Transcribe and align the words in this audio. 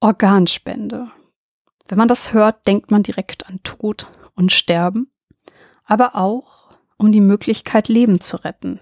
Organspende. 0.00 1.10
Wenn 1.88 1.98
man 1.98 2.08
das 2.08 2.32
hört, 2.32 2.66
denkt 2.66 2.90
man 2.90 3.02
direkt 3.02 3.48
an 3.48 3.60
Tod 3.64 4.06
und 4.34 4.52
Sterben, 4.52 5.10
aber 5.84 6.14
auch 6.14 6.68
um 6.96 7.12
die 7.12 7.20
Möglichkeit, 7.20 7.88
Leben 7.88 8.20
zu 8.20 8.36
retten. 8.44 8.80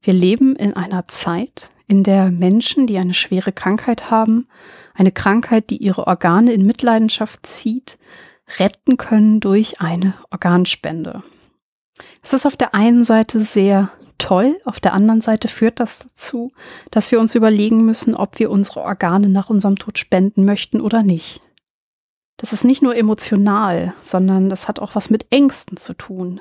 Wir 0.00 0.14
leben 0.14 0.56
in 0.56 0.74
einer 0.74 1.06
Zeit, 1.08 1.70
in 1.86 2.04
der 2.04 2.30
Menschen, 2.30 2.86
die 2.86 2.98
eine 2.98 3.14
schwere 3.14 3.52
Krankheit 3.52 4.10
haben, 4.10 4.48
eine 4.94 5.12
Krankheit, 5.12 5.70
die 5.70 5.78
ihre 5.78 6.06
Organe 6.06 6.52
in 6.52 6.64
Mitleidenschaft 6.64 7.46
zieht, 7.46 7.98
retten 8.58 8.96
können 8.96 9.40
durch 9.40 9.80
eine 9.80 10.14
Organspende. 10.30 11.22
Es 12.22 12.32
ist 12.32 12.46
auf 12.46 12.56
der 12.56 12.74
einen 12.74 13.04
Seite 13.04 13.40
sehr 13.40 13.90
toll, 14.24 14.58
auf 14.64 14.80
der 14.80 14.94
anderen 14.94 15.20
Seite 15.20 15.48
führt 15.48 15.80
das 15.80 15.98
dazu, 15.98 16.50
dass 16.90 17.12
wir 17.12 17.20
uns 17.20 17.34
überlegen 17.34 17.84
müssen, 17.84 18.14
ob 18.14 18.38
wir 18.38 18.50
unsere 18.50 18.80
Organe 18.80 19.28
nach 19.28 19.50
unserem 19.50 19.76
Tod 19.76 19.98
spenden 19.98 20.46
möchten 20.46 20.80
oder 20.80 21.02
nicht. 21.02 21.42
Das 22.38 22.54
ist 22.54 22.64
nicht 22.64 22.82
nur 22.82 22.96
emotional, 22.96 23.92
sondern 24.02 24.48
das 24.48 24.66
hat 24.66 24.80
auch 24.80 24.94
was 24.94 25.10
mit 25.10 25.26
Ängsten 25.30 25.76
zu 25.76 25.92
tun. 25.92 26.40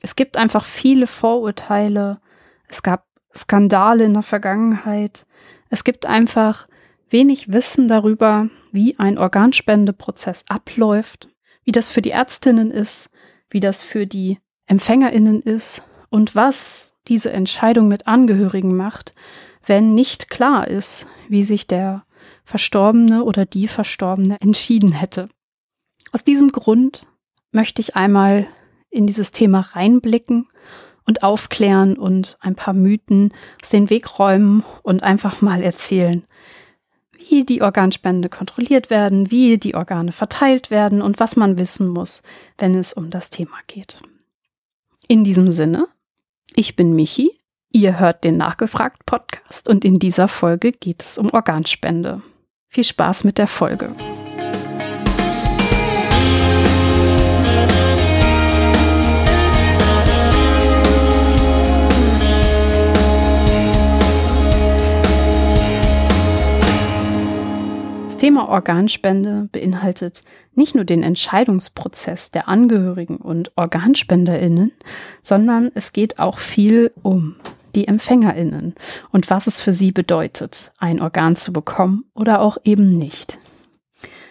Es 0.00 0.16
gibt 0.16 0.36
einfach 0.36 0.64
viele 0.64 1.06
Vorurteile, 1.06 2.20
es 2.66 2.82
gab 2.82 3.06
Skandale 3.32 4.04
in 4.04 4.14
der 4.14 4.24
Vergangenheit, 4.24 5.24
es 5.70 5.84
gibt 5.84 6.04
einfach 6.04 6.66
wenig 7.08 7.52
Wissen 7.52 7.86
darüber, 7.86 8.48
wie 8.72 8.98
ein 8.98 9.18
Organspendeprozess 9.18 10.44
abläuft, 10.48 11.28
wie 11.62 11.72
das 11.72 11.92
für 11.92 12.02
die 12.02 12.10
Ärztinnen 12.10 12.72
ist, 12.72 13.08
wie 13.50 13.60
das 13.60 13.84
für 13.84 14.04
die 14.04 14.40
Empfängerinnen 14.66 15.42
ist 15.42 15.84
und 16.12 16.36
was 16.36 16.92
diese 17.08 17.32
Entscheidung 17.32 17.88
mit 17.88 18.06
Angehörigen 18.06 18.76
macht, 18.76 19.14
wenn 19.64 19.94
nicht 19.94 20.28
klar 20.28 20.68
ist, 20.68 21.06
wie 21.28 21.42
sich 21.42 21.66
der 21.66 22.04
Verstorbene 22.44 23.24
oder 23.24 23.46
die 23.46 23.66
Verstorbene 23.66 24.36
entschieden 24.40 24.92
hätte. 24.92 25.28
Aus 26.12 26.22
diesem 26.22 26.52
Grund 26.52 27.06
möchte 27.50 27.80
ich 27.80 27.96
einmal 27.96 28.46
in 28.90 29.06
dieses 29.06 29.32
Thema 29.32 29.60
reinblicken 29.60 30.48
und 31.06 31.22
aufklären 31.22 31.96
und 31.96 32.36
ein 32.40 32.56
paar 32.56 32.74
Mythen 32.74 33.32
aus 33.62 33.70
den 33.70 33.88
Weg 33.88 34.18
räumen 34.18 34.62
und 34.82 35.02
einfach 35.02 35.40
mal 35.40 35.62
erzählen, 35.62 36.24
wie 37.12 37.44
die 37.44 37.62
Organspende 37.62 38.28
kontrolliert 38.28 38.90
werden, 38.90 39.30
wie 39.30 39.56
die 39.56 39.74
Organe 39.74 40.12
verteilt 40.12 40.70
werden 40.70 41.00
und 41.00 41.20
was 41.20 41.36
man 41.36 41.58
wissen 41.58 41.88
muss, 41.88 42.22
wenn 42.58 42.74
es 42.74 42.92
um 42.92 43.08
das 43.08 43.30
Thema 43.30 43.56
geht. 43.66 44.02
In 45.08 45.24
diesem 45.24 45.48
Sinne, 45.48 45.88
ich 46.56 46.76
bin 46.76 46.94
Michi, 46.94 47.38
ihr 47.72 47.98
hört 47.98 48.24
den 48.24 48.36
Nachgefragt 48.36 49.06
Podcast 49.06 49.68
und 49.68 49.84
in 49.84 49.98
dieser 49.98 50.28
Folge 50.28 50.72
geht 50.72 51.02
es 51.02 51.18
um 51.18 51.30
Organspende. 51.30 52.22
Viel 52.68 52.84
Spaß 52.84 53.24
mit 53.24 53.38
der 53.38 53.46
Folge. 53.46 53.94
Thema 68.22 68.48
Organspende 68.48 69.48
beinhaltet 69.50 70.22
nicht 70.54 70.76
nur 70.76 70.84
den 70.84 71.02
Entscheidungsprozess 71.02 72.30
der 72.30 72.46
Angehörigen 72.46 73.16
und 73.16 73.50
Organspenderinnen, 73.56 74.70
sondern 75.24 75.72
es 75.74 75.92
geht 75.92 76.20
auch 76.20 76.38
viel 76.38 76.92
um 77.02 77.34
die 77.74 77.88
Empfängerinnen 77.88 78.76
und 79.10 79.28
was 79.28 79.48
es 79.48 79.60
für 79.60 79.72
sie 79.72 79.90
bedeutet, 79.90 80.70
ein 80.78 81.02
Organ 81.02 81.34
zu 81.34 81.52
bekommen 81.52 82.04
oder 82.14 82.42
auch 82.42 82.58
eben 82.62 82.96
nicht. 82.96 83.40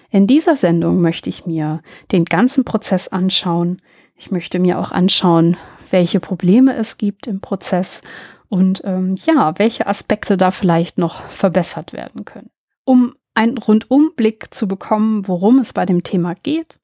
In 0.10 0.26
dieser 0.26 0.56
Sendung 0.56 1.02
möchte 1.02 1.30
ich 1.30 1.46
mir 1.46 1.82
den 2.14 2.24
ganzen 2.24 2.64
Prozess 2.64 3.10
anschauen. 3.10 3.82
Ich 4.16 4.32
möchte 4.32 4.60
mir 4.60 4.80
auch 4.80 4.94
anschauen, 4.94 5.58
welche 5.90 6.22
Probleme 6.22 6.78
es 6.78 6.98
gibt 6.98 7.28
im 7.28 7.42
Prozess 7.42 8.04
und 8.48 8.84
ähm, 8.86 9.18
ja, 9.18 9.60
welche 9.60 9.86
Aspekte 9.86 10.38
da 10.38 10.52
vielleicht 10.52 10.98
noch 10.98 11.26
verbessert 11.26 11.92
werden 11.92 12.24
können. 12.24 12.52
Um 12.86 13.16
einen 13.34 13.58
Rundumblick 13.58 14.54
zu 14.54 14.68
bekommen, 14.68 15.28
worum 15.28 15.60
es 15.60 15.74
bei 15.74 15.86
dem 15.86 16.04
Thema 16.04 16.36
geht 16.36 16.80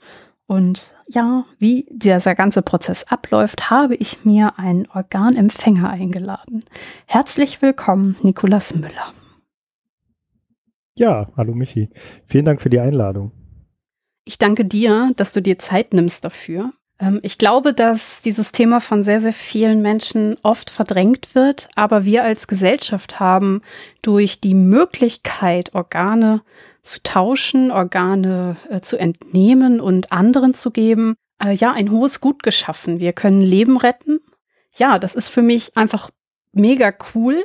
und 0.47 0.95
ja, 1.09 1.45
wie 1.59 1.87
dieser 1.91 2.33
ganze 2.33 2.61
Prozess 2.61 3.03
abläuft, 3.03 3.69
habe 3.69 3.95
ich 3.95 4.23
mir 4.25 4.57
einen 4.57 4.87
Organempfänger 4.87 5.89
eingeladen. 5.89 6.61
Herzlich 7.05 7.61
willkommen, 7.61 8.15
Nikolas 8.23 8.73
Müller. 8.73 9.11
Ja, 10.95 11.29
hallo 11.35 11.53
Michi. 11.53 11.89
Vielen 12.25 12.45
Dank 12.45 12.61
für 12.61 12.69
die 12.69 12.79
Einladung. 12.79 13.31
Ich 14.23 14.37
danke 14.37 14.65
dir, 14.65 15.11
dass 15.15 15.33
du 15.33 15.41
dir 15.41 15.59
Zeit 15.59 15.93
nimmst 15.93 16.25
dafür. 16.25 16.73
Ähm, 16.99 17.19
ich 17.23 17.37
glaube, 17.37 17.73
dass 17.73 18.21
dieses 18.21 18.51
Thema 18.51 18.79
von 18.79 19.03
sehr, 19.03 19.19
sehr 19.19 19.33
vielen 19.33 19.81
Menschen 19.81 20.37
oft 20.43 20.69
verdrängt 20.69 21.35
wird, 21.35 21.69
aber 21.75 22.05
wir 22.05 22.23
als 22.23 22.47
Gesellschaft 22.47 23.19
haben 23.19 23.61
durch 24.01 24.41
die 24.41 24.55
Möglichkeit, 24.55 25.75
Organe 25.75 26.41
zu 26.83 27.01
tauschen, 27.03 27.71
Organe 27.71 28.55
äh, 28.69 28.81
zu 28.81 28.97
entnehmen 28.97 29.79
und 29.79 30.11
anderen 30.11 30.53
zu 30.53 30.71
geben, 30.71 31.15
äh, 31.43 31.53
ja, 31.53 31.71
ein 31.73 31.91
hohes 31.91 32.21
Gut 32.21 32.43
geschaffen. 32.43 32.99
Wir 32.99 33.13
können 33.13 33.41
Leben 33.41 33.77
retten. 33.77 34.19
Ja, 34.75 34.99
das 34.99 35.15
ist 35.15 35.29
für 35.29 35.41
mich 35.41 35.75
einfach 35.75 36.09
mega 36.53 36.93
cool. 37.13 37.43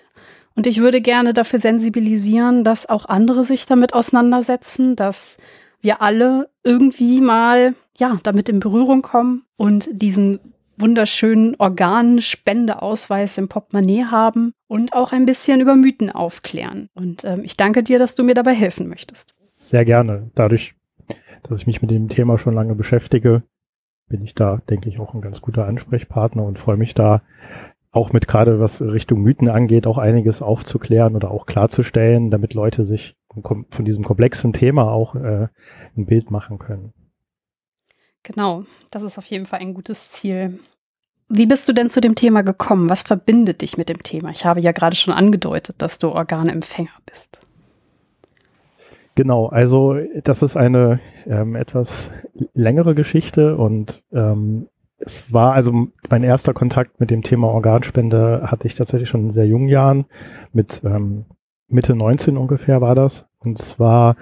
Und 0.54 0.66
ich 0.66 0.80
würde 0.80 1.00
gerne 1.00 1.32
dafür 1.32 1.58
sensibilisieren, 1.58 2.62
dass 2.62 2.88
auch 2.88 3.06
andere 3.06 3.42
sich 3.42 3.64
damit 3.64 3.94
auseinandersetzen, 3.94 4.96
dass 4.96 5.38
wir 5.80 6.02
alle 6.02 6.50
irgendwie 6.62 7.20
mal 7.20 7.74
ja 7.98 8.18
damit 8.22 8.48
in 8.48 8.60
Berührung 8.60 9.02
kommen 9.02 9.44
und 9.56 9.88
diesen 9.92 10.40
wunderschönen 10.76 11.54
Organspendeausweis 11.58 13.38
im 13.38 13.48
Portemonnaie 13.48 14.04
haben 14.04 14.52
und 14.68 14.94
auch 14.94 15.12
ein 15.12 15.26
bisschen 15.26 15.60
über 15.60 15.76
Mythen 15.76 16.10
aufklären. 16.10 16.88
Und 16.94 17.24
ähm, 17.24 17.42
ich 17.44 17.56
danke 17.56 17.82
dir, 17.82 17.98
dass 17.98 18.14
du 18.14 18.24
mir 18.24 18.34
dabei 18.34 18.54
helfen 18.54 18.88
möchtest. 18.88 19.34
Sehr 19.54 19.84
gerne. 19.84 20.30
Dadurch, 20.34 20.74
dass 21.44 21.60
ich 21.60 21.66
mich 21.66 21.82
mit 21.82 21.90
dem 21.90 22.08
Thema 22.08 22.38
schon 22.38 22.54
lange 22.54 22.74
beschäftige, 22.74 23.42
bin 24.08 24.22
ich 24.22 24.34
da, 24.34 24.60
denke 24.68 24.88
ich, 24.88 24.98
auch 24.98 25.14
ein 25.14 25.20
ganz 25.20 25.40
guter 25.40 25.66
Ansprechpartner 25.66 26.44
und 26.44 26.58
freue 26.58 26.76
mich 26.76 26.94
da 26.94 27.22
auch 27.92 28.12
mit 28.12 28.26
gerade 28.26 28.58
was 28.58 28.80
Richtung 28.80 29.20
Mythen 29.20 29.48
angeht, 29.48 29.86
auch 29.86 29.98
einiges 29.98 30.40
aufzuklären 30.40 31.14
oder 31.14 31.30
auch 31.30 31.44
klarzustellen, 31.44 32.30
damit 32.30 32.54
Leute 32.54 32.84
sich 32.84 33.16
von 33.30 33.84
diesem 33.84 34.02
komplexen 34.02 34.54
Thema 34.54 34.90
auch 34.90 35.14
äh, 35.14 35.48
ein 35.96 36.06
Bild 36.06 36.30
machen 36.30 36.58
können. 36.58 36.92
Genau, 38.22 38.64
das 38.90 39.02
ist 39.02 39.18
auf 39.18 39.26
jeden 39.26 39.46
Fall 39.46 39.60
ein 39.60 39.74
gutes 39.74 40.10
Ziel. 40.10 40.60
Wie 41.28 41.46
bist 41.46 41.66
du 41.66 41.72
denn 41.72 41.90
zu 41.90 42.00
dem 42.00 42.14
Thema 42.14 42.42
gekommen? 42.42 42.90
Was 42.90 43.02
verbindet 43.02 43.62
dich 43.62 43.78
mit 43.78 43.88
dem 43.88 44.02
Thema? 44.02 44.30
Ich 44.30 44.44
habe 44.44 44.60
ja 44.60 44.72
gerade 44.72 44.94
schon 44.94 45.14
angedeutet, 45.14 45.76
dass 45.78 45.98
du 45.98 46.10
Organempfänger 46.10 46.90
bist. 47.06 47.40
Genau, 49.14 49.46
also 49.46 49.96
das 50.24 50.42
ist 50.42 50.56
eine 50.56 51.00
ähm, 51.26 51.54
etwas 51.54 52.10
längere 52.54 52.94
Geschichte 52.94 53.56
und 53.56 54.04
ähm, 54.12 54.68
es 54.98 55.32
war 55.32 55.54
also 55.54 55.88
mein 56.08 56.22
erster 56.22 56.54
Kontakt 56.54 57.00
mit 57.00 57.10
dem 57.10 57.22
Thema 57.22 57.48
Organspende 57.48 58.42
hatte 58.46 58.66
ich 58.66 58.74
tatsächlich 58.74 59.08
schon 59.08 59.24
in 59.24 59.30
sehr 59.30 59.46
jungen 59.46 59.68
Jahren 59.68 60.06
mit 60.52 60.80
ähm, 60.84 61.24
Mitte 61.68 61.94
19 61.94 62.36
ungefähr 62.36 62.80
war 62.80 62.94
das. 62.94 63.26
Und 63.38 63.58
zwar 63.58 64.16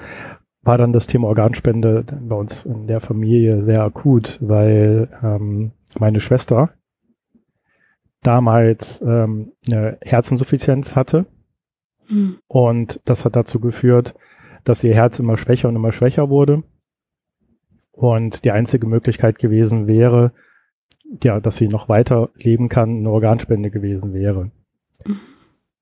war 0.62 0.78
dann 0.78 0.92
das 0.92 1.06
Thema 1.06 1.28
Organspende 1.28 2.04
bei 2.20 2.36
uns 2.36 2.64
in 2.64 2.86
der 2.86 3.00
Familie 3.00 3.62
sehr 3.62 3.82
akut, 3.82 4.38
weil 4.40 5.08
ähm, 5.22 5.72
meine 5.98 6.20
Schwester 6.20 6.70
damals 8.22 9.00
ähm, 9.02 9.52
eine 9.70 9.98
Herzinsuffizienz 10.02 10.94
hatte. 10.94 11.26
Mhm. 12.08 12.38
Und 12.46 13.00
das 13.04 13.24
hat 13.24 13.36
dazu 13.36 13.60
geführt, 13.60 14.14
dass 14.64 14.84
ihr 14.84 14.94
Herz 14.94 15.18
immer 15.18 15.38
schwächer 15.38 15.68
und 15.68 15.76
immer 15.76 15.92
schwächer 15.92 16.28
wurde. 16.28 16.62
Und 17.92 18.44
die 18.44 18.50
einzige 18.50 18.86
Möglichkeit 18.86 19.38
gewesen 19.38 19.86
wäre, 19.86 20.32
ja, 21.22 21.40
dass 21.40 21.56
sie 21.56 21.68
noch 21.68 21.88
weiter 21.88 22.30
leben 22.34 22.68
kann, 22.68 22.98
eine 22.98 23.10
Organspende 23.10 23.70
gewesen 23.70 24.12
wäre. 24.12 24.50
Mhm. 25.06 25.20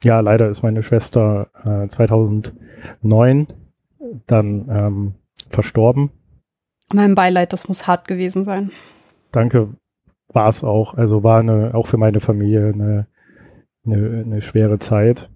Ja, 0.05 0.20
leider 0.20 0.49
ist 0.49 0.62
meine 0.62 0.85
Schwester 0.85 1.50
äh, 1.64 1.88
2009 1.88 3.49
dann 4.26 4.69
ähm, 4.69 5.14
verstorben. 5.50 6.10
Mein 6.93 7.14
Beileid, 7.14 7.52
das 7.52 7.69
muss 7.69 7.87
hart 7.87 8.08
gewesen 8.08 8.44
sein. 8.44 8.70
Danke, 9.32 9.75
war 10.32 10.49
es 10.49 10.64
auch. 10.64 10.94
Also 10.94 11.22
war 11.22 11.40
eine, 11.40 11.75
auch 11.75 11.87
für 11.87 11.99
meine 11.99 12.20
Familie 12.20 12.72
eine, 12.72 13.06
eine, 13.84 14.25
eine 14.25 14.43
schwere 14.43 14.78
Zeit. 14.78 15.28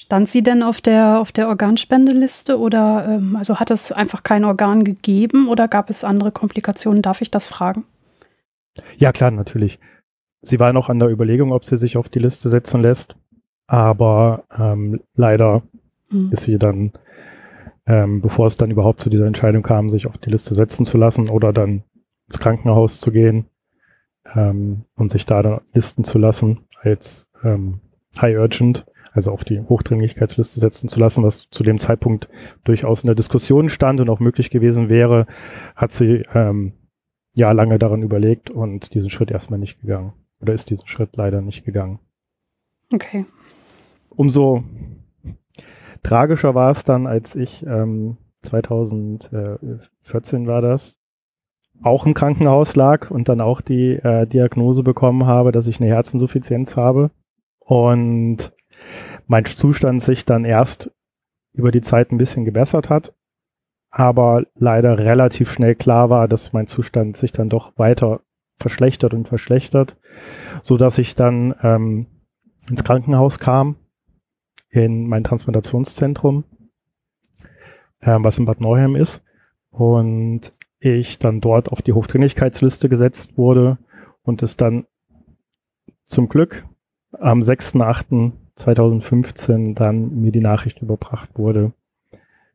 Stand 0.00 0.28
sie 0.28 0.42
denn 0.42 0.62
auf 0.62 0.80
der, 0.80 1.20
auf 1.20 1.32
der 1.32 1.48
Organspendeliste 1.48 2.58
oder 2.58 3.06
ähm, 3.08 3.34
also 3.36 3.58
hat 3.58 3.70
es 3.70 3.90
einfach 3.90 4.22
kein 4.22 4.44
Organ 4.44 4.84
gegeben 4.84 5.48
oder 5.48 5.66
gab 5.66 5.90
es 5.90 6.04
andere 6.04 6.30
Komplikationen? 6.30 7.02
Darf 7.02 7.20
ich 7.20 7.32
das 7.32 7.48
fragen? 7.48 7.84
Ja, 8.96 9.10
klar, 9.10 9.32
natürlich. 9.32 9.80
Sie 10.40 10.60
war 10.60 10.72
noch 10.72 10.88
an 10.88 11.00
der 11.00 11.10
Überlegung, 11.10 11.52
ob 11.52 11.64
sie 11.64 11.76
sich 11.76 11.96
auf 11.96 12.08
die 12.08 12.20
Liste 12.20 12.48
setzen 12.48 12.80
lässt, 12.80 13.16
aber 13.66 14.44
ähm, 14.56 15.00
leider 15.16 15.62
mhm. 16.10 16.30
ist 16.30 16.44
sie 16.44 16.58
dann 16.58 16.92
ähm, 17.88 18.20
bevor 18.20 18.46
es 18.46 18.54
dann 18.54 18.70
überhaupt 18.70 19.00
zu 19.00 19.08
dieser 19.08 19.26
Entscheidung 19.26 19.62
kam, 19.62 19.88
sich 19.88 20.06
auf 20.06 20.18
die 20.18 20.30
Liste 20.30 20.54
setzen 20.54 20.84
zu 20.84 20.98
lassen 20.98 21.30
oder 21.30 21.52
dann 21.54 21.84
ins 22.26 22.38
Krankenhaus 22.38 23.00
zu 23.00 23.10
gehen 23.10 23.46
ähm, 24.34 24.84
und 24.94 25.10
sich 25.10 25.24
da 25.24 25.42
dann 25.42 25.62
listen 25.72 26.04
zu 26.04 26.18
lassen 26.18 26.60
als 26.82 27.26
ähm, 27.42 27.80
High 28.20 28.36
Urgent, 28.36 28.86
also 29.12 29.32
auf 29.32 29.42
die 29.42 29.60
Hochdringlichkeitsliste 29.60 30.60
setzen 30.60 30.88
zu 30.88 31.00
lassen, 31.00 31.24
was 31.24 31.48
zu 31.50 31.62
dem 31.62 31.78
Zeitpunkt 31.78 32.28
durchaus 32.64 33.02
in 33.02 33.06
der 33.06 33.14
Diskussion 33.14 33.70
stand 33.70 34.00
und 34.00 34.10
auch 34.10 34.20
möglich 34.20 34.50
gewesen 34.50 34.90
wäre, 34.90 35.26
hat 35.74 35.92
sie 35.92 36.24
ähm, 36.34 36.74
ja 37.32 37.52
lange 37.52 37.78
daran 37.78 38.02
überlegt 38.02 38.50
und 38.50 38.92
diesen 38.94 39.08
Schritt 39.08 39.30
erstmal 39.30 39.58
nicht 39.58 39.80
gegangen. 39.80 40.12
Oder 40.40 40.52
ist 40.52 40.68
diesen 40.68 40.86
Schritt 40.86 41.16
leider 41.16 41.40
nicht 41.40 41.64
gegangen. 41.64 42.00
Okay. 42.92 43.24
Umso 44.10 44.62
tragischer 46.02 46.54
war 46.54 46.72
es 46.72 46.84
dann, 46.84 47.06
als 47.06 47.34
ich 47.34 47.64
ähm, 47.66 48.18
2014 48.42 50.46
war 50.46 50.62
das, 50.62 50.98
auch 51.82 52.06
im 52.06 52.14
Krankenhaus 52.14 52.74
lag 52.76 53.10
und 53.10 53.28
dann 53.28 53.40
auch 53.40 53.60
die 53.60 53.92
äh, 53.92 54.26
Diagnose 54.26 54.82
bekommen 54.82 55.26
habe, 55.26 55.52
dass 55.52 55.66
ich 55.66 55.80
eine 55.80 55.88
Herzinsuffizienz 55.88 56.76
habe. 56.76 57.10
Und 57.60 58.52
mein 59.26 59.44
Zustand 59.44 60.02
sich 60.02 60.24
dann 60.24 60.44
erst 60.44 60.90
über 61.52 61.70
die 61.70 61.82
Zeit 61.82 62.10
ein 62.10 62.18
bisschen 62.18 62.44
gebessert 62.44 62.88
hat, 62.88 63.14
aber 63.90 64.44
leider 64.54 64.98
relativ 64.98 65.50
schnell 65.50 65.74
klar 65.74 66.10
war, 66.10 66.28
dass 66.28 66.52
mein 66.52 66.66
Zustand 66.66 67.16
sich 67.16 67.32
dann 67.32 67.48
doch 67.48 67.76
weiter 67.78 68.20
verschlechtert 68.58 69.14
und 69.14 69.28
verschlechtert, 69.28 69.96
so 70.62 70.76
dass 70.76 70.98
ich 70.98 71.14
dann 71.14 71.54
ähm, 71.62 72.06
ins 72.68 72.84
Krankenhaus 72.84 73.38
kam, 73.38 73.76
in 74.70 75.08
mein 75.08 75.24
Transplantationszentrum, 75.24 76.44
äh, 78.00 78.18
was 78.20 78.38
in 78.38 78.44
Bad 78.44 78.60
Neuheim 78.60 78.94
ist, 78.96 79.22
und 79.70 80.52
ich 80.80 81.18
dann 81.18 81.40
dort 81.40 81.72
auf 81.72 81.82
die 81.82 81.92
Hochdringlichkeitsliste 81.92 82.88
gesetzt 82.88 83.36
wurde 83.36 83.78
und 84.22 84.42
es 84.42 84.56
dann 84.56 84.86
zum 86.06 86.28
Glück 86.28 86.64
am 87.12 87.40
6.8.2015 87.40 89.74
dann 89.74 90.20
mir 90.20 90.32
die 90.32 90.40
Nachricht 90.40 90.82
überbracht 90.82 91.30
wurde, 91.36 91.72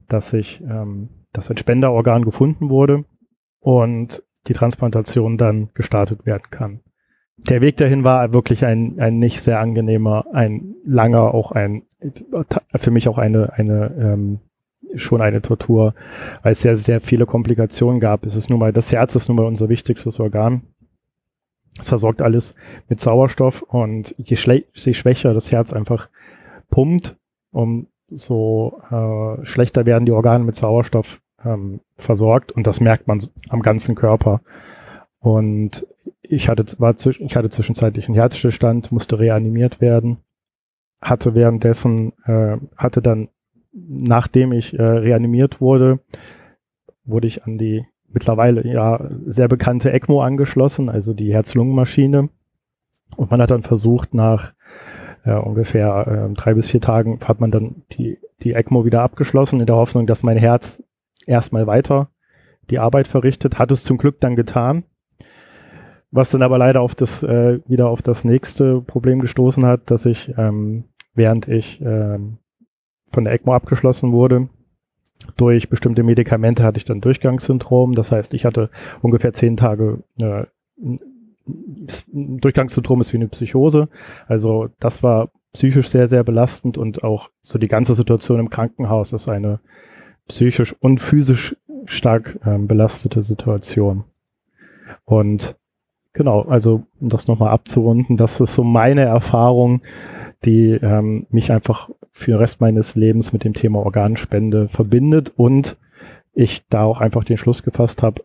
dass 0.07 0.33
ich, 0.33 0.59
ähm, 0.61 1.09
dass 1.31 1.49
ein 1.49 1.57
Spenderorgan 1.57 2.25
gefunden 2.25 2.69
wurde 2.69 3.05
und 3.59 4.21
die 4.47 4.53
Transplantation 4.53 5.37
dann 5.37 5.69
gestartet 5.73 6.25
werden 6.25 6.49
kann. 6.49 6.81
Der 7.49 7.61
Weg 7.61 7.77
dahin 7.77 8.03
war 8.03 8.31
wirklich 8.31 8.65
ein, 8.65 8.99
ein 8.99 9.19
nicht 9.19 9.41
sehr 9.41 9.59
angenehmer, 9.59 10.25
ein 10.33 10.75
langer, 10.85 11.33
auch 11.33 11.51
ein, 11.51 11.83
für 12.75 12.91
mich 12.91 13.09
auch 13.09 13.17
eine, 13.17 13.53
eine, 13.53 13.91
ähm, 13.99 14.39
schon 14.95 15.21
eine 15.21 15.41
Tortur, 15.41 15.93
weil 16.41 16.53
es 16.53 16.61
sehr, 16.61 16.77
sehr 16.77 17.01
viele 17.01 17.25
Komplikationen 17.25 17.99
gab. 17.99 18.25
Es 18.25 18.35
ist 18.35 18.49
nun 18.49 18.59
mal, 18.59 18.71
das 18.71 18.91
Herz 18.91 19.15
ist 19.15 19.27
nun 19.27 19.37
mal 19.37 19.45
unser 19.45 19.69
wichtigstes 19.69 20.19
Organ. 20.19 20.61
Es 21.79 21.89
versorgt 21.89 22.21
alles 22.21 22.55
mit 22.87 23.01
Sauerstoff 23.01 23.61
und 23.63 24.13
je, 24.17 24.37
je 24.73 24.93
schwächer 24.93 25.33
das 25.33 25.51
Herz 25.51 25.73
einfach 25.73 26.09
pumpt, 26.69 27.17
umso 27.51 28.81
äh, 28.91 29.45
schlechter 29.45 29.85
werden 29.85 30.05
die 30.05 30.11
Organe 30.11 30.43
mit 30.43 30.55
Sauerstoff 30.55 31.19
ähm, 31.43 31.81
versorgt 31.97 32.51
und 32.51 32.67
das 32.67 32.79
merkt 32.79 33.07
man 33.07 33.21
am 33.49 33.61
ganzen 33.61 33.95
Körper. 33.95 34.41
Und 35.23 35.87
ich 36.21 36.49
hatte, 36.49 36.65
war, 36.79 36.95
ich 36.97 37.35
hatte 37.37 37.49
zwischenzeitlich 37.49 38.07
einen 38.07 38.15
Herzstillstand, 38.15 38.91
musste 38.91 39.19
reanimiert 39.19 39.79
werden, 39.79 40.17
hatte 41.01 41.33
währenddessen, 41.33 42.11
äh, 42.25 42.57
hatte 42.75 43.01
dann, 43.01 43.29
nachdem 43.71 44.51
ich 44.51 44.77
äh, 44.77 44.83
reanimiert 44.83 45.61
wurde, 45.61 45.99
wurde 47.05 47.27
ich 47.27 47.45
an 47.45 47.57
die 47.57 47.85
mittlerweile 48.09 48.67
ja 48.67 48.99
sehr 49.25 49.47
bekannte 49.47 49.93
ECMO 49.93 50.21
angeschlossen, 50.21 50.89
also 50.89 51.13
die 51.13 51.33
Herz-Lungen-Maschine. 51.33 52.27
Und 53.15 53.31
man 53.31 53.41
hat 53.41 53.51
dann 53.51 53.63
versucht, 53.63 54.13
nach 54.13 54.51
äh, 55.23 55.35
ungefähr 55.35 56.27
äh, 56.29 56.33
drei 56.33 56.53
bis 56.53 56.67
vier 56.67 56.81
Tagen 56.81 57.21
hat 57.23 57.39
man 57.39 57.49
dann 57.49 57.83
die, 57.93 58.19
die 58.41 58.55
ECMO 58.55 58.83
wieder 58.83 59.03
abgeschlossen, 59.03 59.61
in 59.61 59.67
der 59.67 59.77
Hoffnung, 59.77 60.05
dass 60.05 60.21
mein 60.21 60.37
Herz 60.37 60.83
erstmal 61.25 61.65
weiter 61.65 62.09
die 62.69 62.79
Arbeit 62.79 63.07
verrichtet. 63.07 63.57
Hat 63.57 63.71
es 63.71 63.85
zum 63.85 63.97
Glück 63.97 64.19
dann 64.19 64.35
getan. 64.35 64.83
Was 66.15 66.29
dann 66.29 66.43
aber 66.43 66.59
leider 66.59 66.81
auf 66.81 66.93
das, 66.93 67.23
äh, 67.23 67.59
wieder 67.67 67.89
auf 67.89 68.03
das 68.03 68.23
nächste 68.23 68.81
Problem 68.81 69.19
gestoßen 69.19 69.65
hat, 69.65 69.89
dass 69.89 70.05
ich, 70.05 70.31
ähm, 70.37 70.83
während 71.15 71.47
ich 71.47 71.81
ähm, 71.81 72.37
von 73.11 73.23
der 73.23 73.33
ECMO 73.33 73.55
abgeschlossen 73.55 74.11
wurde, 74.11 74.47
durch 75.37 75.69
bestimmte 75.69 76.03
Medikamente 76.03 76.61
hatte 76.61 76.77
ich 76.77 76.85
dann 76.85 77.01
Durchgangssyndrom. 77.01 77.93
Das 77.95 78.11
heißt, 78.11 78.35
ich 78.35 78.45
hatte 78.45 78.69
ungefähr 79.01 79.33
zehn 79.33 79.57
Tage 79.57 80.03
äh, 80.19 80.45
Durchgangssyndrom 82.11 83.01
ist 83.01 83.11
wie 83.11 83.17
eine 83.17 83.27
Psychose. 83.29 83.89
Also 84.27 84.69
das 84.79 85.01
war 85.01 85.31
psychisch 85.53 85.89
sehr, 85.89 86.07
sehr 86.07 86.23
belastend 86.23 86.77
und 86.77 87.03
auch 87.03 87.31
so 87.41 87.57
die 87.57 87.67
ganze 87.67 87.95
Situation 87.95 88.39
im 88.39 88.51
Krankenhaus 88.51 89.13
ist 89.13 89.29
eine 89.29 89.61
psychisch 90.27 90.75
und 90.79 90.99
physisch 90.99 91.55
stark 91.85 92.37
ähm, 92.45 92.67
belastete 92.67 93.23
Situation. 93.23 94.03
Und 95.05 95.57
genau, 96.13 96.41
also 96.43 96.83
um 96.99 97.09
das 97.09 97.27
nochmal 97.27 97.49
abzurunden, 97.49 98.17
das 98.17 98.39
ist 98.39 98.55
so 98.55 98.63
meine 98.63 99.01
Erfahrung, 99.01 99.81
die 100.45 100.71
ähm, 100.71 101.25
mich 101.29 101.51
einfach 101.51 101.89
für 102.11 102.31
den 102.31 102.39
Rest 102.39 102.61
meines 102.61 102.95
Lebens 102.95 103.33
mit 103.33 103.43
dem 103.43 103.53
Thema 103.53 103.79
Organspende 103.79 104.67
verbindet 104.69 105.33
und 105.35 105.77
ich 106.33 106.63
da 106.69 106.83
auch 106.83 106.99
einfach 106.99 107.23
den 107.23 107.37
Schluss 107.37 107.63
gefasst 107.63 108.03
habe, 108.03 108.23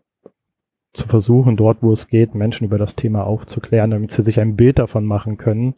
zu 0.93 1.07
versuchen, 1.07 1.55
dort, 1.55 1.81
wo 1.81 1.93
es 1.93 2.07
geht, 2.07 2.33
Menschen 2.33 2.65
über 2.65 2.77
das 2.77 2.95
Thema 2.95 3.23
aufzuklären, 3.23 3.91
damit 3.91 4.11
sie 4.11 4.23
sich 4.23 4.39
ein 4.39 4.55
Bild 4.55 4.79
davon 4.79 5.05
machen 5.05 5.37
können, 5.37 5.75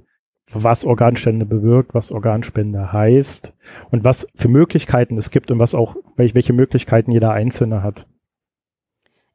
was 0.54 0.86
Organspende 0.86 1.46
bewirkt, 1.46 1.94
was 1.94 2.12
Organspende 2.12 2.92
heißt 2.92 3.54
und 3.92 4.04
was 4.04 4.28
für 4.36 4.48
Möglichkeiten 4.48 5.18
es 5.18 5.30
gibt 5.30 5.52
und 5.52 5.60
was 5.60 5.76
auch, 5.76 5.96
welche 6.16 6.54
Möglichkeiten 6.54 7.12
jeder 7.12 7.32
Einzelne 7.32 7.84
hat. 7.84 8.06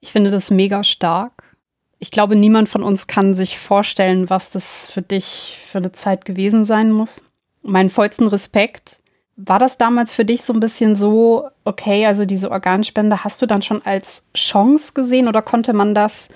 Ich 0.00 0.12
finde 0.12 0.30
das 0.30 0.50
mega 0.50 0.82
stark. 0.82 1.55
Ich 1.98 2.10
glaube, 2.10 2.36
niemand 2.36 2.68
von 2.68 2.82
uns 2.82 3.06
kann 3.06 3.34
sich 3.34 3.58
vorstellen, 3.58 4.28
was 4.28 4.50
das 4.50 4.90
für 4.90 5.02
dich 5.02 5.58
für 5.66 5.78
eine 5.78 5.92
Zeit 5.92 6.24
gewesen 6.24 6.64
sein 6.64 6.92
muss. 6.92 7.22
Meinen 7.62 7.88
vollsten 7.88 8.26
Respekt. 8.26 9.00
War 9.36 9.58
das 9.58 9.78
damals 9.78 10.12
für 10.14 10.24
dich 10.24 10.42
so 10.42 10.52
ein 10.52 10.60
bisschen 10.60 10.96
so, 10.96 11.48
okay, 11.64 12.06
also 12.06 12.24
diese 12.24 12.50
Organspende 12.50 13.24
hast 13.24 13.40
du 13.42 13.46
dann 13.46 13.62
schon 13.62 13.84
als 13.84 14.24
Chance 14.34 14.92
gesehen 14.94 15.28
oder 15.28 15.42
konnte 15.42 15.72
man 15.72 15.94
das 15.94 16.28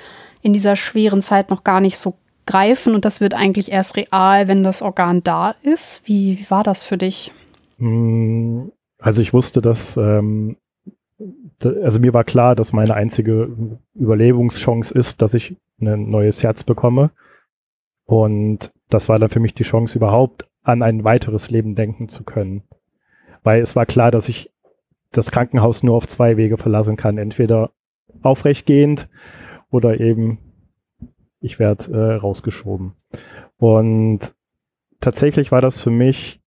in 0.43 0.53
dieser 0.53 0.77
schweren 0.77 1.23
Zeit 1.23 1.51
noch 1.51 1.65
gar 1.65 1.81
nicht 1.81 1.99
so 1.99 2.15
greifen 2.47 2.95
und 2.95 3.05
das 3.05 3.21
wird 3.21 3.35
eigentlich 3.35 3.71
erst 3.71 3.97
real, 3.97 4.49
wenn 4.49 4.65
das 4.65 4.83
Organ 4.83 5.23
da 5.23 5.55
ist. 5.63 6.03
Wie, 6.05 6.39
wie 6.39 6.51
war 6.51 6.63
das 6.65 6.85
für 6.85 6.99
dich? 6.99 7.33
Hm, 7.79 8.73
also 8.99 9.23
ich 9.23 9.33
wusste, 9.33 9.63
dass, 9.63 9.97
ähm, 9.97 10.57
also 11.63 12.01
mir 12.01 12.15
war 12.15 12.25
klar, 12.25 12.55
dass 12.55 12.73
meine 12.73 12.95
einzige 12.95 13.79
Überlebungschance 13.95 14.93
ist, 14.93 15.21
dass 15.21 15.35
ich 15.35 15.57
ein 15.81 16.09
neues 16.09 16.43
Herz 16.43 16.65
bekomme. 16.65 17.11
Und 18.05 18.73
das 18.89 19.09
war 19.09 19.19
dann 19.19 19.31
für 19.31 19.41
mich 19.41 19.55
die 19.55 19.63
Chance, 19.63 19.97
überhaupt 19.97 20.49
an 20.63 20.83
ein 20.83 21.05
weiteres 21.05 21.51
Leben 21.51 21.75
denken 21.75 22.09
zu 22.09 22.25
können. 22.25 22.63
Weil 23.43 23.63
es 23.63 23.77
war 23.77 23.87
klar, 23.87 24.11
dass 24.11 24.29
ich 24.29 24.51
das 25.13 25.31
Krankenhaus 25.31 25.83
nur 25.83 25.97
auf 25.97 26.07
zwei 26.07 26.37
Wege 26.37 26.57
verlassen 26.57 26.97
kann. 26.97 27.19
Entweder 27.19 27.71
aufrechtgehend 28.23 29.09
oder 29.71 30.01
eben 30.01 30.39
ich 31.41 31.59
werde 31.59 31.93
äh, 31.93 32.15
rausgeschoben. 32.17 32.93
Und 33.57 34.35
tatsächlich 35.01 35.53
war 35.53 35.61
das 35.61 35.81
für 35.81 35.91
mich 35.91 36.41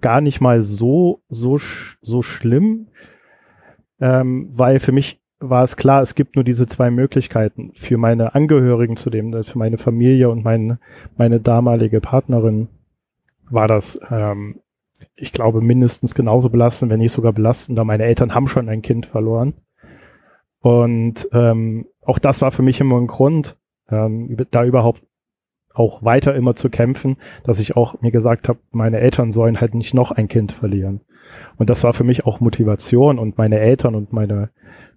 gar 0.00 0.20
nicht 0.20 0.40
mal 0.40 0.62
so, 0.62 1.22
so, 1.28 1.58
so 2.02 2.22
schlimm, 2.22 2.88
ähm, 4.04 4.50
weil 4.52 4.80
für 4.80 4.92
mich 4.92 5.18
war 5.40 5.64
es 5.64 5.76
klar, 5.76 6.02
es 6.02 6.14
gibt 6.14 6.36
nur 6.36 6.44
diese 6.44 6.66
zwei 6.66 6.90
Möglichkeiten. 6.90 7.72
Für 7.74 7.96
meine 7.96 8.34
Angehörigen 8.34 8.98
zu 8.98 9.08
dem, 9.08 9.32
für 9.44 9.58
meine 9.58 9.78
Familie 9.78 10.28
und 10.28 10.44
meine, 10.44 10.78
meine 11.16 11.40
damalige 11.40 12.02
Partnerin 12.02 12.68
war 13.48 13.66
das, 13.66 13.98
ähm, 14.10 14.60
ich 15.16 15.32
glaube, 15.32 15.62
mindestens 15.62 16.14
genauso 16.14 16.50
belastend, 16.50 16.90
wenn 16.90 17.00
nicht 17.00 17.12
sogar 17.12 17.32
belastender. 17.32 17.84
Meine 17.84 18.04
Eltern 18.04 18.34
haben 18.34 18.46
schon 18.46 18.68
ein 18.68 18.82
Kind 18.82 19.06
verloren. 19.06 19.54
Und 20.60 21.26
ähm, 21.32 21.86
auch 22.02 22.18
das 22.18 22.42
war 22.42 22.52
für 22.52 22.62
mich 22.62 22.80
immer 22.80 23.00
ein 23.00 23.06
Grund, 23.06 23.56
ähm, 23.88 24.36
da 24.50 24.64
überhaupt 24.64 25.02
auch 25.72 26.04
weiter 26.04 26.34
immer 26.34 26.54
zu 26.54 26.68
kämpfen, 26.68 27.16
dass 27.44 27.58
ich 27.58 27.74
auch 27.74 28.02
mir 28.02 28.12
gesagt 28.12 28.50
habe, 28.50 28.58
meine 28.70 29.00
Eltern 29.00 29.32
sollen 29.32 29.62
halt 29.62 29.74
nicht 29.74 29.94
noch 29.94 30.10
ein 30.12 30.28
Kind 30.28 30.52
verlieren. 30.52 31.00
Und 31.56 31.70
das 31.70 31.84
war 31.84 31.92
für 31.92 32.04
mich 32.04 32.26
auch 32.26 32.40
Motivation 32.40 33.18
und 33.18 33.38
meine 33.38 33.58
Eltern 33.58 33.94
und 33.94 34.12
meine, 34.12 34.50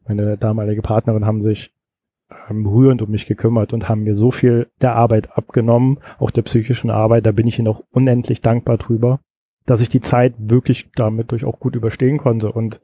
meine 0.08 0.38
damalige 0.38 0.82
Partnerin 0.82 1.26
haben 1.26 1.42
sich 1.42 1.74
ähm, 2.50 2.66
rührend 2.66 3.02
um 3.02 3.10
mich 3.10 3.26
gekümmert 3.26 3.74
und 3.74 3.88
haben 3.88 4.04
mir 4.04 4.16
so 4.16 4.32
viel 4.32 4.68
der 4.82 4.96
Arbeit 4.96 5.38
abgenommen, 5.38 6.00
auch 6.20 6.32
der 6.32 6.42
psychischen 6.42 6.90
Arbeit, 6.90 7.26
da 7.26 7.32
bin 7.32 7.48
ich 7.48 7.60
ihnen 7.60 7.68
auch 7.68 7.84
unendlich 7.92 8.42
dankbar 8.42 8.78
drüber, 8.78 9.20
dass 9.66 9.82
ich 9.82 9.90
die 9.90 10.02
Zeit 10.02 10.34
wirklich 10.38 10.90
damit 10.96 11.32
durch 11.32 11.46
auch 11.46 11.60
gut 11.60 11.76
überstehen 11.76 12.18
konnte. 12.18 12.52
Und 12.52 12.82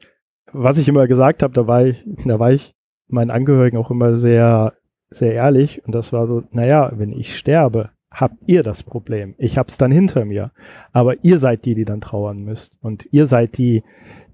was 0.52 0.78
ich 0.78 0.88
immer 0.88 1.06
gesagt 1.06 1.42
habe, 1.42 1.52
da 1.52 1.66
war 1.66 1.84
ich, 1.84 2.04
da 2.24 2.38
war 2.38 2.52
ich 2.52 2.74
meinen 3.08 3.30
Angehörigen 3.30 3.76
auch 3.76 3.90
immer 3.90 4.16
sehr, 4.16 4.74
sehr 5.10 5.34
ehrlich. 5.34 5.84
Und 5.84 5.94
das 5.94 6.12
war 6.12 6.26
so, 6.26 6.42
naja, 6.52 6.92
wenn 6.94 7.12
ich 7.12 7.36
sterbe, 7.36 7.90
habt 8.14 8.36
ihr 8.46 8.62
das 8.62 8.82
Problem. 8.82 9.34
Ich 9.38 9.58
hab's 9.58 9.76
dann 9.76 9.90
hinter 9.90 10.24
mir. 10.24 10.52
Aber 10.92 11.22
ihr 11.24 11.38
seid 11.38 11.64
die, 11.64 11.74
die 11.74 11.84
dann 11.84 12.00
trauern 12.00 12.42
müsst. 12.42 12.78
Und 12.80 13.06
ihr 13.10 13.26
seid 13.26 13.58
die, 13.58 13.82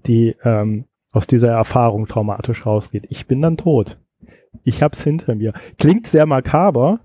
die 0.05 0.35
ähm, 0.43 0.85
aus 1.11 1.27
dieser 1.27 1.51
Erfahrung 1.51 2.07
traumatisch 2.07 2.65
rausgeht. 2.65 3.05
Ich 3.09 3.27
bin 3.27 3.41
dann 3.41 3.57
tot. 3.57 3.99
Ich 4.63 4.81
hab's 4.81 5.03
hinter 5.03 5.35
mir. 5.35 5.53
Klingt 5.77 6.07
sehr 6.07 6.25
makaber 6.25 6.99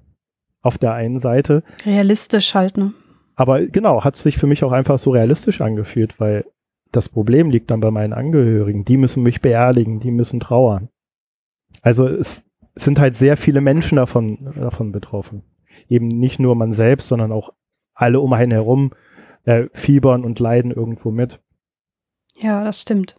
auf 0.62 0.78
der 0.78 0.92
einen 0.92 1.18
Seite. 1.18 1.62
Realistisch 1.84 2.54
halt, 2.54 2.76
ne? 2.76 2.92
Aber 3.34 3.66
genau, 3.66 4.04
hat 4.04 4.16
sich 4.16 4.38
für 4.38 4.46
mich 4.46 4.64
auch 4.64 4.72
einfach 4.72 4.98
so 4.98 5.10
realistisch 5.10 5.60
angefühlt, 5.60 6.18
weil 6.18 6.44
das 6.92 7.08
Problem 7.08 7.50
liegt 7.50 7.70
dann 7.70 7.80
bei 7.80 7.90
meinen 7.90 8.12
Angehörigen. 8.12 8.84
Die 8.84 8.96
müssen 8.96 9.22
mich 9.22 9.40
beerdigen, 9.40 10.00
die 10.00 10.10
müssen 10.10 10.40
trauern. 10.40 10.88
Also 11.82 12.06
es 12.06 12.42
sind 12.74 12.98
halt 12.98 13.16
sehr 13.16 13.36
viele 13.36 13.60
Menschen 13.60 13.96
davon, 13.96 14.54
davon 14.56 14.92
betroffen. 14.92 15.42
Eben 15.88 16.08
nicht 16.08 16.38
nur 16.38 16.54
man 16.54 16.72
selbst, 16.72 17.08
sondern 17.08 17.32
auch 17.32 17.52
alle 17.94 18.20
um 18.20 18.32
einen 18.32 18.52
herum 18.52 18.92
äh, 19.44 19.68
fiebern 19.72 20.24
und 20.24 20.38
leiden 20.38 20.70
irgendwo 20.70 21.10
mit. 21.10 21.40
Ja, 22.38 22.64
das 22.64 22.80
stimmt. 22.80 23.16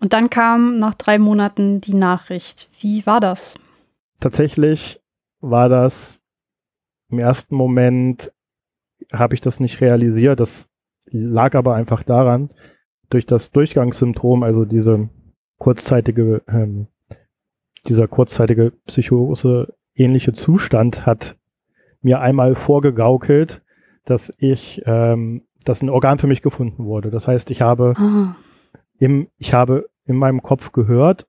Und 0.00 0.12
dann 0.12 0.30
kam 0.30 0.78
nach 0.78 0.94
drei 0.94 1.18
Monaten 1.18 1.80
die 1.80 1.94
Nachricht. 1.94 2.70
Wie 2.80 3.06
war 3.06 3.20
das? 3.20 3.58
Tatsächlich 4.20 5.00
war 5.40 5.68
das 5.68 6.20
im 7.10 7.18
ersten 7.18 7.54
Moment, 7.54 8.32
habe 9.12 9.34
ich 9.34 9.40
das 9.40 9.60
nicht 9.60 9.80
realisiert. 9.80 10.40
Das 10.40 10.68
lag 11.06 11.54
aber 11.54 11.74
einfach 11.74 12.02
daran, 12.02 12.48
durch 13.10 13.26
das 13.26 13.50
Durchgangssymptom, 13.50 14.42
also 14.42 14.64
diese 14.64 15.08
kurzzeitige, 15.58 16.42
ähm, 16.48 16.88
dieser 17.86 18.08
kurzzeitige 18.08 18.72
Psychose 18.86 19.74
ähnliche 19.94 20.32
Zustand 20.32 21.06
hat 21.06 21.36
mir 22.06 22.20
einmal 22.20 22.54
vorgegaukelt, 22.54 23.62
dass 24.04 24.32
ich, 24.38 24.80
ähm, 24.86 25.42
dass 25.64 25.82
ein 25.82 25.90
Organ 25.90 26.18
für 26.18 26.28
mich 26.28 26.40
gefunden 26.40 26.84
wurde. 26.84 27.10
Das 27.10 27.26
heißt, 27.26 27.50
ich 27.50 27.60
habe 27.60 27.94
ah 27.96 28.36
im, 28.98 29.28
ich 29.38 29.52
habe 29.52 29.88
in 30.04 30.16
meinem 30.16 30.42
Kopf 30.42 30.72
gehört, 30.72 31.26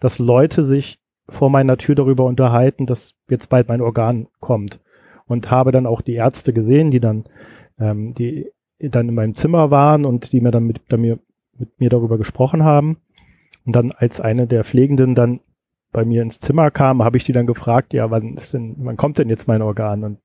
dass 0.00 0.18
Leute 0.18 0.64
sich 0.64 0.98
vor 1.28 1.50
meiner 1.50 1.76
Tür 1.76 1.94
darüber 1.94 2.24
unterhalten, 2.24 2.86
dass 2.86 3.14
jetzt 3.28 3.48
bald 3.48 3.68
mein 3.68 3.80
Organ 3.80 4.28
kommt. 4.40 4.80
Und 5.26 5.50
habe 5.50 5.72
dann 5.72 5.86
auch 5.86 6.02
die 6.02 6.14
Ärzte 6.14 6.52
gesehen, 6.52 6.90
die 6.90 7.00
dann, 7.00 7.24
ähm, 7.78 8.14
die 8.14 8.50
dann 8.78 9.08
in 9.08 9.14
meinem 9.14 9.34
Zimmer 9.34 9.70
waren 9.70 10.04
und 10.04 10.32
die 10.32 10.40
mir 10.40 10.52
dann 10.52 10.64
mit, 10.64 10.80
mir, 10.92 11.18
mit 11.58 11.80
mir 11.80 11.90
darüber 11.90 12.18
gesprochen 12.18 12.62
haben. 12.62 12.98
Und 13.64 13.74
dann 13.74 13.90
als 13.90 14.20
eine 14.20 14.46
der 14.46 14.62
Pflegenden 14.62 15.14
dann 15.14 15.40
bei 15.96 16.04
mir 16.04 16.20
ins 16.20 16.38
Zimmer 16.38 16.70
kam, 16.70 17.02
habe 17.02 17.16
ich 17.16 17.24
die 17.24 17.32
dann 17.32 17.46
gefragt, 17.46 17.94
ja, 17.94 18.10
wann 18.10 18.36
ist 18.36 18.52
denn, 18.52 18.76
wann 18.80 18.98
kommt 18.98 19.16
denn 19.16 19.30
jetzt 19.30 19.48
mein 19.48 19.62
Organ? 19.62 20.04
Und 20.04 20.18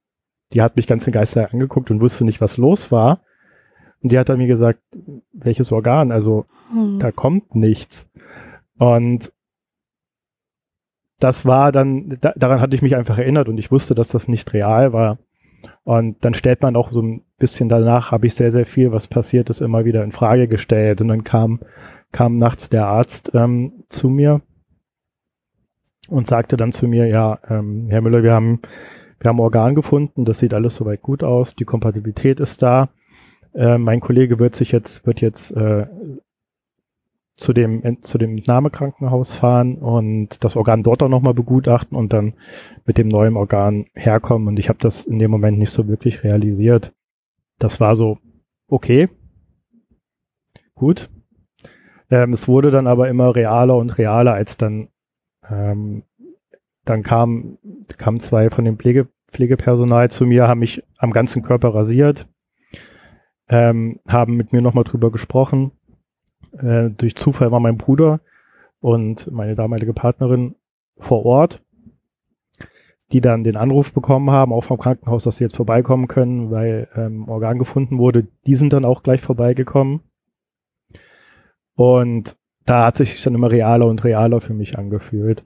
die 0.51 0.62
hat 0.62 0.75
mich 0.75 0.86
ganz 0.86 1.08
in 1.08 1.13
Geister 1.13 1.50
angeguckt 1.50 1.90
und 1.90 2.01
wusste 2.01 2.25
nicht, 2.25 2.42
was 2.42 2.58
los 2.58 2.92
war. 2.92 3.22
Und 4.04 4.12
die 4.12 4.20
hat 4.20 4.28
dann 4.28 4.38
mir 4.38 4.48
gesagt, 4.48 4.82
welches 5.32 5.72
Organ? 5.72 6.12
Also 6.12 6.46
hm. 6.74 7.00
da 7.00 7.13
kommt 7.13 7.56
nichts. 7.56 8.10
Und 8.80 9.32
das 11.20 11.46
war 11.46 11.72
dann, 11.72 12.18
da, 12.20 12.34
daran 12.36 12.60
hatte 12.60 12.75
ich 12.75 12.82
mich 12.82 12.98
einfach 12.98 13.18
erinnert 13.18 13.48
und 13.48 13.58
ich 13.58 13.72
wusste, 13.72 13.96
dass 13.96 14.10
das 14.10 14.28
nicht 14.28 14.51
real 14.51 14.92
war. 14.92 15.20
Und 15.84 16.25
dann 16.25 16.34
stellt 16.34 16.62
man 16.62 16.75
auch 16.75 16.92
so 16.92 17.01
ein 17.01 17.24
bisschen 17.38 17.70
danach, 17.70 18.12
habe 18.12 18.28
ich 18.28 18.36
sehr, 18.36 18.51
sehr 18.51 18.66
viel, 18.66 18.92
was 18.92 19.08
passiert 19.08 19.50
ist, 19.50 19.62
immer 19.62 19.86
wieder 19.86 20.04
in 20.04 20.12
Frage 20.12 20.50
gestellt. 20.50 21.00
Und 21.00 21.08
dann 21.08 21.24
kam, 21.24 21.62
kam 22.12 22.36
nachts 22.36 22.68
der 22.68 22.88
Arzt 22.88 23.32
ähm, 23.34 23.86
zu 23.88 24.10
mir 24.10 24.42
und 26.12 26.27
sagte 26.27 26.58
dann 26.58 26.72
zu 26.72 26.88
mir, 26.88 27.08
ja, 27.08 27.39
ähm, 27.50 27.88
Herr 27.89 28.01
Müller, 28.01 28.24
wir 28.24 28.34
haben, 28.34 28.60
wir 29.20 29.30
haben 29.30 29.39
Organ 29.39 29.75
gefunden, 29.75 30.25
das 30.25 30.39
sieht 30.39 30.53
alles 30.53 30.75
soweit 30.75 31.01
gut 31.01 31.24
aus, 31.24 31.56
die 31.56 31.65
Kompatibilität 31.65 32.39
ist 32.39 32.62
da. 32.62 32.89
Äh, 33.53 33.77
mein 33.77 34.00
Kollege 34.00 34.39
wird 34.39 34.56
sich 34.56 34.72
jetzt, 34.72 35.06
wird 35.06 35.22
jetzt 35.22 35.51
äh, 35.51 35.86
zu 37.38 37.53
dem, 37.53 38.01
zu 38.03 38.18
dem 38.18 38.36
Nahmekrankenhaus 38.36 39.34
fahren 39.34 39.75
und 39.75 40.44
das 40.44 40.56
Organ 40.56 40.84
dort 40.84 41.01
auch 41.01 41.10
nochmal 41.10 41.34
begutachten 41.34 41.98
und 41.98 42.13
dann 42.13 42.34
mit 42.86 42.98
dem 42.98 43.08
neuen 43.08 43.36
Organ 43.36 43.86
herkommen. 43.96 44.48
Und 44.48 44.60
ich 44.60 44.70
habe 44.70 44.80
das 44.80 45.06
in 45.06 45.18
dem 45.18 45.32
Moment 45.32 45.58
nicht 45.58 45.72
so 45.72 45.88
wirklich 45.88 46.24
realisiert. 46.24 46.94
Das 47.58 47.80
war 47.80 47.96
so, 47.96 48.20
okay, 48.68 49.10
gut. 50.75 51.10
Ähm, 52.10 52.34
es 52.34 52.48
wurde 52.48 52.70
dann 52.70 52.88
aber 52.88 53.10
immer 53.10 53.36
realer 53.36 53.77
und 53.77 53.98
realer, 53.98 54.34
als 54.34 54.58
dann, 54.58 54.89
ähm, 55.50 56.03
dann 56.86 57.03
kamen 57.03 57.57
kam 57.98 58.19
zwei 58.19 58.50
von 58.50 58.65
dem 58.65 58.77
Pflege, 58.77 59.07
Pflegepersonal 59.31 60.10
zu 60.10 60.25
mir, 60.25 60.48
haben 60.48 60.60
mich 60.60 60.83
am 60.98 61.12
ganzen 61.12 61.43
Körper 61.43 61.74
rasiert, 61.74 62.27
ähm, 63.48 64.00
haben 64.07 64.36
mit 64.36 64.51
mir 64.53 64.62
nochmal 64.62 64.83
drüber 64.83 65.12
gesprochen. 65.12 65.71
Äh, 66.57 66.89
durch 66.89 67.15
Zufall 67.15 67.51
war 67.51 67.60
mein 67.60 67.77
Bruder 67.77 68.21
und 68.79 69.31
meine 69.31 69.55
damalige 69.55 69.93
Partnerin 69.93 70.55
vor 70.98 71.25
Ort, 71.25 71.63
die 73.12 73.21
dann 73.21 73.43
den 73.43 73.57
Anruf 73.57 73.93
bekommen 73.93 74.31
haben, 74.31 74.53
auch 74.53 74.63
vom 74.63 74.77
Krankenhaus, 74.77 75.24
dass 75.24 75.38
sie 75.38 75.43
jetzt 75.43 75.55
vorbeikommen 75.55 76.07
können, 76.07 76.51
weil 76.51 76.89
ähm, 76.95 77.29
Organ 77.29 77.60
gefunden 77.60 77.98
wurde. 78.00 78.27
Die 78.48 78.55
sind 78.55 78.74
dann 78.74 78.86
auch 78.86 79.03
gleich 79.03 79.21
vorbeigekommen. 79.21 80.01
Und 81.75 82.38
da 82.65 82.86
hat 82.86 82.98
sich 82.98 83.22
dann 83.24 83.36
immer 83.36 83.51
realer 83.51 83.88
und 83.88 84.03
realer 84.03 84.41
für 84.41 84.53
mich 84.53 84.77
angefühlt. 84.77 85.44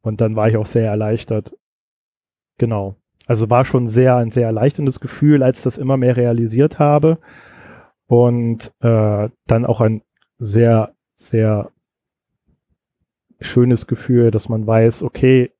Und 0.00 0.20
dann 0.20 0.36
war 0.36 0.48
ich 0.48 0.56
auch 0.56 0.66
sehr 0.66 0.86
erleichtert. 0.86 1.56
Genau. 2.58 2.96
Also 3.26 3.50
war 3.50 3.64
schon 3.64 3.88
sehr 3.88 4.16
ein 4.16 4.30
sehr 4.30 4.46
erleichterndes 4.46 5.00
Gefühl, 5.00 5.42
als 5.42 5.58
ich 5.58 5.64
das 5.64 5.78
immer 5.78 5.96
mehr 5.96 6.16
realisiert 6.16 6.78
habe. 6.78 7.18
Und 8.06 8.72
äh, 8.80 9.28
dann 9.46 9.64
auch 9.64 9.80
ein 9.80 10.02
sehr, 10.38 10.94
sehr 11.16 11.70
schönes 13.40 13.86
Gefühl, 13.86 14.30
dass 14.30 14.48
man 14.48 14.66
weiß, 14.66 15.02
okay, 15.02 15.52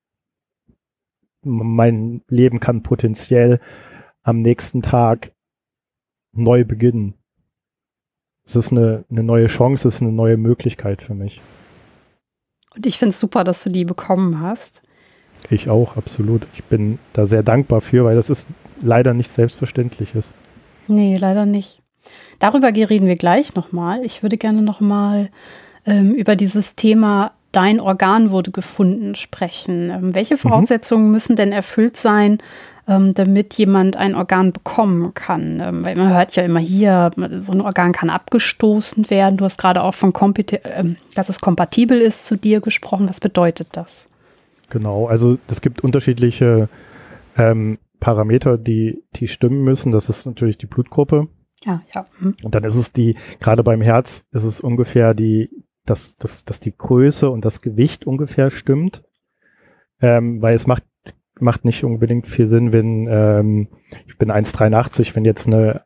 mein 1.45 2.23
Leben 2.29 2.61
kann 2.61 2.83
potenziell 2.83 3.61
am 4.23 4.41
nächsten 4.43 4.83
Tag 4.83 5.33
neu 6.33 6.65
beginnen. 6.65 7.15
Es 8.45 8.57
ist 8.57 8.73
eine, 8.73 9.05
eine 9.11 9.23
neue 9.23 9.47
Chance, 9.47 9.89
es 9.89 9.97
ist 9.97 10.03
eine 10.03 10.13
neue 10.13 10.37
Möglichkeit 10.37 11.03
für 11.03 11.15
mich. 11.15 11.41
Und 12.75 12.87
ich 12.87 12.99
finde 12.99 13.11
es 13.11 13.21
super, 13.21 13.45
dass 13.45 13.63
du 13.63 13.71
die 13.71 13.85
bekommen 13.85 14.41
hast. 14.41 14.83
Ich 15.51 15.69
auch, 15.69 15.97
absolut. 15.97 16.47
Ich 16.55 16.65
bin 16.65 16.99
da 17.13 17.27
sehr 17.27 17.43
dankbar 17.43 17.81
für, 17.81 18.05
weil 18.05 18.17
das 18.17 18.31
ist 18.31 18.47
leider 18.81 19.15
nicht 19.15 19.31
selbstverständlich 19.31 20.15
ist. 20.15 20.33
Nee, 20.89 21.17
leider 21.17 21.47
nicht. 21.47 21.83
Darüber 22.39 22.69
reden 22.69 23.07
wir 23.07 23.17
gleich 23.17 23.55
nochmal. 23.55 24.05
Ich 24.05 24.23
würde 24.23 24.37
gerne 24.37 24.63
nochmal 24.63 25.31
ähm, 25.87 26.13
über 26.13 26.37
dieses 26.37 26.75
Thema 26.75 27.33
Dein 27.53 27.81
Organ 27.81 28.31
wurde 28.31 28.51
gefunden 28.51 29.15
sprechen. 29.15 29.91
Ähm, 29.91 30.15
welche 30.15 30.35
mhm. 30.35 30.39
Voraussetzungen 30.39 31.07
mhm. 31.07 31.13
müssen 31.13 31.37
denn 31.37 31.53
erfüllt 31.53 31.97
sein, 31.97 32.39
ähm, 32.93 33.15
damit 33.15 33.55
jemand 33.55 33.97
ein 33.97 34.15
Organ 34.15 34.53
bekommen 34.53 35.15
kann? 35.15 35.61
Ähm, 35.61 35.85
weil 35.85 35.97
man 35.97 36.13
hört 36.13 36.35
ja 36.37 36.43
immer 36.43 36.61
hier, 36.61 37.11
so 37.41 37.53
ein 37.53 37.61
Organ 37.61 37.93
kann 37.93 38.11
abgestoßen 38.11 39.11
werden. 39.11 39.37
Du 39.37 39.45
hast 39.45 39.59
gerade 39.59 39.83
auch 39.83 39.95
von, 39.95 40.13
ähm, 40.17 40.97
dass 41.15 41.29
es 41.29 41.41
kompatibel 41.41 41.99
ist 42.01 42.27
zu 42.27 42.37
dir 42.37 42.61
gesprochen. 42.61 43.09
Was 43.09 43.21
bedeutet 43.21 43.69
das? 43.73 44.07
Genau, 44.71 45.07
also 45.07 45.39
es 45.49 45.61
gibt 45.61 45.85
unterschiedliche 45.85 46.69
ähm, 47.37 47.79
Parameter, 48.01 48.59
die, 48.59 49.05
die 49.17 49.29
stimmen 49.29 49.63
müssen. 49.63 49.93
Das 49.93 50.09
ist 50.09 50.27
natürlich 50.27 50.59
die 50.59 50.67
Blutgruppe. 50.67 51.29
Ja, 51.65 51.83
ja. 51.95 52.07
Hm. 52.19 52.35
Und 52.43 52.55
dann 52.55 52.65
ist 52.65 52.75
es 52.75 52.93
die, 52.93 53.17
gerade 53.39 53.63
beim 53.63 53.81
Herz 53.81 54.25
ist 54.33 54.45
es 54.45 54.61
ungefähr 54.61 55.13
die, 55.13 55.51
dass, 55.85 56.17
dass, 56.17 56.45
dass 56.45 56.61
die 56.61 56.77
Größe 56.77 57.31
und 57.31 57.45
das 57.45 57.61
Gewicht 57.61 58.07
ungefähr 58.07 58.51
stimmt. 58.51 59.05
Ähm, 60.01 60.43
weil 60.43 60.57
es 60.57 60.67
macht, 60.67 60.83
macht 61.43 61.65
nicht 61.65 61.85
unbedingt 61.85 62.27
viel 62.27 62.47
Sinn, 62.47 62.73
wenn 62.73 63.07
ähm, 63.11 63.69
ich 64.07 64.17
bin 64.17 64.31
1,83, 64.31 65.15
wenn 65.15 65.25
jetzt 65.25 65.47
eine 65.47 65.83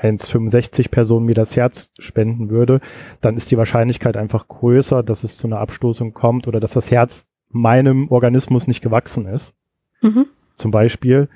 1,65 0.00 0.90
Person 0.90 1.24
mir 1.24 1.34
das 1.34 1.56
Herz 1.56 1.90
spenden 1.98 2.48
würde, 2.50 2.80
dann 3.20 3.36
ist 3.36 3.50
die 3.50 3.58
Wahrscheinlichkeit 3.58 4.16
einfach 4.16 4.48
größer, 4.48 5.02
dass 5.02 5.24
es 5.24 5.36
zu 5.36 5.46
einer 5.46 5.60
Abstoßung 5.60 6.14
kommt 6.14 6.48
oder 6.48 6.60
dass 6.60 6.72
das 6.72 6.90
Herz 6.90 7.26
meinem 7.50 8.08
Organismus 8.08 8.66
nicht 8.66 8.82
gewachsen 8.82 9.26
ist. 9.26 9.54
Mhm. 10.02 10.26
Zum 10.56 10.70
Beispiel. 10.70 11.28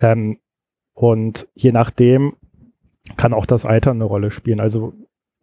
Ähm, 0.00 0.38
und 0.94 1.48
je 1.54 1.72
nachdem 1.72 2.34
kann 3.16 3.34
auch 3.34 3.46
das 3.46 3.64
Alter 3.64 3.92
eine 3.92 4.04
Rolle 4.04 4.30
spielen. 4.30 4.60
Also 4.60 4.94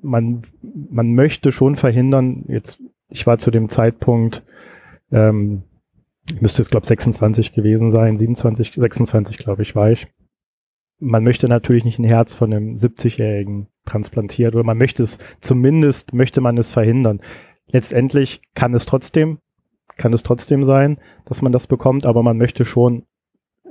man, 0.01 0.43
man 0.61 1.13
möchte 1.13 1.51
schon 1.51 1.75
verhindern, 1.75 2.43
jetzt, 2.47 2.81
ich 3.09 3.25
war 3.25 3.37
zu 3.37 3.51
dem 3.51 3.69
Zeitpunkt, 3.69 4.43
ähm, 5.11 5.63
müsste 6.39 6.61
jetzt, 6.61 6.71
glaube 6.71 6.85
26 6.85 7.53
gewesen 7.53 7.89
sein, 7.89 8.17
27, 8.17 8.73
26, 8.75 9.37
glaube 9.37 9.61
ich, 9.61 9.75
war 9.75 9.91
ich. 9.91 10.07
Man 10.99 11.23
möchte 11.23 11.47
natürlich 11.47 11.83
nicht 11.83 11.99
ein 11.99 12.05
Herz 12.05 12.33
von 12.33 12.53
einem 12.53 12.75
70-Jährigen 12.75 13.67
transplantiert 13.85 14.55
oder 14.55 14.63
man 14.63 14.77
möchte 14.77 15.03
es, 15.03 15.17
zumindest 15.41 16.13
möchte 16.13 16.39
man 16.39 16.57
es 16.57 16.71
verhindern 16.71 17.19
letztendlich 17.73 18.41
kann 18.55 18.73
es 18.73 18.85
trotzdem, 18.85 19.39
kann 19.97 20.13
es 20.13 20.23
trotzdem 20.23 20.63
sein, 20.63 20.97
dass 21.25 21.41
man 21.41 21.51
das 21.51 21.67
bekommt, 21.67 22.05
aber 22.05 22.23
man 22.23 22.37
möchte 22.37 22.65
schon, 22.65 23.05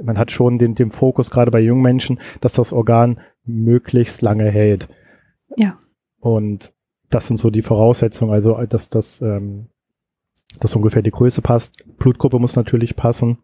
man 0.03 0.19
hat 0.19 0.31
schon 0.31 0.59
den, 0.59 0.75
den 0.75 0.91
Fokus 0.91 1.31
gerade 1.31 1.51
bei 1.51 1.61
jungen 1.61 1.83
Menschen, 1.83 2.21
dass 2.41 2.53
das 2.55 2.73
Organ 2.73 3.21
möglichst 3.45 4.21
lange 4.21 4.51
hält. 4.51 4.89
Ja. 5.57 5.79
Und 6.21 6.73
das 7.11 7.27
sind 7.27 7.39
so 7.39 7.51
die 7.51 7.63
Voraussetzungen, 7.63 8.33
also 8.33 8.55
dass 8.67 8.89
das, 8.89 9.21
ähm, 9.21 9.69
dass 10.61 10.77
ungefähr 10.77 11.03
die 11.03 11.11
Größe 11.11 11.43
passt. 11.43 11.73
Blutgruppe 11.99 12.39
muss 12.39 12.57
natürlich 12.57 12.97
passen, 12.97 13.39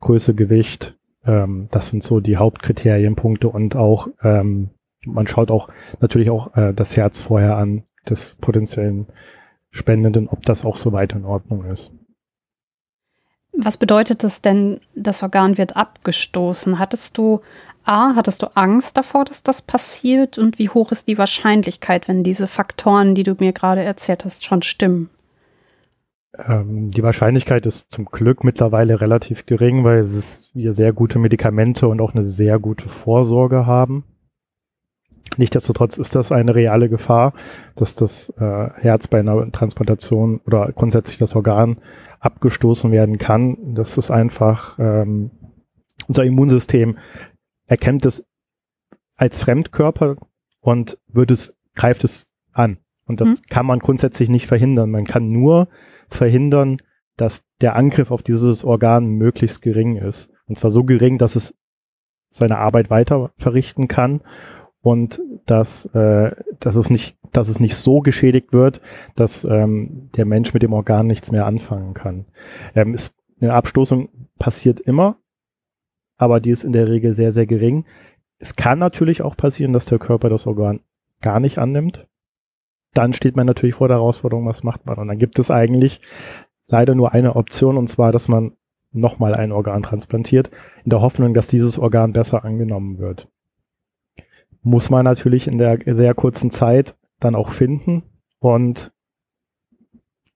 Größe, 0.00 0.34
Gewicht, 0.34 0.96
ähm, 1.24 1.68
das 1.70 1.88
sind 1.88 2.02
so 2.02 2.20
die 2.20 2.36
Hauptkriterienpunkte 2.36 3.48
und 3.48 3.76
auch 3.76 4.08
ähm, 4.22 4.70
man 5.04 5.26
schaut 5.26 5.50
auch 5.50 5.68
natürlich 6.00 6.30
auch 6.30 6.56
äh, 6.56 6.72
das 6.72 6.96
Herz 6.96 7.20
vorher 7.20 7.56
an 7.56 7.84
des 8.08 8.36
potenziellen 8.40 9.06
Spendenden, 9.70 10.28
ob 10.28 10.42
das 10.42 10.64
auch 10.64 10.76
so 10.76 10.92
weit 10.92 11.12
in 11.12 11.24
Ordnung 11.24 11.64
ist. 11.64 11.90
Was 13.52 13.76
bedeutet 13.76 14.22
das 14.22 14.40
denn, 14.40 14.80
das 14.94 15.22
Organ 15.22 15.58
wird 15.58 15.76
abgestoßen? 15.76 16.78
Hattest 16.78 17.18
du 17.18 17.40
A, 17.84 18.14
hattest 18.14 18.42
du 18.42 18.56
Angst 18.56 18.96
davor, 18.96 19.24
dass 19.24 19.42
das 19.42 19.60
passiert? 19.60 20.38
Und 20.38 20.58
wie 20.58 20.68
hoch 20.68 20.90
ist 20.90 21.08
die 21.08 21.18
Wahrscheinlichkeit, 21.18 22.08
wenn 22.08 22.22
diese 22.22 22.46
Faktoren, 22.46 23.14
die 23.14 23.24
du 23.24 23.34
mir 23.38 23.52
gerade 23.52 23.82
erzählt 23.82 24.24
hast, 24.24 24.44
schon 24.44 24.62
stimmen? 24.62 25.10
Ähm, 26.38 26.90
die 26.90 27.02
Wahrscheinlichkeit 27.02 27.66
ist 27.66 27.90
zum 27.90 28.06
Glück 28.06 28.44
mittlerweile 28.44 29.00
relativ 29.00 29.46
gering, 29.46 29.84
weil 29.84 29.98
es 29.98 30.50
wir 30.54 30.72
sehr 30.72 30.92
gute 30.92 31.18
Medikamente 31.18 31.88
und 31.88 32.00
auch 32.00 32.14
eine 32.14 32.24
sehr 32.24 32.58
gute 32.58 32.88
Vorsorge 32.88 33.66
haben. 33.66 34.04
Nichtsdestotrotz 35.36 35.96
ist 35.96 36.14
das 36.14 36.30
eine 36.30 36.54
reale 36.54 36.88
Gefahr, 36.88 37.32
dass 37.76 37.94
das 37.94 38.30
äh, 38.38 38.68
Herz 38.74 39.06
bei 39.06 39.20
einer 39.20 39.50
Transplantation 39.50 40.40
oder 40.46 40.70
grundsätzlich 40.72 41.16
das 41.18 41.34
Organ 41.34 41.78
abgestoßen 42.20 42.90
werden 42.92 43.18
kann. 43.18 43.74
Das 43.74 43.96
ist 43.96 44.10
einfach 44.10 44.78
ähm, 44.78 45.30
unser 46.08 46.24
Immunsystem 46.24 46.98
erkennt 47.66 48.04
es 48.04 48.26
als 49.16 49.40
Fremdkörper 49.40 50.16
und 50.60 50.98
wird 51.08 51.30
es, 51.30 51.54
greift 51.74 52.04
es 52.04 52.28
an. 52.52 52.78
Und 53.06 53.20
das 53.20 53.28
mhm. 53.28 53.46
kann 53.48 53.66
man 53.66 53.78
grundsätzlich 53.78 54.28
nicht 54.28 54.46
verhindern. 54.46 54.90
Man 54.90 55.04
kann 55.04 55.28
nur 55.28 55.68
verhindern, 56.14 56.78
dass 57.16 57.44
der 57.60 57.76
Angriff 57.76 58.10
auf 58.10 58.22
dieses 58.22 58.64
Organ 58.64 59.06
möglichst 59.06 59.62
gering 59.62 59.96
ist. 59.96 60.30
Und 60.46 60.56
zwar 60.56 60.70
so 60.70 60.84
gering, 60.84 61.18
dass 61.18 61.36
es 61.36 61.54
seine 62.30 62.58
Arbeit 62.58 62.90
weiter 62.90 63.32
verrichten 63.36 63.88
kann 63.88 64.22
und 64.80 65.20
dass, 65.46 65.86
äh, 65.94 66.32
dass, 66.60 66.76
es 66.76 66.90
nicht, 66.90 67.16
dass 67.32 67.48
es 67.48 67.60
nicht 67.60 67.76
so 67.76 68.00
geschädigt 68.00 68.52
wird, 68.52 68.80
dass 69.14 69.44
ähm, 69.44 70.10
der 70.16 70.24
Mensch 70.24 70.52
mit 70.52 70.62
dem 70.62 70.72
Organ 70.72 71.06
nichts 71.06 71.30
mehr 71.30 71.46
anfangen 71.46 71.94
kann. 71.94 72.26
Ähm, 72.74 72.94
ist, 72.94 73.14
eine 73.40 73.54
Abstoßung 73.54 74.08
passiert 74.38 74.80
immer, 74.80 75.16
aber 76.16 76.40
die 76.40 76.50
ist 76.50 76.64
in 76.64 76.72
der 76.72 76.88
Regel 76.88 77.14
sehr, 77.14 77.32
sehr 77.32 77.46
gering. 77.46 77.84
Es 78.38 78.56
kann 78.56 78.78
natürlich 78.78 79.22
auch 79.22 79.36
passieren, 79.36 79.72
dass 79.72 79.86
der 79.86 79.98
Körper 79.98 80.28
das 80.28 80.46
Organ 80.46 80.80
gar 81.20 81.40
nicht 81.40 81.58
annimmt. 81.58 82.06
Dann 82.94 83.12
steht 83.12 83.36
man 83.36 83.46
natürlich 83.46 83.76
vor 83.76 83.88
der 83.88 83.98
Herausforderung, 83.98 84.46
was 84.46 84.62
macht 84.62 84.86
man? 84.86 84.98
Und 84.98 85.08
dann 85.08 85.18
gibt 85.18 85.38
es 85.38 85.50
eigentlich 85.50 86.00
leider 86.66 86.94
nur 86.94 87.12
eine 87.12 87.36
Option, 87.36 87.76
und 87.76 87.88
zwar, 87.88 88.12
dass 88.12 88.28
man 88.28 88.52
nochmal 88.92 89.34
ein 89.34 89.52
Organ 89.52 89.82
transplantiert, 89.82 90.50
in 90.84 90.90
der 90.90 91.00
Hoffnung, 91.00 91.32
dass 91.34 91.48
dieses 91.48 91.78
Organ 91.78 92.12
besser 92.12 92.44
angenommen 92.44 92.98
wird 92.98 93.28
muss 94.62 94.90
man 94.90 95.04
natürlich 95.04 95.48
in 95.48 95.58
der 95.58 95.78
sehr 95.86 96.14
kurzen 96.14 96.50
Zeit 96.50 96.96
dann 97.20 97.34
auch 97.34 97.52
finden. 97.52 98.02
Und 98.38 98.92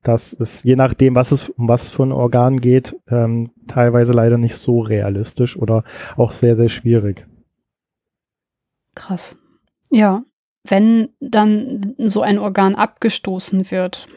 das 0.03 0.33
ist, 0.33 0.65
je 0.65 0.77
nachdem, 0.77 1.15
was 1.15 1.33
es, 1.33 1.49
um 1.49 1.69
was 1.69 1.85
es 1.85 1.91
für 1.91 2.05
ein 2.05 2.13
Organ 2.13 2.61
geht, 2.61 2.97
ähm, 3.09 3.51
teilweise 3.67 4.13
leider 4.13 4.39
nicht 4.39 4.57
so 4.57 4.81
realistisch 4.81 5.57
oder 5.57 5.85
auch 6.17 6.31
sehr, 6.31 6.57
sehr 6.57 6.69
schwierig. 6.69 7.27
Krass. 8.95 9.39
Ja, 9.91 10.23
wenn 10.67 11.09
dann 11.21 11.95
so 11.99 12.23
ein 12.23 12.39
Organ 12.39 12.75
abgestoßen 12.75 13.71
wird, 13.71 14.09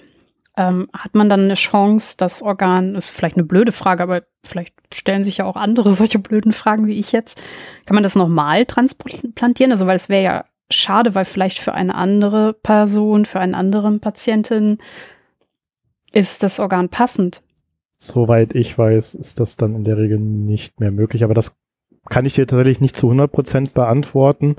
ähm, 0.58 0.90
hat 0.94 1.16
man 1.16 1.30
dann 1.30 1.46
eine 1.46 1.54
Chance, 1.54 2.16
das 2.18 2.42
Organ, 2.42 2.96
ist 2.96 3.12
vielleicht 3.12 3.38
eine 3.38 3.46
blöde 3.46 3.72
Frage, 3.72 4.04
aber 4.04 4.24
vielleicht 4.44 4.76
stellen 4.94 5.24
sich 5.24 5.38
ja 5.38 5.46
auch 5.46 5.56
andere 5.56 5.94
solche 5.94 6.20
blöden 6.20 6.54
Fragen 6.54 6.88
wie 6.88 7.00
ich 7.00 7.12
jetzt. 7.12 7.42
Kann 7.86 7.96
man 7.96 8.04
das 8.04 8.16
nochmal 8.16 8.66
transplantieren? 8.66 9.72
Also, 9.72 9.88
weil 9.88 9.96
es 9.96 10.10
wäre 10.10 10.24
ja 10.24 10.46
schade, 10.70 11.16
weil 11.16 11.26
vielleicht 11.26 11.60
für 11.60 11.74
eine 11.74 11.96
andere 11.96 12.54
Person, 12.54 13.26
für 13.26 13.40
einen 13.40 13.56
anderen 13.56 14.00
Patienten 14.02 14.78
ist 16.12 16.44
das 16.44 16.60
Organ 16.60 16.90
passend. 16.90 17.42
Soweit 17.98 18.56
ich 18.56 18.78
weiß, 18.78 19.14
ist 19.14 19.40
das 19.40 19.56
dann 19.56 19.76
in 19.76 19.84
der 19.84 19.98
Regel 19.98 20.20
nicht 20.20 20.80
mehr 20.80 20.92
möglich, 20.92 21.24
aber 21.24 21.34
das 21.34 21.54
kann 22.10 22.26
ich 22.26 22.34
dir 22.34 22.48
tatsächlich 22.48 22.82
nicht 22.82 22.96
zu 22.96 23.08
100 23.08 23.32
Prozent 23.32 23.74
beantworten, 23.74 24.56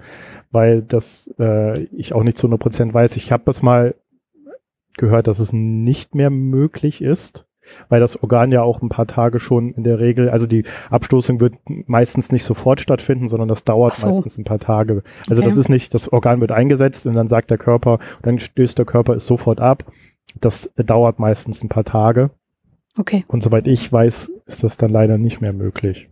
weil 0.51 0.83
das 0.83 1.31
äh, 1.39 1.79
ich 1.93 2.13
auch 2.13 2.23
nicht 2.23 2.39
zu 2.39 2.47
100 2.47 2.61
Prozent 2.61 2.95
weiß. 2.95 3.17
Ich 3.17 3.33
habe 3.33 3.43
das 3.47 3.63
mal 3.63 3.95
gehört, 4.97 5.27
dass 5.27 5.39
es 5.39 5.53
nicht 5.53 6.15
mehr 6.15 6.31
möglich 6.31 7.03
ist, 7.03 7.47
weil 7.89 8.01
das 8.01 8.21
Organ 8.23 8.53
ja 8.53 8.63
auch 8.63 8.83
ein 8.83 8.89
paar 8.89 9.07
Tage 9.07 9.41
schon 9.41 9.73
in 9.73 9.85
der 9.85 9.99
Regel, 9.99 10.29
also 10.31 10.47
die 10.47 10.65
Abstoßung 10.91 11.41
wird 11.41 11.55
meistens 11.87 12.33
nicht 12.33 12.45
sofort 12.45 12.81
stattfinden, 12.81 13.29
sondern 13.29 13.49
das 13.49 13.65
dauert 13.65 13.95
so. 13.95 14.15
meistens 14.15 14.39
ein 14.39 14.45
paar 14.45 14.59
Tage. 14.59 15.03
Also 15.29 15.43
okay. 15.43 15.51
das 15.51 15.59
ist 15.59 15.69
nicht, 15.69 15.95
das 15.95 16.13
Organ 16.13 16.41
wird 16.41 16.53
eingesetzt 16.53 17.07
und 17.07 17.15
dann 17.15 17.29
sagt 17.29 17.51
der 17.51 17.59
Körper, 17.59 17.99
dann 18.23 18.39
stößt 18.39 18.79
der 18.79 18.87
Körper 18.87 19.15
es 19.15 19.27
sofort 19.27 19.61
ab. 19.61 19.85
Das 20.41 20.71
dauert 20.77 21.19
meistens 21.19 21.63
ein 21.63 21.69
paar 21.69 21.85
Tage. 21.85 22.31
Okay. 22.99 23.25
Und 23.29 23.43
soweit 23.43 23.67
ich 23.67 23.93
weiß, 23.93 24.31
ist 24.47 24.63
das 24.65 24.77
dann 24.77 24.91
leider 24.91 25.19
nicht 25.19 25.41
mehr 25.41 25.53
möglich. 25.53 26.09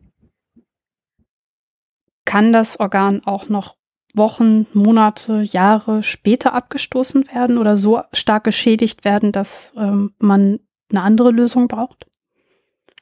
Kann 2.29 2.53
das 2.53 2.79
Organ 2.79 3.23
auch 3.25 3.49
noch 3.49 3.77
Wochen, 4.15 4.67
Monate, 4.75 5.41
Jahre 5.41 6.03
später 6.03 6.53
abgestoßen 6.53 7.27
werden 7.29 7.57
oder 7.57 7.75
so 7.75 8.03
stark 8.13 8.45
geschädigt 8.45 9.07
werden, 9.07 9.33
dass 9.33 9.73
ähm, 9.79 10.13
man 10.19 10.61
eine 10.91 11.01
andere 11.01 11.31
Lösung 11.31 11.69
braucht? 11.69 12.07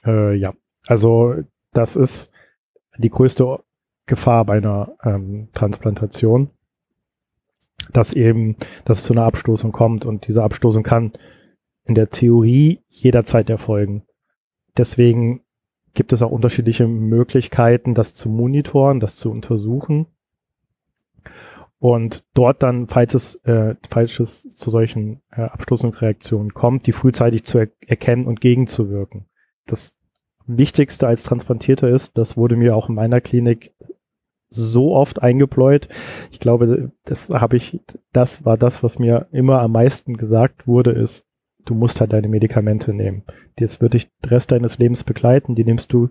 Äh, 0.04 0.36
ja, 0.36 0.54
also 0.86 1.34
das 1.72 1.96
ist 1.96 2.30
die 2.98 3.10
größte 3.10 3.64
Gefahr 4.06 4.44
bei 4.44 4.58
einer 4.58 4.94
ähm, 5.02 5.48
Transplantation, 5.54 6.50
dass 7.92 8.12
eben, 8.12 8.54
dass 8.84 8.98
es 8.98 9.04
zu 9.06 9.12
einer 9.12 9.24
Abstoßung 9.24 9.72
kommt 9.72 10.06
und 10.06 10.28
diese 10.28 10.44
Abstoßung 10.44 10.84
kann 10.84 11.10
in 11.82 11.96
der 11.96 12.10
Theorie 12.10 12.84
jederzeit 12.90 13.50
erfolgen. 13.50 14.04
Deswegen 14.76 15.40
gibt 15.96 16.12
es 16.12 16.22
auch 16.22 16.30
unterschiedliche 16.30 16.86
Möglichkeiten, 16.86 17.94
das 17.94 18.14
zu 18.14 18.28
monitoren, 18.28 19.00
das 19.00 19.16
zu 19.16 19.30
untersuchen 19.30 20.06
und 21.78 22.24
dort 22.34 22.62
dann, 22.62 22.86
falls 22.86 23.14
es, 23.14 23.34
äh, 23.44 23.74
falls 23.88 24.18
es 24.20 24.48
zu 24.54 24.70
solchen 24.70 25.20
äh, 25.30 25.42
Abstoßungsreaktionen 25.42 26.54
kommt, 26.54 26.86
die 26.86 26.92
frühzeitig 26.92 27.44
zu 27.44 27.58
er 27.58 27.68
erkennen 27.86 28.26
und 28.26 28.40
gegenzuwirken. 28.40 29.26
Das 29.66 29.94
Wichtigste 30.46 31.06
als 31.06 31.24
Transplantierter 31.24 31.88
ist, 31.88 32.16
das 32.16 32.36
wurde 32.36 32.56
mir 32.56 32.76
auch 32.76 32.88
in 32.88 32.94
meiner 32.94 33.20
Klinik 33.20 33.74
so 34.48 34.94
oft 34.94 35.20
eingebläut. 35.20 35.88
Ich 36.30 36.40
glaube, 36.40 36.92
das 37.04 37.28
habe 37.30 37.56
ich, 37.56 37.80
das 38.12 38.44
war 38.44 38.56
das, 38.56 38.82
was 38.82 38.98
mir 38.98 39.26
immer 39.32 39.60
am 39.60 39.72
meisten 39.72 40.16
gesagt 40.16 40.66
wurde, 40.66 40.92
ist, 40.92 41.25
du 41.66 41.74
musst 41.74 42.00
halt 42.00 42.12
deine 42.12 42.28
Medikamente 42.28 42.94
nehmen. 42.94 43.22
Das 43.56 43.80
wird 43.80 43.94
dich 43.94 44.08
den 44.24 44.30
Rest 44.30 44.50
deines 44.50 44.78
Lebens 44.78 45.04
begleiten, 45.04 45.54
die 45.54 45.64
nimmst 45.64 45.92
du 45.92 46.10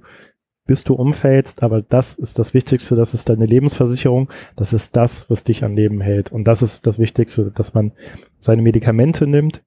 bis 0.66 0.84
du 0.84 0.96
umfällst, 0.96 1.62
aber 1.62 1.82
das 1.82 2.16
ist 2.16 2.40
das 2.40 2.54
Wichtigste, 2.54 2.96
das 2.96 3.14
ist 3.14 3.30
deine 3.30 3.46
Lebensversicherung, 3.46 4.30
das 4.56 4.74
ist 4.74 4.96
das, 4.96 5.30
was 5.30 5.44
dich 5.44 5.64
am 5.64 5.76
Leben 5.76 6.02
hält. 6.02 6.32
Und 6.32 6.46
das 6.46 6.62
ist 6.62 6.88
das 6.88 6.98
Wichtigste, 6.98 7.52
dass 7.52 7.74
man 7.74 7.92
seine 8.40 8.64
Medikamente 8.64 9.28
nimmt, 9.28 9.64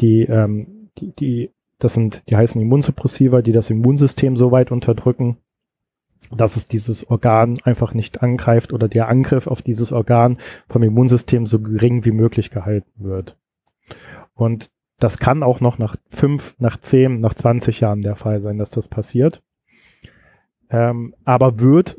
die, 0.00 0.22
ähm, 0.24 0.90
die, 0.98 1.12
die, 1.12 1.50
das 1.78 1.94
sind, 1.94 2.22
die 2.28 2.36
heißen 2.36 2.60
Immunsuppressiva, 2.60 3.40
die 3.40 3.52
das 3.52 3.70
Immunsystem 3.70 4.36
so 4.36 4.50
weit 4.52 4.70
unterdrücken, 4.70 5.38
dass 6.36 6.56
es 6.56 6.66
dieses 6.66 7.08
Organ 7.08 7.58
einfach 7.64 7.94
nicht 7.94 8.22
angreift 8.22 8.72
oder 8.72 8.88
der 8.88 9.08
Angriff 9.08 9.46
auf 9.46 9.62
dieses 9.62 9.92
Organ 9.92 10.38
vom 10.68 10.82
Immunsystem 10.82 11.46
so 11.46 11.60
gering 11.60 12.04
wie 12.04 12.10
möglich 12.10 12.50
gehalten 12.50 12.92
wird. 12.96 13.38
Und 14.34 14.70
das 14.98 15.18
kann 15.18 15.42
auch 15.42 15.60
noch 15.60 15.78
nach 15.78 15.96
fünf, 16.10 16.54
nach 16.58 16.78
zehn, 16.78 17.20
nach 17.20 17.34
20 17.34 17.80
Jahren 17.80 18.02
der 18.02 18.16
Fall 18.16 18.40
sein, 18.40 18.58
dass 18.58 18.70
das 18.70 18.88
passiert 18.88 19.42
ähm, 20.70 21.14
aber 21.24 21.58
wird 21.58 21.96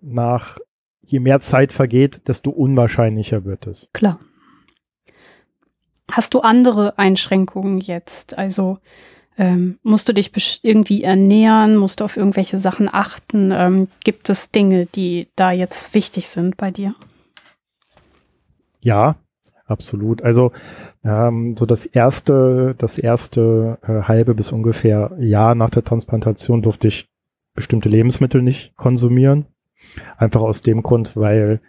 nach 0.00 0.58
je 1.00 1.20
mehr 1.20 1.40
Zeit 1.40 1.72
vergeht, 1.72 2.22
desto 2.26 2.50
unwahrscheinlicher 2.50 3.44
wird 3.44 3.66
es. 3.66 3.88
Klar. 3.92 4.18
Hast 6.10 6.34
du 6.34 6.40
andere 6.40 6.98
Einschränkungen 6.98 7.78
jetzt? 7.78 8.36
Also 8.36 8.78
ähm, 9.36 9.78
musst 9.82 10.08
du 10.08 10.14
dich 10.14 10.60
irgendwie 10.62 11.02
ernähren? 11.02 11.76
Musst 11.76 12.00
du 12.00 12.04
auf 12.04 12.16
irgendwelche 12.16 12.58
Sachen 12.58 12.88
achten? 12.92 13.50
Ähm, 13.50 13.88
gibt 14.04 14.28
es 14.30 14.50
Dinge, 14.50 14.86
die 14.86 15.28
da 15.36 15.52
jetzt 15.52 15.94
wichtig 15.94 16.28
sind 16.28 16.56
bei 16.56 16.70
dir? 16.70 16.94
Ja, 18.80 19.16
absolut. 19.72 20.22
Also 20.22 20.52
ähm, 21.04 21.56
so 21.56 21.66
das 21.66 21.86
erste, 21.86 22.74
das 22.78 22.98
erste 22.98 23.78
äh, 23.82 24.02
halbe 24.02 24.34
bis 24.34 24.52
ungefähr 24.52 25.12
Jahr 25.18 25.54
nach 25.54 25.70
der 25.70 25.84
Transplantation 25.84 26.62
durfte 26.62 26.88
ich 26.88 27.08
bestimmte 27.54 27.88
Lebensmittel 27.88 28.42
nicht 28.42 28.76
konsumieren. 28.76 29.46
Einfach 30.16 30.42
aus 30.42 30.60
dem 30.60 30.82
Grund, 30.82 31.16
weil 31.16 31.60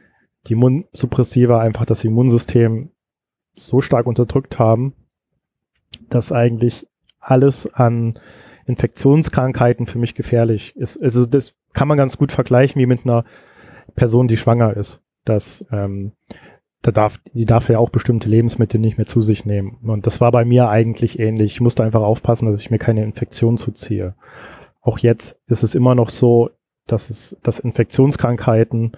die 0.47 0.53
Immunsuppressiva 0.53 1.59
einfach 1.59 1.85
das 1.85 2.03
Immunsystem 2.03 2.91
so 3.55 3.81
stark 3.81 4.05
unterdrückt 4.05 4.59
haben, 4.59 4.93
dass 6.09 6.31
eigentlich 6.31 6.87
alles 7.19 7.71
an 7.73 8.19
Infektionskrankheiten 8.65 9.87
für 9.87 9.99
mich 9.99 10.15
gefährlich 10.15 10.75
ist. 10.75 11.01
Also 11.01 11.25
das 11.25 11.53
kann 11.73 11.87
man 11.87 11.97
ganz 11.97 12.17
gut 12.17 12.31
vergleichen 12.31 12.79
wie 12.79 12.85
mit 12.85 13.05
einer 13.05 13.25
Person, 13.95 14.27
die 14.27 14.37
schwanger 14.37 14.75
ist. 14.75 15.01
Das, 15.25 15.65
ähm, 15.71 16.13
da 16.83 16.91
darf, 16.91 17.17
die 17.33 17.45
darf 17.45 17.69
ja 17.69 17.79
auch 17.79 17.89
bestimmte 17.89 18.29
Lebensmittel 18.29 18.79
nicht 18.79 18.97
mehr 18.97 19.07
zu 19.07 19.21
sich 19.21 19.45
nehmen. 19.45 19.77
Und 19.83 20.05
das 20.05 20.19
war 20.21 20.31
bei 20.31 20.43
mir 20.43 20.67
eigentlich 20.67 21.17
ähnlich. 21.17 21.53
Ich 21.53 21.61
musste 21.61 21.83
einfach 21.83 22.01
aufpassen, 22.01 22.51
dass 22.51 22.59
ich 22.59 22.69
mir 22.69 22.77
keine 22.77 23.03
Infektion 23.03 23.57
zuziehe. 23.57 24.15
Auch 24.81 24.99
jetzt 24.99 25.39
ist 25.47 25.63
es 25.63 25.75
immer 25.75 25.95
noch 25.95 26.09
so, 26.09 26.49
dass 26.85 27.09
es, 27.09 27.37
dass 27.41 27.59
Infektionskrankheiten 27.59 28.91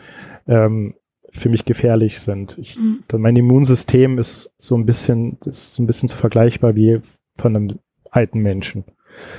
ähm, 0.47 0.95
für 1.31 1.49
mich 1.49 1.63
gefährlich 1.65 2.19
sind. 2.21 2.57
Ich, 2.57 2.75
mhm. 2.75 3.03
Mein 3.17 3.35
Immunsystem 3.35 4.17
ist 4.17 4.51
so 4.57 4.75
ein 4.75 4.87
bisschen, 4.87 5.37
ist 5.45 5.75
so 5.75 5.83
ein 5.83 5.87
bisschen 5.87 6.09
zu 6.09 6.17
vergleichbar 6.17 6.75
wie 6.75 7.01
von 7.37 7.55
einem 7.55 7.79
alten 8.09 8.39
Menschen. 8.39 8.83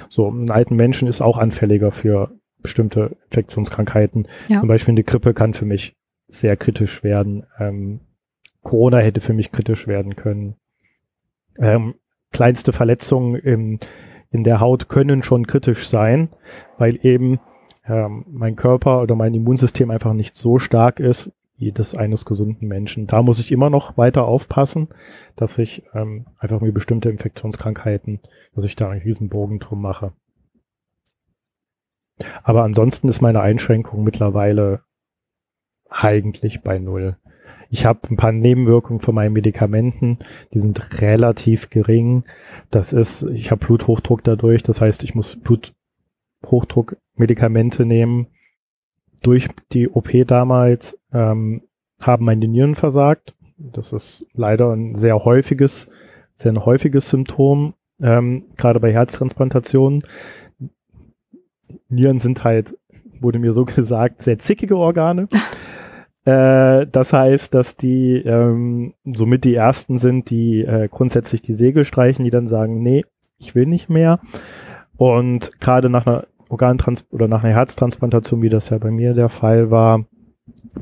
So, 0.08 0.28
ein 0.28 0.50
alten 0.50 0.76
Menschen 0.76 1.08
ist 1.08 1.20
auch 1.20 1.36
anfälliger 1.36 1.90
für 1.90 2.30
bestimmte 2.62 3.16
Infektionskrankheiten. 3.30 4.28
Ja. 4.46 4.60
Zum 4.60 4.68
Beispiel 4.68 4.92
eine 4.92 5.04
Grippe 5.04 5.34
kann 5.34 5.52
für 5.52 5.64
mich 5.64 5.96
sehr 6.28 6.56
kritisch 6.56 7.02
werden. 7.02 7.44
Ähm, 7.58 8.00
Corona 8.66 8.98
hätte 8.98 9.20
für 9.20 9.32
mich 9.32 9.52
kritisch 9.52 9.86
werden 9.86 10.16
können. 10.16 10.56
Ähm, 11.56 11.94
kleinste 12.32 12.72
Verletzungen 12.72 13.36
im, 13.36 13.78
in 14.32 14.42
der 14.42 14.58
Haut 14.58 14.88
können 14.88 15.22
schon 15.22 15.46
kritisch 15.46 15.88
sein, 15.88 16.30
weil 16.76 16.98
eben 17.06 17.38
ähm, 17.86 18.24
mein 18.28 18.56
Körper 18.56 19.02
oder 19.02 19.14
mein 19.14 19.34
Immunsystem 19.34 19.92
einfach 19.92 20.14
nicht 20.14 20.34
so 20.34 20.58
stark 20.58 20.98
ist, 20.98 21.30
wie 21.56 21.70
das 21.70 21.94
eines 21.94 22.24
gesunden 22.24 22.66
Menschen. 22.66 23.06
Da 23.06 23.22
muss 23.22 23.38
ich 23.38 23.52
immer 23.52 23.70
noch 23.70 23.96
weiter 23.96 24.24
aufpassen, 24.24 24.88
dass 25.36 25.58
ich 25.58 25.84
ähm, 25.94 26.26
einfach 26.36 26.60
mir 26.60 26.72
bestimmte 26.72 27.08
Infektionskrankheiten, 27.08 28.18
dass 28.56 28.64
ich 28.64 28.74
da 28.74 28.90
einen 28.90 29.02
riesen 29.02 29.28
Bogen 29.28 29.60
drum 29.60 29.80
mache. 29.80 30.12
Aber 32.42 32.64
ansonsten 32.64 33.06
ist 33.06 33.20
meine 33.20 33.42
Einschränkung 33.42 34.02
mittlerweile 34.02 34.80
eigentlich 35.88 36.62
bei 36.62 36.80
Null. 36.80 37.16
Ich 37.70 37.84
habe 37.84 38.00
ein 38.10 38.16
paar 38.16 38.32
Nebenwirkungen 38.32 39.00
von 39.00 39.14
meinen 39.14 39.32
Medikamenten, 39.32 40.18
die 40.52 40.60
sind 40.60 41.00
relativ 41.00 41.70
gering. 41.70 42.24
Das 42.70 42.92
ist, 42.92 43.22
ich 43.22 43.50
habe 43.50 43.64
Bluthochdruck 43.64 44.22
dadurch, 44.24 44.62
das 44.62 44.80
heißt, 44.80 45.02
ich 45.02 45.14
muss 45.14 45.36
Bluthochdruckmedikamente 45.36 47.84
nehmen. 47.84 48.28
Durch 49.22 49.48
die 49.72 49.88
OP 49.88 50.10
damals 50.26 50.98
ähm, 51.12 51.62
haben 52.00 52.24
meine 52.24 52.46
Nieren 52.46 52.74
versagt. 52.74 53.34
Das 53.58 53.92
ist 53.92 54.26
leider 54.34 54.72
ein 54.72 54.94
sehr 54.94 55.24
häufiges, 55.24 55.90
sehr 56.36 56.52
ein 56.52 56.64
häufiges 56.64 57.08
Symptom, 57.08 57.74
ähm, 58.00 58.44
gerade 58.56 58.80
bei 58.80 58.92
Herztransplantationen. 58.92 60.04
Nieren 61.88 62.18
sind 62.18 62.44
halt, 62.44 62.76
wurde 63.20 63.38
mir 63.38 63.52
so 63.52 63.64
gesagt, 63.64 64.22
sehr 64.22 64.38
zickige 64.38 64.76
Organe. 64.76 65.28
Äh, 66.26 66.88
das 66.88 67.12
heißt, 67.12 67.54
dass 67.54 67.76
die 67.76 68.16
ähm, 68.16 68.94
somit 69.04 69.44
die 69.44 69.54
ersten 69.54 69.96
sind, 69.96 70.28
die 70.28 70.62
äh, 70.62 70.88
grundsätzlich 70.88 71.40
die 71.40 71.54
Segel 71.54 71.84
streichen, 71.84 72.24
die 72.24 72.32
dann 72.32 72.48
sagen, 72.48 72.82
nee, 72.82 73.04
ich 73.38 73.54
will 73.54 73.66
nicht 73.66 73.88
mehr. 73.88 74.18
Und 74.96 75.52
gerade 75.60 75.88
nach 75.88 76.06
einer 76.06 76.26
Organtrans 76.48 77.06
oder 77.10 77.28
nach 77.28 77.44
einer 77.44 77.54
Herztransplantation, 77.54 78.42
wie 78.42 78.48
das 78.48 78.70
ja 78.70 78.78
bei 78.78 78.90
mir 78.90 79.14
der 79.14 79.28
Fall 79.28 79.70
war, 79.70 80.04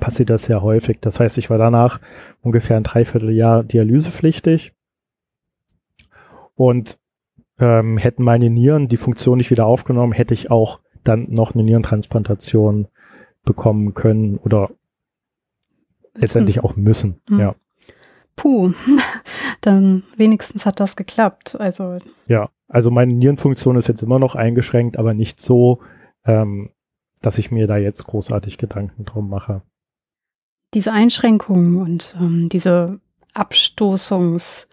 passiert 0.01 0.31
das 0.31 0.45
sehr 0.45 0.63
häufig. 0.63 0.99
Das 1.03 1.21
heißt, 1.21 1.37
ich 1.37 1.51
war 1.51 1.59
danach 1.59 2.01
ungefähr 2.41 2.79
ein 2.79 2.83
Dreivierteljahr 2.83 3.65
dialysepflichtig 3.65 4.73
und 6.55 6.99
ähm, 7.59 7.99
hätten 7.99 8.23
meine 8.23 8.49
Nieren 8.49 8.89
die 8.89 8.97
Funktion 8.97 9.37
nicht 9.37 9.51
wieder 9.51 9.67
aufgenommen, 9.67 10.13
hätte 10.13 10.33
ich 10.33 10.51
auch 10.51 10.81
dann 11.05 11.27
noch 11.29 11.55
eine 11.55 11.65
Nierentransplantation 11.65 12.89
bekommen 13.45 13.93
können 13.93 14.39
oder 14.39 14.71
letztendlich 16.15 16.63
auch 16.63 16.77
müssen. 16.77 17.21
Mhm. 17.29 17.41
Ja. 17.41 17.55
Puh, 18.37 18.73
dann 19.61 20.03
wenigstens 20.17 20.67
hat 20.67 20.81
das 20.81 20.97
geklappt. 20.97 21.57
Also 21.61 21.99
ja, 22.27 22.51
also 22.69 22.91
meine 22.91 23.13
Nierenfunktion 23.13 23.77
ist 23.77 23.89
jetzt 23.89 24.03
immer 24.03 24.19
noch 24.19 24.35
eingeschränkt, 24.35 24.99
aber 24.99 25.15
nicht 25.15 25.41
so, 25.41 25.81
ähm, 26.25 26.71
dass 27.23 27.39
ich 27.39 27.51
mir 27.51 27.67
da 27.67 27.77
jetzt 27.77 28.05
großartig 28.05 28.59
Gedanken 28.59 29.05
drum 29.05 29.29
mache. 29.29 29.63
Diese 30.75 30.93
Einschränkungen 30.93 31.81
und 31.81 32.17
ähm, 32.21 32.49
diese 32.49 33.01
Abstoßungs- 33.35 34.69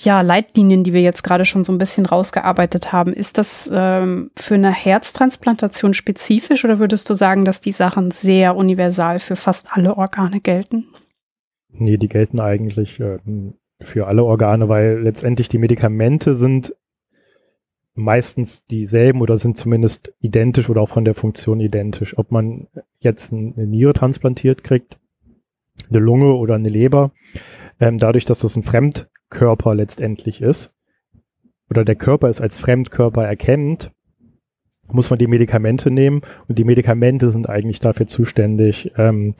ja, 0.00 0.20
Leitlinien, 0.20 0.84
die 0.84 0.92
wir 0.92 1.00
jetzt 1.00 1.22
gerade 1.22 1.44
schon 1.44 1.64
so 1.64 1.72
ein 1.72 1.78
bisschen 1.78 2.06
rausgearbeitet 2.06 2.92
haben, 2.92 3.12
ist 3.12 3.38
das 3.38 3.70
ähm, 3.72 4.30
für 4.36 4.54
eine 4.54 4.72
Herztransplantation 4.72 5.94
spezifisch 5.94 6.64
oder 6.64 6.78
würdest 6.78 7.08
du 7.10 7.14
sagen, 7.14 7.44
dass 7.44 7.60
die 7.60 7.72
Sachen 7.72 8.10
sehr 8.10 8.56
universal 8.56 9.18
für 9.18 9.36
fast 9.36 9.76
alle 9.76 9.96
Organe 9.96 10.40
gelten? 10.40 10.86
Nee, 11.70 11.96
die 11.96 12.08
gelten 12.08 12.40
eigentlich 12.40 13.00
äh, 13.00 13.18
für 13.80 14.06
alle 14.06 14.24
Organe, 14.24 14.68
weil 14.68 15.00
letztendlich 15.00 15.48
die 15.48 15.58
Medikamente 15.58 16.34
sind 16.34 16.74
meistens 17.94 18.64
dieselben 18.66 19.20
oder 19.20 19.36
sind 19.36 19.56
zumindest 19.56 20.12
identisch 20.20 20.70
oder 20.70 20.80
auch 20.80 20.88
von 20.88 21.04
der 21.04 21.14
Funktion 21.14 21.60
identisch. 21.60 22.16
Ob 22.16 22.30
man 22.30 22.68
jetzt 23.00 23.32
eine 23.32 23.66
Niere 23.66 23.92
transplantiert 23.92 24.62
kriegt, 24.62 24.98
eine 25.88 25.98
Lunge 25.98 26.34
oder 26.34 26.54
eine 26.54 26.68
Leber, 26.68 27.12
ähm, 27.80 27.98
dadurch, 27.98 28.24
dass 28.24 28.40
das 28.40 28.56
ein 28.56 28.62
Fremd 28.62 29.08
Körper 29.30 29.74
letztendlich 29.74 30.40
ist, 30.42 30.74
oder 31.70 31.84
der 31.84 31.96
Körper 31.96 32.28
es 32.28 32.40
als 32.40 32.58
Fremdkörper 32.58 33.26
erkennt, 33.26 33.90
muss 34.90 35.10
man 35.10 35.18
die 35.18 35.26
Medikamente 35.26 35.90
nehmen 35.90 36.22
und 36.48 36.58
die 36.58 36.64
Medikamente 36.64 37.30
sind 37.30 37.48
eigentlich 37.48 37.80
dafür 37.80 38.06
zuständig, 38.06 38.92
ähm, 38.96 39.34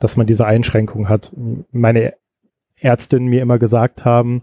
dass 0.00 0.16
man 0.16 0.26
diese 0.26 0.46
Einschränkung 0.46 1.08
hat. 1.08 1.32
Meine 1.70 2.14
Ärztinnen 2.76 3.28
mir 3.28 3.42
immer 3.42 3.58
gesagt 3.58 4.04
haben, 4.04 4.42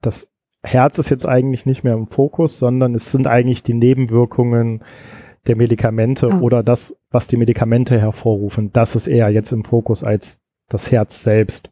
das 0.00 0.28
Herz 0.62 0.98
ist 0.98 1.10
jetzt 1.10 1.26
eigentlich 1.26 1.66
nicht 1.66 1.84
mehr 1.84 1.94
im 1.94 2.06
Fokus, 2.06 2.58
sondern 2.58 2.94
es 2.94 3.10
sind 3.10 3.26
eigentlich 3.26 3.62
die 3.62 3.74
Nebenwirkungen 3.74 4.82
der 5.46 5.56
Medikamente 5.56 6.28
oh. 6.28 6.40
oder 6.40 6.62
das, 6.62 6.96
was 7.10 7.28
die 7.28 7.36
Medikamente 7.36 8.00
hervorrufen. 8.00 8.72
Das 8.72 8.94
ist 8.94 9.06
eher 9.06 9.28
jetzt 9.28 9.52
im 9.52 9.64
Fokus 9.64 10.02
als 10.02 10.40
das 10.68 10.90
Herz 10.90 11.22
selbst. 11.22 11.70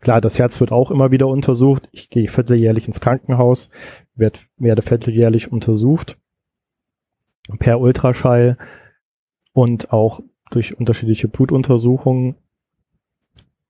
Klar, 0.00 0.20
das 0.20 0.38
Herz 0.38 0.60
wird 0.60 0.72
auch 0.72 0.90
immer 0.90 1.10
wieder 1.10 1.26
untersucht. 1.26 1.88
Ich 1.92 2.10
gehe 2.10 2.28
vierteljährlich 2.28 2.86
ins 2.86 3.00
Krankenhaus, 3.00 3.70
werd, 4.14 4.46
werde 4.56 4.82
vierteljährlich 4.82 5.50
untersucht 5.50 6.16
per 7.58 7.80
Ultraschall 7.80 8.58
und 9.52 9.92
auch 9.92 10.20
durch 10.50 10.78
unterschiedliche 10.78 11.28
Blutuntersuchungen. 11.28 12.36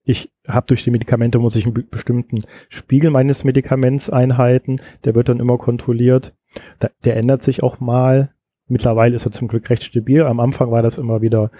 Ich 0.03 0.31
habe 0.47 0.67
durch 0.67 0.85
die 0.85 0.91
Medikamente, 0.91 1.39
muss 1.39 1.57
ich 1.57 1.65
einen 1.65 1.89
bestimmten 1.91 2.45
Spiegel 2.69 3.11
meines 3.11 3.45
Medikaments 3.45 4.09
einhalten. 4.09 4.81
Der 5.05 5.15
wird 5.15 5.29
dann 5.29 5.41
immer 5.41 5.59
kontrolliert. 5.59 6.35
Da, 6.79 6.91
der 7.05 7.17
ändert 7.17 7.43
sich 7.43 7.63
auch 7.63 7.81
mal. 7.81 8.33
Mittlerweile 8.69 9.17
ist 9.17 9.27
er 9.27 9.33
zum 9.33 9.49
Glück 9.49 9.69
recht 9.69 9.85
stabil. 9.85 10.23
Am 10.23 10.41
Anfang 10.41 10.71
war 10.71 10.83
das 10.83 10.99
immer 10.99 11.23
wieder, 11.23 11.51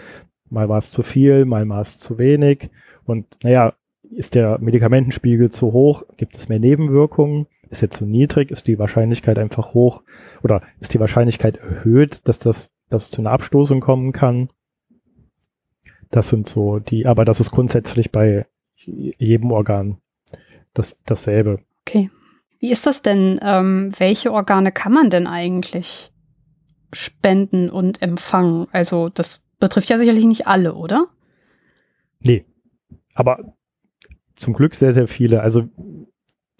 mal 0.49 0.69
war 0.69 0.79
es 0.79 0.91
zu 0.91 1.03
viel, 1.03 1.45
mal 1.45 1.69
war 1.69 1.81
es 1.81 1.99
zu 1.99 2.19
wenig. 2.19 2.71
Und 3.05 3.27
naja, 3.43 3.75
ist 4.11 4.35
der 4.35 4.59
Medikamentenspiegel 4.59 5.51
zu 5.51 5.73
hoch? 5.73 6.05
Gibt 6.17 6.37
es 6.37 6.49
mehr 6.49 6.59
Nebenwirkungen? 6.59 7.47
Ist 7.71 7.83
er 7.83 7.91
zu 7.91 8.05
niedrig? 8.05 8.51
Ist 8.51 8.67
die 8.67 8.79
Wahrscheinlichkeit 8.79 9.39
einfach 9.39 9.75
hoch? 9.75 10.03
Oder 10.43 10.63
ist 10.81 10.95
die 10.95 11.01
Wahrscheinlichkeit 11.01 11.57
erhöht, 11.57 12.21
dass 12.25 12.39
das, 12.39 12.71
dass 12.89 13.05
es 13.05 13.11
zu 13.11 13.21
einer 13.21 13.33
Abstoßung 13.33 13.81
kommen 13.81 14.13
kann? 14.13 14.51
Das 16.11 16.29
sind 16.29 16.49
so 16.49 16.79
die, 16.79 17.07
aber 17.07 17.25
das 17.25 17.41
ist 17.41 17.51
grundsätzlich 17.51 18.13
bei 18.13 18.47
jedem 18.85 19.51
Organ 19.51 19.99
das, 20.75 20.97
dasselbe. 21.05 21.59
Okay. 21.87 22.11
Wie 22.59 22.71
ist 22.71 22.87
das 22.87 23.03
denn? 23.03 23.41
Ähm, 23.43 23.93
welche 23.99 24.33
Organe 24.33 24.73
kann 24.73 24.93
man 24.93 25.11
denn 25.11 25.27
eigentlich 25.27 26.13
spenden 26.93 27.69
und 27.69 28.01
empfangen? 28.01 28.69
Also 28.73 29.09
das 29.09 29.45
betrifft 29.59 29.91
ja 29.91 29.99
sicherlich 29.99 30.25
nicht 30.25 30.47
alle, 30.47 30.75
oder? 30.75 31.09
Nee. 32.21 32.45
Aber 33.15 33.56
zum 34.37 34.55
Glück 34.55 34.75
sehr, 34.75 34.95
sehr 34.95 35.09
viele. 35.09 35.43
Also 35.43 35.65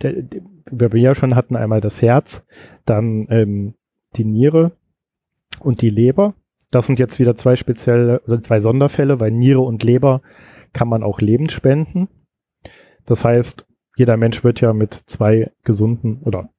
der, 0.03 0.23
der, 0.23 0.93
wir 0.93 1.01
ja 1.01 1.15
schon 1.15 1.35
hatten 1.35 1.57
einmal 1.57 1.81
das 1.81 2.03
Herz, 2.03 2.45
dann 2.85 3.27
ähm, 3.31 3.75
die 4.17 4.25
Niere 4.25 4.73
und 5.61 5.83
die 5.83 5.91
Leber. 5.91 6.35
Das 6.71 6.87
sind 6.87 6.99
jetzt 6.99 7.19
wieder 7.19 7.37
zwei 7.37 7.57
spezielle, 7.57 8.21
also 8.27 8.39
zwei 8.39 8.61
Sonderfälle, 8.61 9.21
weil 9.21 9.31
Niere 9.31 9.61
und 9.61 9.83
Leber 9.83 10.23
kann 10.73 10.89
man 10.89 11.03
auch 11.03 11.21
lebend 11.21 11.53
spenden. 11.53 12.09
Das 13.07 13.25
heißt, 13.25 13.67
jeder 13.97 14.17
Mensch 14.17 14.45
wird 14.45 14.61
ja 14.61 14.73
mit 14.73 15.05
zwei 15.07 15.53
gesunden 15.65 16.21
oder 16.23 16.51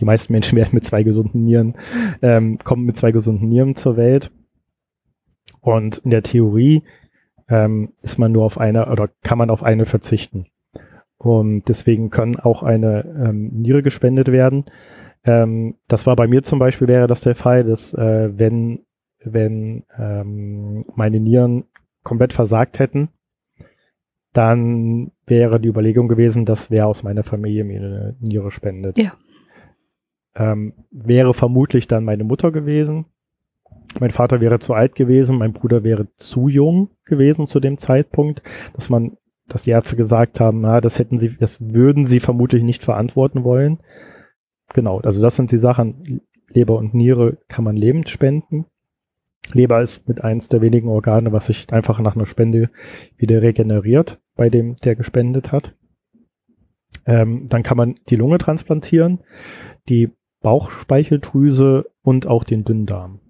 die 0.00 0.04
meisten 0.04 0.32
Menschen 0.32 0.56
werden 0.56 0.74
mit 0.74 0.84
zwei 0.84 1.02
gesunden 1.02 1.44
Nieren, 1.44 1.76
ähm, 2.22 2.58
kommen 2.58 2.84
mit 2.84 2.96
zwei 2.96 3.12
gesunden 3.12 3.48
Nieren 3.48 3.76
zur 3.76 3.96
Welt. 3.96 4.30
Und 5.60 5.98
in 5.98 6.10
der 6.10 6.22
Theorie 6.22 6.82
ähm, 7.48 7.92
ist 8.02 8.18
man 8.18 8.32
nur 8.32 8.44
auf 8.44 8.58
eine 8.58 8.90
oder 8.90 9.08
kann 9.22 9.38
man 9.38 9.50
auf 9.50 9.62
eine 9.62 9.86
verzichten. 9.86 10.46
Und 11.18 11.64
deswegen 11.68 12.10
können 12.10 12.36
auch 12.36 12.62
eine 12.62 13.04
ähm, 13.04 13.48
Niere 13.52 13.82
gespendet 13.82 14.30
werden. 14.30 14.66
Ähm, 15.24 15.76
das 15.88 16.06
war 16.06 16.16
bei 16.16 16.26
mir 16.26 16.42
zum 16.42 16.58
Beispiel 16.58 16.88
wäre 16.88 17.06
das 17.06 17.20
der 17.22 17.34
Fall, 17.34 17.64
dass 17.64 17.94
äh, 17.94 18.30
wenn 18.36 18.80
wenn 19.24 19.84
ähm, 19.98 20.84
meine 20.94 21.18
Nieren 21.18 21.64
komplett 22.04 22.32
versagt 22.32 22.78
hätten, 22.78 23.08
dann 24.32 25.10
wäre 25.26 25.58
die 25.58 25.68
Überlegung 25.68 26.08
gewesen, 26.08 26.44
dass 26.44 26.70
wer 26.70 26.86
aus 26.86 27.02
meiner 27.02 27.24
Familie 27.24 27.64
mir 27.64 27.80
eine 27.80 28.16
Niere 28.20 28.50
spendet. 28.50 28.98
Ja. 28.98 29.14
Ähm, 30.34 30.74
wäre 30.90 31.34
vermutlich 31.34 31.88
dann 31.88 32.04
meine 32.04 32.22
Mutter 32.22 32.52
gewesen. 32.52 33.06
Mein 34.00 34.10
Vater 34.10 34.40
wäre 34.40 34.58
zu 34.58 34.74
alt 34.74 34.94
gewesen, 34.94 35.38
mein 35.38 35.52
Bruder 35.52 35.84
wäre 35.84 36.08
zu 36.16 36.48
jung 36.48 36.90
gewesen 37.04 37.46
zu 37.46 37.60
dem 37.60 37.78
Zeitpunkt, 37.78 38.42
dass 38.74 38.90
man, 38.90 39.16
dass 39.48 39.62
die 39.62 39.70
Ärzte 39.70 39.96
gesagt 39.96 40.40
haben, 40.40 40.60
na, 40.60 40.80
das 40.80 40.98
hätten 40.98 41.18
sie, 41.18 41.36
das 41.38 41.60
würden 41.60 42.06
sie 42.06 42.20
vermutlich 42.20 42.62
nicht 42.62 42.84
verantworten 42.84 43.44
wollen. 43.44 43.78
Genau, 44.74 45.00
also 45.00 45.22
das 45.22 45.36
sind 45.36 45.52
die 45.52 45.58
Sachen. 45.58 46.20
Leber 46.48 46.76
und 46.76 46.94
Niere 46.94 47.38
kann 47.48 47.64
man 47.64 47.76
lebend 47.76 48.08
spenden. 48.08 48.66
Leber 49.52 49.82
ist 49.82 50.08
mit 50.08 50.22
eins 50.22 50.48
der 50.48 50.60
wenigen 50.60 50.88
Organe, 50.88 51.32
was 51.32 51.46
sich 51.46 51.72
einfach 51.72 52.00
nach 52.00 52.16
einer 52.16 52.26
Spende 52.26 52.70
wieder 53.16 53.42
regeneriert 53.42 54.18
bei 54.34 54.50
dem, 54.50 54.76
der 54.76 54.96
gespendet 54.96 55.52
hat. 55.52 55.74
Ähm, 57.04 57.46
dann 57.48 57.62
kann 57.62 57.76
man 57.76 57.96
die 58.08 58.16
Lunge 58.16 58.38
transplantieren, 58.38 59.20
die 59.88 60.10
Bauchspeicheldrüse 60.40 61.86
und 62.02 62.26
auch 62.26 62.44
den 62.44 62.64
Dünndarm. 62.64 63.20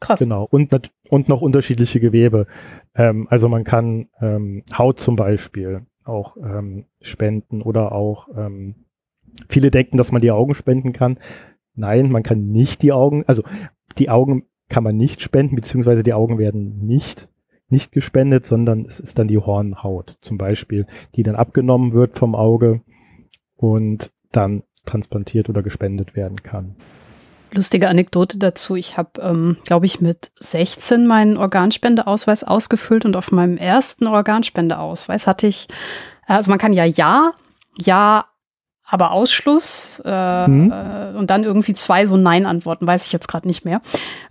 Krass. 0.00 0.20
Genau. 0.20 0.46
Und, 0.50 0.90
und 1.08 1.28
noch 1.28 1.42
unterschiedliche 1.42 2.00
Gewebe. 2.00 2.46
Ähm, 2.94 3.26
also 3.30 3.48
man 3.48 3.64
kann 3.64 4.08
ähm, 4.20 4.64
Haut 4.76 4.98
zum 4.98 5.16
Beispiel 5.16 5.82
auch 6.04 6.36
ähm, 6.38 6.86
spenden 7.02 7.62
oder 7.62 7.92
auch 7.92 8.28
ähm, 8.36 8.86
viele 9.48 9.70
denken, 9.70 9.98
dass 9.98 10.12
man 10.12 10.22
die 10.22 10.30
Augen 10.30 10.54
spenden 10.54 10.92
kann. 10.92 11.18
Nein, 11.74 12.10
man 12.10 12.22
kann 12.22 12.48
nicht 12.48 12.82
die 12.82 12.92
Augen, 12.92 13.24
also 13.26 13.42
die 13.98 14.10
Augen 14.10 14.44
kann 14.68 14.84
man 14.84 14.96
nicht 14.96 15.22
spenden, 15.22 15.56
beziehungsweise 15.56 16.02
die 16.02 16.14
Augen 16.14 16.38
werden 16.38 16.86
nicht 16.86 17.28
nicht 17.70 17.92
gespendet, 17.92 18.46
sondern 18.46 18.84
es 18.84 19.00
ist 19.00 19.18
dann 19.18 19.28
die 19.28 19.38
Hornhaut 19.38 20.18
zum 20.20 20.38
Beispiel, 20.38 20.86
die 21.14 21.22
dann 21.22 21.36
abgenommen 21.36 21.92
wird 21.92 22.18
vom 22.18 22.34
Auge 22.34 22.80
und 23.56 24.10
dann 24.32 24.64
transplantiert 24.86 25.48
oder 25.48 25.62
gespendet 25.62 26.16
werden 26.16 26.42
kann. 26.42 26.76
Lustige 27.52 27.88
Anekdote 27.88 28.38
dazu. 28.38 28.76
Ich 28.76 28.96
habe, 28.96 29.20
ähm, 29.20 29.56
glaube 29.64 29.86
ich, 29.86 30.00
mit 30.00 30.30
16 30.38 31.06
meinen 31.06 31.36
Organspendeausweis 31.36 32.44
ausgefüllt 32.44 33.04
und 33.04 33.16
auf 33.16 33.32
meinem 33.32 33.56
ersten 33.56 34.06
Organspendeausweis 34.06 35.26
hatte 35.26 35.46
ich, 35.46 35.68
also 36.26 36.50
man 36.50 36.58
kann 36.58 36.72
ja 36.72 36.84
Ja, 36.84 37.32
Ja 37.78 38.29
aber 38.90 39.12
Ausschluss 39.12 40.02
äh, 40.04 40.48
mhm. 40.48 40.72
äh, 40.72 41.16
und 41.16 41.30
dann 41.30 41.44
irgendwie 41.44 41.74
zwei 41.74 42.06
so 42.06 42.16
Nein-Antworten, 42.16 42.86
weiß 42.86 43.06
ich 43.06 43.12
jetzt 43.12 43.28
gerade 43.28 43.46
nicht 43.46 43.64
mehr. 43.64 43.80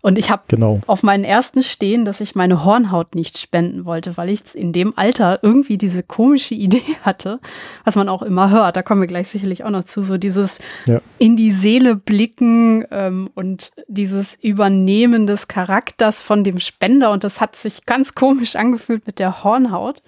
Und 0.02 0.18
ich 0.18 0.30
habe 0.30 0.44
genau. 0.50 0.82
auf 0.86 1.02
meinen 1.02 1.24
ersten 1.24 1.64
stehen, 1.64 2.04
dass 2.04 2.20
ich 2.20 2.36
meine 2.36 2.66
Hornhaut 2.66 3.16
nicht 3.16 3.38
spenden 3.38 3.86
wollte, 3.86 4.18
weil 4.18 4.30
ich 4.30 4.42
in 4.56 4.74
dem 4.74 4.98
Alter 4.98 5.40
irgendwie 5.44 5.78
diese 5.78 6.04
komische 6.04 6.56
Idee 6.56 6.82
hatte, 7.04 7.40
was 7.86 7.96
man 7.96 8.10
auch 8.10 8.22
immer 8.22 8.50
hört. 8.50 8.76
Da 8.76 8.84
kommen 8.84 9.00
wir 9.00 9.08
gleich 9.08 9.30
sicherlich 9.30 9.64
auch 9.64 9.70
noch 9.70 9.86
zu, 9.86 10.02
so 10.02 10.18
dieses 10.18 10.60
ja. 10.86 11.00
in 11.18 11.38
die 11.38 11.52
Seele 11.52 11.96
blicken 11.96 12.84
ähm, 12.92 13.30
und 13.36 13.72
dieses 13.88 14.36
Übernehmen 14.36 15.26
des 15.26 15.48
Charakters 15.48 16.22
von 16.22 16.44
dem 16.44 16.60
Spender. 16.60 17.12
Und 17.12 17.24
das 17.24 17.40
hat 17.40 17.56
sich 17.56 17.86
ganz 17.86 18.14
komisch 18.14 18.58
angefühlt 18.58 19.08
mit 19.08 19.20
der 19.20 19.44
Hornhaut. 19.44 20.04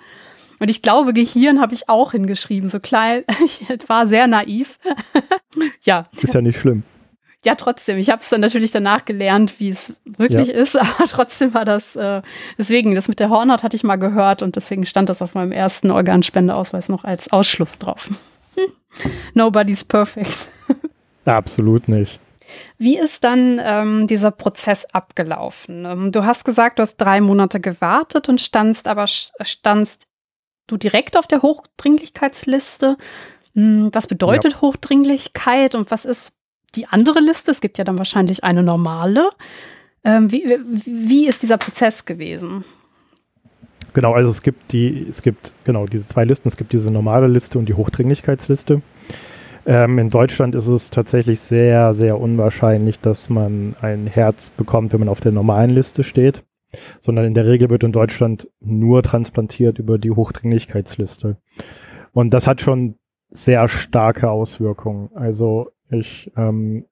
Und 0.61 0.69
ich 0.69 0.83
glaube, 0.83 1.11
Gehirn 1.11 1.59
habe 1.59 1.73
ich 1.73 1.89
auch 1.89 2.11
hingeschrieben. 2.11 2.69
So 2.69 2.79
klein, 2.79 3.23
ich 3.43 3.65
war 3.89 4.05
sehr 4.05 4.27
naiv. 4.27 4.77
ja. 5.81 6.03
Ist 6.21 6.35
ja 6.35 6.41
nicht 6.41 6.59
schlimm. 6.59 6.83
Ja, 7.43 7.55
trotzdem. 7.55 7.97
Ich 7.97 8.11
habe 8.11 8.21
es 8.21 8.29
dann 8.29 8.41
natürlich 8.41 8.69
danach 8.69 9.03
gelernt, 9.03 9.59
wie 9.59 9.69
es 9.69 9.99
wirklich 10.05 10.49
ja. 10.49 10.53
ist, 10.53 10.75
aber 10.79 11.05
trotzdem 11.07 11.55
war 11.55 11.65
das, 11.65 11.95
äh, 11.95 12.21
deswegen, 12.59 12.93
das 12.93 13.07
mit 13.07 13.19
der 13.19 13.31
Hornhaut 13.31 13.63
hatte 13.63 13.75
ich 13.75 13.83
mal 13.83 13.95
gehört 13.95 14.43
und 14.43 14.55
deswegen 14.55 14.85
stand 14.85 15.09
das 15.09 15.23
auf 15.23 15.33
meinem 15.33 15.51
ersten 15.51 15.89
Organspendeausweis 15.89 16.89
noch 16.89 17.05
als 17.05 17.31
Ausschluss 17.31 17.79
drauf. 17.79 18.11
Nobody's 19.33 19.83
perfect. 19.83 20.49
Absolut 21.25 21.87
nicht. 21.87 22.19
Wie 22.77 22.99
ist 22.99 23.23
dann 23.23 23.59
ähm, 23.63 24.05
dieser 24.05 24.29
Prozess 24.29 24.85
abgelaufen? 24.93 25.85
Ähm, 25.85 26.11
du 26.11 26.23
hast 26.23 26.45
gesagt, 26.45 26.77
du 26.77 26.81
hast 26.81 26.97
drei 26.97 27.19
Monate 27.19 27.59
gewartet 27.59 28.29
und 28.29 28.39
standst 28.39 28.87
aber 28.87 29.07
standst 29.07 30.10
du 30.71 30.77
direkt 30.77 31.17
auf 31.17 31.27
der 31.27 31.41
Hochdringlichkeitsliste? 31.41 32.97
Hm, 33.55 33.89
was 33.93 34.07
bedeutet 34.07 34.53
ja. 34.53 34.61
Hochdringlichkeit 34.61 35.75
und 35.75 35.91
was 35.91 36.05
ist 36.05 36.33
die 36.75 36.87
andere 36.87 37.19
Liste? 37.19 37.51
Es 37.51 37.61
gibt 37.61 37.77
ja 37.77 37.83
dann 37.83 37.97
wahrscheinlich 37.97 38.43
eine 38.43 38.63
normale. 38.63 39.29
Ähm, 40.03 40.31
wie, 40.31 40.57
wie 40.85 41.27
ist 41.27 41.43
dieser 41.43 41.57
Prozess 41.57 42.05
gewesen? 42.05 42.63
Genau, 43.93 44.13
also 44.13 44.29
es 44.29 44.41
gibt 44.41 44.71
die, 44.71 45.05
es 45.09 45.21
gibt 45.21 45.51
genau 45.65 45.85
diese 45.85 46.07
zwei 46.07 46.23
Listen. 46.23 46.47
Es 46.47 46.55
gibt 46.55 46.71
diese 46.71 46.91
normale 46.91 47.27
Liste 47.27 47.59
und 47.59 47.67
die 47.67 47.73
Hochdringlichkeitsliste. 47.73 48.81
Ähm, 49.65 49.99
in 49.99 50.09
Deutschland 50.09 50.55
ist 50.55 50.67
es 50.67 50.89
tatsächlich 50.89 51.41
sehr, 51.41 51.93
sehr 51.93 52.19
unwahrscheinlich, 52.19 52.99
dass 52.99 53.29
man 53.29 53.75
ein 53.81 54.07
Herz 54.07 54.49
bekommt, 54.49 54.93
wenn 54.93 55.01
man 55.01 55.09
auf 55.09 55.19
der 55.19 55.33
normalen 55.33 55.71
Liste 55.71 56.03
steht 56.03 56.41
sondern 56.99 57.25
in 57.25 57.33
der 57.33 57.45
Regel 57.45 57.69
wird 57.69 57.83
in 57.83 57.91
Deutschland 57.91 58.47
nur 58.59 59.03
transplantiert 59.03 59.79
über 59.79 59.97
die 59.97 60.11
Hochdringlichkeitsliste. 60.11 61.37
Und 62.13 62.33
das 62.33 62.47
hat 62.47 62.61
schon 62.61 62.95
sehr 63.29 63.67
starke 63.67 64.29
Auswirkungen. 64.29 65.09
Also 65.15 65.71
ich 65.89 66.31
ähm, 66.35 66.85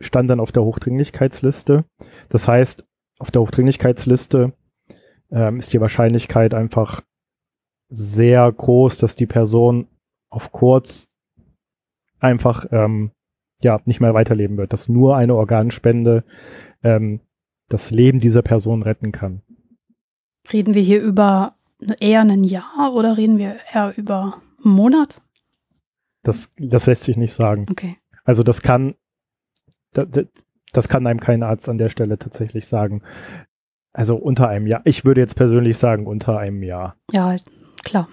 stand 0.00 0.30
dann 0.30 0.40
auf 0.40 0.52
der 0.52 0.64
Hochdringlichkeitsliste. 0.64 1.84
Das 2.28 2.48
heißt, 2.48 2.86
auf 3.18 3.30
der 3.30 3.42
Hochdringlichkeitsliste 3.42 4.52
ähm, 5.30 5.58
ist 5.58 5.72
die 5.72 5.80
Wahrscheinlichkeit 5.80 6.54
einfach 6.54 7.02
sehr 7.88 8.50
groß, 8.50 8.98
dass 8.98 9.16
die 9.16 9.26
Person 9.26 9.86
auf 10.28 10.52
kurz 10.52 11.08
einfach 12.18 12.66
ähm, 12.72 13.12
ja 13.62 13.80
nicht 13.84 14.00
mehr 14.00 14.14
weiterleben 14.14 14.56
wird, 14.56 14.72
dass 14.72 14.88
nur 14.88 15.16
eine 15.16 15.34
Organspende 15.34 16.24
ähm, 16.82 17.20
das 17.68 17.90
Leben 17.90 18.20
dieser 18.20 18.42
Person 18.42 18.82
retten 18.82 19.12
kann. 19.12 19.42
Reden 20.52 20.74
wir 20.74 20.82
hier 20.82 21.02
über 21.02 21.54
eher 22.00 22.20
ein 22.20 22.44
Jahr 22.44 22.92
oder 22.94 23.16
reden 23.16 23.38
wir 23.38 23.56
eher 23.72 23.92
über 23.96 24.40
einen 24.64 24.74
Monat? 24.74 25.22
Das, 26.22 26.50
das 26.58 26.86
lässt 26.86 27.04
sich 27.04 27.16
nicht 27.16 27.34
sagen. 27.34 27.66
Okay. 27.70 27.96
Also 28.24 28.42
das 28.42 28.62
kann, 28.62 28.94
das 29.92 30.88
kann 30.88 31.06
einem 31.06 31.20
kein 31.20 31.42
Arzt 31.42 31.68
an 31.68 31.78
der 31.78 31.88
Stelle 31.88 32.18
tatsächlich 32.18 32.66
sagen. 32.66 33.02
Also 33.92 34.16
unter 34.16 34.48
einem 34.48 34.66
Jahr. 34.66 34.82
Ich 34.84 35.04
würde 35.04 35.20
jetzt 35.20 35.36
persönlich 35.36 35.78
sagen 35.78 36.06
unter 36.06 36.38
einem 36.38 36.62
Jahr. 36.62 36.96
Ja, 37.12 37.36
klar. 37.84 38.08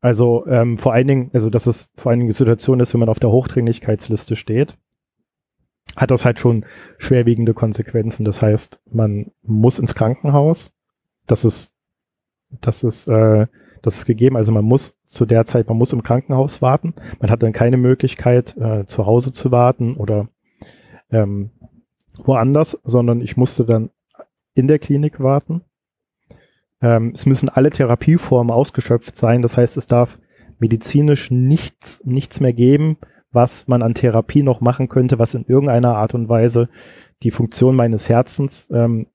Also 0.00 0.46
ähm, 0.46 0.78
vor 0.78 0.92
allen 0.92 1.06
Dingen, 1.06 1.30
also 1.32 1.50
dass 1.50 1.66
es 1.66 1.90
vor 1.96 2.10
allen 2.10 2.20
Dingen 2.20 2.30
die 2.30 2.36
Situation 2.36 2.80
ist, 2.80 2.92
wenn 2.92 3.00
man 3.00 3.08
auf 3.08 3.20
der 3.20 3.30
Hochdringlichkeitsliste 3.30 4.36
steht, 4.36 4.76
hat 5.94 6.10
das 6.10 6.24
halt 6.24 6.40
schon 6.40 6.64
schwerwiegende 6.98 7.54
Konsequenzen. 7.54 8.24
Das 8.24 8.42
heißt, 8.42 8.80
man 8.90 9.30
muss 9.42 9.78
ins 9.78 9.94
Krankenhaus. 9.94 10.72
Das 11.26 11.44
ist, 11.44 11.72
das 12.60 12.82
ist, 12.82 13.08
äh, 13.08 13.46
das 13.82 13.98
ist 13.98 14.06
gegeben. 14.06 14.36
Also 14.36 14.52
man 14.52 14.64
muss 14.64 14.96
zu 15.04 15.26
der 15.26 15.46
Zeit, 15.46 15.68
man 15.68 15.78
muss 15.78 15.92
im 15.92 16.02
Krankenhaus 16.02 16.60
warten. 16.60 16.94
Man 17.20 17.30
hat 17.30 17.42
dann 17.42 17.52
keine 17.52 17.76
Möglichkeit, 17.76 18.56
äh, 18.56 18.84
zu 18.86 19.06
Hause 19.06 19.32
zu 19.32 19.52
warten 19.52 19.96
oder 19.96 20.28
ähm, 21.10 21.50
woanders, 22.16 22.78
sondern 22.84 23.20
ich 23.20 23.36
musste 23.36 23.64
dann 23.64 23.90
in 24.54 24.68
der 24.68 24.78
Klinik 24.78 25.20
warten. 25.20 25.62
Ähm, 26.80 27.12
es 27.14 27.26
müssen 27.26 27.48
alle 27.48 27.70
Therapieformen 27.70 28.52
ausgeschöpft 28.52 29.16
sein. 29.16 29.42
Das 29.42 29.56
heißt, 29.56 29.76
es 29.76 29.86
darf 29.86 30.18
medizinisch 30.58 31.30
nichts, 31.30 32.02
nichts 32.04 32.40
mehr 32.40 32.52
geben, 32.52 32.96
was 33.36 33.68
man 33.68 33.82
an 33.82 33.94
Therapie 33.94 34.42
noch 34.42 34.60
machen 34.60 34.88
könnte, 34.88 35.20
was 35.20 35.34
in 35.34 35.44
irgendeiner 35.46 35.94
Art 35.94 36.14
und 36.14 36.28
Weise 36.28 36.68
die 37.22 37.30
Funktion 37.30 37.76
meines 37.76 38.08
Herzens 38.08 38.68
ähm, 38.72 39.06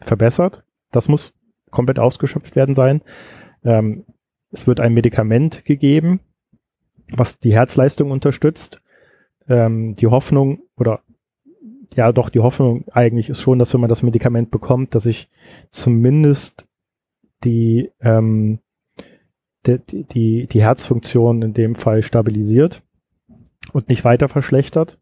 verbessert. 0.00 0.62
Das 0.92 1.08
muss 1.08 1.34
komplett 1.70 1.98
ausgeschöpft 1.98 2.56
werden 2.56 2.74
sein. 2.74 3.02
Ähm, 3.64 4.04
es 4.52 4.66
wird 4.68 4.78
ein 4.80 4.94
Medikament 4.94 5.64
gegeben, 5.64 6.20
was 7.10 7.38
die 7.40 7.52
Herzleistung 7.52 8.12
unterstützt. 8.12 8.80
Ähm, 9.48 9.96
die 9.96 10.06
Hoffnung 10.06 10.62
oder 10.76 11.00
ja 11.94 12.12
doch 12.12 12.30
die 12.30 12.40
Hoffnung 12.40 12.84
eigentlich 12.92 13.28
ist 13.28 13.40
schon, 13.40 13.58
dass 13.58 13.74
wenn 13.74 13.80
man 13.80 13.90
das 13.90 14.04
Medikament 14.04 14.52
bekommt, 14.52 14.94
dass 14.94 15.06
ich 15.06 15.28
zumindest 15.70 16.66
die 17.42 17.90
ähm, 18.00 18.60
die, 19.66 20.04
die, 20.04 20.46
die 20.46 20.62
Herzfunktion 20.62 21.42
in 21.42 21.52
dem 21.52 21.74
Fall 21.74 22.02
stabilisiert 22.04 22.83
und 23.72 23.88
nicht 23.88 24.04
weiter 24.04 24.28
verschlechtert. 24.28 24.98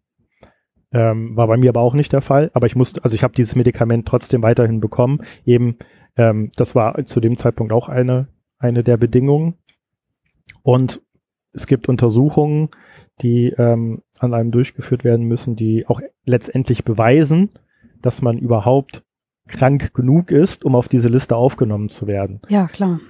Ähm, 0.92 1.36
war 1.36 1.46
bei 1.46 1.56
mir 1.56 1.70
aber 1.70 1.80
auch 1.80 1.94
nicht 1.94 2.12
der 2.12 2.20
Fall. 2.20 2.50
Aber 2.54 2.66
ich 2.66 2.76
musste, 2.76 3.02
also 3.02 3.14
ich 3.14 3.22
habe 3.22 3.34
dieses 3.34 3.54
Medikament 3.54 4.06
trotzdem 4.06 4.42
weiterhin 4.42 4.80
bekommen. 4.80 5.22
Eben, 5.44 5.78
ähm, 6.16 6.52
das 6.56 6.74
war 6.74 7.02
zu 7.04 7.20
dem 7.20 7.36
Zeitpunkt 7.36 7.72
auch 7.72 7.88
eine, 7.88 8.28
eine 8.58 8.84
der 8.84 8.98
Bedingungen. 8.98 9.54
Und 10.62 11.00
es 11.52 11.66
gibt 11.66 11.88
Untersuchungen, 11.88 12.68
die 13.20 13.48
ähm, 13.58 14.02
an 14.18 14.34
einem 14.34 14.50
durchgeführt 14.50 15.04
werden 15.04 15.26
müssen, 15.26 15.56
die 15.56 15.86
auch 15.86 16.00
letztendlich 16.24 16.84
beweisen, 16.84 17.50
dass 18.00 18.22
man 18.22 18.38
überhaupt 18.38 19.02
krank 19.48 19.92
genug 19.94 20.30
ist, 20.30 20.64
um 20.64 20.74
auf 20.74 20.88
diese 20.88 21.08
Liste 21.08 21.36
aufgenommen 21.36 21.88
zu 21.88 22.06
werden. 22.06 22.40
Ja, 22.48 22.68
klar. 22.68 23.00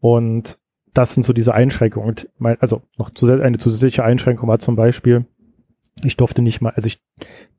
Und 0.00 0.58
das 0.94 1.14
sind 1.14 1.22
so 1.22 1.32
diese 1.32 1.54
Einschränkungen. 1.54 2.08
Und 2.08 2.28
mein, 2.38 2.60
also 2.60 2.82
noch 2.98 3.10
eine 3.22 3.58
zusätzliche 3.58 4.04
Einschränkung 4.04 4.48
war 4.48 4.58
zum 4.58 4.76
Beispiel, 4.76 5.26
ich 6.04 6.16
durfte 6.16 6.42
nicht 6.42 6.60
mal, 6.60 6.72
also 6.74 6.86
ich 6.86 7.00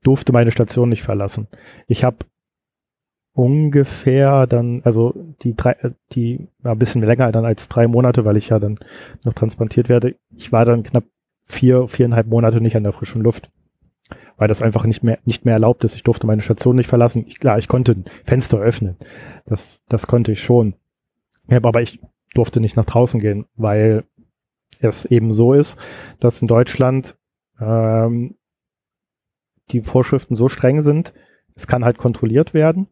durfte 0.03 0.33
meine 0.33 0.51
Station 0.51 0.89
nicht 0.89 1.03
verlassen. 1.03 1.47
Ich 1.87 2.03
habe 2.03 2.17
ungefähr 3.33 4.45
dann, 4.47 4.81
also 4.83 5.13
die 5.41 5.55
drei, 5.55 5.75
die 6.11 6.47
war 6.59 6.73
ein 6.73 6.79
bisschen 6.79 7.01
länger 7.01 7.31
dann 7.31 7.45
als 7.45 7.67
drei 7.67 7.87
Monate, 7.87 8.25
weil 8.25 8.37
ich 8.37 8.49
ja 8.49 8.59
dann 8.59 8.79
noch 9.23 9.33
transplantiert 9.33 9.89
werde. 9.89 10.15
Ich 10.35 10.51
war 10.51 10.65
dann 10.65 10.83
knapp 10.83 11.05
vier, 11.43 11.87
viereinhalb 11.87 12.27
Monate 12.27 12.61
nicht 12.61 12.75
an 12.75 12.83
der 12.83 12.93
frischen 12.93 13.21
Luft, 13.21 13.49
weil 14.37 14.47
das 14.47 14.61
einfach 14.61 14.85
nicht 14.85 15.03
mehr, 15.03 15.19
nicht 15.25 15.45
mehr 15.45 15.55
erlaubt 15.55 15.83
ist. 15.83 15.95
Ich 15.95 16.03
durfte 16.03 16.27
meine 16.27 16.41
Station 16.41 16.75
nicht 16.75 16.87
verlassen. 16.87 17.25
Ich, 17.27 17.39
klar, 17.39 17.57
ich 17.57 17.67
konnte 17.67 17.93
ein 17.93 18.05
Fenster 18.23 18.59
öffnen. 18.59 18.97
Das, 19.45 19.79
das 19.89 20.05
konnte 20.07 20.31
ich 20.31 20.43
schon. 20.43 20.75
Ja, 21.47 21.57
aber 21.57 21.81
ich 21.81 21.99
durfte 22.33 22.59
nicht 22.59 22.75
nach 22.75 22.85
draußen 22.85 23.19
gehen, 23.19 23.45
weil 23.55 24.03
es 24.79 25.05
eben 25.05 25.33
so 25.33 25.53
ist, 25.53 25.77
dass 26.19 26.41
in 26.41 26.47
Deutschland 26.47 27.17
ähm, 27.59 28.35
die 29.71 29.81
Vorschriften 29.81 30.35
so 30.35 30.49
streng 30.49 30.81
sind, 30.81 31.13
es 31.55 31.67
kann 31.67 31.85
halt 31.85 31.97
kontrolliert 31.97 32.53
werden, 32.53 32.87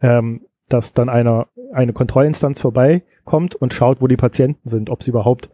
ähm, 0.00 0.46
dass 0.68 0.92
dann 0.92 1.08
einer, 1.08 1.48
eine 1.72 1.92
Kontrollinstanz 1.92 2.60
vorbeikommt 2.60 3.54
und 3.54 3.72
schaut, 3.72 4.02
wo 4.02 4.06
die 4.06 4.16
Patienten 4.16 4.68
sind, 4.68 4.90
ob 4.90 5.02
sie 5.02 5.10
überhaupt 5.10 5.50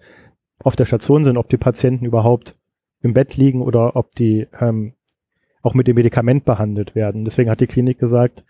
auf 0.59 0.77
der 0.77 0.87
Station 0.87 1.25
sind, 1.25 1.37
ob 1.37 1.49
die 1.49 1.57
Patienten 1.57 2.05
überhaupt 2.05 2.59
im 3.01 3.13
Bett 3.13 3.37
liegen 3.37 3.63
oder 3.63 3.97
ob 3.97 4.15
die 4.15 4.49
ähm, 4.61 4.95
auch 5.63 5.75
mit 5.75 5.87
dem 5.87 5.97
Medikament 5.97 6.45
behandelt 6.45 6.95
werden. 6.95 7.25
Deswegen 7.25 7.51
hat 7.51 7.61
die 7.61 7.67
Klinik 7.67 7.99
gesagt, 7.99 8.45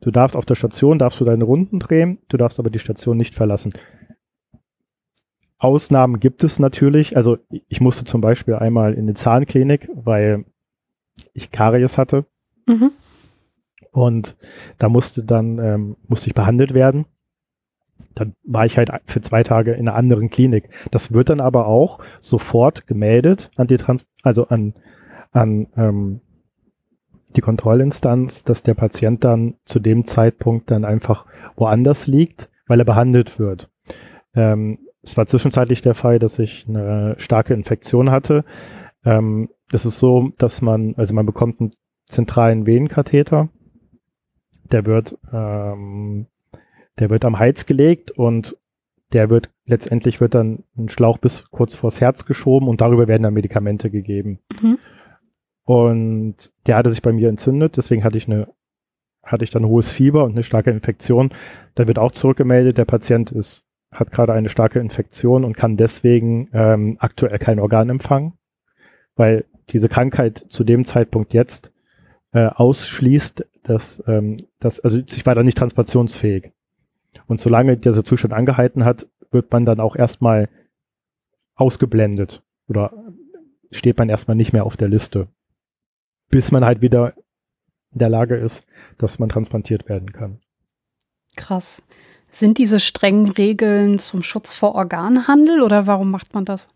du 0.00 0.10
darfst 0.10 0.36
auf 0.36 0.46
der 0.46 0.54
Station, 0.54 0.98
darfst 0.98 1.20
du 1.20 1.24
deine 1.24 1.44
Runden 1.44 1.78
drehen, 1.78 2.18
du 2.28 2.36
darfst 2.36 2.58
aber 2.58 2.70
die 2.70 2.78
Station 2.78 3.16
nicht 3.16 3.34
verlassen. 3.34 3.72
Ausnahmen 5.58 6.20
gibt 6.20 6.42
es 6.42 6.58
natürlich. 6.58 7.16
Also 7.16 7.38
ich 7.68 7.80
musste 7.80 8.04
zum 8.04 8.22
Beispiel 8.22 8.54
einmal 8.54 8.94
in 8.94 9.06
die 9.06 9.14
Zahnklinik, 9.14 9.88
weil 9.94 10.46
ich 11.34 11.50
Karies 11.50 11.98
hatte. 11.98 12.24
Mhm. 12.66 12.92
Und 13.92 14.36
da 14.78 14.88
musste 14.88 15.22
dann, 15.22 15.58
ähm, 15.58 15.96
musste 16.08 16.28
ich 16.28 16.34
behandelt 16.34 16.72
werden. 16.72 17.04
Dann 18.14 18.34
war 18.42 18.64
ich 18.64 18.78
halt 18.78 18.90
für 19.04 19.20
zwei 19.20 19.42
Tage 19.42 19.72
in 19.72 19.86
einer 19.86 19.96
anderen 19.96 20.30
Klinik. 20.30 20.70
Das 20.90 21.12
wird 21.12 21.28
dann 21.28 21.40
aber 21.40 21.66
auch 21.66 21.98
sofort 22.22 22.86
gemeldet 22.86 23.50
an 23.56 23.66
die 23.66 23.76
Trans 23.76 24.06
also 24.22 24.48
an, 24.48 24.74
an 25.32 25.66
ähm, 25.76 26.20
die 27.36 27.40
Kontrollinstanz, 27.40 28.44
dass 28.44 28.62
der 28.62 28.74
Patient 28.74 29.24
dann 29.24 29.54
zu 29.64 29.78
dem 29.80 30.04
Zeitpunkt 30.04 30.70
dann 30.70 30.84
einfach 30.84 31.26
woanders 31.56 32.06
liegt, 32.06 32.50
weil 32.66 32.80
er 32.80 32.84
behandelt 32.84 33.38
wird. 33.38 33.70
Ähm, 34.34 34.78
es 35.02 35.16
war 35.16 35.26
zwischenzeitlich 35.26 35.82
der 35.82 35.94
Fall, 35.94 36.18
dass 36.18 36.38
ich 36.38 36.66
eine 36.68 37.14
starke 37.18 37.54
Infektion 37.54 38.10
hatte. 38.10 38.44
Ähm, 39.04 39.48
es 39.72 39.84
ist 39.86 39.98
so, 39.98 40.32
dass 40.38 40.60
man, 40.60 40.94
also 40.96 41.14
man 41.14 41.26
bekommt 41.26 41.60
einen 41.60 41.72
zentralen 42.06 42.66
Venenkatheter. 42.66 43.48
Der 44.70 44.84
wird, 44.86 45.16
ähm, 45.32 46.26
der 46.98 47.10
wird 47.10 47.24
am 47.24 47.38
Hals 47.38 47.66
gelegt 47.66 48.10
und 48.10 48.56
der 49.12 49.30
wird 49.30 49.50
letztendlich 49.64 50.20
wird 50.20 50.34
dann 50.34 50.64
ein 50.76 50.88
Schlauch 50.88 51.18
bis 51.18 51.44
kurz 51.50 51.74
vors 51.74 52.00
Herz 52.00 52.26
geschoben 52.26 52.68
und 52.68 52.80
darüber 52.80 53.08
werden 53.08 53.22
dann 53.22 53.34
Medikamente 53.34 53.90
gegeben. 53.90 54.40
Mhm. 54.60 54.78
Und 55.70 56.50
der 56.66 56.76
hatte 56.76 56.90
sich 56.90 57.00
bei 57.00 57.12
mir 57.12 57.28
entzündet, 57.28 57.76
deswegen 57.76 58.02
hatte 58.02 58.18
ich 58.18 58.26
eine 58.26 58.48
hatte 59.22 59.44
ich 59.44 59.50
dann 59.50 59.64
hohes 59.64 59.88
Fieber 59.88 60.24
und 60.24 60.32
eine 60.32 60.42
starke 60.42 60.72
Infektion. 60.72 61.30
Da 61.76 61.86
wird 61.86 62.00
auch 62.00 62.10
zurückgemeldet, 62.10 62.76
der 62.76 62.86
Patient 62.86 63.30
ist 63.30 63.64
hat 63.92 64.10
gerade 64.10 64.32
eine 64.32 64.48
starke 64.48 64.80
Infektion 64.80 65.44
und 65.44 65.56
kann 65.56 65.76
deswegen 65.76 66.48
ähm, 66.52 66.96
aktuell 66.98 67.38
kein 67.38 67.60
Organ 67.60 67.88
empfangen, 67.88 68.32
weil 69.14 69.44
diese 69.68 69.88
Krankheit 69.88 70.44
zu 70.48 70.64
dem 70.64 70.84
Zeitpunkt 70.84 71.34
jetzt 71.34 71.70
äh, 72.32 72.46
ausschließt, 72.46 73.46
dass, 73.62 74.02
ähm, 74.08 74.38
dass 74.58 74.80
also 74.80 74.98
ich 74.98 75.24
war 75.24 75.36
dann 75.36 75.46
nicht 75.46 75.58
transplantationsfähig. 75.58 76.50
Und 77.28 77.38
solange 77.38 77.76
dieser 77.76 78.02
Zustand 78.02 78.34
angehalten 78.34 78.84
hat, 78.84 79.06
wird 79.30 79.52
man 79.52 79.64
dann 79.66 79.78
auch 79.78 79.94
erstmal 79.94 80.48
ausgeblendet 81.54 82.42
oder 82.66 82.92
steht 83.70 83.98
man 83.98 84.08
erstmal 84.08 84.36
nicht 84.36 84.52
mehr 84.52 84.66
auf 84.66 84.76
der 84.76 84.88
Liste, 84.88 85.28
bis 86.30 86.50
man 86.50 86.64
halt 86.64 86.80
wieder 86.80 87.14
in 87.92 87.98
der 87.98 88.08
Lage 88.08 88.36
ist, 88.36 88.64
dass 88.98 89.18
man 89.18 89.28
transplantiert 89.28 89.88
werden 89.88 90.12
kann. 90.12 90.40
Krass. 91.36 91.82
Sind 92.30 92.58
diese 92.58 92.78
strengen 92.78 93.30
Regeln 93.30 93.98
zum 93.98 94.22
Schutz 94.22 94.52
vor 94.52 94.76
Organhandel 94.76 95.62
oder 95.62 95.86
warum 95.86 96.10
macht 96.10 96.32
man 96.32 96.44
das? 96.44 96.68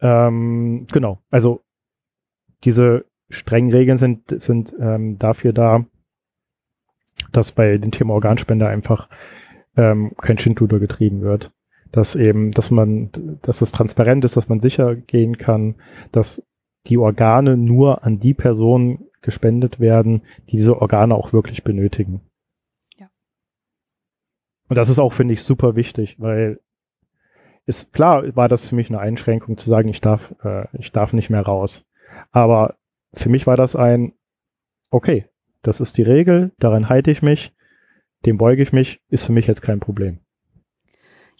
Ähm, 0.00 0.86
genau, 0.90 1.18
also 1.30 1.60
diese 2.64 3.04
strengen 3.28 3.70
Regeln 3.70 3.98
sind, 3.98 4.40
sind 4.40 4.72
ähm, 4.80 5.18
dafür 5.18 5.52
da, 5.52 5.84
dass 7.32 7.52
bei 7.52 7.76
dem 7.76 7.90
Thema 7.90 8.14
Organspende 8.14 8.66
einfach 8.66 9.08
ähm, 9.76 10.12
kein 10.20 10.38
Schindluder 10.38 10.78
getrieben 10.78 11.20
wird. 11.20 11.50
Dass 11.90 12.14
eben, 12.14 12.52
dass 12.52 12.70
man, 12.70 13.38
dass 13.42 13.62
es 13.62 13.72
transparent 13.72 14.24
ist, 14.24 14.36
dass 14.36 14.48
man 14.48 14.60
sicher 14.60 14.94
gehen 14.94 15.38
kann, 15.38 15.76
dass 16.12 16.42
die 16.86 16.98
Organe 16.98 17.56
nur 17.56 18.04
an 18.04 18.18
die 18.20 18.34
Personen 18.34 19.06
gespendet 19.20 19.80
werden, 19.80 20.22
die 20.48 20.56
diese 20.56 20.80
Organe 20.80 21.14
auch 21.14 21.32
wirklich 21.32 21.64
benötigen. 21.64 22.22
Und 24.68 24.76
das 24.76 24.88
ist 24.88 24.98
auch, 24.98 25.12
finde 25.12 25.34
ich, 25.34 25.42
super 25.42 25.76
wichtig, 25.76 26.20
weil 26.20 26.60
ist 27.66 27.92
klar, 27.92 28.34
war 28.34 28.48
das 28.48 28.66
für 28.66 28.74
mich 28.74 28.88
eine 28.88 29.00
Einschränkung 29.00 29.58
zu 29.58 29.68
sagen, 29.68 29.88
ich 29.88 30.00
darf, 30.00 30.34
äh, 30.42 30.66
ich 30.78 30.90
darf 30.92 31.12
nicht 31.12 31.28
mehr 31.28 31.42
raus. 31.42 31.84
Aber 32.30 32.76
für 33.12 33.28
mich 33.28 33.46
war 33.46 33.56
das 33.56 33.76
ein, 33.76 34.14
okay, 34.90 35.26
das 35.62 35.80
ist 35.80 35.98
die 35.98 36.02
Regel, 36.02 36.52
daran 36.58 36.88
halte 36.88 37.10
ich 37.10 37.20
mich, 37.20 37.54
dem 38.24 38.38
beuge 38.38 38.62
ich 38.62 38.72
mich, 38.72 39.02
ist 39.10 39.24
für 39.24 39.32
mich 39.32 39.46
jetzt 39.46 39.60
kein 39.60 39.80
Problem. 39.80 40.20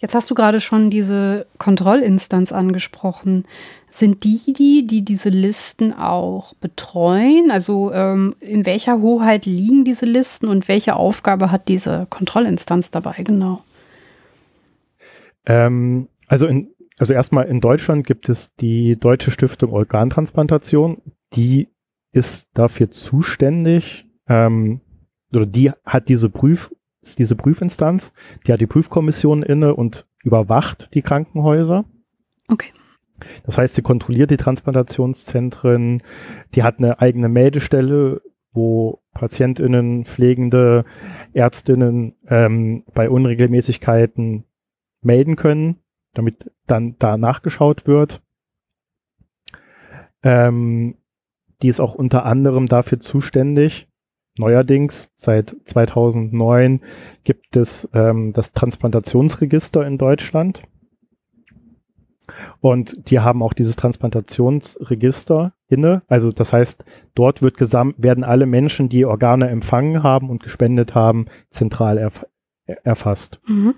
Jetzt 0.01 0.15
hast 0.15 0.31
du 0.31 0.35
gerade 0.35 0.61
schon 0.61 0.89
diese 0.89 1.45
Kontrollinstanz 1.57 2.53
angesprochen. 2.53 3.45
Sind 3.89 4.23
die 4.23 4.53
die, 4.53 4.87
die 4.87 5.03
diese 5.03 5.27
Listen 5.27 5.93
auch 5.93 6.53
betreuen? 6.53 7.51
Also 7.51 7.91
ähm, 7.91 8.33
in 8.39 8.65
welcher 8.65 9.01
Hoheit 9.01 9.45
liegen 9.45 9.83
diese 9.83 10.05
Listen 10.05 10.47
und 10.47 10.69
welche 10.69 10.95
Aufgabe 10.95 11.51
hat 11.51 11.67
diese 11.67 12.07
Kontrollinstanz 12.09 12.91
dabei 12.91 13.23
genau? 13.23 13.61
Ähm, 15.45 16.07
also, 16.27 16.47
in, 16.47 16.69
also 16.97 17.13
erstmal 17.13 17.47
in 17.47 17.59
Deutschland 17.59 18.07
gibt 18.07 18.29
es 18.29 18.55
die 18.55 18.95
Deutsche 18.95 19.31
Stiftung 19.31 19.73
Organtransplantation. 19.73 21.01
Die 21.35 21.67
ist 22.13 22.47
dafür 22.53 22.89
zuständig, 22.89 24.05
ähm, 24.29 24.79
oder 25.33 25.45
die 25.45 25.71
hat 25.85 26.07
diese 26.07 26.29
Prüf, 26.29 26.71
ist 27.09 27.19
diese 27.19 27.35
Prüfinstanz, 27.35 28.13
die 28.45 28.53
hat 28.53 28.61
die 28.61 28.67
Prüfkommission 28.67 29.43
inne 29.43 29.75
und 29.75 30.05
überwacht 30.23 30.89
die 30.93 31.01
Krankenhäuser. 31.01 31.85
Okay. 32.49 32.71
Das 33.45 33.57
heißt, 33.57 33.75
sie 33.75 33.81
kontrolliert 33.81 34.31
die 34.31 34.37
Transplantationszentren, 34.37 36.03
die 36.55 36.63
hat 36.63 36.77
eine 36.77 36.99
eigene 36.99 37.29
Meldestelle, 37.29 38.21
wo 38.53 39.01
PatientInnen, 39.13 40.05
Pflegende, 40.05 40.85
Ärztinnen 41.33 42.15
ähm, 42.27 42.83
bei 42.93 43.09
Unregelmäßigkeiten 43.09 44.45
melden 45.01 45.35
können, 45.35 45.77
damit 46.13 46.51
dann 46.65 46.95
da 46.99 47.17
nachgeschaut 47.17 47.85
wird. 47.85 48.21
Ähm, 50.23 50.95
die 51.61 51.67
ist 51.67 51.79
auch 51.79 51.93
unter 51.93 52.25
anderem 52.25 52.67
dafür 52.67 52.99
zuständig, 52.99 53.88
Neuerdings, 54.39 55.09
seit 55.15 55.55
2009, 55.65 56.81
gibt 57.23 57.55
es 57.55 57.87
ähm, 57.93 58.33
das 58.33 58.53
Transplantationsregister 58.53 59.85
in 59.85 59.97
Deutschland. 59.97 60.63
Und 62.61 63.09
die 63.09 63.19
haben 63.19 63.43
auch 63.43 63.53
dieses 63.53 63.75
Transplantationsregister 63.75 65.53
inne. 65.67 66.01
Also 66.07 66.31
das 66.31 66.53
heißt, 66.53 66.83
dort 67.15 67.41
wird 67.41 67.57
gesamt, 67.57 67.95
werden 67.97 68.23
alle 68.23 68.45
Menschen, 68.45 68.89
die 68.89 69.05
Organe 69.05 69.49
empfangen 69.49 70.03
haben 70.03 70.29
und 70.29 70.43
gespendet 70.43 70.95
haben, 70.95 71.27
zentral 71.49 72.11
erfasst. 72.83 73.39
Mhm. 73.47 73.75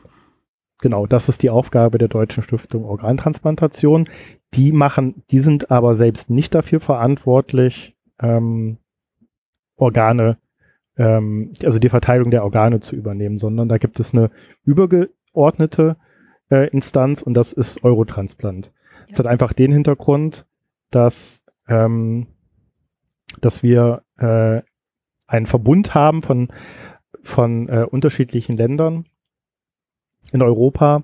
Genau, 0.79 1.05
das 1.05 1.29
ist 1.29 1.43
die 1.43 1.51
Aufgabe 1.51 1.99
der 1.99 2.07
Deutschen 2.07 2.43
Stiftung 2.43 2.85
Organtransplantation. 2.85 4.09
Die 4.53 4.71
machen, 4.71 5.23
die 5.29 5.39
sind 5.39 5.69
aber 5.69 5.95
selbst 5.95 6.29
nicht 6.29 6.53
dafür 6.55 6.79
verantwortlich, 6.79 7.95
ähm, 8.19 8.77
Organe, 9.77 10.37
ähm, 11.01 11.53
also 11.63 11.79
die 11.79 11.89
Verteilung 11.89 12.29
der 12.29 12.43
Organe 12.43 12.79
zu 12.79 12.95
übernehmen, 12.95 13.39
sondern 13.39 13.67
da 13.67 13.79
gibt 13.79 13.99
es 13.99 14.13
eine 14.13 14.29
übergeordnete 14.63 15.97
äh, 16.51 16.69
Instanz 16.69 17.23
und 17.23 17.33
das 17.33 17.53
ist 17.53 17.83
Eurotransplant. 17.83 18.67
Ja. 18.67 18.71
Das 19.09 19.19
hat 19.19 19.25
einfach 19.25 19.53
den 19.53 19.71
Hintergrund, 19.71 20.45
dass, 20.91 21.43
ähm, 21.67 22.27
dass 23.41 23.63
wir 23.63 24.03
äh, 24.17 24.61
einen 25.25 25.47
Verbund 25.47 25.95
haben 25.95 26.21
von, 26.21 26.49
von 27.23 27.67
äh, 27.67 27.85
unterschiedlichen 27.89 28.55
Ländern 28.55 29.05
in 30.31 30.43
Europa, 30.43 31.03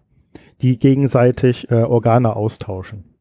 die 0.62 0.78
gegenseitig 0.78 1.72
äh, 1.72 1.76
Organe 1.76 2.36
austauschen. 2.36 3.16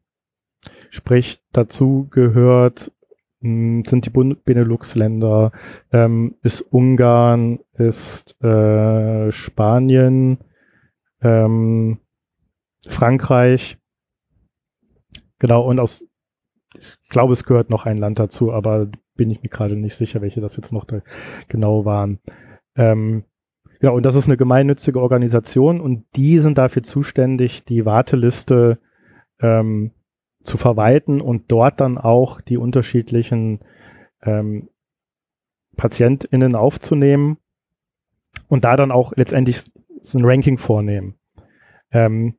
Sprich, 0.91 1.41
dazu 1.53 2.07
gehört 2.11 2.91
sind 3.39 4.05
die 4.05 4.09
Benelux-Länder, 4.09 5.51
ähm, 5.91 6.35
ist 6.41 6.61
Ungarn, 6.61 7.59
ist 7.73 8.41
äh, 8.43 9.31
Spanien, 9.31 10.39
ähm, 11.21 11.99
Frankreich, 12.87 13.77
genau, 15.39 15.67
und 15.67 15.79
aus, 15.79 16.03
ich 16.73 16.97
glaube, 17.09 17.33
es 17.33 17.43
gehört 17.43 17.69
noch 17.69 17.85
ein 17.85 17.97
Land 17.97 18.19
dazu, 18.19 18.51
aber 18.51 18.89
bin 19.15 19.29
ich 19.29 19.41
mir 19.41 19.49
gerade 19.49 19.75
nicht 19.75 19.95
sicher, 19.95 20.21
welche 20.21 20.41
das 20.41 20.57
jetzt 20.57 20.71
noch 20.71 20.85
da 20.85 21.01
genau 21.47 21.85
waren. 21.85 22.19
Ähm, 22.75 23.23
ja, 23.81 23.91
und 23.91 24.03
das 24.03 24.15
ist 24.15 24.25
eine 24.25 24.37
gemeinnützige 24.37 24.99
Organisation 24.99 25.79
und 25.79 26.05
die 26.15 26.39
sind 26.39 26.57
dafür 26.57 26.83
zuständig, 26.83 27.63
die 27.65 27.85
Warteliste 27.85 28.79
ähm, 29.39 29.91
zu 30.43 30.57
verwalten 30.57 31.21
und 31.21 31.51
dort 31.51 31.79
dann 31.81 31.97
auch 31.97 32.41
die 32.41 32.57
unterschiedlichen 32.57 33.59
ähm, 34.21 34.69
PatientInnen 35.75 36.55
aufzunehmen 36.55 37.37
und 38.47 38.65
da 38.65 38.75
dann 38.75 38.91
auch 38.91 39.13
letztendlich 39.15 39.63
so 40.01 40.17
ein 40.17 40.25
Ranking 40.25 40.57
vornehmen. 40.57 41.15
Ähm, 41.91 42.35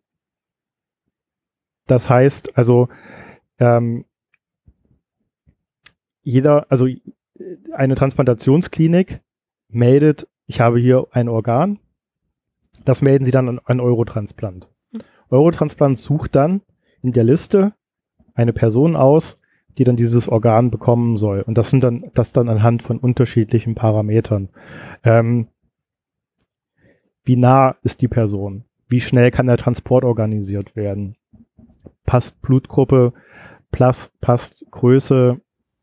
das 1.86 2.11
heißt, 2.11 2.57
also 2.57 2.88
ähm, 3.59 4.05
jeder, 6.22 6.70
also 6.70 6.86
eine 7.72 7.94
Transplantationsklinik 7.94 9.20
meldet, 9.68 10.28
ich 10.46 10.61
habe 10.61 10.78
hier 10.78 11.07
ein 11.12 11.28
Organ, 11.28 11.78
das 12.84 13.03
melden 13.03 13.24
sie 13.24 13.30
dann 13.30 13.49
an, 13.49 13.61
an 13.64 13.80
Eurotransplant. 13.80 14.70
Mhm. 14.92 15.01
Eurotransplant 15.30 15.99
sucht 15.99 16.34
dann 16.36 16.62
in 17.03 17.12
der 17.12 17.24
Liste 17.24 17.72
eine 18.39 18.53
Person 18.53 18.95
aus, 18.97 19.36
die 19.76 19.84
dann 19.84 19.97
dieses 19.97 20.28
Organ 20.28 20.70
bekommen 20.70 21.16
soll. 21.16 21.43
Und 21.43 21.59
das 21.59 21.70
sind 21.70 21.82
dann, 21.82 22.11
das 22.14 22.32
dann 22.32 22.49
anhand 22.49 22.82
von 22.82 22.99
unterschiedlichen 22.99 23.74
Parametern. 23.74 24.49
Ähm, 25.03 25.49
wie 27.24 27.36
nah 27.36 27.76
ist 27.82 28.01
die 28.01 28.09
Person? 28.09 28.64
Wie 28.89 29.01
schnell 29.01 29.30
kann 29.30 29.49
der 29.49 29.59
Transport 29.59 30.05
organisiert 30.05 30.76
werden? 30.76 31.16
Passt 32.07 32.41
Blutgruppe, 32.41 33.12
plus, 33.70 34.11
passt 34.20 34.64
Größe, 34.70 35.41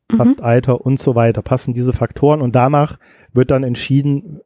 passt 0.07 0.39
mhm. 0.39 0.45
Alter 0.45 0.81
und 0.81 0.99
so 0.99 1.13
weiter. 1.13 1.41
Passen 1.41 1.73
diese 1.73 1.93
Faktoren 1.93 2.41
und 2.41 2.55
danach 2.55 2.99
wird 3.33 3.51
dann 3.51 3.63
entschieden, 3.63 4.41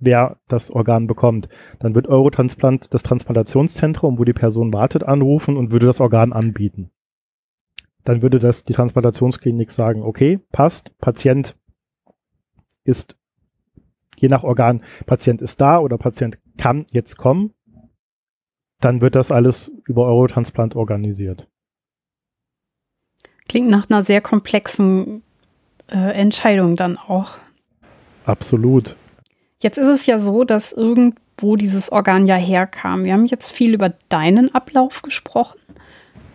wer 0.00 0.38
das 0.48 0.70
Organ 0.70 1.06
bekommt. 1.06 1.48
Dann 1.78 1.94
wird 1.94 2.08
Eurotransplant 2.08 2.92
das 2.92 3.04
Transplantationszentrum, 3.04 4.18
wo 4.18 4.24
die 4.24 4.32
Person 4.32 4.72
wartet, 4.72 5.04
anrufen 5.04 5.56
und 5.56 5.70
würde 5.70 5.86
das 5.86 6.00
Organ 6.00 6.32
anbieten 6.32 6.90
dann 8.04 8.22
würde 8.22 8.38
das 8.38 8.64
die 8.64 8.74
Transplantationsklinik 8.74 9.70
sagen, 9.70 10.02
okay, 10.02 10.40
passt, 10.52 10.96
Patient 10.98 11.56
ist 12.84 13.16
je 14.16 14.28
nach 14.28 14.44
Organ, 14.44 14.82
Patient 15.06 15.42
ist 15.42 15.60
da 15.60 15.78
oder 15.78 15.98
Patient 15.98 16.38
kann 16.56 16.86
jetzt 16.90 17.16
kommen, 17.16 17.52
dann 18.80 19.00
wird 19.00 19.14
das 19.14 19.30
alles 19.30 19.70
über 19.86 20.06
Eurotransplant 20.06 20.76
organisiert. 20.76 21.48
Klingt 23.48 23.68
nach 23.68 23.88
einer 23.90 24.02
sehr 24.02 24.20
komplexen 24.20 25.22
äh, 25.88 25.98
Entscheidung 25.98 26.76
dann 26.76 26.96
auch. 26.96 27.34
Absolut. 28.24 28.96
Jetzt 29.60 29.78
ist 29.78 29.88
es 29.88 30.06
ja 30.06 30.18
so, 30.18 30.44
dass 30.44 30.72
irgendwo 30.72 31.56
dieses 31.56 31.92
Organ 31.92 32.26
ja 32.26 32.36
herkam. 32.36 33.04
Wir 33.04 33.12
haben 33.12 33.26
jetzt 33.26 33.52
viel 33.52 33.74
über 33.74 33.94
deinen 34.08 34.54
Ablauf 34.54 35.02
gesprochen. 35.02 35.58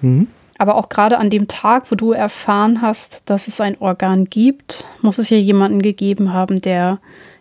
Mhm. 0.02 0.28
Aber 0.60 0.76
auch 0.76 0.90
gerade 0.90 1.18
an 1.18 1.30
dem 1.30 1.48
Tag, 1.48 1.90
wo 1.90 1.96
du 1.96 2.12
erfahren 2.12 2.82
hast, 2.82 3.30
dass 3.30 3.48
es 3.48 3.62
ein 3.62 3.78
Organ 3.80 4.26
gibt, 4.26 4.84
muss 5.02 5.18
es 5.18 5.30
ja 5.30 5.38
jemanden 5.38 5.82
gegeben 5.82 6.34
haben, 6.34 6.62
der 6.62 7.00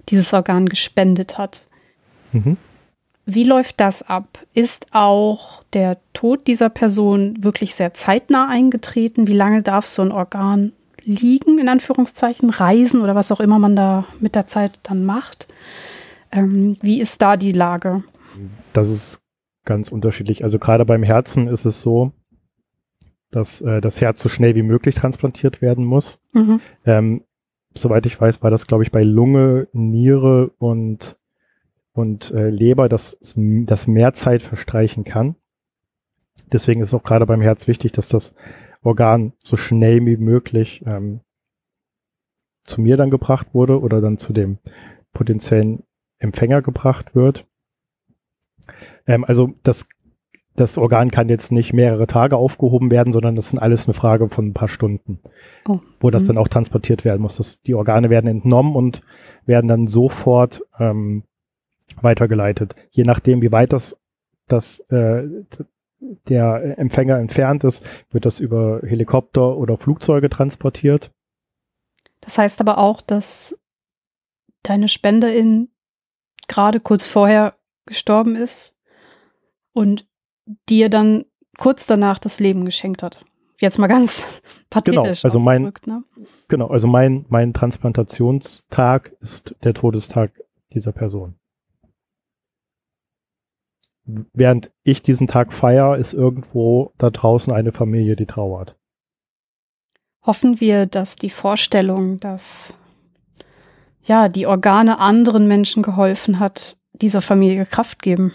dieses 0.09 0.33
Organ 0.33 0.66
gespendet 0.66 1.37
hat. 1.37 1.66
Mhm. 2.33 2.57
Wie 3.27 3.43
läuft 3.43 3.81
das 3.81 4.09
ab? 4.09 4.39
Ist 4.55 4.87
auch 4.93 5.64
der 5.73 5.99
Tod 6.12 6.47
dieser 6.47 6.69
Person 6.69 7.43
wirklich 7.43 7.75
sehr 7.75 7.93
zeitnah 7.93 8.49
eingetreten? 8.49 9.27
Wie 9.27 9.37
lange 9.37 9.62
darf 9.62 9.85
so 9.85 10.01
ein 10.01 10.12
Organ 10.12 10.73
liegen, 11.03 11.59
in 11.59 11.69
Anführungszeichen, 11.69 12.51
reisen 12.51 13.01
oder 13.01 13.16
was 13.16 13.33
auch 13.33 13.41
immer 13.41 13.59
man 13.59 13.75
da 13.75 14.05
mit 14.21 14.37
der 14.37 14.47
Zeit 14.47 14.79
dann 14.85 15.05
macht? 15.05 15.49
Ähm, 16.31 16.77
wie 16.83 17.01
ist 17.01 17.21
da 17.21 17.37
die 17.37 17.53
Lage? 17.53 18.05
Das 18.73 18.89
ist 18.89 19.19
ganz 19.64 19.91
unterschiedlich. 19.91 20.45
Also 20.45 20.61
gerade 20.61 20.85
beim 20.85 21.03
Herzen 21.03 21.49
ist 21.49 21.64
es 21.64 21.83
so, 21.83 22.12
dass 23.31 23.61
äh, 23.61 23.81
das 23.81 24.01
Herz 24.01 24.20
so 24.20 24.29
schnell 24.29 24.55
wie 24.55 24.62
möglich 24.62 24.95
transplantiert 24.95 25.61
werden 25.61 25.85
muss. 25.85 26.20
Mhm. 26.33 26.61
Ähm, 26.85 27.24
soweit 27.74 28.07
ich 28.07 28.20
weiß, 28.20 28.43
war 28.43 28.51
das, 28.51 28.66
glaube 28.66 28.83
ich, 28.85 28.91
bei 28.91 29.03
Lunge, 29.03 29.68
Niere 29.72 30.51
und, 30.59 31.16
und 31.93 32.31
äh, 32.31 32.51
Leber, 32.51 32.89
dass, 32.89 33.18
dass 33.35 33.87
mehr 33.87 34.14
Zeit 34.14 34.43
verstreichen 34.43 35.05
kann. 35.05 35.37
Deswegen 36.53 36.81
ist 36.81 36.89
es 36.89 36.95
auch 36.95 37.03
gerade 37.03 37.26
beim 37.26 37.43
Herz 37.43 37.68
wichtig, 37.68 37.93
dass 37.93 38.09
das 38.09 38.35
Organ 38.83 39.33
so 39.45 39.57
schnell 39.57 40.05
wie 40.07 40.16
möglich 40.16 40.83
ähm, 40.87 41.20
zu 42.64 42.81
mir 42.81 42.97
dann 42.97 43.11
gebracht 43.11 43.49
wurde 43.53 43.81
oder 43.81 44.01
dann 44.01 44.18
zu 44.18 44.33
dem 44.33 44.59
potenziellen 45.12 45.83
Empfänger 46.18 46.62
gebracht 46.62 47.14
wird. 47.14 47.47
Ähm, 49.07 49.24
also 49.24 49.55
das 49.62 49.89
das 50.59 50.77
Organ 50.77 51.11
kann 51.11 51.29
jetzt 51.29 51.53
nicht 51.53 51.73
mehrere 51.73 52.07
Tage 52.07 52.37
aufgehoben 52.37 52.91
werden, 52.91 53.13
sondern 53.13 53.37
das 53.37 53.51
sind 53.51 53.59
alles 53.59 53.87
eine 53.87 53.95
Frage 53.95 54.29
von 54.29 54.49
ein 54.49 54.55
paar 54.55 54.69
Stunden, 54.69 55.21
oh. 55.69 55.81
wo 56.01 56.11
das 56.11 56.25
mhm. 56.25 56.29
dann 56.29 56.39
auch 56.39 56.49
transportiert 56.49 57.05
werden 57.05 57.23
muss. 57.23 57.37
Das, 57.37 57.61
die 57.63 57.75
Organe 57.75 58.11
werden 58.11 58.29
entnommen 58.29 58.75
und 58.75 59.03
werden 59.47 59.69
dann 59.69 59.87
sofort 59.87 60.63
ähm, 60.79 61.23
weitergeleitet. 62.01 62.75
Je 62.91 63.05
nachdem, 63.05 63.41
wie 63.41 63.53
weit 63.53 63.73
das, 63.73 63.97
das 64.49 64.81
äh, 64.91 65.23
der 66.29 66.79
Empfänger 66.79 67.19
entfernt 67.19 67.65
ist, 67.65 67.85
wird 68.11 68.25
das 68.25 68.41
über 68.41 68.81
Helikopter 68.85 69.57
oder 69.57 69.77
Flugzeuge 69.77 70.29
transportiert. 70.29 71.11
Das 72.21 72.39
heißt 72.39 72.61
aber 72.61 72.79
auch, 72.79 73.01
dass 73.01 73.59
deine 74.63 74.89
Spenderin 74.89 75.69
gerade 76.49 76.81
kurz 76.81 77.07
vorher 77.07 77.55
gestorben 77.87 78.37
ist 78.37 78.77
und 79.73 80.08
dir 80.69 80.89
dann 80.89 81.25
kurz 81.59 81.87
danach 81.87 82.19
das 82.19 82.41
Leben 82.41 82.65
geschenkt 82.65 83.03
hat. 83.03 83.25
Jetzt 83.61 83.79
mal 83.79 83.89
ganz 83.89 84.41
pathetisch. 84.71 85.23
Genau, 85.23 85.35
also 85.35 85.39
mein, 85.41 85.73
ne? 85.87 86.05
genau, 86.49 86.69
also 86.69 86.87
mein, 86.87 87.27
mein 87.29 87.53
Transplantationstag 87.53 89.13
ist 89.21 89.55
der 89.65 89.75
Todestag 89.75 90.33
dieser 90.73 90.93
Person. 90.93 91.35
Während 94.05 94.73
ich 94.85 95.03
diesen 95.03 95.27
Tag 95.27 95.53
feiere, 95.53 95.99
ist 95.99 96.15
irgendwo 96.15 96.93
da 96.97 97.11
draußen 97.11 97.53
eine 97.53 97.73
Familie, 97.73 98.17
die 98.17 98.25
trauert. 98.25 98.75
Hoffen 100.25 100.61
wir, 100.61 100.87
dass 100.87 101.17
die 101.17 101.29
Vorstellung, 101.29 102.17
dass 102.17 102.75
ja, 104.05 104.29
die 104.29 104.47
Organe 104.47 104.99
anderen 104.99 105.47
Menschen 105.47 105.83
geholfen 105.83 106.41
hat, 106.41 106.79
dieser 106.93 107.21
Familie 107.21 107.67
Kraft 107.67 108.01
geben. 108.01 108.33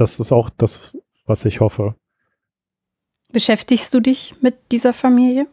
Das 0.00 0.18
ist 0.18 0.32
auch 0.32 0.50
das, 0.50 0.96
was 1.26 1.44
ich 1.44 1.60
hoffe. 1.60 1.94
Beschäftigst 3.32 3.92
du 3.94 4.00
dich 4.00 4.34
mit 4.42 4.72
dieser 4.72 4.92
Familie? 4.92 5.46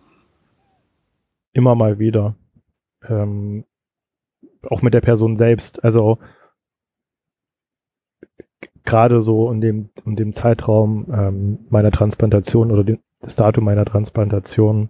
Immer 1.53 1.75
mal 1.75 1.99
wieder. 1.99 2.35
Ähm, 3.07 3.65
auch 4.63 4.81
mit 4.81 4.93
der 4.93 5.01
Person 5.01 5.37
selbst. 5.37 5.83
Also 5.83 6.17
gerade 8.83 9.21
so 9.21 9.51
in 9.51 9.61
dem, 9.61 9.89
in 10.05 10.15
dem 10.15 10.33
Zeitraum 10.33 11.05
ähm, 11.11 11.65
meiner 11.69 11.91
Transplantation 11.91 12.71
oder 12.71 12.83
dem, 12.83 12.99
das 13.19 13.35
Datum 13.35 13.65
meiner 13.65 13.85
Transplantation 13.85 14.89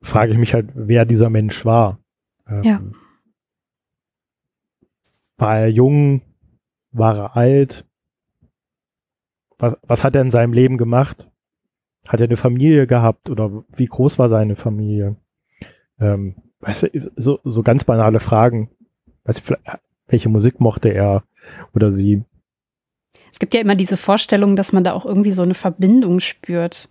frage 0.00 0.32
ich 0.32 0.38
mich 0.38 0.54
halt, 0.54 0.70
wer 0.74 1.04
dieser 1.04 1.28
Mensch 1.28 1.64
war. 1.64 1.98
Ähm, 2.48 2.62
ja 2.62 2.80
war 5.40 5.58
er 5.58 5.68
jung? 5.68 6.20
War 6.92 7.16
er 7.16 7.36
alt? 7.36 7.84
Was, 9.58 9.76
was 9.82 10.04
hat 10.04 10.14
er 10.14 10.22
in 10.22 10.30
seinem 10.30 10.52
Leben 10.52 10.78
gemacht? 10.78 11.28
Hat 12.08 12.20
er 12.20 12.26
eine 12.26 12.36
Familie 12.36 12.86
gehabt 12.86 13.30
oder 13.30 13.64
wie 13.76 13.86
groß 13.86 14.18
war 14.18 14.28
seine 14.28 14.56
Familie? 14.56 15.16
Ähm, 16.00 16.36
weißt 16.60 16.84
du, 16.84 17.12
so, 17.16 17.40
so 17.44 17.62
ganz 17.62 17.84
banale 17.84 18.20
Fragen. 18.20 18.70
Weißt 19.24 19.48
du, 19.48 19.54
welche 20.06 20.28
Musik 20.28 20.60
mochte 20.60 20.88
er 20.88 21.24
oder 21.74 21.92
sie? 21.92 22.24
Es 23.32 23.38
gibt 23.38 23.54
ja 23.54 23.60
immer 23.60 23.76
diese 23.76 23.96
Vorstellung, 23.96 24.56
dass 24.56 24.72
man 24.72 24.82
da 24.82 24.92
auch 24.92 25.04
irgendwie 25.04 25.32
so 25.32 25.42
eine 25.42 25.54
Verbindung 25.54 26.20
spürt. 26.20 26.88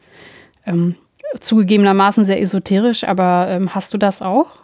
Ähm, 0.66 0.96
zugegebenermaßen 1.40 2.24
sehr 2.24 2.42
esoterisch, 2.42 3.04
aber 3.04 3.48
ähm, 3.50 3.76
hast 3.76 3.94
du 3.94 3.98
das 3.98 4.22
auch? 4.22 4.64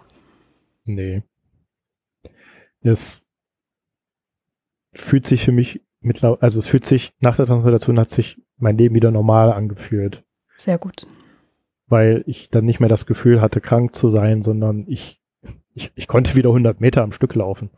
Nee. 0.86 1.24
Es 2.82 3.25
fühlt 4.96 5.28
sich 5.28 5.44
für 5.44 5.52
mich 5.52 5.82
mittlerweile, 6.02 6.42
also 6.42 6.60
es 6.60 6.68
fühlt 6.68 6.86
sich 6.86 7.14
nach 7.20 7.36
der 7.36 7.46
Transplantation 7.46 8.00
hat 8.00 8.12
sich 8.12 8.42
mein 8.58 8.78
Leben 8.78 8.96
wieder 8.96 9.12
normal 9.12 9.52
angefühlt. 9.52 10.24
Sehr 10.58 10.78
gut. 10.78 11.08
Weil 11.88 12.24
ich 12.26 12.50
dann 12.50 12.66
nicht 12.66 12.80
mehr 12.80 12.90
das 12.90 13.06
Gefühl 13.06 13.42
hatte, 13.42 13.62
krank 13.62 13.96
zu 13.96 14.10
sein, 14.10 14.42
sondern 14.42 14.86
ich, 14.88 15.22
ich, 15.74 15.92
ich 15.96 16.08
konnte 16.08 16.36
wieder 16.36 16.50
100 16.50 16.80
Meter 16.80 17.04
am 17.04 17.12
Stück 17.12 17.36
laufen. 17.36 17.70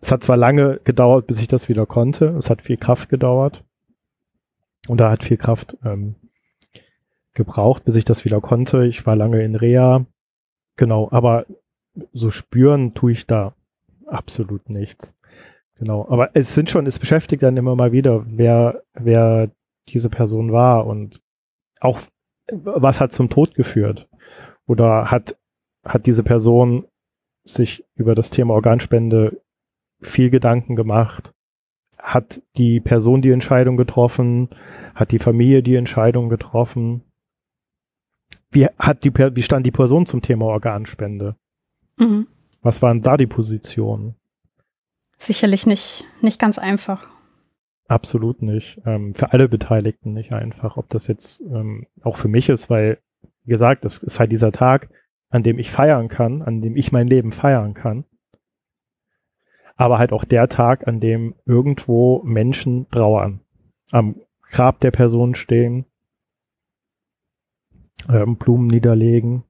Es 0.00 0.10
hat 0.10 0.24
zwar 0.24 0.36
lange 0.36 0.80
gedauert, 0.84 1.26
bis 1.26 1.40
ich 1.40 1.48
das 1.48 1.68
wieder 1.68 1.86
konnte. 1.86 2.26
Es 2.38 2.50
hat 2.50 2.62
viel 2.62 2.76
Kraft 2.76 3.08
gedauert. 3.08 3.64
Und 4.88 4.98
da 4.98 5.10
hat 5.10 5.24
viel 5.24 5.36
Kraft 5.36 5.76
ähm, 5.84 6.16
gebraucht, 7.32 7.84
bis 7.84 7.96
ich 7.96 8.04
das 8.04 8.24
wieder 8.24 8.40
konnte. 8.40 8.86
Ich 8.86 9.06
war 9.06 9.16
lange 9.16 9.42
in 9.42 9.54
Reha. 9.54 10.06
Genau, 10.76 11.08
aber 11.10 11.46
so 12.12 12.30
spüren 12.30 12.94
tue 12.94 13.12
ich 13.12 13.26
da 13.26 13.54
absolut 14.06 14.68
nichts. 14.68 15.14
Genau, 15.76 16.06
aber 16.08 16.30
es 16.34 16.54
sind 16.54 16.70
schon, 16.70 16.86
es 16.86 16.98
beschäftigt 16.98 17.42
dann 17.42 17.56
immer 17.56 17.74
mal 17.74 17.92
wieder, 17.92 18.24
wer, 18.26 18.82
wer 18.94 19.50
diese 19.88 20.08
Person 20.08 20.52
war 20.52 20.86
und 20.86 21.20
auch 21.80 22.00
was 22.50 23.00
hat 23.00 23.12
zum 23.12 23.30
Tod 23.30 23.54
geführt? 23.54 24.08
Oder 24.66 25.10
hat, 25.10 25.36
hat 25.84 26.06
diese 26.06 26.22
Person 26.22 26.86
sich 27.44 27.84
über 27.94 28.14
das 28.14 28.30
Thema 28.30 28.54
Organspende 28.54 29.40
viel 30.00 30.30
Gedanken 30.30 30.76
gemacht? 30.76 31.32
Hat 31.98 32.42
die 32.56 32.80
Person 32.80 33.22
die 33.22 33.30
Entscheidung 33.30 33.76
getroffen? 33.76 34.50
Hat 34.94 35.10
die 35.10 35.18
Familie 35.18 35.62
die 35.62 35.76
Entscheidung 35.76 36.28
getroffen? 36.28 37.02
Wie, 38.50 38.66
hat 38.78 39.04
die, 39.04 39.12
wie 39.14 39.42
stand 39.42 39.66
die 39.66 39.72
Person 39.72 40.06
zum 40.06 40.22
Thema 40.22 40.46
Organspende? 40.46 41.36
Mhm. 41.98 42.26
Was 42.62 42.82
waren 42.82 43.02
da 43.02 43.16
die 43.16 43.26
Positionen? 43.26 44.14
Sicherlich 45.16 45.66
nicht, 45.66 46.04
nicht 46.20 46.40
ganz 46.40 46.58
einfach. 46.58 47.08
Absolut 47.86 48.42
nicht. 48.42 48.80
Ähm, 48.86 49.14
für 49.14 49.32
alle 49.32 49.48
Beteiligten 49.48 50.12
nicht 50.12 50.32
einfach. 50.32 50.76
Ob 50.76 50.88
das 50.88 51.06
jetzt 51.06 51.40
ähm, 51.40 51.86
auch 52.02 52.16
für 52.16 52.28
mich 52.28 52.48
ist, 52.48 52.70
weil, 52.70 52.98
wie 53.44 53.52
gesagt, 53.52 53.84
es 53.84 53.98
ist 53.98 54.18
halt 54.18 54.32
dieser 54.32 54.52
Tag, 54.52 54.88
an 55.28 55.42
dem 55.42 55.58
ich 55.58 55.70
feiern 55.70 56.08
kann, 56.08 56.42
an 56.42 56.62
dem 56.62 56.76
ich 56.76 56.92
mein 56.92 57.08
Leben 57.08 57.32
feiern 57.32 57.74
kann. 57.74 58.04
Aber 59.76 59.98
halt 59.98 60.12
auch 60.12 60.24
der 60.24 60.48
Tag, 60.48 60.86
an 60.86 61.00
dem 61.00 61.34
irgendwo 61.44 62.22
Menschen 62.22 62.88
trauern, 62.90 63.40
am 63.90 64.16
Grab 64.50 64.78
der 64.80 64.92
Person 64.92 65.34
stehen, 65.34 65.84
ähm, 68.08 68.36
Blumen 68.36 68.68
niederlegen 68.68 69.44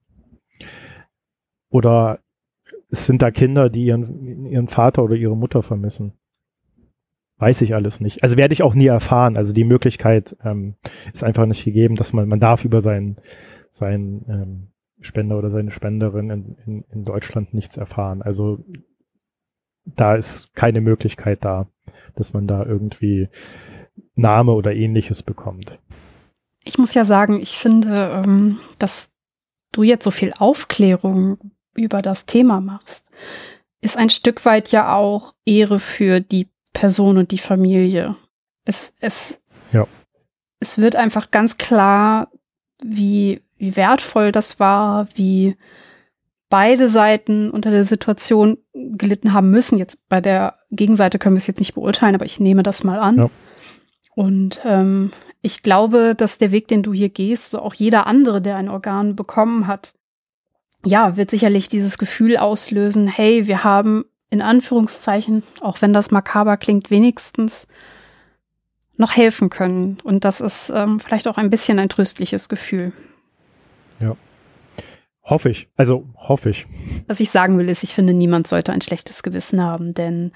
oder 1.69 2.21
es 2.95 3.07
sind 3.07 3.22
da 3.22 3.32
Kinder, 3.32 3.70
die 3.70 3.86
ihren, 3.86 4.47
ihren 4.47 4.68
Vater 4.68 5.03
oder 5.03 5.16
ihre 5.16 5.36
Mutter 5.36 5.64
vermissen. 5.64 6.12
Weiß 7.38 7.61
ich 7.62 7.74
alles 7.74 8.01
nicht. 8.01 8.22
Also 8.22 8.36
werde 8.36 8.55
ich 8.55 8.62
auch 8.62 8.74
nie 8.74 8.86
erfahren. 8.86 9.36
Also 9.36 9.53
die 9.53 9.64
Möglichkeit 9.64 10.36
ähm, 10.45 10.76
ist 11.12 11.24
einfach 11.24 11.45
nicht 11.47 11.64
gegeben, 11.64 11.97
dass 11.97 12.12
man, 12.12 12.28
man 12.28 12.38
darf 12.38 12.64
über 12.64 12.82
seinen, 12.82 13.16
seinen 13.72 14.24
ähm, 14.28 14.68
Spender 15.01 15.36
oder 15.36 15.51
seine 15.51 15.72
Spenderin 15.72 16.30
in, 16.30 16.57
in, 16.64 16.84
in 16.92 17.05
Deutschland 17.05 17.53
nichts 17.53 17.76
erfahren. 17.76 18.22
Also 18.22 18.64
da 19.84 20.14
ist 20.14 20.55
keine 20.55 20.80
Möglichkeit 20.80 21.45
da, 21.45 21.66
dass 22.14 22.32
man 22.32 22.47
da 22.47 22.64
irgendwie 22.64 23.28
Name 24.14 24.53
oder 24.53 24.72
ähnliches 24.72 25.24
bekommt. 25.24 25.80
Ich 26.62 26.78
muss 26.78 26.95
ja 26.95 27.05
sagen, 27.05 27.40
ich 27.40 27.59
finde, 27.59 28.22
ähm, 28.24 28.61
dass 28.78 29.12
du 29.72 29.82
jetzt 29.82 30.05
so 30.05 30.12
viel 30.12 30.32
Aufklärung 30.38 31.38
über 31.75 32.03
das 32.03 32.27
Thema 32.27 32.61
machst, 32.61 33.11
ist 33.81 33.97
ein 33.97 34.11
Stück 34.11 34.45
weit 34.45 34.72
ja 34.72 34.95
auch 34.95 35.35
Ehre 35.45 35.79
für 35.79 36.20
die 36.20 36.49
Person 36.72 37.18
und 37.18 37.31
die 37.31 37.39
Familie. 37.39 38.16
Es, 38.64 38.95
es, 39.01 39.43
ja. 39.72 39.87
es 40.61 40.79
wird 40.79 40.97
einfach 40.97 41.31
ganz 41.31 41.59
klar, 41.59 42.31
wie, 42.83 43.43
wie 43.57 43.77
wertvoll 43.77 44.33
das 44.33 44.59
war, 44.59 45.07
wie 45.14 45.57
beide 46.49 46.89
Seiten 46.89 47.51
unter 47.51 47.70
der 47.70 47.85
Situation 47.85 48.59
gelitten 48.72 49.33
haben 49.33 49.51
müssen. 49.51 49.79
Jetzt 49.79 49.99
bei 50.09 50.20
der 50.20 50.59
Gegenseite 50.70 51.18
können 51.18 51.37
wir 51.37 51.41
es 51.41 51.47
jetzt 51.47 51.59
nicht 51.59 51.75
beurteilen, 51.75 52.14
aber 52.14 52.27
ich 52.27 52.41
nehme 52.41 52.62
das 52.62 52.85
mal 52.85 52.99
an. 52.99 53.16
Ja. 53.18 53.31
Und 54.14 54.62
ähm, 54.64 55.11
ich 55.43 55.62
glaube, 55.62 56.14
dass 56.16 56.39
der 56.39 56.53
Weg, 56.53 56.68
den 56.68 56.83
du 56.83 56.93
hier 56.93 57.09
gehst, 57.09 57.51
so 57.51 57.59
auch 57.59 57.75
jeder 57.75 58.07
andere, 58.07 58.41
der 58.41 58.57
ein 58.57 58.68
Organ 58.68 59.16
bekommen 59.16 59.66
hat, 59.66 59.95
ja, 60.85 61.16
wird 61.16 61.30
sicherlich 61.30 61.68
dieses 61.68 61.99
Gefühl 61.99 62.37
auslösen, 62.37 63.07
hey, 63.07 63.47
wir 63.47 63.64
haben 63.64 64.05
in 64.30 64.43
Anführungszeichen, 64.43 65.43
auch 65.61 65.80
wenn 65.80 65.93
das 65.93 66.11
makaber 66.11 66.57
klingt, 66.57 66.91
wenigstens 66.91 67.66
noch 68.97 69.16
helfen 69.16 69.51
können. 69.51 69.99
Und 70.05 70.24
das 70.24 70.41
ist 70.41 70.70
ähm, 70.74 71.01
vielleicht 71.01 71.28
auch 71.28 71.39
ein 71.39 71.51
bisschen 71.51 71.78
ein 71.78 71.89
tröstliches 71.89 72.49
Gefühl. 72.49 72.93
Ja. 74.01 74.16
Hoffe 75.22 75.51
ich. 75.51 75.68
Also 75.76 76.07
hoffe 76.16 76.51
ich. 76.51 76.66
Was 77.07 77.20
ich 77.20 77.30
sagen 77.30 77.59
will, 77.59 77.68
ist, 77.68 77.82
ich 77.82 77.95
finde, 77.95 78.12
niemand 78.12 78.47
sollte 78.47 78.72
ein 78.72 78.82
schlechtes 78.82 79.22
Gewissen 79.22 79.62
haben, 79.64 79.95
denn 79.95 80.32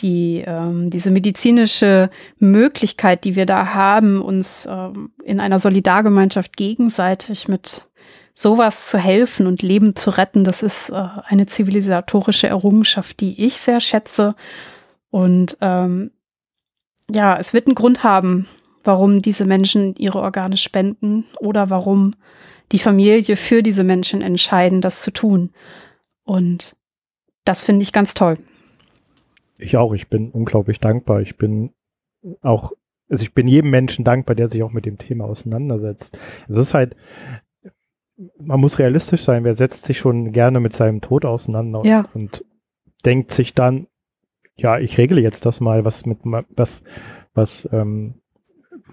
die, 0.00 0.44
ähm, 0.46 0.90
diese 0.90 1.10
medizinische 1.10 2.10
Möglichkeit, 2.38 3.24
die 3.24 3.34
wir 3.34 3.46
da 3.46 3.74
haben, 3.74 4.22
uns 4.22 4.68
ähm, 4.70 5.10
in 5.24 5.40
einer 5.40 5.58
Solidargemeinschaft 5.58 6.56
gegenseitig 6.56 7.48
mit 7.48 7.87
sowas 8.38 8.88
zu 8.88 8.98
helfen 8.98 9.48
und 9.48 9.62
Leben 9.62 9.96
zu 9.96 10.10
retten, 10.10 10.44
das 10.44 10.62
ist 10.62 10.90
äh, 10.90 11.08
eine 11.24 11.46
zivilisatorische 11.46 12.46
Errungenschaft, 12.46 13.18
die 13.18 13.44
ich 13.44 13.54
sehr 13.54 13.80
schätze. 13.80 14.36
Und 15.10 15.58
ähm, 15.60 16.12
ja, 17.10 17.36
es 17.36 17.52
wird 17.52 17.66
einen 17.66 17.74
Grund 17.74 18.04
haben, 18.04 18.46
warum 18.84 19.22
diese 19.22 19.44
Menschen 19.44 19.96
ihre 19.96 20.20
Organe 20.20 20.56
spenden 20.56 21.24
oder 21.40 21.68
warum 21.68 22.14
die 22.70 22.78
Familie 22.78 23.36
für 23.36 23.64
diese 23.64 23.82
Menschen 23.82 24.22
entscheiden, 24.22 24.82
das 24.82 25.02
zu 25.02 25.10
tun. 25.10 25.50
Und 26.22 26.76
das 27.44 27.64
finde 27.64 27.82
ich 27.82 27.92
ganz 27.92 28.14
toll. 28.14 28.38
Ich 29.56 29.76
auch. 29.76 29.94
Ich 29.94 30.06
bin 30.06 30.30
unglaublich 30.30 30.78
dankbar. 30.78 31.22
Ich 31.22 31.38
bin 31.38 31.72
auch, 32.42 32.70
also 33.10 33.22
ich 33.24 33.34
bin 33.34 33.48
jedem 33.48 33.70
Menschen 33.70 34.04
dankbar, 34.04 34.36
der 34.36 34.48
sich 34.48 34.62
auch 34.62 34.70
mit 34.70 34.86
dem 34.86 34.96
Thema 34.96 35.24
auseinandersetzt. 35.24 36.16
Es 36.48 36.56
ist 36.56 36.72
halt, 36.72 36.94
man 38.38 38.60
muss 38.60 38.78
realistisch 38.78 39.22
sein. 39.24 39.44
Wer 39.44 39.54
setzt 39.54 39.84
sich 39.84 39.98
schon 39.98 40.32
gerne 40.32 40.60
mit 40.60 40.72
seinem 40.72 41.00
Tod 41.00 41.24
auseinander 41.24 41.82
ja. 41.84 42.04
und 42.14 42.44
denkt 43.04 43.32
sich 43.32 43.54
dann, 43.54 43.86
ja, 44.56 44.78
ich 44.78 44.98
regle 44.98 45.20
jetzt 45.20 45.46
das 45.46 45.60
mal, 45.60 45.84
was 45.84 46.04
mit 46.04 46.18
was 46.24 46.82
was 47.34 47.68
ähm, 47.72 48.14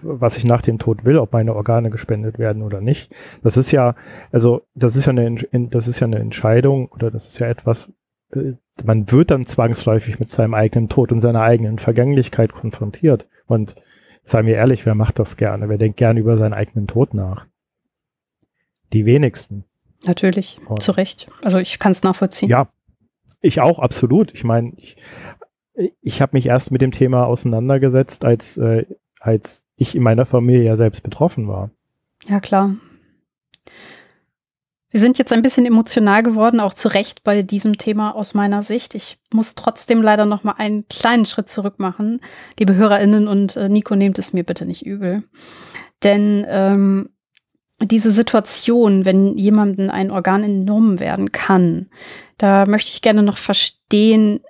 was 0.02 0.36
ich 0.36 0.44
nach 0.44 0.62
dem 0.62 0.78
Tod 0.78 1.04
will, 1.04 1.18
ob 1.18 1.32
meine 1.32 1.54
Organe 1.54 1.90
gespendet 1.90 2.38
werden 2.38 2.62
oder 2.62 2.80
nicht. 2.80 3.14
Das 3.42 3.56
ist 3.56 3.70
ja, 3.70 3.94
also 4.30 4.62
das 4.74 4.96
ist 4.96 5.06
ja 5.06 5.10
eine, 5.10 5.36
das 5.70 5.88
ist 5.88 6.00
ja 6.00 6.06
eine 6.06 6.18
Entscheidung 6.18 6.88
oder 6.88 7.10
das 7.10 7.26
ist 7.28 7.38
ja 7.38 7.48
etwas. 7.48 7.90
Äh, 8.32 8.54
man 8.84 9.10
wird 9.10 9.30
dann 9.30 9.46
zwangsläufig 9.46 10.18
mit 10.20 10.28
seinem 10.28 10.54
eigenen 10.54 10.88
Tod 10.88 11.12
und 11.12 11.20
seiner 11.20 11.40
eigenen 11.40 11.78
Vergänglichkeit 11.78 12.52
konfrontiert. 12.52 13.26
Und 13.46 13.74
seien 14.22 14.46
wir 14.46 14.56
ehrlich, 14.56 14.84
wer 14.86 14.94
macht 14.94 15.18
das 15.18 15.36
gerne? 15.36 15.68
Wer 15.68 15.78
denkt 15.78 15.96
gerne 15.96 16.20
über 16.20 16.36
seinen 16.36 16.54
eigenen 16.54 16.86
Tod 16.86 17.14
nach? 17.14 17.46
Die 18.92 19.04
wenigsten. 19.04 19.64
Natürlich, 20.04 20.58
Und 20.66 20.82
zu 20.82 20.92
Recht. 20.92 21.28
Also 21.42 21.58
ich 21.58 21.78
kann 21.78 21.92
es 21.92 22.02
nachvollziehen. 22.02 22.48
Ja, 22.48 22.68
ich 23.40 23.60
auch, 23.60 23.78
absolut. 23.78 24.32
Ich 24.34 24.44
meine, 24.44 24.72
ich, 24.76 24.96
ich 26.00 26.20
habe 26.20 26.36
mich 26.36 26.46
erst 26.46 26.70
mit 26.70 26.82
dem 26.82 26.92
Thema 26.92 27.26
auseinandergesetzt, 27.26 28.24
als, 28.24 28.56
äh, 28.56 28.86
als 29.20 29.62
ich 29.76 29.94
in 29.94 30.02
meiner 30.02 30.26
Familie 30.26 30.64
ja 30.64 30.76
selbst 30.76 31.02
betroffen 31.02 31.48
war. 31.48 31.70
Ja, 32.26 32.40
klar. 32.40 32.76
Wir 34.90 35.00
sind 35.00 35.18
jetzt 35.18 35.32
ein 35.32 35.42
bisschen 35.42 35.66
emotional 35.66 36.22
geworden, 36.22 36.60
auch 36.60 36.72
zu 36.72 36.88
Recht 36.88 37.22
bei 37.22 37.42
diesem 37.42 37.76
Thema 37.76 38.14
aus 38.14 38.32
meiner 38.32 38.62
Sicht. 38.62 38.94
Ich 38.94 39.18
muss 39.32 39.54
trotzdem 39.54 40.00
leider 40.00 40.24
noch 40.24 40.42
mal 40.44 40.54
einen 40.56 40.86
kleinen 40.88 41.26
Schritt 41.26 41.50
zurück 41.50 41.78
machen. 41.78 42.20
Liebe 42.58 42.76
HörerInnen 42.76 43.28
und 43.28 43.56
äh, 43.56 43.68
Nico, 43.68 43.94
nehmt 43.94 44.18
es 44.18 44.32
mir 44.32 44.44
bitte 44.44 44.64
nicht 44.64 44.86
übel. 44.86 45.24
Denn 46.02 46.46
ähm, 46.48 47.10
diese 47.80 48.10
Situation, 48.10 49.04
wenn 49.04 49.36
jemandem 49.36 49.90
ein 49.90 50.10
Organ 50.10 50.42
entnommen 50.42 50.98
werden 50.98 51.32
kann, 51.32 51.90
da 52.38 52.64
möchte 52.66 52.90
ich 52.90 53.02
gerne 53.02 53.22
noch 53.22 53.38
verstehen, 53.38 54.40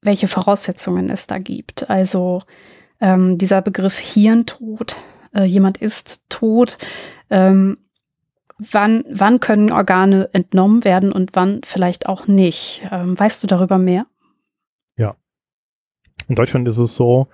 welche 0.00 0.28
Voraussetzungen 0.28 1.10
es 1.10 1.26
da 1.26 1.38
gibt. 1.38 1.88
Also 1.90 2.40
ähm, 3.00 3.38
dieser 3.38 3.62
Begriff 3.62 3.98
Hirntod, 3.98 4.96
äh, 5.34 5.44
jemand 5.44 5.78
ist 5.78 6.24
tot, 6.28 6.76
ähm, 7.30 7.78
wann, 8.58 9.04
wann 9.10 9.40
können 9.40 9.72
Organe 9.72 10.28
entnommen 10.32 10.84
werden 10.84 11.12
und 11.12 11.30
wann 11.34 11.60
vielleicht 11.64 12.06
auch 12.06 12.26
nicht. 12.28 12.82
Ähm, 12.90 13.18
weißt 13.18 13.42
du 13.42 13.46
darüber 13.46 13.78
mehr? 13.78 14.06
Ja. 14.96 15.16
In 16.28 16.36
Deutschland 16.36 16.68
ist 16.68 16.78
es 16.78 16.94
so, 16.94 17.28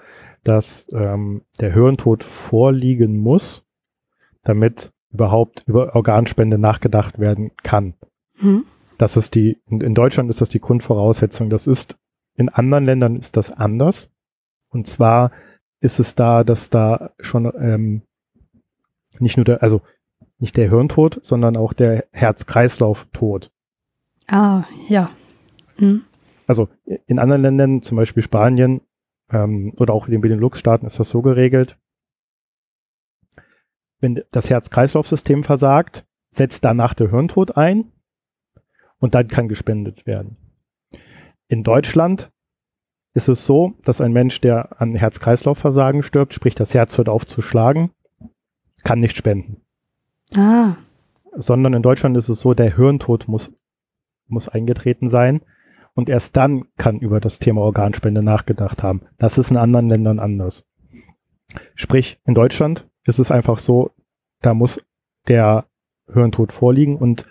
dass 0.44 0.86
ähm, 0.92 1.42
der 1.60 1.72
Hirntod 1.72 2.24
vorliegen 2.24 3.18
muss, 3.18 3.64
damit 4.44 4.92
überhaupt 5.18 5.64
über 5.66 5.96
Organspende 5.96 6.58
nachgedacht 6.58 7.18
werden 7.18 7.50
kann. 7.64 7.94
Hm. 8.36 8.64
Das 8.98 9.16
ist 9.16 9.34
die, 9.34 9.58
in 9.68 9.94
Deutschland 9.94 10.30
ist 10.30 10.40
das 10.40 10.48
die 10.48 10.60
Grundvoraussetzung. 10.60 11.50
Das 11.50 11.66
ist, 11.66 11.96
in 12.36 12.48
anderen 12.48 12.84
Ländern 12.84 13.16
ist 13.16 13.36
das 13.36 13.50
anders. 13.50 14.10
Und 14.70 14.86
zwar 14.86 15.32
ist 15.80 15.98
es 15.98 16.14
da, 16.14 16.44
dass 16.44 16.70
da 16.70 17.10
schon 17.18 17.52
ähm, 17.60 18.02
nicht 19.18 19.36
nur 19.36 19.44
der, 19.44 19.62
also 19.62 19.80
nicht 20.38 20.56
der 20.56 20.70
Hirntod, 20.70 21.20
sondern 21.24 21.56
auch 21.56 21.72
der 21.72 22.04
Herz-Kreislauf-Tod. 22.12 23.50
Ah, 24.28 24.62
ja. 24.88 25.10
Hm. 25.78 26.02
Also 26.46 26.68
in 27.06 27.18
anderen 27.18 27.42
Ländern, 27.42 27.82
zum 27.82 27.96
Beispiel 27.96 28.22
Spanien 28.22 28.82
ähm, 29.32 29.72
oder 29.80 29.94
auch 29.94 30.06
in 30.06 30.12
den 30.12 30.20
Benelux-Staaten 30.20 30.86
ist 30.86 31.00
das 31.00 31.10
so 31.10 31.22
geregelt. 31.22 31.76
Wenn 34.00 34.22
das 34.30 34.48
Herz-Kreislauf-System 34.48 35.44
versagt, 35.44 36.06
setzt 36.30 36.64
danach 36.64 36.94
der 36.94 37.10
Hirntod 37.10 37.56
ein 37.56 37.92
und 38.98 39.14
dann 39.14 39.28
kann 39.28 39.48
gespendet 39.48 40.06
werden. 40.06 40.36
In 41.48 41.64
Deutschland 41.64 42.30
ist 43.14 43.28
es 43.28 43.44
so, 43.46 43.74
dass 43.84 44.00
ein 44.00 44.12
Mensch, 44.12 44.40
der 44.40 44.80
an 44.80 44.94
Herz-Kreislauf-Versagen 44.94 46.02
stirbt, 46.02 46.34
sprich 46.34 46.54
das 46.54 46.74
Herz 46.74 46.96
hört 46.98 47.08
auf 47.08 47.26
zu 47.26 47.42
schlagen, 47.42 47.90
kann 48.84 49.00
nicht 49.00 49.16
spenden. 49.16 49.62
Ah. 50.36 50.76
Sondern 51.34 51.74
in 51.74 51.82
Deutschland 51.82 52.16
ist 52.16 52.28
es 52.28 52.40
so, 52.40 52.54
der 52.54 52.76
Hirntod 52.76 53.26
muss, 53.26 53.50
muss 54.26 54.48
eingetreten 54.48 55.08
sein 55.08 55.40
und 55.94 56.08
erst 56.08 56.36
dann 56.36 56.66
kann 56.76 57.00
über 57.00 57.20
das 57.20 57.38
Thema 57.38 57.62
Organspende 57.62 58.22
nachgedacht 58.22 58.82
haben. 58.82 59.02
Das 59.18 59.38
ist 59.38 59.50
in 59.50 59.56
anderen 59.56 59.88
Ländern 59.88 60.20
anders. 60.20 60.64
Sprich, 61.74 62.20
in 62.24 62.34
Deutschland 62.34 62.87
ist 63.08 63.18
es 63.18 63.30
einfach 63.30 63.58
so, 63.58 63.90
da 64.42 64.54
muss 64.54 64.80
der 65.26 65.66
Hirntod 66.12 66.52
vorliegen 66.52 66.96
und 66.96 67.26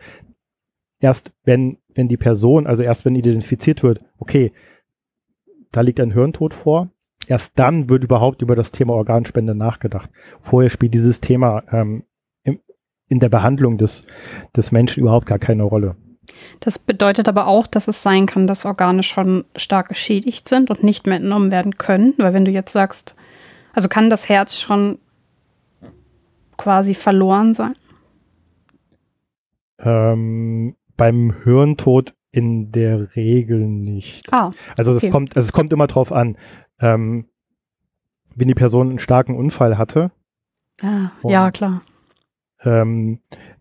erst 0.99 1.31
wenn, 1.43 1.77
wenn 1.93 2.07
die 2.07 2.17
Person, 2.17 2.67
also 2.67 2.83
erst 2.83 3.05
wenn 3.05 3.15
identifiziert 3.15 3.83
wird, 3.83 4.01
okay, 4.17 4.51
da 5.71 5.81
liegt 5.81 5.99
ein 5.99 6.11
Hirntod 6.11 6.53
vor, 6.53 6.89
erst 7.27 7.57
dann 7.59 7.89
wird 7.89 8.03
überhaupt 8.03 8.41
über 8.41 8.55
das 8.55 8.71
Thema 8.71 8.93
Organspende 8.93 9.55
nachgedacht. 9.55 10.09
Vorher 10.41 10.69
spielt 10.69 10.93
dieses 10.93 11.21
Thema 11.21 11.63
ähm, 11.71 12.03
im, 12.43 12.59
in 13.07 13.19
der 13.19 13.29
Behandlung 13.29 13.77
des, 13.77 14.01
des 14.55 14.71
Menschen 14.71 15.01
überhaupt 15.01 15.25
gar 15.25 15.39
keine 15.39 15.63
Rolle. 15.63 15.95
Das 16.59 16.77
bedeutet 16.77 17.29
aber 17.29 17.47
auch, 17.47 17.67
dass 17.67 17.87
es 17.87 18.03
sein 18.03 18.25
kann, 18.25 18.47
dass 18.47 18.65
Organe 18.65 19.01
schon 19.03 19.45
stark 19.55 19.89
geschädigt 19.89 20.47
sind 20.47 20.69
und 20.69 20.83
nicht 20.83 21.07
mehr 21.07 21.17
entnommen 21.17 21.51
werden 21.51 21.77
können. 21.77 22.13
Weil 22.17 22.33
wenn 22.33 22.45
du 22.45 22.51
jetzt 22.51 22.73
sagst, 22.73 23.15
also 23.73 23.87
kann 23.87 24.09
das 24.09 24.29
Herz 24.29 24.59
schon 24.59 24.99
quasi 26.57 26.93
verloren 26.93 27.53
sein? 27.53 27.75
Ähm, 29.79 30.75
beim 30.95 31.43
Hirntod 31.43 32.15
in 32.31 32.71
der 32.71 33.15
Regel 33.15 33.67
nicht. 33.67 34.31
Ah, 34.31 34.51
also 34.77 34.95
okay. 34.95 35.07
es 35.07 35.11
kommt, 35.11 35.35
also 35.35 35.47
es 35.47 35.53
kommt 35.53 35.71
immer 35.71 35.87
drauf 35.87 36.11
an. 36.11 36.37
Ähm, 36.79 37.25
wenn 38.35 38.47
die 38.47 38.53
Person 38.53 38.89
einen 38.89 38.99
starken 38.99 39.35
Unfall 39.35 39.77
hatte. 39.77 40.11
Ah, 40.83 41.11
ja, 41.23 41.49
klar. 41.49 41.81
Ähm, 42.63 43.19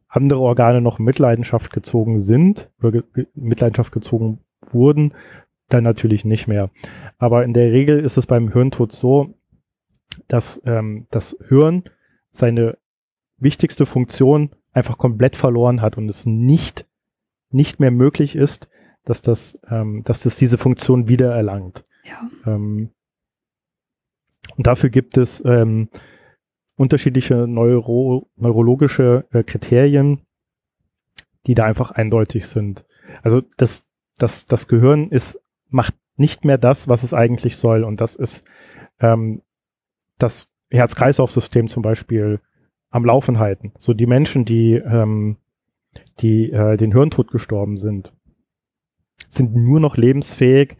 andere 0.09 0.41
Organe 0.41 0.81
noch 0.81 0.99
in 0.99 1.05
Mitleidenschaft 1.05 1.73
gezogen 1.73 2.21
sind, 2.21 2.71
oder 2.81 3.03
ge 3.03 3.27
Mitleidenschaft 3.35 3.93
gezogen 3.93 4.41
wurden, 4.71 5.15
dann 5.69 5.85
natürlich 5.85 6.25
nicht 6.25 6.47
mehr. 6.47 6.71
Aber 7.19 7.45
in 7.45 7.55
der 7.55 7.73
Regel 7.73 8.01
ist 8.01 8.17
es 8.17 8.27
beim 8.27 8.53
Hirntod 8.53 8.93
so, 8.93 9.35
dass 10.29 10.61
ähm, 10.67 11.07
das 11.11 11.37
Hirn 11.49 11.85
seine 12.31 12.79
wichtigste 13.39 13.87
Funktion 13.87 14.51
einfach 14.73 14.99
komplett 14.99 15.37
verloren 15.37 15.81
hat 15.83 15.97
und 15.97 16.09
es 16.09 16.27
nicht, 16.27 16.87
nicht 17.51 17.81
mehr 17.81 17.91
möglich 17.91 18.37
ist, 18.37 18.69
dass 19.05 19.23
das, 19.23 19.59
ähm, 19.71 20.03
dass 20.05 20.21
das 20.21 20.37
diese 20.37 20.59
Funktion 20.59 21.09
wiedererlangt. 21.09 21.85
Ja. 22.05 22.53
Ähm, 22.55 22.91
und 24.57 24.67
dafür 24.67 24.91
gibt 24.91 25.17
es 25.17 25.43
ähm, 25.45 25.89
unterschiedliche 26.77 27.47
Neuro 27.47 28.29
neurologische 28.37 29.25
äh, 29.33 29.43
Kriterien, 29.43 30.21
die 31.47 31.55
da 31.55 31.65
einfach 31.65 31.91
eindeutig 31.91 32.47
sind. 32.47 32.85
Also 33.23 33.43
das, 33.57 33.87
das, 34.19 34.47
das 34.47 34.69
Gehirn 34.69 35.11
ist, 35.11 35.41
macht 35.69 35.95
nicht 36.17 36.45
mehr 36.45 36.59
das, 36.59 36.89
was 36.89 37.03
es 37.03 37.15
eigentlich 37.15 37.57
soll. 37.57 37.85
Und 37.85 38.01
das 38.01 38.17
ist 38.17 38.45
ähm, 39.01 39.43
das 40.19 40.49
Herz-Kreislauf-System 40.71 41.69
zum 41.69 41.83
Beispiel 41.83 42.41
am 42.97 43.05
Laufen 43.05 43.39
halten. 43.39 43.73
So 43.79 43.93
die 43.93 44.07
Menschen, 44.07 44.47
die, 44.47 44.73
ähm, 44.73 45.37
die 46.21 46.51
äh, 46.51 46.79
den 46.79 46.93
Hirntod 46.93 47.31
gestorben 47.31 47.77
sind, 47.77 48.11
sind 49.29 49.55
nur 49.55 49.81
noch 49.81 49.99
lebensfähig, 49.99 50.77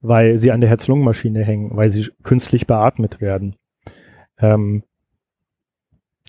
weil 0.00 0.38
sie 0.38 0.52
an 0.52 0.62
der 0.62 0.70
Herz-Lungen-Maschine 0.70 1.44
hängen, 1.44 1.76
weil 1.76 1.90
sie 1.90 2.08
künstlich 2.22 2.66
beatmet 2.66 3.20
werden. 3.20 3.56
Ähm, 4.38 4.84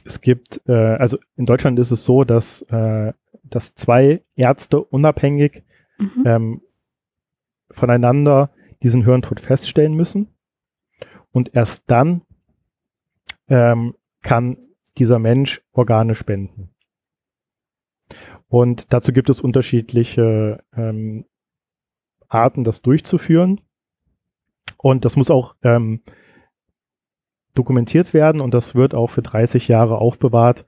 es 0.04 0.20
gibt, 0.20 0.62
äh, 0.68 0.74
also 0.74 1.18
in 1.38 1.46
Deutschland 1.46 1.80
ist 1.80 1.92
es 1.92 2.04
so, 2.04 2.26
dass, 2.26 2.64
äh, 2.64 3.14
dass 3.44 3.74
zwei 3.76 4.22
Ärzte 4.36 4.84
unabhängig 4.84 5.64
mhm. 5.98 6.24
ähm, 6.26 6.62
voneinander 7.70 8.50
diesen 8.84 9.06
Hirntod 9.06 9.40
feststellen 9.40 9.94
müssen. 9.94 10.28
Und 11.32 11.56
erst 11.56 11.84
dann 11.88 12.24
ähm, 13.48 13.96
kann 14.22 14.58
dieser 15.02 15.18
Mensch 15.18 15.64
Organe 15.72 16.14
spenden. 16.14 16.70
Und 18.48 18.94
dazu 18.94 19.12
gibt 19.14 19.32
es 19.32 19.42
unterschiedliche 19.42 20.64
ähm, 20.78 21.26
Arten, 22.28 22.64
das 22.64 22.84
durchzuführen. 22.84 23.62
Und 24.78 25.04
das 25.04 25.16
muss 25.16 25.32
auch 25.32 25.56
ähm, 25.64 26.02
dokumentiert 27.56 28.14
werden 28.14 28.42
und 28.42 28.54
das 28.54 28.76
wird 28.76 28.94
auch 28.94 29.10
für 29.10 29.24
30 29.24 29.68
Jahre 29.68 29.98
aufbewahrt 29.98 30.68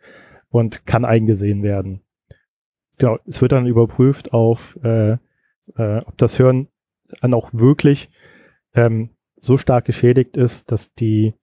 und 0.49 0.87
kann 0.87 1.05
eingesehen 1.05 1.61
werden. 1.61 2.01
Genau, 2.97 3.19
es 3.27 3.39
wird 3.39 3.51
dann 3.51 3.67
überprüft 3.67 4.33
auf, 4.33 4.79
äh, 4.83 5.17
äh, 5.75 5.97
ob 6.05 6.17
das 6.17 6.37
Hirn 6.37 6.69
dann 7.21 7.35
auch 7.35 7.53
wirklich 7.53 8.09
ähm, 8.73 9.11
so 9.39 9.57
stark 9.57 9.85
geschädigt 9.85 10.37
ist, 10.37 10.71
dass 10.71 10.91
die, 10.95 11.35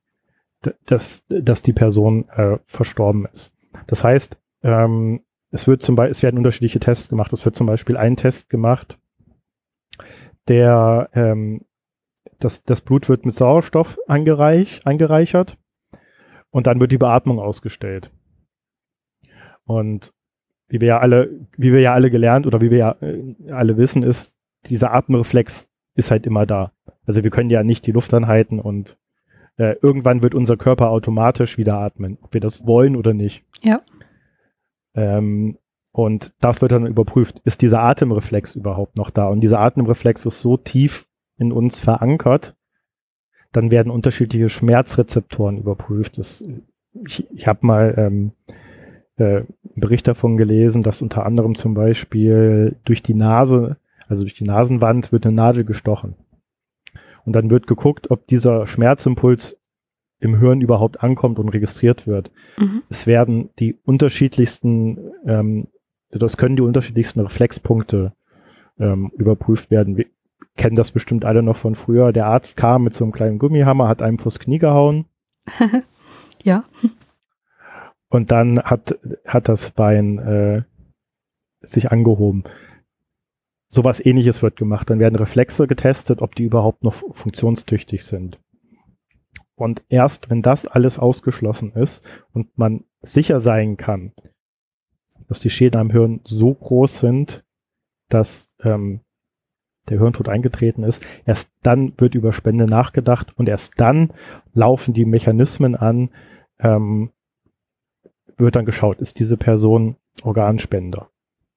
dass, 0.86 1.24
dass 1.28 1.62
die 1.62 1.72
Person 1.72 2.28
äh, 2.28 2.58
verstorben 2.66 3.26
ist. 3.32 3.52
Das 3.86 4.04
heißt, 4.04 4.36
ähm, 4.62 5.22
es 5.50 5.66
wird 5.66 5.82
zum 5.82 5.96
Beispiel, 5.96 6.12
es 6.12 6.22
werden 6.22 6.38
unterschiedliche 6.38 6.80
Tests 6.80 7.08
gemacht. 7.08 7.32
Es 7.32 7.44
wird 7.44 7.56
zum 7.56 7.66
Beispiel 7.66 7.96
ein 7.96 8.16
Test 8.16 8.48
gemacht, 8.50 8.98
der 10.48 11.10
ähm, 11.14 11.62
das, 12.38 12.62
das 12.64 12.80
Blut 12.80 13.08
wird 13.08 13.24
mit 13.24 13.34
Sauerstoff 13.34 13.98
angereich, 14.06 14.80
angereichert 14.84 15.58
und 16.50 16.66
dann 16.66 16.80
wird 16.80 16.92
die 16.92 16.98
Beatmung 16.98 17.38
ausgestellt. 17.38 18.10
Und 19.64 20.12
wie 20.68 20.80
wir 20.80 20.88
ja 20.88 20.98
alle, 20.98 21.46
wie 21.56 21.72
wir 21.72 21.80
ja 21.80 21.94
alle 21.94 22.10
gelernt 22.10 22.46
oder 22.46 22.60
wie 22.60 22.70
wir 22.70 22.78
ja 22.78 22.96
äh, 23.00 23.34
alle 23.50 23.76
wissen, 23.76 24.02
ist, 24.02 24.36
dieser 24.66 24.92
Atemreflex 24.92 25.70
ist 25.94 26.10
halt 26.10 26.26
immer 26.26 26.46
da. 26.46 26.72
Also 27.04 27.24
wir 27.24 27.30
können 27.30 27.50
ja 27.50 27.62
nicht 27.62 27.86
die 27.86 27.92
Luft 27.92 28.14
anhalten 28.14 28.60
und 28.60 28.98
äh, 29.60 29.76
irgendwann 29.82 30.22
wird 30.22 30.34
unser 30.34 30.56
Körper 30.56 30.88
automatisch 30.88 31.58
wieder 31.58 31.74
atmen, 31.74 32.16
ob 32.22 32.32
wir 32.32 32.40
das 32.40 32.64
wollen 32.66 32.96
oder 32.96 33.12
nicht. 33.12 33.44
Ja. 33.60 33.82
Ähm, 34.94 35.58
und 35.92 36.32
das 36.40 36.62
wird 36.62 36.72
dann 36.72 36.86
überprüft, 36.86 37.42
ist 37.44 37.60
dieser 37.60 37.82
Atemreflex 37.82 38.54
überhaupt 38.54 38.96
noch 38.96 39.10
da? 39.10 39.28
Und 39.28 39.42
dieser 39.42 39.60
Atemreflex 39.60 40.24
ist 40.24 40.40
so 40.40 40.56
tief 40.56 41.06
in 41.36 41.52
uns 41.52 41.78
verankert, 41.78 42.56
dann 43.52 43.70
werden 43.70 43.92
unterschiedliche 43.92 44.48
Schmerzrezeptoren 44.48 45.58
überprüft. 45.58 46.16
Das, 46.16 46.42
ich 47.06 47.28
ich 47.30 47.46
habe 47.46 47.66
mal 47.66 47.94
ähm, 47.98 48.32
äh, 49.16 49.40
einen 49.40 49.46
Bericht 49.76 50.08
davon 50.08 50.38
gelesen, 50.38 50.82
dass 50.82 51.02
unter 51.02 51.26
anderem 51.26 51.54
zum 51.54 51.74
Beispiel 51.74 52.76
durch 52.86 53.02
die 53.02 53.14
Nase, 53.14 53.76
also 54.08 54.22
durch 54.22 54.34
die 54.34 54.44
Nasenwand, 54.44 55.12
wird 55.12 55.26
eine 55.26 55.36
Nadel 55.36 55.64
gestochen. 55.64 56.14
Und 57.24 57.34
dann 57.34 57.50
wird 57.50 57.66
geguckt, 57.66 58.10
ob 58.10 58.26
dieser 58.26 58.66
Schmerzimpuls 58.66 59.56
im 60.20 60.38
Hirn 60.38 60.60
überhaupt 60.60 61.02
ankommt 61.02 61.38
und 61.38 61.48
registriert 61.48 62.06
wird. 62.06 62.30
Mhm. 62.58 62.82
Es 62.90 63.06
werden 63.06 63.50
die 63.58 63.74
unterschiedlichsten, 63.84 64.98
ähm, 65.26 65.68
das 66.10 66.36
können 66.36 66.56
die 66.56 66.62
unterschiedlichsten 66.62 67.20
Reflexpunkte 67.20 68.12
ähm, 68.78 69.10
überprüft 69.16 69.70
werden. 69.70 70.04
kennen 70.56 70.76
das 70.76 70.90
bestimmt 70.90 71.24
alle 71.24 71.42
noch 71.42 71.56
von 71.56 71.74
früher. 71.74 72.12
Der 72.12 72.26
Arzt 72.26 72.56
kam 72.56 72.84
mit 72.84 72.94
so 72.94 73.04
einem 73.04 73.12
kleinen 73.12 73.38
Gummihammer, 73.38 73.88
hat 73.88 74.02
einem 74.02 74.18
vors 74.18 74.38
Knie 74.38 74.58
gehauen. 74.58 75.06
ja. 76.44 76.64
Und 78.08 78.30
dann 78.30 78.58
hat, 78.58 78.98
hat 79.24 79.48
das 79.48 79.70
Bein 79.70 80.18
äh, 80.18 80.62
sich 81.62 81.90
angehoben. 81.90 82.44
Sowas 83.70 84.04
ähnliches 84.04 84.42
wird 84.42 84.56
gemacht. 84.56 84.90
Dann 84.90 84.98
werden 84.98 85.16
Reflexe 85.16 85.66
getestet, 85.66 86.20
ob 86.20 86.34
die 86.34 86.42
überhaupt 86.42 86.82
noch 86.82 86.94
funktionstüchtig 87.14 88.04
sind. 88.04 88.38
Und 89.54 89.84
erst 89.88 90.28
wenn 90.28 90.42
das 90.42 90.66
alles 90.66 90.98
ausgeschlossen 90.98 91.72
ist 91.74 92.04
und 92.32 92.58
man 92.58 92.84
sicher 93.02 93.40
sein 93.40 93.76
kann, 93.76 94.12
dass 95.28 95.40
die 95.40 95.50
Schäden 95.50 95.80
am 95.80 95.90
Hirn 95.90 96.20
so 96.24 96.52
groß 96.52 96.98
sind, 96.98 97.44
dass 98.08 98.48
ähm, 98.62 99.00
der 99.88 99.98
Hirntod 99.98 100.28
eingetreten 100.28 100.82
ist, 100.82 101.06
erst 101.24 101.50
dann 101.62 101.92
wird 101.98 102.14
über 102.14 102.32
Spende 102.32 102.66
nachgedacht 102.66 103.36
und 103.38 103.48
erst 103.48 103.78
dann 103.80 104.12
laufen 104.52 104.94
die 104.94 105.04
Mechanismen 105.04 105.76
an, 105.76 106.10
ähm, 106.58 107.10
wird 108.36 108.56
dann 108.56 108.64
geschaut, 108.64 108.98
ist 108.98 109.18
diese 109.18 109.36
Person 109.36 109.96
Organspender? 110.22 111.10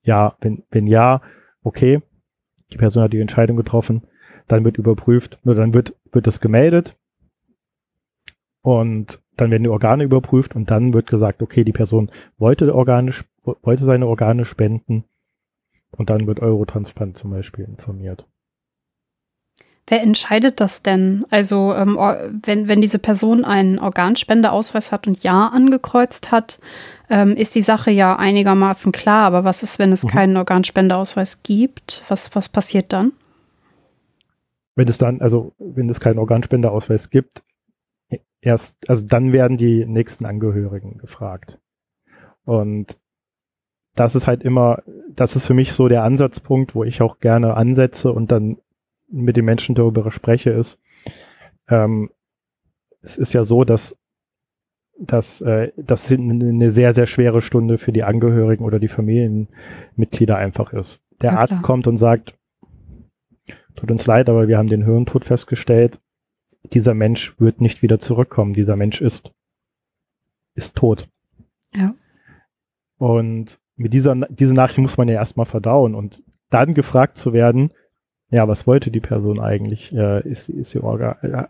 Ja, 0.03 0.35
wenn, 0.41 0.63
wenn 0.69 0.87
ja, 0.87 1.21
okay, 1.63 2.01
die 2.71 2.77
Person 2.77 3.03
hat 3.03 3.13
die 3.13 3.19
Entscheidung 3.19 3.57
getroffen, 3.57 4.03
dann 4.47 4.63
wird 4.63 4.77
überprüft, 4.77 5.39
nur 5.43 5.55
dann 5.55 5.73
wird, 5.73 5.95
wird 6.11 6.27
es 6.27 6.39
gemeldet 6.39 6.97
und 8.61 9.21
dann 9.35 9.51
werden 9.51 9.63
die 9.63 9.69
Organe 9.69 10.03
überprüft 10.03 10.55
und 10.55 10.69
dann 10.69 10.93
wird 10.93 11.07
gesagt, 11.07 11.41
okay, 11.41 11.63
die 11.63 11.71
Person 11.71 12.11
wollte 12.37 12.73
Organe, 12.73 13.13
wollte 13.43 13.83
seine 13.83 14.07
Organe 14.07 14.45
spenden 14.45 15.05
und 15.91 16.09
dann 16.09 16.27
wird 16.27 16.39
Eurotransplant 16.39 17.17
zum 17.17 17.31
Beispiel 17.31 17.65
informiert. 17.65 18.27
Wer 19.87 20.01
entscheidet 20.01 20.61
das 20.61 20.81
denn? 20.81 21.25
Also 21.29 21.73
ähm, 21.75 21.97
wenn, 22.45 22.69
wenn 22.69 22.79
diese 22.79 22.99
Person 22.99 23.43
einen 23.43 23.79
Organspendeausweis 23.79 24.91
hat 24.93 25.07
und 25.07 25.23
Ja 25.23 25.47
angekreuzt 25.47 26.31
hat, 26.31 26.59
ähm, 27.09 27.35
ist 27.35 27.55
die 27.55 27.61
Sache 27.61 27.91
ja 27.91 28.15
einigermaßen 28.15 28.93
klar. 28.93 29.25
Aber 29.25 29.43
was 29.43 29.61
ist, 29.61 29.79
wenn 29.79 29.91
es 29.91 30.03
mhm. 30.03 30.07
keinen 30.07 30.37
Organspendeausweis 30.37 31.43
gibt? 31.43 32.03
Was, 32.07 32.33
was 32.33 32.47
passiert 32.47 32.93
dann? 32.93 33.11
Wenn 34.75 34.87
es 34.87 34.97
dann, 34.97 35.21
also 35.21 35.53
wenn 35.59 35.89
es 35.89 35.99
keinen 35.99 36.17
Organspendeausweis 36.17 37.09
gibt, 37.09 37.43
erst, 38.41 38.77
also 38.87 39.05
dann 39.05 39.33
werden 39.33 39.57
die 39.57 39.85
nächsten 39.85 40.25
Angehörigen 40.25 40.97
gefragt. 40.97 41.59
Und 42.45 42.97
das 43.95 44.15
ist 44.15 44.27
halt 44.27 44.43
immer, 44.43 44.81
das 45.09 45.35
ist 45.35 45.45
für 45.45 45.53
mich 45.53 45.73
so 45.73 45.87
der 45.87 46.03
Ansatzpunkt, 46.03 46.73
wo 46.73 46.83
ich 46.83 47.01
auch 47.01 47.19
gerne 47.19 47.55
ansetze 47.55 48.11
und 48.11 48.31
dann 48.31 48.57
mit 49.13 49.37
den 49.37 49.45
Menschen 49.45 49.75
darüber 49.75 50.11
spreche, 50.11 50.49
ist, 50.49 50.79
ähm, 51.69 52.09
es 53.01 53.17
ist 53.17 53.33
ja 53.33 53.43
so, 53.43 53.63
dass, 53.63 53.97
dass 54.97 55.41
äh, 55.41 55.71
das 55.77 56.11
eine 56.11 56.71
sehr, 56.71 56.93
sehr 56.93 57.05
schwere 57.05 57.41
Stunde 57.41 57.77
für 57.77 57.91
die 57.91 58.03
Angehörigen 58.03 58.63
oder 58.63 58.79
die 58.79 58.87
Familienmitglieder 58.87 60.37
einfach 60.37 60.73
ist. 60.73 61.01
Der 61.21 61.33
ja, 61.33 61.39
Arzt 61.39 61.61
kommt 61.61 61.87
und 61.87 61.97
sagt, 61.97 62.37
tut 63.75 63.91
uns 63.91 64.05
leid, 64.05 64.29
aber 64.29 64.47
wir 64.47 64.57
haben 64.57 64.67
den 64.67 64.85
Hirntod 64.85 65.25
festgestellt. 65.25 65.99
Dieser 66.73 66.93
Mensch 66.93 67.39
wird 67.39 67.61
nicht 67.61 67.81
wieder 67.81 67.99
zurückkommen. 67.99 68.53
Dieser 68.53 68.75
Mensch 68.75 69.01
ist, 69.01 69.31
ist 70.55 70.75
tot. 70.75 71.09
Ja. 71.75 71.93
Und 72.97 73.59
mit 73.75 73.93
dieser, 73.93 74.15
diese 74.29 74.53
Nachricht 74.53 74.79
muss 74.79 74.97
man 74.97 75.09
ja 75.09 75.15
erstmal 75.15 75.45
verdauen 75.45 75.95
und 75.95 76.23
dann 76.49 76.73
gefragt 76.73 77.17
zu 77.17 77.33
werden, 77.33 77.71
ja, 78.33 78.47
was 78.47 78.65
wollte 78.65 78.89
die 78.89 78.99
Person 78.99 79.39
eigentlich? 79.39 79.93
Äh, 79.93 80.27
ist, 80.27 80.49
ist, 80.49 80.73
die 80.73 80.79
Organ, 80.79 81.15
äh, 81.21 81.43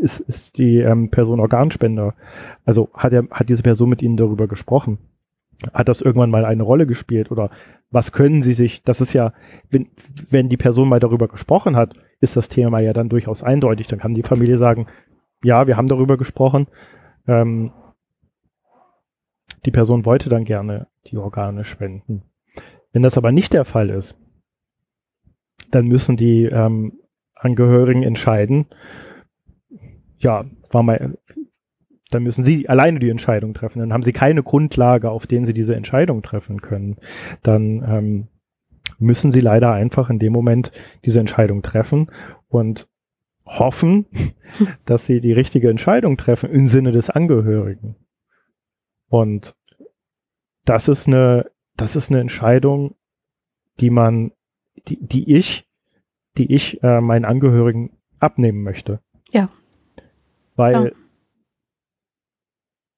ist, 0.00 0.20
ist 0.20 0.56
die 0.56 0.78
ähm, 0.78 1.10
Person 1.10 1.40
Organspender? 1.40 2.14
Also 2.64 2.88
hat, 2.94 3.12
er, 3.12 3.28
hat 3.30 3.50
diese 3.50 3.62
Person 3.62 3.90
mit 3.90 4.00
Ihnen 4.00 4.16
darüber 4.16 4.48
gesprochen? 4.48 4.96
Hat 5.74 5.90
das 5.90 6.00
irgendwann 6.00 6.30
mal 6.30 6.46
eine 6.46 6.62
Rolle 6.62 6.86
gespielt? 6.86 7.30
Oder 7.30 7.50
was 7.90 8.12
können 8.12 8.42
Sie 8.42 8.54
sich, 8.54 8.82
das 8.82 9.02
ist 9.02 9.12
ja, 9.12 9.34
wenn, 9.68 9.88
wenn 10.30 10.48
die 10.48 10.56
Person 10.56 10.88
mal 10.88 11.00
darüber 11.00 11.28
gesprochen 11.28 11.76
hat, 11.76 11.92
ist 12.20 12.34
das 12.34 12.48
Thema 12.48 12.80
ja 12.80 12.94
dann 12.94 13.10
durchaus 13.10 13.42
eindeutig. 13.42 13.86
Dann 13.86 13.98
kann 13.98 14.14
die 14.14 14.22
Familie 14.22 14.56
sagen, 14.56 14.86
ja, 15.44 15.66
wir 15.66 15.76
haben 15.76 15.88
darüber 15.88 16.16
gesprochen. 16.16 16.66
Ähm, 17.28 17.72
die 19.66 19.70
Person 19.70 20.06
wollte 20.06 20.30
dann 20.30 20.46
gerne 20.46 20.86
die 21.08 21.18
Organe 21.18 21.64
spenden. 21.64 22.22
Wenn 22.90 23.02
das 23.02 23.18
aber 23.18 23.32
nicht 23.32 23.52
der 23.52 23.66
Fall 23.66 23.90
ist, 23.90 24.16
dann 25.70 25.86
müssen 25.86 26.16
die 26.16 26.44
ähm, 26.44 27.00
Angehörigen 27.34 28.02
entscheiden, 28.02 28.66
ja, 30.18 30.44
war 30.70 30.82
mal, 30.82 31.16
dann 32.10 32.22
müssen 32.22 32.44
sie 32.44 32.68
alleine 32.68 32.98
die 32.98 33.08
Entscheidung 33.08 33.54
treffen. 33.54 33.78
Dann 33.78 33.92
haben 33.92 34.02
sie 34.02 34.12
keine 34.12 34.42
Grundlage, 34.42 35.10
auf 35.10 35.26
denen 35.26 35.44
sie 35.44 35.54
diese 35.54 35.74
Entscheidung 35.74 36.22
treffen 36.22 36.60
können. 36.60 36.96
Dann 37.42 37.84
ähm, 37.86 38.28
müssen 38.98 39.30
sie 39.30 39.40
leider 39.40 39.72
einfach 39.72 40.10
in 40.10 40.18
dem 40.18 40.32
Moment 40.32 40.72
diese 41.04 41.20
Entscheidung 41.20 41.62
treffen 41.62 42.10
und 42.48 42.88
hoffen, 43.46 44.06
dass 44.84 45.06
sie 45.06 45.20
die 45.20 45.32
richtige 45.32 45.70
Entscheidung 45.70 46.16
treffen 46.16 46.50
im 46.50 46.68
Sinne 46.68 46.92
des 46.92 47.10
Angehörigen. 47.10 47.96
Und 49.08 49.56
das 50.64 50.88
ist 50.88 51.08
eine, 51.08 51.50
das 51.76 51.96
ist 51.96 52.10
eine 52.10 52.20
Entscheidung, 52.20 52.94
die 53.80 53.90
man 53.90 54.32
die, 54.88 54.98
die 55.00 55.34
ich, 55.34 55.66
die 56.36 56.52
ich 56.52 56.82
äh, 56.82 57.00
meinen 57.00 57.24
Angehörigen 57.24 57.96
abnehmen 58.18 58.62
möchte. 58.62 59.00
Ja. 59.30 59.48
Weil 60.56 60.92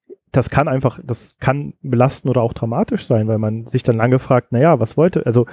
ja. 0.07 0.15
das 0.31 0.49
kann 0.49 0.67
einfach, 0.67 0.99
das 1.03 1.35
kann 1.39 1.73
belastend 1.81 2.29
oder 2.29 2.41
auch 2.41 2.53
dramatisch 2.53 3.05
sein, 3.05 3.27
weil 3.27 3.37
man 3.37 3.67
sich 3.67 3.83
dann 3.83 3.97
lange 3.97 4.19
fragt, 4.19 4.51
naja, 4.51 4.79
was 4.79 4.97
wollte, 4.97 5.25
also 5.25 5.45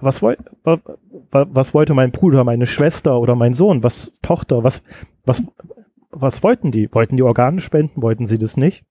was, 0.00 0.22
wollte, 0.22 0.44
was 1.30 1.74
wollte 1.74 1.94
mein 1.94 2.10
Bruder, 2.10 2.44
meine 2.44 2.66
Schwester 2.66 3.20
oder 3.20 3.34
mein 3.34 3.54
Sohn, 3.54 3.82
was 3.82 4.18
Tochter, 4.22 4.64
was, 4.64 4.82
was, 5.24 5.42
was 6.10 6.42
wollten 6.42 6.72
die? 6.72 6.92
Wollten 6.92 7.16
die 7.16 7.22
Organe 7.22 7.60
spenden? 7.60 8.02
Wollten 8.02 8.26
sie 8.26 8.38
das 8.38 8.56
nicht? 8.56 8.84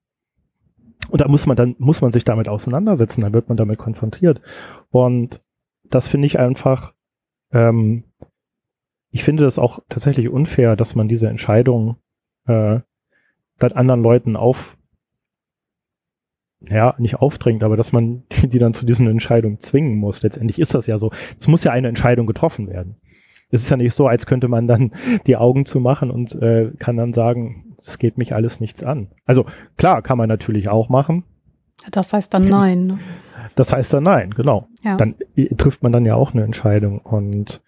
Und 1.10 1.22
da 1.22 1.28
muss 1.28 1.46
man 1.46 1.56
dann, 1.56 1.76
muss 1.80 2.02
man 2.02 2.12
sich 2.12 2.24
damit 2.24 2.48
auseinandersetzen, 2.48 3.22
dann 3.22 3.34
wird 3.34 3.50
man 3.50 3.58
damit 3.58 3.80
konfrontiert. 3.80 4.42
Und 4.92 5.42
das 5.90 6.08
finde 6.08 6.28
ich 6.28 6.40
einfach, 6.40 6.94
ähm, 7.52 8.04
ich 9.12 9.24
finde 9.24 9.44
das 9.44 9.58
auch 9.58 9.80
tatsächlich 9.90 10.30
unfair, 10.30 10.76
dass 10.76 10.96
man 10.96 11.08
diese 11.08 11.28
Entscheidung 11.28 11.98
äh, 12.46 12.80
dann 13.58 13.72
anderen 13.74 14.02
Leuten 14.02 14.36
auf, 14.36 14.78
ja, 16.62 16.96
nicht 16.98 17.16
aufdrängt, 17.16 17.64
aber 17.64 17.78
dass 17.78 17.92
man 17.92 18.24
die, 18.44 18.60
dann 18.60 18.74
zu 18.74 18.86
diesen 18.86 19.08
Entscheidungen 19.08 19.60
zwingen 19.60 19.96
muss. 19.96 20.22
Letztendlich 20.22 20.60
ist 20.60 20.74
das 20.74 20.88
ja 20.88 20.98
so. 20.98 21.12
Es 21.40 21.48
muss 21.48 21.64
ja 21.64 21.72
eine 21.72 21.88
Entscheidung 21.88 22.28
getroffen 22.28 22.68
werden. 22.68 22.98
Es 23.52 23.64
ist 23.64 23.70
ja 23.70 23.78
nicht 23.78 23.96
so, 23.96 24.08
als 24.08 24.26
könnte 24.26 24.48
man 24.48 24.68
dann 24.68 24.94
die 25.28 25.38
Augen 25.38 25.66
zumachen 25.66 26.12
und 26.12 26.34
äh, 26.36 26.72
kann 26.78 26.98
dann 26.98 27.14
sagen, 27.14 27.76
es 27.86 27.98
geht 27.98 28.18
mich 28.18 28.36
alles 28.36 28.60
nichts 28.60 28.84
an. 28.84 29.10
Also 29.26 29.46
klar, 29.78 30.02
kann 30.02 30.18
man 30.18 30.28
natürlich 30.28 30.70
auch 30.70 30.90
machen. 30.90 31.24
Das 31.92 32.14
heißt 32.14 32.34
dann 32.34 32.48
nein. 32.48 32.88
Ne? 32.88 33.00
Das 33.56 33.72
heißt 33.72 33.94
dann 33.94 34.04
nein, 34.04 34.32
genau. 34.32 34.68
Ja. 34.84 34.98
Dann 34.98 35.16
trifft 35.58 35.84
man 35.84 35.92
dann 35.92 36.06
ja 36.06 36.16
auch 36.16 36.34
eine 36.34 36.44
Entscheidung. 36.44 37.00
Und 37.00 37.62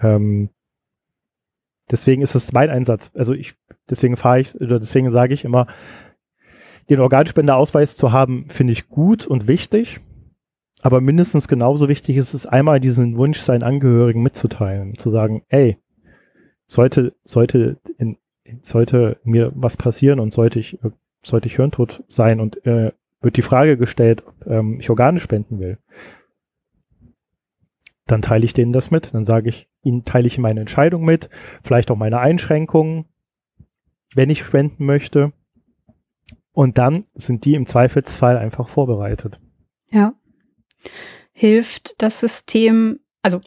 ähm, 0.00 0.50
deswegen 1.90 2.22
ist 2.22 2.34
es 2.34 2.52
mein 2.52 2.70
Einsatz. 2.70 3.10
Also 3.14 3.32
ich, 3.32 3.54
deswegen 3.88 4.16
fahre 4.16 4.40
ich, 4.40 4.54
oder 4.60 4.78
deswegen 4.78 5.10
sage 5.12 5.34
ich 5.34 5.44
immer, 5.44 5.66
den 6.88 7.00
Organspendeausweis 7.00 7.96
zu 7.96 8.12
haben, 8.12 8.46
finde 8.48 8.72
ich 8.72 8.88
gut 8.88 9.26
und 9.26 9.48
wichtig. 9.48 10.00
Aber 10.82 11.00
mindestens 11.00 11.48
genauso 11.48 11.88
wichtig 11.88 12.16
ist 12.16 12.34
es, 12.34 12.46
einmal 12.46 12.80
diesen 12.80 13.16
Wunsch 13.16 13.40
seinen 13.40 13.62
Angehörigen 13.62 14.22
mitzuteilen, 14.22 14.96
zu 14.98 15.10
sagen, 15.10 15.42
ey, 15.48 15.78
sollte, 16.68 17.14
sollte, 17.24 17.78
in, 17.98 18.18
sollte 18.62 19.18
mir 19.24 19.52
was 19.54 19.76
passieren 19.76 20.20
und 20.20 20.32
sollte 20.32 20.60
ich, 20.60 20.78
sollte 21.24 21.48
ich 21.48 21.56
hirntot 21.56 22.04
sein 22.08 22.40
und 22.40 22.64
äh, 22.66 22.92
wird 23.26 23.36
die 23.36 23.42
Frage 23.42 23.76
gestellt, 23.76 24.22
ob 24.24 24.46
ähm, 24.46 24.78
ich 24.78 24.88
Organe 24.88 25.18
spenden 25.18 25.58
will. 25.58 25.78
Dann 28.06 28.22
teile 28.22 28.44
ich 28.44 28.54
denen 28.54 28.72
das 28.72 28.92
mit. 28.92 29.12
Dann 29.12 29.24
sage 29.24 29.48
ich, 29.48 29.68
ihnen 29.82 30.04
teile 30.04 30.28
ich 30.28 30.38
meine 30.38 30.60
Entscheidung 30.60 31.04
mit, 31.04 31.28
vielleicht 31.64 31.90
auch 31.90 31.96
meine 31.96 32.20
Einschränkungen, 32.20 33.06
wenn 34.14 34.30
ich 34.30 34.44
spenden 34.44 34.86
möchte. 34.86 35.32
Und 36.52 36.78
dann 36.78 37.04
sind 37.14 37.44
die 37.44 37.54
im 37.54 37.66
Zweifelsfall 37.66 38.38
einfach 38.38 38.68
vorbereitet. 38.68 39.40
Ja. 39.90 40.14
Hilft 41.32 42.00
das 42.00 42.20
System, 42.20 43.00
also 43.22 43.40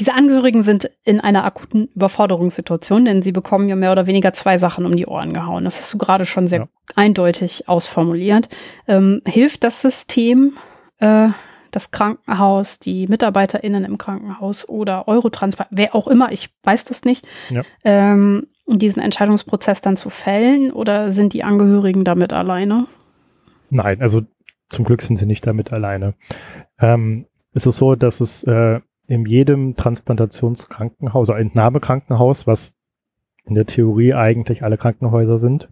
diese 0.00 0.14
Angehörigen 0.14 0.62
sind 0.62 0.90
in 1.04 1.20
einer 1.20 1.44
akuten 1.44 1.88
Überforderungssituation, 1.94 3.04
denn 3.04 3.22
sie 3.22 3.32
bekommen 3.32 3.68
ja 3.68 3.76
mehr 3.76 3.92
oder 3.92 4.06
weniger 4.06 4.32
zwei 4.32 4.56
Sachen 4.56 4.86
um 4.86 4.96
die 4.96 5.06
Ohren 5.06 5.32
gehauen. 5.32 5.64
Das 5.64 5.78
hast 5.78 5.92
du 5.94 5.98
gerade 5.98 6.24
schon 6.24 6.48
sehr 6.48 6.60
ja. 6.60 6.68
eindeutig 6.96 7.68
ausformuliert. 7.68 8.48
Ähm, 8.86 9.22
hilft 9.26 9.64
das 9.64 9.82
System, 9.82 10.54
äh, 10.98 11.28
das 11.70 11.90
Krankenhaus, 11.90 12.78
die 12.78 13.06
MitarbeiterInnen 13.08 13.84
im 13.84 13.98
Krankenhaus 13.98 14.68
oder 14.68 15.08
Eurotransport, 15.08 15.68
wer 15.70 15.94
auch 15.94 16.08
immer, 16.08 16.32
ich 16.32 16.50
weiß 16.62 16.84
das 16.84 17.04
nicht, 17.04 17.26
ja. 17.50 17.62
ähm, 17.84 18.46
diesen 18.66 19.02
Entscheidungsprozess 19.02 19.80
dann 19.80 19.96
zu 19.96 20.10
fällen 20.10 20.72
oder 20.72 21.10
sind 21.10 21.32
die 21.32 21.44
Angehörigen 21.44 22.04
damit 22.04 22.32
alleine? 22.32 22.86
Nein, 23.70 24.00
also 24.00 24.22
zum 24.70 24.84
Glück 24.84 25.02
sind 25.02 25.16
sie 25.16 25.26
nicht 25.26 25.46
damit 25.46 25.72
alleine. 25.72 26.14
Ähm, 26.78 27.26
es 27.52 27.66
ist 27.66 27.76
so, 27.76 27.94
dass 27.94 28.20
es 28.20 28.42
äh, 28.44 28.80
in 29.06 29.26
jedem 29.26 29.76
Transplantationskrankenhaus, 29.76 31.30
also 31.30 31.40
Entnahmekrankenhaus, 31.40 32.46
was 32.46 32.72
in 33.44 33.54
der 33.54 33.66
Theorie 33.66 34.14
eigentlich 34.14 34.62
alle 34.62 34.78
Krankenhäuser 34.78 35.38
sind, 35.38 35.68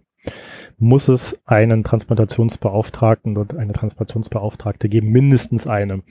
muss 0.77 1.07
es 1.07 1.39
einen 1.45 1.83
Transplantationsbeauftragten 1.83 3.37
und 3.37 3.55
eine 3.55 3.73
Transplantationsbeauftragte 3.73 4.89
geben, 4.89 5.09
mindestens 5.09 5.67
eine. 5.67 6.03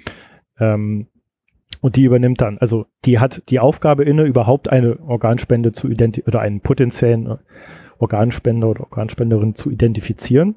Ähm, 0.59 1.07
und 1.81 1.97
die 1.97 2.05
übernimmt 2.05 2.41
dann, 2.41 2.59
also 2.59 2.87
die 3.05 3.19
hat 3.19 3.43
die 3.49 3.59
Aufgabe 3.59 4.05
inne, 4.05 4.25
überhaupt 4.25 4.69
eine 4.69 5.01
Organspende 5.01 5.73
zu 5.73 5.89
identifizieren 5.89 6.29
oder 6.29 6.41
einen 6.41 6.61
potenziellen 6.61 7.39
Organspender 7.99 8.69
oder 8.69 8.83
Organspenderin 8.83 9.55
zu 9.55 9.71
identifizieren. 9.71 10.57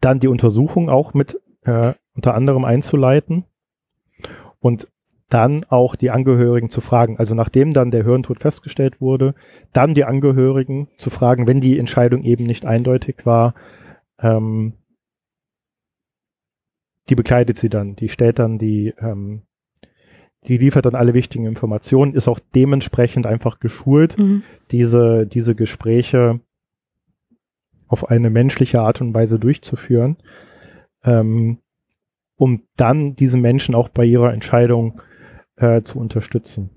Dann 0.00 0.20
die 0.20 0.28
Untersuchung 0.28 0.88
auch 0.88 1.14
mit 1.14 1.40
äh, 1.62 1.94
unter 2.14 2.34
anderem 2.34 2.64
einzuleiten 2.64 3.44
und 4.60 4.88
dann 5.28 5.64
auch 5.68 5.94
die 5.94 6.10
Angehörigen 6.10 6.70
zu 6.70 6.80
fragen. 6.80 7.18
Also 7.18 7.34
nachdem 7.34 7.72
dann 7.72 7.90
der 7.90 8.04
Hirntod 8.04 8.40
festgestellt 8.40 9.00
wurde, 9.00 9.34
dann 9.72 9.92
die 9.94 10.04
Angehörigen 10.04 10.88
zu 10.96 11.10
fragen, 11.10 11.46
wenn 11.46 11.60
die 11.60 11.78
Entscheidung 11.78 12.24
eben 12.24 12.44
nicht 12.44 12.64
eindeutig 12.64 13.26
war, 13.26 13.54
ähm, 14.20 14.72
die 17.08 17.14
begleitet 17.14 17.58
sie 17.58 17.68
dann, 17.68 17.96
die 17.96 18.08
stellt 18.08 18.38
dann 18.38 18.58
die, 18.58 18.94
ähm, 19.00 19.42
die 20.46 20.56
liefert 20.56 20.86
dann 20.86 20.94
alle 20.94 21.14
wichtigen 21.14 21.46
Informationen, 21.46 22.14
ist 22.14 22.28
auch 22.28 22.40
dementsprechend 22.54 23.26
einfach 23.26 23.60
geschult, 23.60 24.18
mhm. 24.18 24.42
diese, 24.70 25.26
diese 25.26 25.54
Gespräche 25.54 26.40
auf 27.86 28.10
eine 28.10 28.30
menschliche 28.30 28.80
Art 28.80 29.00
und 29.00 29.14
Weise 29.14 29.38
durchzuführen, 29.38 30.16
ähm, 31.04 31.58
um 32.38 32.62
dann 32.76 33.16
diese 33.16 33.36
Menschen 33.36 33.74
auch 33.74 33.90
bei 33.90 34.04
ihrer 34.04 34.32
Entscheidung 34.32 35.02
äh, 35.56 35.82
zu 35.82 35.98
unterstützen. 35.98 36.70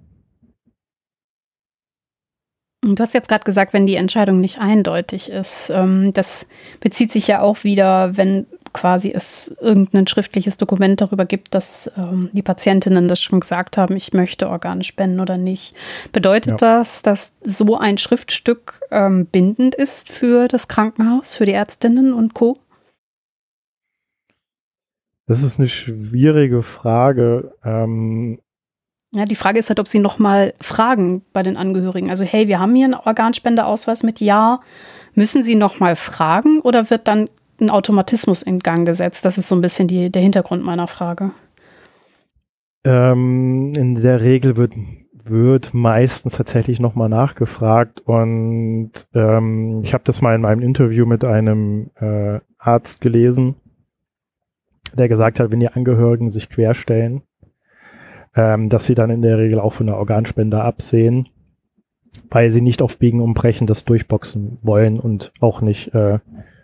Du 2.84 2.98
hast 2.98 3.14
jetzt 3.14 3.30
gerade 3.30 3.44
gesagt, 3.44 3.74
wenn 3.74 3.86
die 3.86 3.96
Entscheidung 3.96 4.42
nicht 4.42 4.58
eindeutig 4.58 5.30
ist. 5.30 5.70
Ähm, 5.70 6.14
das 6.14 6.50
bezieht 6.80 7.12
sich 7.12 7.28
ja 7.28 7.42
auch 7.42 7.64
wieder, 7.64 8.18
wenn 8.18 8.48
quasi 8.74 9.12
es 9.14 9.56
irgendein 9.60 10.08
schriftliches 10.08 10.58
Dokument 10.58 11.00
darüber 11.00 11.26
gibt, 11.26 11.54
dass 11.54 11.92
ähm, 11.96 12.30
die 12.32 12.42
Patientinnen 12.42 13.08
das 13.08 13.22
schon 13.22 13.40
gesagt 13.40 13.78
haben, 13.78 13.96
ich 13.96 14.14
möchte 14.14 14.50
Organe 14.50 14.84
spenden 14.84 15.20
oder 15.20 15.38
nicht. 15.38 15.76
Bedeutet 16.12 16.54
ja. 16.54 16.58
das, 16.58 17.04
dass 17.04 17.34
so 17.44 17.78
ein 17.78 18.00
Schriftstück 18.00 18.82
ähm, 18.90 19.28
bindend 19.28 19.76
ist 19.76 20.10
für 20.10 20.48
das 20.48 20.68
Krankenhaus, 20.68 21.36
für 21.36 21.46
die 21.46 21.52
Ärztinnen 21.52 22.14
und 22.14 22.34
Co? 22.34 22.58
Das 25.28 25.44
ist 25.44 25.60
eine 25.60 25.70
schwierige 25.70 26.64
Frage. 26.64 27.54
Ähm, 27.64 28.40
ja, 29.14 29.26
die 29.26 29.36
Frage 29.36 29.60
ist 29.60 29.70
halt, 29.70 29.80
ob 29.80 29.88
sie 29.88 30.00
nochmal 30.00 30.54
fragen 30.62 31.24
bei 31.34 31.44
den 31.44 31.58
Angehörigen. 31.58 32.10
Also, 32.10 32.24
hey, 32.24 32.48
wir 32.48 32.60
haben 32.60 32.76
hier 32.76 32.86
einen 32.86 32.94
Organspendeausweis 32.94 34.04
mit 34.04 34.22
Ja. 34.22 34.62
Müssen 35.14 35.44
sie 35.44 35.56
nochmal 35.56 35.98
fragen 35.98 36.62
oder 36.62 36.90
wird 36.90 37.10
dann 37.10 37.30
ein 37.60 37.70
Automatismus 37.70 38.42
in 38.42 38.60
Gang 38.60 38.86
gesetzt? 38.86 39.26
Das 39.26 39.38
ist 39.38 39.50
so 39.50 39.56
ein 39.56 39.62
bisschen 39.62 39.90
die, 39.90 40.10
der 40.10 40.22
Hintergrund 40.22 40.64
meiner 40.64 40.88
Frage. 40.88 41.32
Ähm, 42.84 43.74
in 43.76 43.96
der 44.02 44.22
Regel 44.22 44.56
wird, 44.58 44.74
wird 45.24 45.74
meistens 45.74 46.34
tatsächlich 46.34 46.80
nochmal 46.80 47.10
nachgefragt 47.10 48.02
und 48.02 48.92
ähm, 49.14 49.82
ich 49.84 49.94
habe 49.94 50.04
das 50.04 50.22
mal 50.22 50.34
in 50.34 50.42
meinem 50.42 50.62
Interview 50.62 51.06
mit 51.06 51.24
einem 51.24 51.92
äh, 52.00 52.40
Arzt 52.58 53.02
gelesen, 53.02 53.56
der 54.94 55.08
gesagt 55.08 55.40
hat, 55.40 55.52
wenn 55.52 55.60
die 55.60 55.70
Angehörigen 55.70 56.30
sich 56.30 56.50
querstellen, 56.50 57.24
ähm, 58.36 58.70
dass 58.70 58.86
sie 58.86 58.96
dann 58.96 59.10
in 59.10 59.22
der 59.22 59.38
Regel 59.38 59.60
auch 59.60 59.74
von 59.74 59.88
der 59.88 59.98
Organspende 59.98 60.62
absehen, 60.62 61.30
weil 62.30 62.52
sie 62.52 62.62
nicht 62.62 62.82
auf 62.82 62.98
Biegen 62.98 63.22
und 63.22 63.34
Brechen 63.34 63.68
das 63.68 63.86
durchboxen 63.86 64.58
wollen 64.62 65.00
und 65.00 65.32
auch 65.40 65.62
nicht, 65.62 65.94
äh, 65.94 66.20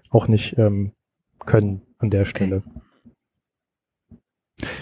auch 0.09 0.27
nicht 0.27 0.57
ähm, 0.57 0.91
können 1.45 1.81
an 1.99 2.09
der 2.09 2.25
Stelle. 2.25 2.63
Okay. 2.67 2.81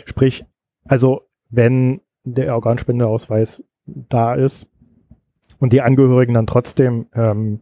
Sprich, 0.05 0.45
also 0.85 1.21
wenn 1.49 2.01
der 2.23 2.53
Organspendeausweis 2.55 3.63
da 3.85 4.33
ist 4.33 4.67
und 5.59 5.73
die 5.73 5.81
Angehörigen 5.81 6.33
dann 6.33 6.47
trotzdem 6.47 7.07
ähm, 7.13 7.61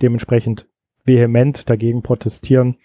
dementsprechend 0.00 0.66
vehement 1.04 1.68
dagegen 1.68 2.02
protestieren, 2.02 2.76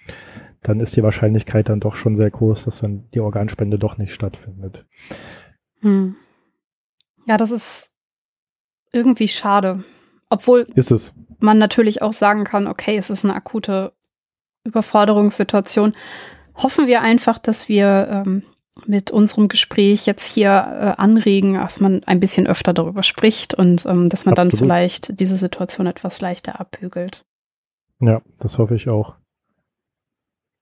dann 0.61 0.79
ist 0.79 0.95
die 0.95 1.03
Wahrscheinlichkeit 1.03 1.69
dann 1.69 1.79
doch 1.79 1.95
schon 1.95 2.15
sehr 2.15 2.29
groß, 2.29 2.65
dass 2.65 2.79
dann 2.79 3.09
die 3.13 3.19
Organspende 3.19 3.79
doch 3.79 3.97
nicht 3.97 4.13
stattfindet. 4.13 4.85
Hm. 5.81 6.15
Ja, 7.27 7.37
das 7.37 7.51
ist 7.51 7.91
irgendwie 8.91 9.27
schade. 9.27 9.83
Obwohl 10.29 10.67
man 11.39 11.57
natürlich 11.57 12.01
auch 12.01 12.13
sagen 12.13 12.43
kann, 12.43 12.67
okay, 12.67 12.97
es 12.97 13.09
ist 13.09 13.23
eine 13.23 13.35
akute 13.35 13.93
Überforderungssituation. 14.63 15.93
Hoffen 16.55 16.87
wir 16.87 17.01
einfach, 17.01 17.39
dass 17.39 17.69
wir 17.69 18.07
ähm, 18.09 18.43
mit 18.85 19.11
unserem 19.11 19.47
Gespräch 19.47 20.05
jetzt 20.05 20.25
hier 20.25 20.49
äh, 20.49 21.01
anregen, 21.01 21.55
dass 21.55 21.79
man 21.79 22.03
ein 22.03 22.19
bisschen 22.19 22.47
öfter 22.47 22.73
darüber 22.73 23.03
spricht 23.03 23.53
und 23.53 23.85
ähm, 23.85 24.09
dass 24.09 24.25
man 24.25 24.33
Absolut. 24.33 24.53
dann 24.53 24.59
vielleicht 24.59 25.19
diese 25.19 25.35
Situation 25.35 25.87
etwas 25.87 26.21
leichter 26.21 26.59
abbügelt. 26.59 27.25
Ja, 27.99 28.21
das 28.39 28.57
hoffe 28.57 28.75
ich 28.75 28.89
auch. 28.89 29.15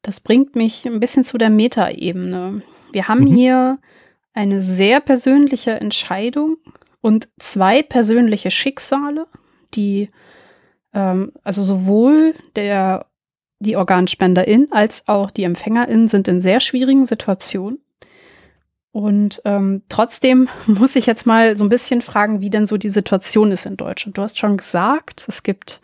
Das 0.06 0.20
bringt 0.20 0.56
mich 0.56 0.86
ein 0.86 1.00
bisschen 1.00 1.24
zu 1.24 1.40
der 1.40 1.50
Metaebene. 1.50 2.62
Wir 2.92 3.08
haben 3.08 3.22
mhm. 3.22 3.36
hier 3.36 3.80
eine 4.36 4.62
sehr 4.62 5.00
persönliche 5.00 5.72
Entscheidung 5.72 6.58
und 7.02 7.28
zwei 7.40 7.82
persönliche 7.82 8.52
Schicksale, 8.52 9.26
die 9.74 10.10
ähm, 10.94 11.32
also 11.44 11.64
sowohl 11.64 12.36
der 12.56 13.08
die 13.60 13.78
Organspenderin 13.78 14.68
als 14.70 15.08
auch 15.08 15.32
die 15.32 15.44
Empfängerin 15.44 16.08
sind 16.08 16.28
in 16.28 16.40
sehr 16.40 16.60
schwierigen 16.60 17.08
Situationen. 17.08 17.80
Und 18.92 19.42
ähm, 19.44 19.82
trotzdem 19.90 20.50
muss 20.68 20.96
ich 20.96 21.08
jetzt 21.08 21.26
mal 21.26 21.58
so 21.58 21.66
ein 21.66 21.70
bisschen 21.70 22.02
fragen, 22.02 22.42
wie 22.42 22.52
denn 22.52 22.68
so 22.68 22.78
die 22.78 22.90
Situation 22.90 23.52
ist 23.52 23.66
in 23.66 23.76
Deutschland. 23.76 24.20
Du 24.20 24.22
hast 24.22 24.38
schon 24.38 24.58
gesagt, 24.58 25.26
es 25.28 25.42
gibt 25.42 25.82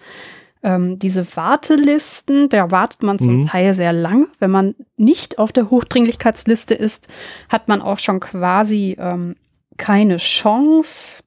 ähm, 0.63 0.99
diese 0.99 1.35
Wartelisten, 1.35 2.49
da 2.49 2.71
wartet 2.71 3.03
man 3.03 3.19
zum 3.19 3.37
mhm. 3.37 3.47
Teil 3.47 3.73
sehr 3.73 3.93
lange. 3.93 4.27
Wenn 4.39 4.51
man 4.51 4.75
nicht 4.95 5.39
auf 5.39 5.51
der 5.51 5.69
Hochdringlichkeitsliste 5.69 6.75
ist, 6.75 7.07
hat 7.49 7.67
man 7.67 7.81
auch 7.81 7.99
schon 7.99 8.19
quasi 8.19 8.95
ähm, 8.99 9.35
keine 9.77 10.17
Chance, 10.17 11.23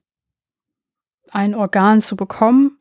ein 1.31 1.53
Organ 1.53 2.01
zu 2.01 2.15
bekommen. 2.15 2.77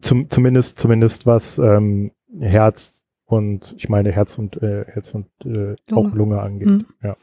Zum, 0.00 0.30
zumindest, 0.30 0.78
zumindest 0.78 1.26
was 1.26 1.58
ähm, 1.58 2.12
Herz 2.38 3.02
und 3.26 3.74
ich 3.76 3.88
meine 3.88 4.12
Herz 4.12 4.38
und 4.38 4.56
äh, 4.62 4.84
Herz 4.86 5.14
und 5.14 5.26
äh, 5.44 5.48
Lunge. 5.48 5.76
auch 5.94 6.14
Lunge 6.14 6.40
angeht. 6.40 6.68
Mhm. 6.68 6.86
Ja. 7.02 7.16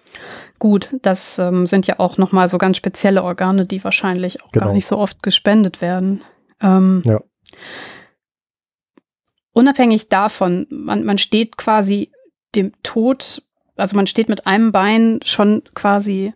Gut, 0.59 0.95
das 1.01 1.39
ähm, 1.39 1.65
sind 1.65 1.87
ja 1.87 1.95
auch 1.99 2.17
noch 2.17 2.31
mal 2.31 2.47
so 2.47 2.57
ganz 2.57 2.77
spezielle 2.77 3.23
Organe, 3.23 3.65
die 3.65 3.83
wahrscheinlich 3.83 4.43
auch 4.43 4.51
genau. 4.51 4.67
gar 4.67 4.73
nicht 4.73 4.85
so 4.85 4.97
oft 4.97 5.23
gespendet 5.23 5.81
werden. 5.81 6.21
Ähm, 6.61 7.01
ja 7.03 7.19
unabhängig 9.57 10.07
davon, 10.07 10.67
man, 10.69 11.03
man 11.03 11.17
steht 11.17 11.57
quasi 11.57 12.11
dem 12.53 12.73
Tod, 12.83 13.41
also 13.75 13.95
man 13.95 14.05
steht 14.05 14.29
mit 14.29 14.45
einem 14.45 14.71
Bein 14.71 15.19
schon 15.25 15.63
quasi, 15.73 16.33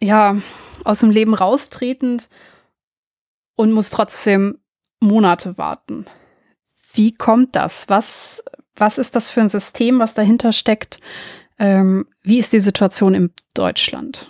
ja, 0.00 0.36
aus 0.82 0.98
dem 0.98 1.10
Leben 1.10 1.34
raustretend 1.34 2.28
und 3.54 3.70
muss 3.70 3.90
trotzdem 3.90 4.58
Monate 4.98 5.58
warten. 5.58 6.06
Wie 6.92 7.14
kommt 7.14 7.54
das? 7.54 7.88
Was, 7.88 8.42
was 8.74 8.98
ist 8.98 9.14
das 9.14 9.30
für 9.30 9.40
ein 9.40 9.48
System, 9.48 10.00
was 10.00 10.14
dahinter 10.14 10.50
steckt? 10.50 10.98
Ähm, 11.60 12.08
wie 12.22 12.38
ist 12.38 12.52
die 12.52 12.58
Situation 12.58 13.14
in 13.14 13.32
Deutschland? 13.54 14.28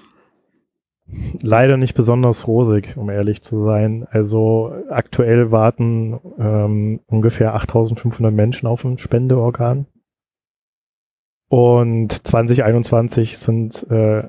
Leider 1.42 1.76
nicht 1.76 1.94
besonders 1.94 2.46
rosig, 2.46 2.96
um 2.96 3.10
ehrlich 3.10 3.42
zu 3.42 3.64
sein. 3.64 4.06
Also 4.10 4.74
aktuell 4.88 5.50
warten 5.50 6.18
ähm, 6.38 7.00
ungefähr 7.06 7.54
8500 7.54 8.32
Menschen 8.32 8.66
auf 8.66 8.84
ein 8.84 8.98
Spendeorgan. 8.98 9.86
Und 11.48 12.26
2021 12.26 13.38
sind, 13.38 13.88
äh, 13.90 14.28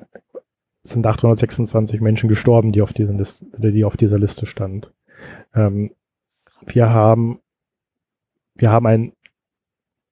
sind 0.82 1.06
826 1.06 2.00
Menschen 2.00 2.28
gestorben, 2.28 2.72
die 2.72 2.82
auf, 2.82 2.92
diesen 2.92 3.18
Liste, 3.18 3.44
die 3.72 3.84
auf 3.84 3.96
dieser 3.96 4.18
Liste 4.18 4.46
stand. 4.46 4.92
Ähm, 5.54 5.92
wir 6.64 6.90
haben, 6.90 7.40
wir 8.54 8.70
haben 8.70 8.86
einen 8.86 9.12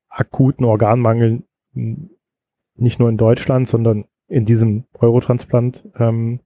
akuten 0.08 0.64
Organmangel 0.64 1.42
nicht 2.76 2.98
nur 2.98 3.08
in 3.08 3.16
Deutschland, 3.16 3.68
sondern 3.68 4.06
in 4.28 4.44
diesem 4.44 4.84
Eurotransplant 4.94 5.88
ähm, 5.98 6.40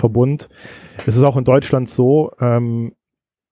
Verbund. 0.00 0.48
Es 1.06 1.16
ist 1.16 1.22
auch 1.22 1.36
in 1.36 1.44
Deutschland 1.44 1.88
so, 1.88 2.32
ähm, 2.40 2.94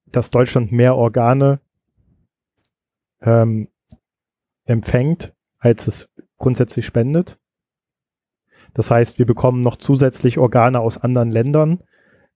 dass 0.06 0.30
Deutschland 0.30 0.72
mehr 0.72 0.96
Organe 0.96 1.60
ähm, 3.20 3.68
empfängt, 4.64 5.32
als 5.58 5.86
es 5.86 6.08
grundsätzlich 6.38 6.86
spendet. 6.86 7.38
Das 8.74 8.90
heißt, 8.90 9.18
wir 9.18 9.26
bekommen 9.26 9.60
noch 9.60 9.76
zusätzlich 9.76 10.38
Organe 10.38 10.80
aus 10.80 10.98
anderen 10.98 11.30
Ländern 11.30 11.82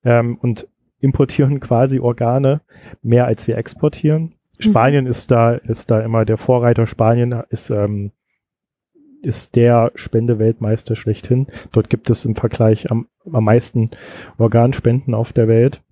ähm, 0.05 0.37
und 0.37 0.69
importieren 1.01 1.61
quasi 1.69 2.01
Organe 2.01 2.63
mehr 3.03 3.27
als 3.27 3.47
wir 3.47 3.57
exportieren. 3.59 4.23
Mhm. 4.23 4.63
Spanien 4.63 5.07
ist 5.07 5.31
da 5.31 5.53
ist 5.55 5.91
da 5.91 6.01
immer 6.01 6.25
der 6.25 6.39
Vorreiter. 6.39 6.87
Spanien 6.87 7.43
ist 7.51 7.71
ähm, 7.71 8.13
ist 9.23 9.57
der 9.57 9.93
Spendeweltmeister 9.95 10.97
schlechthin. 10.97 11.47
Dort 11.71 11.91
gibt 11.91 12.11
es 12.11 12.25
im 12.25 12.35
Vergleich 12.35 12.91
am, 12.91 13.09
am 13.31 13.45
meisten 13.45 13.91
Organspenden 14.39 15.15
auf 15.15 15.33
der 15.33 15.49
Welt. 15.49 15.83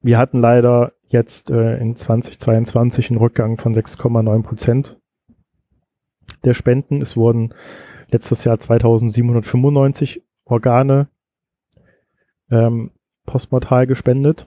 Wir 0.00 0.18
hatten 0.18 0.40
leider 0.40 0.92
jetzt 1.08 1.50
äh, 1.50 1.76
in 1.78 1.96
2022 1.96 3.10
einen 3.10 3.18
Rückgang 3.18 3.58
von 3.58 3.74
6,9 3.74 4.42
Prozent 4.42 4.98
der 6.44 6.54
Spenden. 6.54 7.02
Es 7.02 7.16
wurden 7.16 7.54
letztes 8.08 8.44
Jahr 8.44 8.58
2795 8.58 10.22
Organe 10.44 11.08
ähm, 12.50 12.90
postmortal 13.26 13.86
gespendet. 13.86 14.46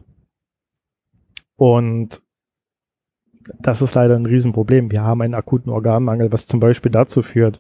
Und 1.56 2.22
das 3.60 3.82
ist 3.82 3.96
leider 3.96 4.16
ein 4.16 4.26
Riesenproblem. 4.26 4.92
Wir 4.92 5.04
haben 5.04 5.22
einen 5.22 5.34
akuten 5.34 5.72
Organmangel, 5.72 6.32
was 6.32 6.46
zum 6.46 6.60
Beispiel 6.60 6.92
dazu 6.92 7.22
führt, 7.22 7.60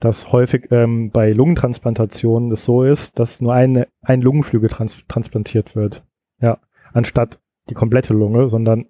dass 0.00 0.32
häufig 0.32 0.70
ähm, 0.70 1.10
bei 1.10 1.32
Lungentransplantationen 1.32 2.52
es 2.52 2.64
so 2.64 2.82
ist, 2.82 3.18
dass 3.18 3.40
nur 3.40 3.54
eine, 3.54 3.88
ein 4.02 4.20
Lungenflügel 4.20 4.68
trans 4.68 4.96
transplantiert 5.08 5.74
wird. 5.74 6.04
Ja, 6.40 6.58
anstatt 6.92 7.40
die 7.70 7.74
komplette 7.74 8.14
Lunge, 8.14 8.48
sondern 8.48 8.86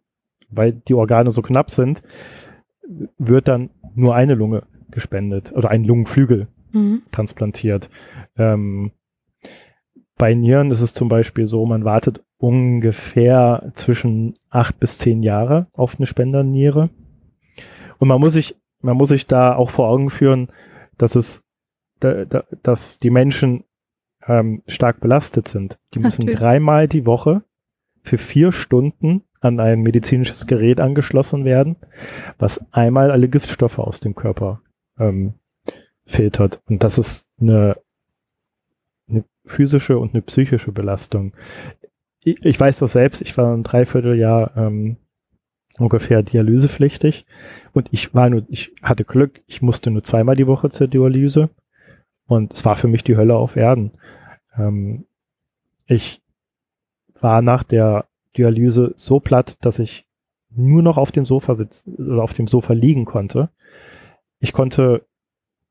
weil 0.49 0.73
die 0.73 0.95
Organe 0.95 1.31
so 1.31 1.43
knapp 1.43 1.71
sind, 1.71 2.03
wird 3.19 3.49
dann 3.49 3.71
nur 3.95 4.15
eine 4.15 4.35
Lunge 4.35 4.65
gespendet 4.91 5.53
oder 5.53 5.71
ein 5.71 5.85
Lungenflügel 5.85 6.49
mhm. 6.73 7.03
transplantiert. 7.13 7.91
Ähm, 8.37 8.93
bei 10.17 10.35
Nieren 10.35 10.71
ist 10.71 10.81
es 10.81 10.95
zum 10.95 11.09
Beispiel 11.09 11.47
so, 11.47 11.67
man 11.67 11.85
wartet 11.85 12.25
ungefähr 12.39 13.73
zwischen 13.75 14.35
acht 14.51 14.79
bis 14.79 14.99
zehn 14.99 15.23
Jahre 15.23 15.67
auf 15.73 15.97
eine 15.97 16.07
Spenderniere. 16.07 16.91
Und 17.99 18.09
man 18.09 18.21
muss 18.21 18.35
sich, 18.35 18.57
man 18.81 18.97
muss 18.97 19.09
sich 19.09 19.27
da 19.27 19.55
auch 19.55 19.71
vor 19.71 19.89
Augen 19.89 20.11
führen, 20.11 20.49
dass 20.99 21.15
es, 21.15 21.43
da, 22.01 22.25
da, 22.25 22.45
dass 22.63 22.99
die 22.99 23.11
Menschen 23.11 23.65
ähm, 24.27 24.63
stark 24.67 25.01
belastet 25.01 25.49
sind. 25.49 25.79
Die 25.95 25.99
müssen 25.99 26.23
Natürlich. 26.23 26.39
dreimal 26.39 26.89
die 26.89 27.07
Woche 27.07 27.43
für 28.03 28.19
vier 28.19 28.53
Stunden 28.53 29.23
an 29.41 29.61
ein 29.61 29.81
medizinisches 29.81 30.47
Gerät 30.47 30.81
angeschlossen 30.81 31.45
werden, 31.45 31.77
was 32.39 32.61
einmal 32.73 33.11
alle 33.11 33.29
Giftstoffe 33.29 33.79
aus 33.79 34.01
dem 34.01 34.15
Körper 34.15 34.61
ähm, 34.99 35.35
filtert. 36.05 36.61
Und 36.67 36.83
das 36.83 36.99
ist 36.99 37.27
eine, 37.41 37.77
eine 39.09 39.25
physische 39.45 39.99
und 39.99 40.15
eine 40.15 40.23
psychische 40.23 40.73
Belastung. 40.73 41.33
Ich, 42.29 42.59
weiß 42.59 42.81
das 42.81 42.93
selbst, 42.93 43.23
ich 43.23 43.39
war 43.39 43.55
ein 43.55 43.63
Dreivierteljahr 43.63 44.57
ähm, 44.57 44.97
ungefähr 45.79 46.25
dialysepflichtig 46.25 47.25
und 47.73 47.89
ich 47.93 48.17
war 48.17 48.29
nur, 48.29 48.45
ich 48.49 48.73
hatte 48.83 49.05
Glück, 49.05 49.43
ich 49.47 49.63
musste 49.63 49.93
nur 49.93 50.03
zweimal 50.03 50.35
die 50.35 50.49
Woche 50.49 50.71
zur 50.71 50.89
Dialyse 50.89 51.51
und 52.27 52.53
es 52.53 52.65
war 52.65 52.75
für 52.75 52.89
mich 52.89 53.05
die 53.05 53.17
Hölle 53.17 53.37
auf 53.37 53.55
Erden. 53.55 53.93
Ähm, 54.59 55.07
ich 55.87 56.21
war 57.21 57.43
nach 57.43 57.63
der 57.63 58.07
Dialyse 58.37 58.95
so 58.97 59.21
platt, 59.21 59.57
dass 59.61 59.79
ich 59.79 60.05
nur 60.51 60.83
noch 60.83 60.97
auf 60.97 61.13
dem 61.13 61.27
Sofa 61.27 61.55
sitzen 61.55 61.95
oder 61.95 62.25
auf 62.25 62.35
dem 62.35 62.49
Sofa 62.49 62.73
liegen 62.73 63.05
konnte. 63.05 63.51
Ich 64.41 64.53
konnte 64.53 65.07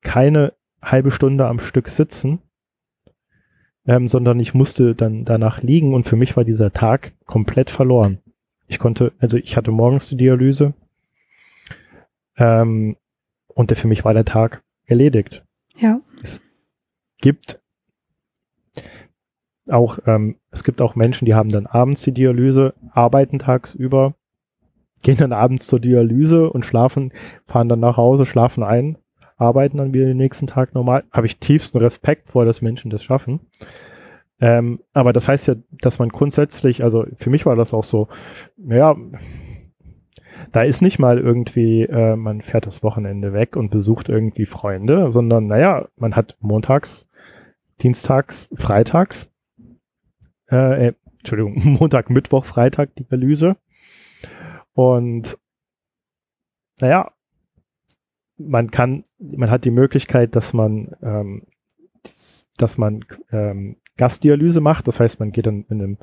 keine 0.04 0.54
halbe 0.82 1.12
Stunde 1.12 1.48
am 1.48 1.60
Stück 1.60 1.90
sitzen, 1.90 2.40
ähm, 3.88 4.08
sondern 4.08 4.40
ich 4.40 4.54
musste 4.54 4.96
dann 4.96 5.26
danach 5.26 5.62
liegen 5.62 5.94
und 5.94 6.08
für 6.08 6.16
mich 6.16 6.36
war 6.36 6.44
dieser 6.44 6.72
Tag 6.72 7.14
komplett 7.26 7.70
verloren. 7.70 8.20
Ich 8.68 8.80
konnte, 8.80 9.14
also 9.20 9.38
ich 9.38 9.58
hatte 9.58 9.72
morgens 9.72 10.10
die 10.10 10.18
Dialyse 10.18 10.74
ähm, 12.38 12.98
und 13.48 13.72
für 13.78 13.88
mich 13.88 14.04
war 14.04 14.14
der 14.14 14.26
Tag 14.26 14.64
erledigt. 14.86 15.44
Ja. 15.78 16.00
Es 16.22 16.42
gibt 17.20 17.60
auch, 19.70 20.00
ähm, 20.06 20.38
es 20.52 20.64
gibt 20.64 20.82
auch 20.82 20.96
Menschen, 20.96 21.26
die 21.26 21.34
haben 21.34 21.50
dann 21.50 21.68
abends 21.68 22.02
die 22.02 22.12
Dialyse, 22.12 22.74
arbeiten 22.92 23.40
tagsüber, 23.40 24.16
gehen 25.02 25.18
dann 25.18 25.34
abends 25.34 25.68
zur 25.68 25.80
Dialyse 25.80 26.50
und 26.50 26.66
schlafen, 26.66 27.14
fahren 27.48 27.70
dann 27.70 27.80
nach 27.80 27.98
Hause, 27.98 28.26
schlafen 28.26 28.64
ein, 28.64 28.98
arbeiten 29.38 29.78
dann 29.78 29.94
wieder 29.94 30.06
den 30.06 30.18
nächsten 30.18 30.48
Tag 30.48 30.74
normal. 30.74 31.04
Habe 31.12 31.28
ich 31.28 31.40
tiefsten 31.40 31.78
Respekt 31.78 32.30
vor, 32.30 32.46
dass 32.46 32.62
Menschen 32.62 32.90
das 32.90 33.04
schaffen. 33.04 33.42
Ähm, 34.40 34.80
aber 34.94 35.14
das 35.14 35.28
heißt 35.28 35.48
ja, 35.48 35.56
dass 35.72 36.00
man 36.00 36.10
grundsätzlich, 36.10 36.84
also 36.84 37.06
für 37.18 37.30
mich 37.30 37.46
war 37.46 37.56
das 37.56 37.74
auch 37.74 37.84
so, 37.84 38.08
ja, 38.58 38.96
da 40.52 40.64
ist 40.64 40.82
nicht 40.82 41.00
mal 41.00 41.18
irgendwie, 41.18 41.84
äh, 41.84 42.16
man 42.16 42.42
fährt 42.42 42.66
das 42.66 42.84
Wochenende 42.84 43.34
weg 43.34 43.56
und 43.56 43.72
besucht 43.72 44.10
irgendwie 44.10 44.46
Freunde, 44.46 45.12
sondern 45.12 45.48
naja, 45.48 45.88
man 45.96 46.16
hat 46.16 46.36
montags, 46.40 47.08
dienstags, 47.82 48.50
freitags 48.56 49.30
äh, 50.52 50.88
äh, 50.88 50.94
Entschuldigung, 51.20 51.56
Montag, 51.80 52.10
Mittwoch, 52.10 52.46
Freitag 52.46 52.96
die 52.96 53.04
Dialyse. 53.04 53.58
Und 54.74 55.38
naja, 56.80 57.12
man 58.38 58.72
kann, 58.72 59.04
man 59.20 59.50
hat 59.50 59.66
die 59.66 59.72
Möglichkeit, 59.72 60.36
dass 60.36 60.54
man, 60.54 60.96
ähm, 61.02 61.44
dass 62.58 62.78
man 62.78 63.06
ähm, 63.32 63.78
Gastdialyse 63.98 64.62
macht. 64.62 64.88
Das 64.88 65.00
heißt, 65.00 65.20
man 65.20 65.32
geht 65.32 65.46
dann 65.46 65.66
in 65.70 65.82
einem 65.82 65.98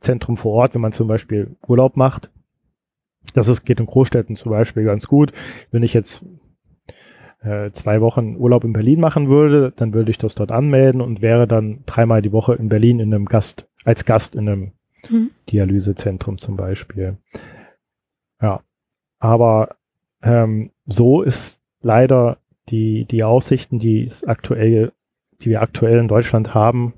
Zentrum 0.00 0.36
vor 0.36 0.52
Ort, 0.52 0.74
wenn 0.74 0.80
man 0.80 0.92
zum 0.92 1.08
Beispiel 1.08 1.56
Urlaub 1.66 1.96
macht. 1.96 2.30
Das 3.34 3.48
ist, 3.48 3.64
geht 3.64 3.80
in 3.80 3.86
Großstädten 3.86 4.36
zum 4.36 4.50
Beispiel 4.50 4.84
ganz 4.84 5.06
gut. 5.06 5.32
Wenn 5.70 5.82
ich 5.82 5.94
jetzt 5.94 6.24
äh, 7.40 7.70
zwei 7.72 8.00
Wochen 8.00 8.36
Urlaub 8.36 8.64
in 8.64 8.72
Berlin 8.72 9.00
machen 9.00 9.28
würde, 9.28 9.72
dann 9.76 9.94
würde 9.94 10.10
ich 10.10 10.18
das 10.18 10.34
dort 10.34 10.50
anmelden 10.50 11.00
und 11.00 11.22
wäre 11.22 11.46
dann 11.46 11.84
dreimal 11.86 12.22
die 12.22 12.32
Woche 12.32 12.54
in 12.54 12.68
Berlin 12.68 13.00
in 13.00 13.14
einem 13.14 13.26
Gast, 13.26 13.68
als 13.84 14.04
Gast 14.04 14.34
in 14.34 14.48
einem 14.48 14.72
mhm. 15.08 15.30
Dialysezentrum 15.50 16.38
zum 16.38 16.56
Beispiel. 16.56 17.18
Ja, 18.40 18.62
aber 19.18 19.76
ähm, 20.22 20.70
so 20.86 21.22
ist 21.22 21.60
leider 21.80 22.38
die, 22.68 23.04
die 23.04 23.24
Aussichten, 23.24 23.78
die 23.78 24.10
aktuell, 24.26 24.92
die 25.40 25.50
wir 25.50 25.62
aktuell 25.62 25.98
in 25.98 26.08
Deutschland 26.08 26.54
haben 26.54 26.94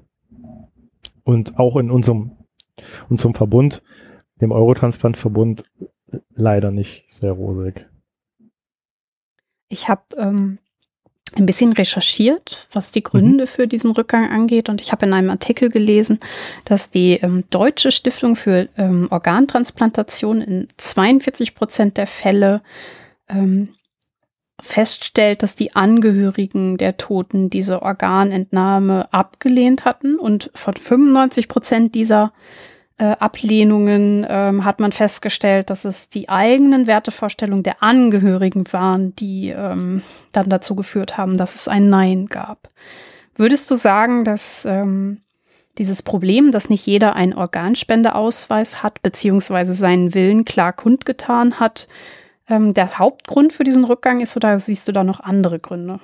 und 1.24 1.58
auch 1.58 1.76
in 1.76 1.90
unserem, 1.90 2.32
unserem 3.08 3.34
Verbund, 3.34 3.82
dem 4.40 4.52
Eurotransplant-Verbund, 4.52 5.64
leider 6.34 6.70
nicht 6.70 7.04
sehr 7.08 7.32
rosig. 7.32 7.86
Ich 9.68 9.88
habe 9.88 10.02
ähm, 10.16 10.58
ein 11.36 11.46
bisschen 11.46 11.72
recherchiert, 11.72 12.66
was 12.72 12.90
die 12.90 13.02
Gründe 13.02 13.44
mhm. 13.44 13.48
für 13.48 13.66
diesen 13.68 13.92
Rückgang 13.92 14.28
angeht. 14.30 14.68
Und 14.68 14.80
ich 14.80 14.90
habe 14.90 15.06
in 15.06 15.12
einem 15.12 15.30
Artikel 15.30 15.68
gelesen, 15.68 16.18
dass 16.64 16.90
die 16.90 17.14
ähm, 17.22 17.44
Deutsche 17.50 17.92
Stiftung 17.92 18.34
für 18.34 18.68
ähm, 18.76 19.06
Organtransplantation 19.10 20.40
in 20.40 20.68
42 20.76 21.54
Prozent 21.54 21.96
der 21.96 22.08
Fälle 22.08 22.62
ähm, 23.28 23.68
feststellt, 24.62 25.42
dass 25.42 25.56
die 25.56 25.74
Angehörigen 25.74 26.76
der 26.76 26.96
Toten 26.96 27.50
diese 27.50 27.82
Organentnahme 27.82 29.12
abgelehnt 29.12 29.84
hatten. 29.84 30.18
Und 30.18 30.50
von 30.54 30.74
95 30.74 31.48
Prozent 31.48 31.94
dieser 31.94 32.32
äh, 32.98 33.16
Ablehnungen 33.18 34.26
ähm, 34.28 34.64
hat 34.64 34.78
man 34.78 34.92
festgestellt, 34.92 35.70
dass 35.70 35.84
es 35.84 36.08
die 36.08 36.28
eigenen 36.28 36.86
Wertevorstellungen 36.86 37.62
der 37.62 37.82
Angehörigen 37.82 38.64
waren, 38.72 39.16
die 39.16 39.48
ähm, 39.48 40.02
dann 40.32 40.50
dazu 40.50 40.76
geführt 40.76 41.16
haben, 41.16 41.36
dass 41.36 41.54
es 41.54 41.66
ein 41.66 41.88
Nein 41.88 42.26
gab. 42.26 42.68
Würdest 43.34 43.70
du 43.70 43.74
sagen, 43.74 44.24
dass 44.24 44.66
ähm, 44.66 45.22
dieses 45.78 46.02
Problem, 46.02 46.50
dass 46.50 46.68
nicht 46.68 46.84
jeder 46.84 47.16
einen 47.16 47.32
Organspendeausweis 47.32 48.82
hat, 48.82 49.00
beziehungsweise 49.00 49.72
seinen 49.72 50.12
Willen 50.12 50.44
klar 50.44 50.74
kundgetan 50.74 51.58
hat, 51.58 51.88
ähm, 52.50 52.74
der 52.74 52.98
Hauptgrund 52.98 53.52
für 53.52 53.64
diesen 53.64 53.84
Rückgang 53.84 54.20
ist 54.20 54.36
oder 54.36 54.58
siehst 54.58 54.88
du 54.88 54.92
da 54.92 55.04
noch 55.04 55.20
andere 55.20 55.58
Gründe? 55.58 56.00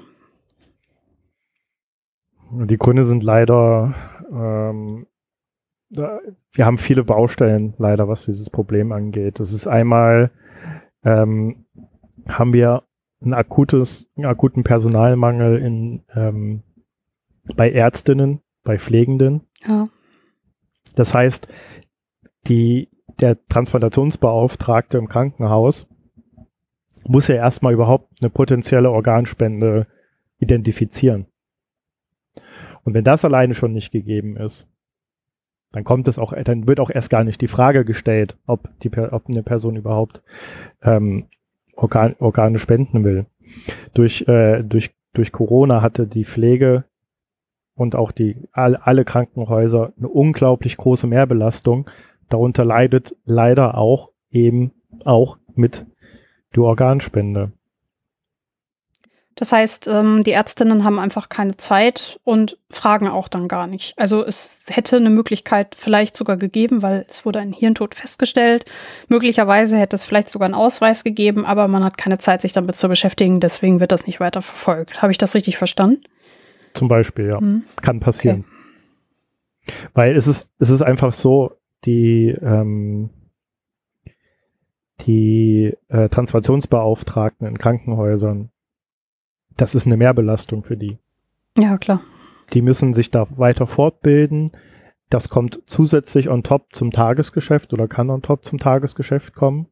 Die 2.50 2.78
Gründe 2.78 3.04
sind 3.04 3.22
leider 3.22 3.94
ähm, 4.30 5.06
wir 5.90 6.66
haben 6.66 6.78
viele 6.78 7.04
Baustellen 7.04 7.74
leider, 7.78 8.08
was 8.08 8.24
dieses 8.24 8.50
Problem 8.50 8.92
angeht. 8.92 9.38
Das 9.38 9.52
ist 9.52 9.66
einmal, 9.66 10.30
ähm, 11.04 11.66
haben 12.28 12.52
wir 12.52 12.82
ein 13.22 13.34
akutes, 13.34 14.06
einen 14.16 14.26
akuten 14.26 14.64
Personalmangel 14.64 15.58
in, 15.58 16.02
ähm, 16.14 16.62
bei 17.54 17.70
Ärztinnen, 17.70 18.40
bei 18.64 18.78
Pflegenden. 18.78 19.42
Ja. 19.66 19.88
Das 20.96 21.14
heißt, 21.14 21.46
die, 22.48 22.88
der 23.20 23.38
Transplantationsbeauftragte 23.48 24.98
im 24.98 25.08
Krankenhaus 25.08 25.86
muss 27.08 27.28
ja 27.28 27.36
erstmal 27.36 27.72
überhaupt 27.72 28.10
eine 28.20 28.30
potenzielle 28.30 28.90
Organspende 28.90 29.86
identifizieren. 30.38 31.26
Und 32.84 32.94
wenn 32.94 33.04
das 33.04 33.24
alleine 33.24 33.54
schon 33.54 33.72
nicht 33.72 33.90
gegeben 33.90 34.36
ist, 34.36 34.68
dann 35.72 35.84
kommt 35.84 36.08
es 36.08 36.18
auch, 36.18 36.32
dann 36.32 36.66
wird 36.66 36.80
auch 36.80 36.90
erst 36.90 37.10
gar 37.10 37.24
nicht 37.24 37.40
die 37.40 37.48
Frage 37.48 37.84
gestellt, 37.84 38.36
ob, 38.46 38.68
die, 38.80 38.90
ob 38.96 39.28
eine 39.28 39.42
Person 39.42 39.76
überhaupt 39.76 40.22
ähm, 40.82 41.26
Organ, 41.74 42.16
Organe 42.18 42.58
spenden 42.58 43.04
will. 43.04 43.26
Durch, 43.92 44.26
äh, 44.28 44.62
durch, 44.62 44.94
durch 45.12 45.32
Corona 45.32 45.82
hatte 45.82 46.06
die 46.06 46.24
Pflege 46.24 46.84
und 47.74 47.94
auch 47.94 48.12
die, 48.12 48.36
all, 48.52 48.76
alle 48.76 49.04
Krankenhäuser 49.04 49.92
eine 49.98 50.08
unglaublich 50.08 50.76
große 50.76 51.06
Mehrbelastung. 51.06 51.90
Darunter 52.28 52.64
leidet 52.64 53.14
leider 53.24 53.76
auch 53.76 54.10
eben 54.30 54.72
auch 55.04 55.38
mit 55.54 55.86
die 56.54 56.60
Organspende. 56.60 57.52
Das 59.38 59.52
heißt, 59.52 59.86
ähm, 59.86 60.22
die 60.24 60.32
Ärztinnen 60.32 60.84
haben 60.84 60.98
einfach 60.98 61.28
keine 61.28 61.58
Zeit 61.58 62.18
und 62.24 62.56
fragen 62.70 63.06
auch 63.06 63.28
dann 63.28 63.48
gar 63.48 63.66
nicht. 63.66 63.92
Also 63.98 64.24
es 64.24 64.62
hätte 64.68 64.96
eine 64.96 65.10
Möglichkeit 65.10 65.74
vielleicht 65.76 66.16
sogar 66.16 66.38
gegeben, 66.38 66.80
weil 66.80 67.04
es 67.06 67.26
wurde 67.26 67.40
ein 67.40 67.52
Hirntod 67.52 67.94
festgestellt. 67.94 68.64
Möglicherweise 69.08 69.76
hätte 69.76 69.94
es 69.94 70.04
vielleicht 70.04 70.30
sogar 70.30 70.46
einen 70.46 70.54
Ausweis 70.54 71.04
gegeben, 71.04 71.44
aber 71.44 71.68
man 71.68 71.84
hat 71.84 71.98
keine 71.98 72.16
Zeit, 72.16 72.40
sich 72.40 72.54
damit 72.54 72.76
zu 72.76 72.88
beschäftigen. 72.88 73.38
Deswegen 73.38 73.78
wird 73.78 73.92
das 73.92 74.06
nicht 74.06 74.20
weiter 74.20 74.40
verfolgt. 74.40 75.02
Habe 75.02 75.12
ich 75.12 75.18
das 75.18 75.34
richtig 75.34 75.58
verstanden? 75.58 76.02
Zum 76.72 76.88
Beispiel, 76.88 77.26
ja. 77.26 77.38
Hm. 77.38 77.64
Kann 77.82 78.00
passieren. 78.00 78.46
Okay. 79.66 79.74
Weil 79.92 80.16
es 80.16 80.26
ist, 80.26 80.48
es 80.58 80.70
ist 80.70 80.80
einfach 80.80 81.12
so, 81.12 81.52
die, 81.84 82.34
ähm, 82.40 83.10
die 85.00 85.74
äh, 85.88 86.08
Transplantationsbeauftragten 86.08 87.46
in 87.46 87.58
Krankenhäusern 87.58 88.50
das 89.56 89.74
ist 89.74 89.86
eine 89.86 89.96
Mehrbelastung 89.96 90.62
für 90.62 90.76
die. 90.76 90.98
Ja, 91.58 91.78
klar. 91.78 92.00
Die 92.52 92.62
müssen 92.62 92.94
sich 92.94 93.10
da 93.10 93.26
weiter 93.36 93.66
fortbilden. 93.66 94.52
Das 95.08 95.28
kommt 95.28 95.62
zusätzlich 95.66 96.28
on 96.28 96.42
top 96.42 96.66
zum 96.72 96.90
Tagesgeschäft 96.90 97.72
oder 97.72 97.88
kann 97.88 98.10
on 98.10 98.22
top 98.22 98.44
zum 98.44 98.58
Tagesgeschäft 98.58 99.34
kommen. 99.34 99.66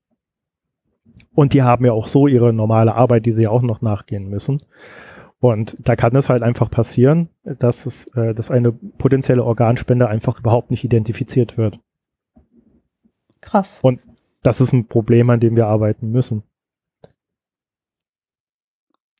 Und 1.34 1.52
die 1.52 1.62
haben 1.62 1.84
ja 1.84 1.92
auch 1.92 2.06
so 2.06 2.26
ihre 2.26 2.52
normale 2.52 2.94
Arbeit, 2.94 3.26
die 3.26 3.32
sie 3.32 3.46
auch 3.46 3.62
noch 3.62 3.82
nachgehen 3.82 4.28
müssen. 4.28 4.62
Und 5.40 5.76
da 5.78 5.96
kann 5.96 6.16
es 6.16 6.28
halt 6.30 6.42
einfach 6.42 6.70
passieren, 6.70 7.28
dass 7.42 7.84
es, 7.86 8.06
äh, 8.14 8.34
dass 8.34 8.50
eine 8.50 8.72
potenzielle 8.72 9.44
Organspende 9.44 10.08
einfach 10.08 10.38
überhaupt 10.38 10.70
nicht 10.70 10.84
identifiziert 10.84 11.58
wird. 11.58 11.78
Krass. 13.40 13.80
Und 13.82 14.00
das 14.44 14.60
ist 14.60 14.72
ein 14.72 14.86
Problem, 14.86 15.30
an 15.30 15.40
dem 15.40 15.56
wir 15.56 15.66
arbeiten 15.66 16.12
müssen. 16.12 16.44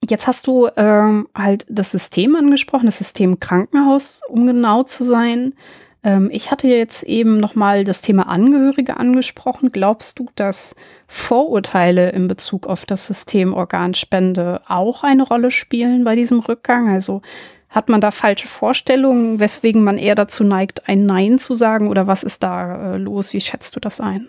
Jetzt 0.09 0.27
hast 0.27 0.47
du 0.47 0.69
ähm, 0.77 1.29
halt 1.35 1.65
das 1.69 1.91
System 1.91 2.37
angesprochen, 2.37 2.87
das 2.87 2.99
System 2.99 3.39
Krankenhaus, 3.41 4.21
um 4.29 4.47
genau 4.47 4.83
zu 4.83 5.03
sein. 5.03 5.55
Ähm, 6.03 6.29
ich 6.31 6.51
hatte 6.51 6.69
jetzt 6.69 7.05
eben 7.05 7.39
nochmal 7.39 7.85
das 7.85 8.03
Thema 8.03 8.29
Angehörige 8.29 8.99
angesprochen. 8.99 9.73
Glaubst 9.73 10.19
du, 10.19 10.29
dass 10.35 10.77
Vorurteile 11.07 12.11
in 12.11 12.29
Bezug 12.29 12.67
auf 12.67 12.85
das 12.85 13.07
System 13.07 13.55
Organspende 13.55 14.61
auch 14.69 15.05
eine 15.05 15.23
Rolle 15.23 15.51
spielen 15.51 16.05
bei 16.05 16.17
diesem 16.17 16.41
Rückgang? 16.41 16.91
Also 16.91 17.23
hat 17.71 17.89
man 17.89 18.03
da 18.03 18.11
falsche 18.11 18.47
Vorstellungen, 18.47 19.41
weswegen 19.41 19.83
man 19.83 19.97
eher 19.97 20.15
dazu 20.15 20.45
neigt, 20.45 20.87
ein 20.87 21.07
Nein 21.07 21.39
zu 21.39 21.55
sagen? 21.55 21.89
Oder 21.89 22.07
was 22.07 22.23
ist 22.25 22.43
da 22.43 22.95
äh, 22.95 22.99
los? 22.99 23.33
Wie 23.33 23.41
schätzt 23.41 23.75
du 23.75 23.81
das 23.81 24.01
ein? 24.01 24.29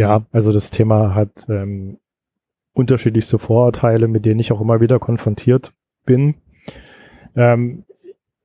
Ja, 0.00 0.24
also 0.32 0.50
das 0.50 0.70
Thema 0.70 1.14
hat 1.14 1.44
ähm, 1.50 1.98
unterschiedlichste 2.72 3.38
Vorurteile, 3.38 4.08
mit 4.08 4.24
denen 4.24 4.40
ich 4.40 4.50
auch 4.50 4.62
immer 4.62 4.80
wieder 4.80 4.98
konfrontiert 4.98 5.74
bin. 6.06 6.36
Ähm, 7.36 7.84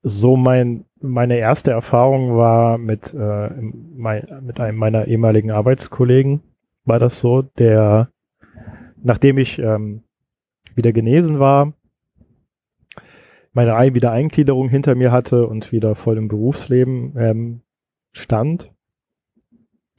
so 0.04 0.36
mein, 0.36 0.84
meine 1.00 1.38
erste 1.38 1.72
Erfahrung 1.72 2.36
war 2.36 2.78
mit, 2.78 3.14
äh, 3.14 3.50
mein, 3.96 4.28
mit 4.42 4.60
einem 4.60 4.78
meiner 4.78 5.08
ehemaligen 5.08 5.50
Arbeitskollegen, 5.50 6.42
war 6.84 7.00
das 7.00 7.22
so, 7.22 7.44
der, 7.44 8.10
nachdem 9.02 9.38
ich 9.38 9.58
ähm, 9.58 10.04
wieder 10.76 10.92
genesen 10.92 11.40
war, 11.40 11.72
meine 13.54 13.72
Wiedereingliederung 13.94 14.68
hinter 14.68 14.94
mir 14.96 15.14
hatte 15.14 15.48
und 15.48 15.72
wieder 15.72 15.96
voll 15.96 16.18
im 16.18 16.28
Berufsleben 16.28 17.16
ähm, 17.18 17.62
stand, 18.12 18.75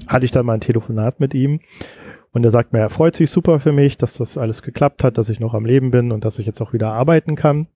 hatte 0.06 0.24
ich 0.24 0.30
dann 0.30 0.46
mal 0.46 0.54
ein 0.54 0.60
Telefonat 0.60 1.20
mit 1.20 1.34
ihm 1.34 1.60
und 2.32 2.44
er 2.44 2.50
sagt 2.50 2.72
mir, 2.72 2.80
er 2.80 2.90
freut 2.90 3.16
sich 3.16 3.30
super 3.30 3.60
für 3.60 3.72
mich, 3.72 3.96
dass 3.96 4.18
das 4.18 4.36
alles 4.36 4.62
geklappt 4.62 5.02
hat, 5.02 5.16
dass 5.16 5.30
ich 5.30 5.40
noch 5.40 5.54
am 5.54 5.64
Leben 5.64 5.90
bin 5.90 6.12
und 6.12 6.24
dass 6.24 6.38
ich 6.38 6.46
jetzt 6.46 6.60
auch 6.60 6.72
wieder 6.72 6.92
arbeiten 6.92 7.34
kann. 7.34 7.68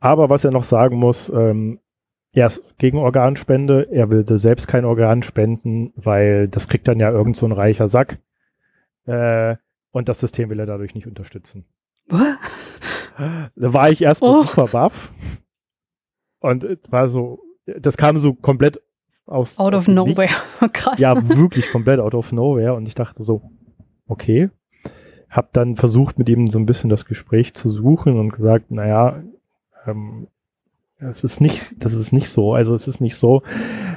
Aber 0.00 0.30
was 0.30 0.44
er 0.44 0.50
noch 0.50 0.64
sagen 0.64 0.96
muss, 0.96 1.28
ähm, 1.28 1.80
er 2.32 2.46
ist 2.46 2.76
gegen 2.78 2.98
Organspende, 2.98 3.88
er 3.92 4.10
will 4.10 4.24
selbst 4.38 4.66
kein 4.66 4.84
Organ 4.84 5.22
spenden, 5.22 5.92
weil 5.96 6.48
das 6.48 6.66
kriegt 6.66 6.88
dann 6.88 6.98
ja 6.98 7.10
irgend 7.10 7.36
so 7.36 7.46
ein 7.46 7.52
reicher 7.52 7.88
Sack. 7.88 8.18
Äh, 9.06 9.56
und 9.92 10.08
das 10.08 10.18
System 10.18 10.50
will 10.50 10.58
er 10.58 10.66
dadurch 10.66 10.94
nicht 10.94 11.06
unterstützen. 11.06 11.66
da 12.08 13.50
war 13.54 13.90
ich 13.90 14.02
erstmal 14.02 14.30
oh. 14.30 14.42
super 14.42 14.66
baff. 14.66 15.12
Und 16.40 16.66
war 16.90 17.08
so, 17.08 17.40
das 17.66 17.96
kam 17.96 18.18
so 18.18 18.34
komplett 18.34 18.80
aus. 19.26 19.58
Out 19.58 19.74
aus 19.74 19.88
of 19.88 19.94
nowhere. 19.94 20.28
Krass. 20.72 21.00
Ja, 21.00 21.28
wirklich 21.28 21.70
komplett 21.70 22.00
out 22.00 22.14
of 22.14 22.32
nowhere. 22.32 22.74
Und 22.74 22.86
ich 22.86 22.94
dachte 22.94 23.22
so, 23.22 23.42
okay. 24.06 24.50
Hab 25.30 25.52
dann 25.52 25.76
versucht, 25.76 26.18
mit 26.18 26.28
ihm 26.28 26.48
so 26.48 26.58
ein 26.58 26.66
bisschen 26.66 26.90
das 26.90 27.06
Gespräch 27.06 27.54
zu 27.54 27.70
suchen 27.70 28.18
und 28.18 28.30
gesagt, 28.30 28.70
naja, 28.70 29.22
ähm, 29.86 30.28
es 30.98 31.24
ist 31.24 31.40
nicht, 31.40 31.74
das 31.78 31.92
ist 31.92 32.12
nicht 32.12 32.28
so. 32.28 32.54
Also 32.54 32.74
es 32.74 32.86
ist 32.86 33.00
nicht 33.00 33.16
so, 33.16 33.42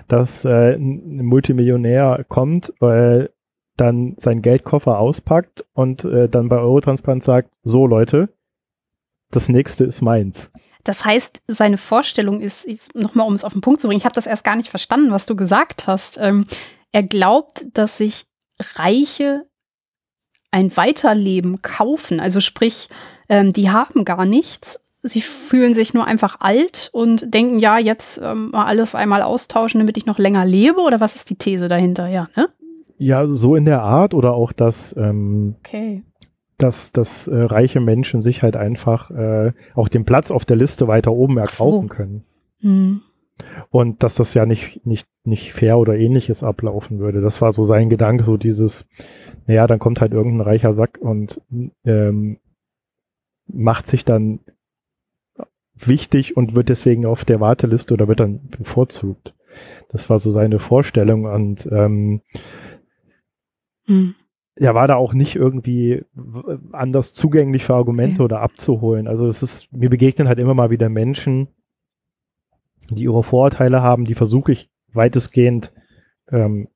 dass 0.08 0.46
äh, 0.46 0.76
ein 0.76 1.26
Multimillionär 1.26 2.26
kommt, 2.28 2.74
weil 2.80 3.30
dann 3.76 4.16
seinen 4.18 4.42
Geldkoffer 4.42 4.98
auspackt 4.98 5.66
und 5.74 6.04
äh, 6.04 6.28
dann 6.28 6.50
bei 6.50 6.58
Eurotransplant 6.58 7.24
sagt, 7.24 7.52
so 7.64 7.86
Leute, 7.86 8.30
das 9.30 9.50
nächste 9.50 9.84
ist 9.84 10.02
meins. 10.02 10.52
Das 10.88 11.04
heißt, 11.04 11.42
seine 11.48 11.78
Vorstellung 11.78 12.40
ist, 12.42 12.68
nochmal 12.96 13.28
um 13.28 13.34
es 13.34 13.44
auf 13.44 13.52
den 13.52 13.62
Punkt 13.62 13.82
zu 13.82 13.88
bringen, 13.88 14.00
ich 14.00 14.06
habe 14.06 14.16
das 14.16 14.28
erst 14.28 14.46
gar 14.46 14.56
nicht 14.56 14.70
verstanden, 14.70 15.12
was 15.12 15.26
du 15.26 15.36
gesagt 15.36 15.86
hast. 15.86 16.18
Ähm, 16.22 16.46
er 16.94 17.04
glaubt, 17.04 17.66
dass 17.74 17.98
sich 17.98 18.26
Reiche 18.78 19.46
ein 20.50 20.76
Weiterleben 20.76 21.62
kaufen. 21.62 22.22
Also 22.22 22.40
sprich, 22.40 22.88
ähm, 23.28 23.52
die 23.52 23.70
haben 23.70 24.06
gar 24.06 24.26
nichts. 24.26 24.82
Sie 25.04 25.22
fühlen 25.22 25.74
sich 25.74 25.94
nur 25.94 26.06
einfach 26.06 26.40
alt 26.40 26.90
und 26.94 27.34
denken, 27.34 27.60
ja, 27.60 27.78
jetzt 27.78 28.20
ähm, 28.24 28.52
mal 28.52 28.66
alles 28.66 28.96
einmal 28.96 29.22
austauschen, 29.22 29.80
damit 29.80 29.98
ich 29.98 30.06
noch 30.06 30.18
länger 30.18 30.46
lebe. 30.46 30.80
Oder 30.80 31.02
was 31.02 31.18
ist 31.18 31.30
die 31.30 31.36
These 31.36 31.68
dahinter? 31.68 32.08
Ja, 32.08 32.28
ne? 32.36 32.50
Ja, 32.98 33.28
so 33.28 33.56
in 33.56 33.66
der 33.66 33.82
Art 33.82 34.14
oder 34.14 34.34
auch, 34.34 34.54
dass, 34.54 34.96
ähm, 34.98 35.56
okay. 35.60 36.04
Dass, 36.58 36.92
dass 36.92 37.28
äh, 37.28 37.36
reiche 37.36 37.80
Menschen 37.80 38.22
sich 38.22 38.44
halt 38.44 38.56
einfach 38.56 39.12
äh, 39.12 39.54
auch 39.76 39.88
den 39.90 40.06
Platz 40.06 40.32
auf 40.32 40.46
der 40.46 40.56
Liste 40.56 40.88
weiter 40.88 41.12
oben 41.12 41.38
erkaufen 41.38 41.88
so. 41.88 41.94
können. 41.94 42.24
Hm. 42.62 43.02
Und 43.70 44.02
dass 44.02 44.16
das 44.16 44.34
ja 44.34 44.48
nicht, 44.48 44.86
nicht, 44.86 45.08
nicht 45.24 45.54
fair 45.54 45.78
oder 45.78 45.96
ähnliches 45.96 46.44
ablaufen 46.44 46.98
würde. 47.00 47.22
Das 47.22 47.42
war 47.42 47.52
so 47.52 47.66
sein 47.66 47.90
Gedanke, 47.90 48.24
so 48.24 48.38
dieses, 48.38 48.86
naja, 49.46 49.68
dann 49.68 49.78
kommt 49.78 50.02
halt 50.02 50.14
irgendein 50.14 50.42
reicher 50.48 50.74
Sack 50.74 50.98
und 51.00 51.40
ähm, 51.86 52.38
macht 53.46 53.88
sich 53.88 54.06
dann 54.06 54.40
wichtig 55.76 56.36
und 56.36 56.56
wird 56.56 56.70
deswegen 56.70 57.06
auf 57.06 57.26
der 57.26 57.40
Warteliste 57.40 57.94
oder 57.94 58.08
wird 58.08 58.20
dann 58.20 58.48
bevorzugt. 58.50 59.36
Das 59.90 60.10
war 60.10 60.18
so 60.18 60.32
seine 60.32 60.58
Vorstellung 60.58 61.26
und 61.26 61.68
ähm, 61.72 62.22
hm. 63.86 64.16
Er 64.60 64.76
war 64.76 64.88
da 64.88 64.96
auch 64.96 65.14
nicht 65.14 65.36
irgendwie 65.36 66.04
anders 66.72 67.14
zugänglich 67.14 67.66
für 67.66 67.76
Argumente 67.76 68.16
okay. 68.16 68.24
oder 68.24 68.42
abzuholen. 68.42 69.08
Also 69.08 69.28
es 69.28 69.44
ist, 69.44 69.72
mir 69.72 69.90
begegnen 69.90 70.28
halt 70.28 70.40
immer 70.40 70.54
mal 70.54 70.70
wieder 70.70 70.90
Menschen, 70.90 71.48
die 72.90 73.04
ihre 73.04 73.24
Vorurteile 73.24 73.82
haben, 73.82 74.06
die 74.06 74.16
versuche 74.16 74.52
ich 74.52 74.70
weitestgehend 74.94 75.74
ähm, 76.32 76.70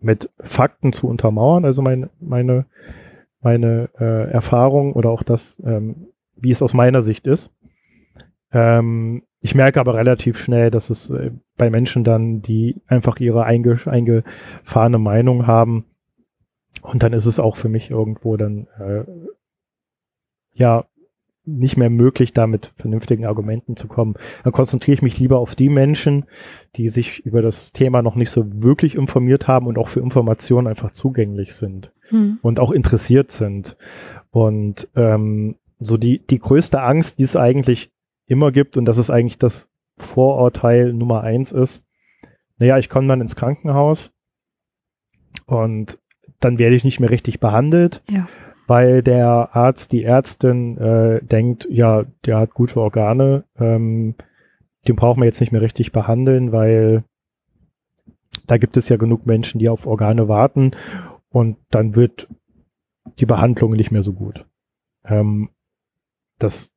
mit 0.00 0.30
Fakten 0.40 0.92
zu 0.92 1.08
untermauern, 1.08 1.64
also 1.64 1.82
mein, 1.82 2.10
meine, 2.20 2.66
meine 3.40 3.88
äh, 3.98 4.30
Erfahrung 4.30 4.92
oder 4.92 5.10
auch 5.10 5.22
das, 5.22 5.56
ähm, 5.64 6.08
wie 6.36 6.52
es 6.52 6.62
aus 6.62 6.74
meiner 6.74 7.02
Sicht 7.02 7.26
ist. 7.26 7.50
Ähm, 8.52 9.24
ich 9.40 9.54
merke 9.54 9.80
aber 9.80 9.94
relativ 9.94 10.38
schnell, 10.38 10.70
dass 10.70 10.90
es 10.90 11.10
äh, 11.10 11.32
bei 11.56 11.70
Menschen 11.70 12.04
dann, 12.04 12.42
die 12.42 12.80
einfach 12.86 13.18
ihre 13.18 13.44
einge 13.44 13.78
eingefahrene 13.84 14.98
Meinung 14.98 15.46
haben, 15.46 15.84
Und 16.82 17.02
dann 17.02 17.12
ist 17.12 17.26
es 17.26 17.38
auch 17.38 17.56
für 17.56 17.68
mich 17.68 17.90
irgendwo 17.90 18.36
dann 18.36 18.66
äh, 18.78 19.04
ja 20.54 20.84
nicht 21.48 21.76
mehr 21.76 21.90
möglich, 21.90 22.32
da 22.32 22.46
mit 22.46 22.72
vernünftigen 22.76 23.24
Argumenten 23.24 23.76
zu 23.76 23.88
kommen. 23.88 24.14
Dann 24.44 24.52
konzentriere 24.52 24.94
ich 24.94 25.02
mich 25.02 25.18
lieber 25.18 25.38
auf 25.38 25.54
die 25.54 25.70
Menschen, 25.70 26.26
die 26.76 26.90
sich 26.90 27.24
über 27.24 27.40
das 27.40 27.72
Thema 27.72 28.02
noch 28.02 28.16
nicht 28.16 28.30
so 28.30 28.44
wirklich 28.62 28.94
informiert 28.94 29.48
haben 29.48 29.66
und 29.66 29.78
auch 29.78 29.88
für 29.88 30.00
Informationen 30.00 30.66
einfach 30.66 30.90
zugänglich 30.90 31.54
sind 31.54 31.90
hm. 32.08 32.38
und 32.42 32.60
auch 32.60 32.70
interessiert 32.70 33.30
sind. 33.30 33.76
Und 34.30 34.88
ähm, 34.94 35.56
so 35.80 35.96
die, 35.96 36.18
die 36.18 36.38
größte 36.38 36.82
Angst, 36.82 37.18
die 37.18 37.24
es 37.24 37.36
eigentlich 37.36 37.90
immer 38.26 38.52
gibt, 38.52 38.76
und 38.76 38.84
das 38.84 38.98
ist 38.98 39.10
eigentlich 39.10 39.38
das 39.38 39.68
Vorurteil 39.96 40.92
Nummer 40.92 41.22
eins 41.22 41.50
ist, 41.50 41.84
naja, 42.58 42.78
ich 42.78 42.88
komme 42.88 43.08
dann 43.08 43.20
ins 43.20 43.36
Krankenhaus 43.36 44.10
und 45.46 45.98
dann 46.40 46.58
werde 46.58 46.76
ich 46.76 46.84
nicht 46.84 47.00
mehr 47.00 47.10
richtig 47.10 47.40
behandelt. 47.40 48.02
Ja 48.08 48.28
weil 48.68 49.02
der 49.02 49.56
Arzt, 49.56 49.92
die 49.92 50.04
Ärztin 50.04 50.76
äh, 50.76 51.24
denkt, 51.24 51.66
ja, 51.70 52.04
der 52.26 52.36
hat 52.36 52.52
gute 52.52 52.78
Organe, 52.78 53.44
ähm, 53.58 54.14
den 54.86 54.94
brauchen 54.94 55.20
wir 55.20 55.26
jetzt 55.26 55.40
nicht 55.40 55.52
mehr 55.52 55.62
richtig 55.62 55.90
behandeln, 55.90 56.52
weil 56.52 57.02
da 58.46 58.58
gibt 58.58 58.76
es 58.76 58.90
ja 58.90 58.98
genug 58.98 59.24
Menschen, 59.24 59.58
die 59.58 59.70
auf 59.70 59.86
Organe 59.86 60.28
warten 60.28 60.72
und 61.30 61.56
dann 61.70 61.96
wird 61.96 62.28
die 63.18 63.26
Behandlung 63.26 63.72
nicht 63.72 63.90
mehr 63.90 64.02
so 64.02 64.12
gut. 64.12 64.44
Ähm, 65.04 65.48
das 66.38 66.70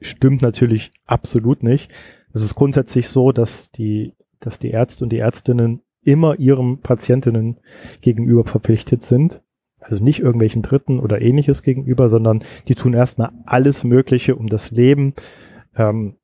stimmt 0.00 0.42
natürlich 0.42 0.92
absolut 1.06 1.62
nicht. 1.62 1.90
Es 2.34 2.42
ist 2.42 2.54
grundsätzlich 2.54 3.08
so, 3.08 3.32
dass 3.32 3.70
die, 3.70 4.12
dass 4.38 4.58
die 4.58 4.70
Ärzte 4.70 5.04
und 5.04 5.10
die 5.10 5.18
Ärztinnen 5.18 5.80
immer 6.02 6.38
ihren 6.38 6.80
Patientinnen 6.80 7.58
gegenüber 8.00 8.44
verpflichtet 8.44 9.02
sind 9.02 9.42
also 9.80 10.02
nicht 10.02 10.20
irgendwelchen 10.20 10.62
Dritten 10.62 11.00
oder 11.00 11.20
ähnliches 11.20 11.62
gegenüber, 11.62 12.08
sondern 12.08 12.44
die 12.68 12.74
tun 12.74 12.94
erstmal 12.94 13.32
alles 13.46 13.84
Mögliche, 13.84 14.36
um 14.36 14.46
das 14.48 14.70
Leben 14.70 15.14
ähm, 15.74 16.16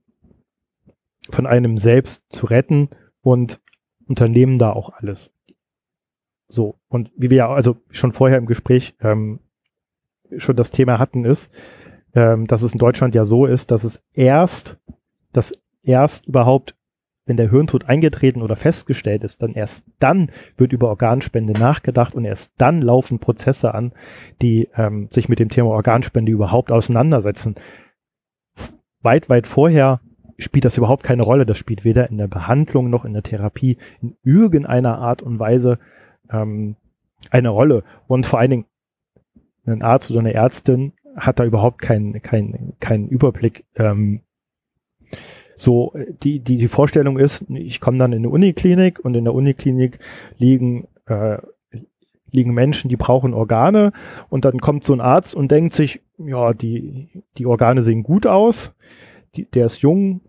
von 1.30 1.46
einem 1.46 1.78
selbst 1.78 2.24
zu 2.28 2.46
retten 2.46 2.90
und 3.22 3.60
unternehmen 4.06 4.58
da 4.58 4.72
auch 4.72 4.90
alles. 4.90 5.32
So, 6.48 6.76
und 6.88 7.10
wie 7.16 7.30
wir 7.30 7.38
ja 7.38 7.52
also 7.52 7.76
schon 7.90 8.12
vorher 8.12 8.38
im 8.38 8.46
Gespräch 8.46 8.94
ähm, 9.00 9.40
schon 10.36 10.54
das 10.54 10.70
Thema 10.70 10.98
hatten, 10.98 11.24
ist, 11.24 11.50
ähm, 12.14 12.46
dass 12.46 12.62
es 12.62 12.72
in 12.72 12.78
Deutschland 12.78 13.14
ja 13.14 13.24
so 13.24 13.46
ist, 13.46 13.70
dass 13.72 13.82
es 13.82 14.00
erst, 14.12 14.78
dass 15.32 15.52
erst 15.82 16.26
überhaupt 16.26 16.75
wenn 17.26 17.36
der 17.36 17.50
Hirntod 17.50 17.88
eingetreten 17.88 18.40
oder 18.40 18.56
festgestellt 18.56 19.24
ist, 19.24 19.42
dann 19.42 19.52
erst 19.54 19.84
dann 19.98 20.30
wird 20.56 20.72
über 20.72 20.88
Organspende 20.88 21.52
nachgedacht 21.52 22.14
und 22.14 22.24
erst 22.24 22.52
dann 22.56 22.80
laufen 22.80 23.18
Prozesse 23.18 23.74
an, 23.74 23.92
die 24.40 24.68
ähm, 24.76 25.08
sich 25.10 25.28
mit 25.28 25.40
dem 25.40 25.48
Thema 25.48 25.70
Organspende 25.70 26.30
überhaupt 26.30 26.70
auseinandersetzen. 26.70 27.56
Weit, 29.02 29.28
weit 29.28 29.48
vorher 29.48 30.00
spielt 30.38 30.64
das 30.64 30.78
überhaupt 30.78 31.02
keine 31.02 31.22
Rolle. 31.22 31.46
Das 31.46 31.58
spielt 31.58 31.84
weder 31.84 32.08
in 32.08 32.18
der 32.18 32.28
Behandlung 32.28 32.90
noch 32.90 33.04
in 33.04 33.12
der 33.12 33.22
Therapie 33.22 33.78
in 34.00 34.16
irgendeiner 34.22 34.98
Art 34.98 35.20
und 35.22 35.40
Weise 35.40 35.78
ähm, 36.30 36.76
eine 37.30 37.48
Rolle. 37.48 37.82
Und 38.06 38.26
vor 38.26 38.38
allen 38.38 38.50
Dingen, 38.50 38.64
ein 39.66 39.82
Arzt 39.82 40.12
oder 40.12 40.20
eine 40.20 40.34
Ärztin 40.34 40.92
hat 41.16 41.40
da 41.40 41.44
überhaupt 41.44 41.80
keinen 41.80 42.22
keinen 42.22 42.74
keinen 42.78 43.08
Überblick, 43.08 43.64
ähm, 43.74 44.20
so, 45.56 45.94
die, 46.22 46.40
die, 46.40 46.58
die 46.58 46.68
Vorstellung 46.68 47.18
ist, 47.18 47.44
ich 47.48 47.80
komme 47.80 47.98
dann 47.98 48.12
in 48.12 48.18
eine 48.18 48.28
Uniklinik 48.28 49.00
und 49.02 49.14
in 49.14 49.24
der 49.24 49.34
Uniklinik 49.34 49.98
liegen, 50.36 50.86
äh, 51.06 51.38
liegen 52.30 52.52
Menschen, 52.52 52.90
die 52.90 52.96
brauchen 52.96 53.32
Organe. 53.32 53.92
Und 54.28 54.44
dann 54.44 54.60
kommt 54.60 54.84
so 54.84 54.92
ein 54.92 55.00
Arzt 55.00 55.34
und 55.34 55.50
denkt 55.50 55.72
sich, 55.72 56.02
ja, 56.18 56.52
die, 56.52 57.08
die 57.38 57.46
Organe 57.46 57.82
sehen 57.82 58.02
gut 58.02 58.26
aus, 58.26 58.74
die, 59.34 59.46
der 59.50 59.66
ist 59.66 59.78
jung, 59.78 60.20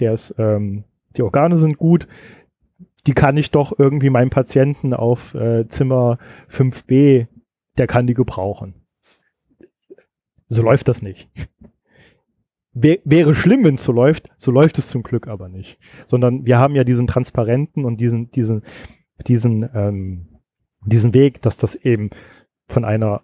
der 0.00 0.14
ist, 0.14 0.34
ähm, 0.38 0.84
die 1.16 1.22
Organe 1.22 1.58
sind 1.58 1.78
gut, 1.78 2.08
die 3.06 3.14
kann 3.14 3.36
ich 3.36 3.52
doch 3.52 3.78
irgendwie 3.78 4.10
meinem 4.10 4.30
Patienten 4.30 4.92
auf 4.92 5.34
äh, 5.34 5.68
Zimmer 5.68 6.18
5b, 6.50 7.28
der 7.78 7.86
kann 7.86 8.08
die 8.08 8.14
gebrauchen. 8.14 8.74
So 10.48 10.62
läuft 10.62 10.88
das 10.88 11.00
nicht 11.00 11.28
wäre 12.74 13.34
schlimm, 13.34 13.64
wenn 13.64 13.76
es 13.76 13.84
so 13.84 13.92
läuft, 13.92 14.30
so 14.36 14.50
läuft 14.50 14.78
es 14.78 14.88
zum 14.88 15.02
Glück 15.02 15.28
aber 15.28 15.48
nicht. 15.48 15.78
Sondern 16.06 16.44
wir 16.44 16.58
haben 16.58 16.74
ja 16.74 16.84
diesen 16.84 17.06
transparenten 17.06 17.84
und 17.84 17.98
diesen, 17.98 18.30
diesen, 18.32 18.62
diesen, 19.26 19.68
ähm, 19.74 20.40
diesen 20.84 21.14
Weg, 21.14 21.40
dass 21.42 21.56
das 21.56 21.76
eben 21.76 22.10
von 22.68 22.84
einer 22.84 23.22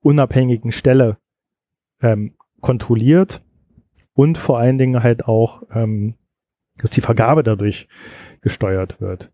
unabhängigen 0.00 0.72
Stelle 0.72 1.18
ähm, 2.00 2.36
kontrolliert 2.60 3.42
und 4.14 4.38
vor 4.38 4.58
allen 4.58 4.78
Dingen 4.78 5.02
halt 5.02 5.26
auch, 5.26 5.62
ähm, 5.72 6.14
dass 6.76 6.90
die 6.90 7.00
Vergabe 7.00 7.42
dadurch 7.42 7.88
gesteuert 8.40 9.00
wird. 9.00 9.32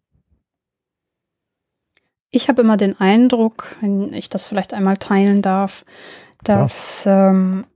Ich 2.30 2.48
habe 2.48 2.62
immer 2.62 2.76
den 2.76 2.98
Eindruck, 2.98 3.76
wenn 3.80 4.12
ich 4.12 4.28
das 4.28 4.46
vielleicht 4.46 4.74
einmal 4.74 4.96
teilen 4.96 5.42
darf, 5.42 5.84
dass 6.42 7.04
ja. 7.04 7.30
ähm, 7.30 7.66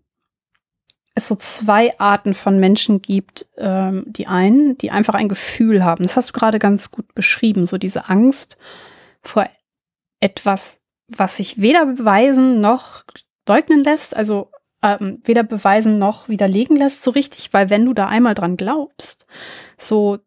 es 1.18 1.28
so 1.28 1.36
zwei 1.36 1.98
Arten 1.98 2.34
von 2.34 2.58
Menschen 2.58 3.02
gibt. 3.02 3.46
Ähm, 3.56 4.04
die 4.06 4.26
einen, 4.26 4.78
die 4.78 4.90
einfach 4.90 5.14
ein 5.14 5.28
Gefühl 5.28 5.84
haben. 5.84 6.04
Das 6.04 6.16
hast 6.16 6.30
du 6.30 6.32
gerade 6.32 6.58
ganz 6.58 6.90
gut 6.90 7.14
beschrieben. 7.14 7.66
So 7.66 7.78
diese 7.78 8.08
Angst 8.08 8.56
vor 9.22 9.46
etwas, 10.20 10.80
was 11.08 11.36
sich 11.36 11.60
weder 11.60 11.86
beweisen 11.86 12.60
noch 12.60 13.04
leugnen 13.46 13.84
lässt. 13.84 14.16
Also 14.16 14.50
ähm, 14.82 15.20
weder 15.24 15.42
beweisen 15.42 15.98
noch 15.98 16.28
widerlegen 16.28 16.76
lässt 16.76 17.02
so 17.02 17.10
richtig, 17.10 17.52
weil 17.52 17.70
wenn 17.70 17.84
du 17.84 17.92
da 17.92 18.06
einmal 18.06 18.34
dran 18.34 18.56
glaubst, 18.56 19.26
so 19.76 20.18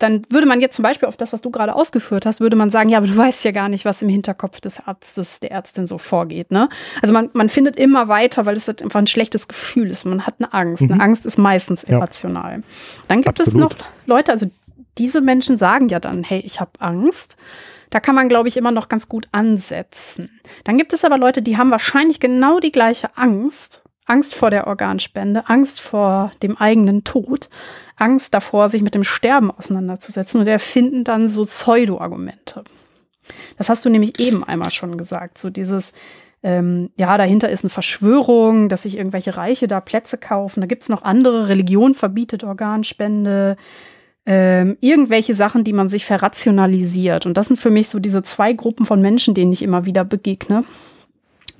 dann 0.00 0.22
würde 0.30 0.46
man 0.46 0.60
jetzt 0.60 0.76
zum 0.76 0.82
Beispiel 0.82 1.06
auf 1.06 1.16
das, 1.16 1.32
was 1.32 1.42
du 1.42 1.50
gerade 1.50 1.74
ausgeführt 1.74 2.24
hast, 2.24 2.40
würde 2.40 2.56
man 2.56 2.70
sagen, 2.70 2.88
ja, 2.88 2.98
aber 2.98 3.06
du 3.06 3.16
weißt 3.16 3.44
ja 3.44 3.52
gar 3.52 3.68
nicht, 3.68 3.84
was 3.84 4.00
im 4.02 4.08
Hinterkopf 4.08 4.60
des 4.60 4.80
Arztes, 4.80 5.40
der 5.40 5.52
Ärztin 5.52 5.86
so 5.86 5.98
vorgeht. 5.98 6.50
Ne? 6.50 6.68
Also 7.02 7.12
man, 7.12 7.28
man 7.34 7.50
findet 7.50 7.76
immer 7.76 8.08
weiter, 8.08 8.46
weil 8.46 8.56
es 8.56 8.66
halt 8.66 8.82
einfach 8.82 8.98
ein 8.98 9.06
schlechtes 9.06 9.46
Gefühl 9.46 9.90
ist. 9.90 10.06
Man 10.06 10.26
hat 10.26 10.34
eine 10.38 10.52
Angst. 10.54 10.82
Mhm. 10.82 10.92
Eine 10.92 11.02
Angst 11.02 11.26
ist 11.26 11.38
meistens 11.38 11.84
irrational. 11.84 12.56
Ja. 12.56 12.62
Dann 13.08 13.20
gibt 13.20 13.40
Absolut. 13.40 13.72
es 13.72 13.78
noch 13.78 13.86
Leute, 14.06 14.32
also 14.32 14.50
diese 14.96 15.20
Menschen 15.20 15.58
sagen 15.58 15.88
ja 15.88 16.00
dann, 16.00 16.22
hey, 16.22 16.40
ich 16.40 16.60
habe 16.60 16.72
Angst. 16.78 17.36
Da 17.90 18.00
kann 18.00 18.14
man, 18.14 18.28
glaube 18.28 18.48
ich, 18.48 18.56
immer 18.56 18.70
noch 18.70 18.88
ganz 18.88 19.08
gut 19.08 19.28
ansetzen. 19.32 20.40
Dann 20.64 20.78
gibt 20.78 20.92
es 20.92 21.04
aber 21.04 21.18
Leute, 21.18 21.42
die 21.42 21.58
haben 21.58 21.70
wahrscheinlich 21.70 22.20
genau 22.20 22.60
die 22.60 22.72
gleiche 22.72 23.16
Angst 23.16 23.82
Angst 24.10 24.34
vor 24.34 24.50
der 24.50 24.66
Organspende, 24.66 25.48
Angst 25.48 25.80
vor 25.80 26.32
dem 26.42 26.56
eigenen 26.56 27.04
Tod, 27.04 27.48
Angst 27.96 28.34
davor, 28.34 28.68
sich 28.68 28.82
mit 28.82 28.96
dem 28.96 29.04
Sterben 29.04 29.52
auseinanderzusetzen 29.52 30.40
und 30.40 30.48
erfinden 30.48 31.04
dann 31.04 31.28
so 31.28 31.44
Pseudo-Argumente. 31.44 32.64
Das 33.56 33.68
hast 33.68 33.84
du 33.84 33.88
nämlich 33.88 34.18
eben 34.18 34.42
einmal 34.42 34.72
schon 34.72 34.98
gesagt, 34.98 35.38
so 35.38 35.48
dieses, 35.48 35.92
ähm, 36.42 36.90
ja, 36.96 37.16
dahinter 37.18 37.50
ist 37.50 37.62
eine 37.62 37.70
Verschwörung, 37.70 38.68
dass 38.68 38.82
sich 38.82 38.96
irgendwelche 38.96 39.36
Reiche 39.36 39.68
da 39.68 39.80
Plätze 39.80 40.18
kaufen. 40.18 40.60
Da 40.60 40.66
gibt 40.66 40.82
es 40.82 40.88
noch 40.88 41.02
andere, 41.02 41.48
Religion 41.48 41.94
verbietet 41.94 42.42
Organspende, 42.42 43.56
ähm, 44.26 44.76
irgendwelche 44.80 45.34
Sachen, 45.34 45.62
die 45.62 45.72
man 45.72 45.88
sich 45.88 46.04
verrationalisiert. 46.04 47.26
Und 47.26 47.36
das 47.36 47.46
sind 47.46 47.58
für 47.58 47.70
mich 47.70 47.88
so 47.88 48.00
diese 48.00 48.22
zwei 48.22 48.54
Gruppen 48.54 48.86
von 48.86 49.00
Menschen, 49.00 49.34
denen 49.34 49.52
ich 49.52 49.62
immer 49.62 49.86
wieder 49.86 50.04
begegne, 50.04 50.64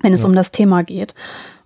wenn 0.01 0.13
es 0.13 0.23
ja. 0.23 0.27
um 0.27 0.35
das 0.35 0.51
Thema 0.51 0.83
geht. 0.83 1.15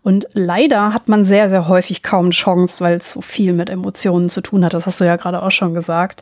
Und 0.06 0.28
leider 0.36 0.94
hat 0.94 1.10
man 1.10 1.26
sehr, 1.26 1.50
sehr 1.50 1.68
häufig 1.68 2.04
kaum 2.04 2.30
Chance, 2.30 2.84
weil 2.84 2.98
es 2.98 3.12
so 3.12 3.22
viel 3.22 3.54
mit 3.54 3.72
Emotionen 3.72 4.30
zu 4.30 4.42
tun 4.42 4.64
hat. 4.64 4.76
Das 4.76 4.86
hast 4.86 5.02
du 5.02 5.06
ja 5.06 5.16
gerade 5.16 5.42
auch 5.42 5.50
schon 5.50 5.74
gesagt. 5.74 6.22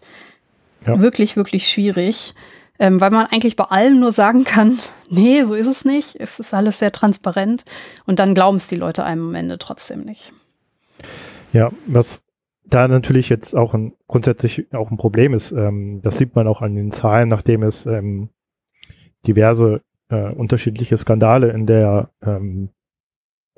Ja. 0.88 1.02
Wirklich, 1.02 1.36
wirklich 1.36 1.68
schwierig. 1.68 2.34
Ähm, 2.80 3.02
weil 3.02 3.12
man 3.12 3.26
eigentlich 3.26 3.58
bei 3.58 3.66
allem 3.66 4.00
nur 4.00 4.14
sagen 4.14 4.46
kann, 4.46 4.80
nee, 5.10 5.44
so 5.44 5.54
ist 5.54 5.68
es 5.68 5.84
nicht. 5.84 6.16
Es 6.18 6.40
ist 6.40 6.54
alles 6.54 6.80
sehr 6.80 6.94
transparent. 6.94 7.66
Und 8.06 8.20
dann 8.20 8.34
glauben 8.34 8.56
es 8.56 8.68
die 8.68 8.78
Leute 8.78 9.04
einem 9.04 9.28
am 9.28 9.36
Ende 9.36 9.58
trotzdem 9.58 10.06
nicht. 10.06 10.32
Ja, 11.52 11.70
was 11.86 12.22
da 12.64 12.88
natürlich 12.88 13.28
jetzt 13.28 13.54
auch 13.54 13.74
ein 13.74 13.92
grundsätzlich 14.08 14.74
auch 14.74 14.92
ein 14.92 14.98
Problem 14.98 15.34
ist, 15.34 15.52
ähm, 15.52 16.00
das 16.02 16.18
sieht 16.18 16.38
man 16.38 16.48
auch 16.48 16.62
an 16.62 16.76
den 16.76 16.94
Zahlen, 16.94 17.28
nachdem 17.28 17.64
es 17.64 17.86
ähm, 17.86 18.30
diverse 19.28 19.82
äh, 20.08 20.32
unterschiedliche 20.32 20.96
Skandale 20.96 21.52
in 21.52 21.66
der 21.66 22.12
ähm, 22.26 22.70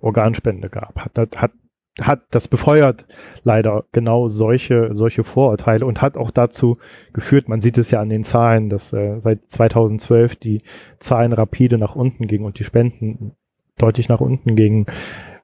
Organspende 0.05 0.69
gab. 0.69 0.95
Hat, 0.97 1.17
hat, 1.35 1.51
hat 1.99 2.21
das 2.31 2.47
befeuert 2.47 3.05
leider 3.43 3.85
genau 3.91 4.27
solche, 4.27 4.89
solche 4.93 5.23
Vorurteile 5.23 5.85
und 5.85 6.01
hat 6.01 6.17
auch 6.17 6.31
dazu 6.31 6.77
geführt, 7.13 7.47
man 7.49 7.61
sieht 7.61 7.77
es 7.77 7.91
ja 7.91 8.01
an 8.01 8.09
den 8.09 8.23
Zahlen, 8.23 8.69
dass 8.69 8.93
äh, 8.93 9.19
seit 9.19 9.49
2012 9.49 10.35
die 10.35 10.61
Zahlen 10.99 11.33
rapide 11.33 11.77
nach 11.77 11.95
unten 11.95 12.27
gingen 12.27 12.45
und 12.45 12.59
die 12.59 12.63
Spenden 12.63 13.33
deutlich 13.77 14.09
nach 14.09 14.21
unten 14.21 14.55
gingen, 14.55 14.85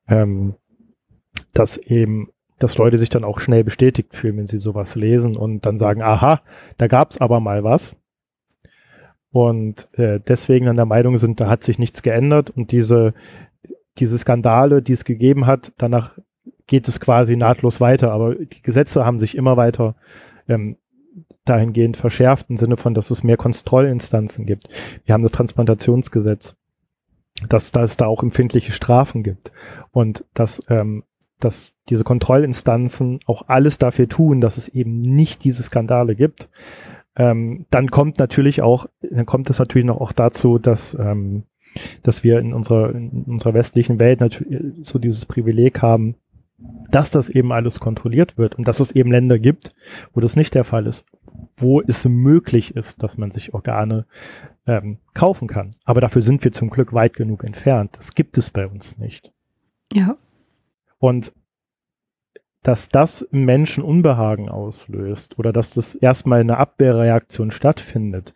ähm, 0.07 0.55
dass 1.53 1.77
eben 1.77 2.29
dass 2.59 2.77
Leute 2.77 2.99
sich 2.99 3.09
dann 3.09 3.23
auch 3.23 3.39
schnell 3.39 3.63
bestätigt 3.63 4.15
fühlen, 4.15 4.37
wenn 4.37 4.47
sie 4.47 4.59
sowas 4.59 4.93
lesen 4.93 5.35
und 5.35 5.65
dann 5.65 5.79
sagen, 5.79 6.03
aha, 6.03 6.41
da 6.77 6.87
gab 6.87 7.09
es 7.09 7.19
aber 7.19 7.39
mal 7.39 7.63
was. 7.63 7.95
und 9.31 9.87
äh, 9.97 10.19
deswegen 10.19 10.67
an 10.67 10.75
der 10.75 10.85
Meinung 10.85 11.17
sind, 11.17 11.39
da 11.39 11.49
hat 11.49 11.63
sich 11.63 11.79
nichts 11.79 12.03
geändert 12.03 12.51
und 12.51 12.71
diese, 12.71 13.13
diese 13.97 14.17
Skandale, 14.17 14.81
die 14.81 14.93
es 14.93 15.05
gegeben 15.05 15.45
hat, 15.45 15.73
danach 15.77 16.17
geht 16.67 16.87
es 16.87 16.99
quasi 16.99 17.35
nahtlos 17.35 17.81
weiter, 17.81 18.11
aber 18.11 18.35
die 18.35 18.61
Gesetze 18.61 19.05
haben 19.05 19.19
sich 19.19 19.35
immer 19.35 19.57
weiter 19.57 19.95
ähm, 20.47 20.77
dahingehend 21.45 21.97
verschärft 21.97 22.49
im 22.49 22.57
Sinne 22.57 22.77
von, 22.77 22.93
dass 22.93 23.11
es 23.11 23.23
mehr 23.23 23.37
Kontrollinstanzen 23.37 24.45
gibt. 24.45 24.69
Wir 25.05 25.13
haben 25.13 25.23
das 25.23 25.31
Transplantationsgesetz, 25.31 26.55
dass, 27.49 27.71
dass 27.71 27.91
es 27.91 27.97
da 27.97 28.05
auch 28.05 28.23
empfindliche 28.23 28.71
Strafen 28.71 29.23
gibt 29.23 29.51
und 29.91 30.23
dass, 30.33 30.63
ähm, 30.69 31.03
dass 31.39 31.75
diese 31.89 32.03
Kontrollinstanzen 32.03 33.19
auch 33.25 33.47
alles 33.47 33.77
dafür 33.79 34.07
tun, 34.07 34.41
dass 34.41 34.57
es 34.57 34.67
eben 34.67 35.01
nicht 35.01 35.43
diese 35.43 35.63
Skandale 35.63 36.15
gibt. 36.15 36.49
Ähm, 37.15 37.65
dann 37.71 37.89
kommt 37.89 38.19
natürlich 38.19 38.61
auch, 38.61 38.85
dann 39.01 39.25
kommt 39.25 39.49
es 39.49 39.59
natürlich 39.59 39.85
noch 39.85 39.99
auch 39.99 40.11
dazu, 40.11 40.59
dass 40.59 40.93
ähm, 40.93 41.43
dass 42.03 42.23
wir 42.23 42.39
in 42.39 42.53
unserer, 42.53 42.93
in 42.93 43.23
unserer 43.27 43.53
westlichen 43.53 43.99
Welt 43.99 44.19
natürlich 44.19 44.61
so 44.83 44.99
dieses 44.99 45.25
Privileg 45.25 45.81
haben, 45.81 46.15
dass 46.91 47.11
das 47.11 47.29
eben 47.29 47.51
alles 47.51 47.79
kontrolliert 47.79 48.37
wird 48.37 48.55
und 48.55 48.67
dass 48.67 48.79
es 48.79 48.91
eben 48.91 49.11
Länder 49.11 49.39
gibt, 49.39 49.73
wo 50.13 50.19
das 50.19 50.35
nicht 50.35 50.53
der 50.53 50.63
Fall 50.63 50.85
ist, 50.85 51.05
wo 51.57 51.81
es 51.81 52.05
möglich 52.05 52.75
ist, 52.75 53.01
dass 53.01 53.17
man 53.17 53.31
sich 53.31 53.53
Organe 53.53 54.05
ähm, 54.67 54.97
kaufen 55.13 55.47
kann. 55.47 55.75
Aber 55.85 56.01
dafür 56.01 56.21
sind 56.21 56.43
wir 56.43 56.51
zum 56.51 56.69
Glück 56.69 56.93
weit 56.93 57.15
genug 57.15 57.43
entfernt. 57.43 57.91
Das 57.97 58.13
gibt 58.13 58.37
es 58.37 58.49
bei 58.49 58.67
uns 58.67 58.97
nicht. 58.97 59.31
Ja. 59.93 60.17
Und 60.99 61.33
dass 62.63 62.89
das 62.89 63.21
im 63.23 63.45
Menschen 63.45 63.83
Unbehagen 63.83 64.49
auslöst 64.49 65.39
oder 65.39 65.51
dass 65.51 65.73
das 65.73 65.95
erstmal 65.95 66.41
eine 66.41 66.57
Abwehrreaktion 66.57 67.51
stattfindet, 67.51 68.33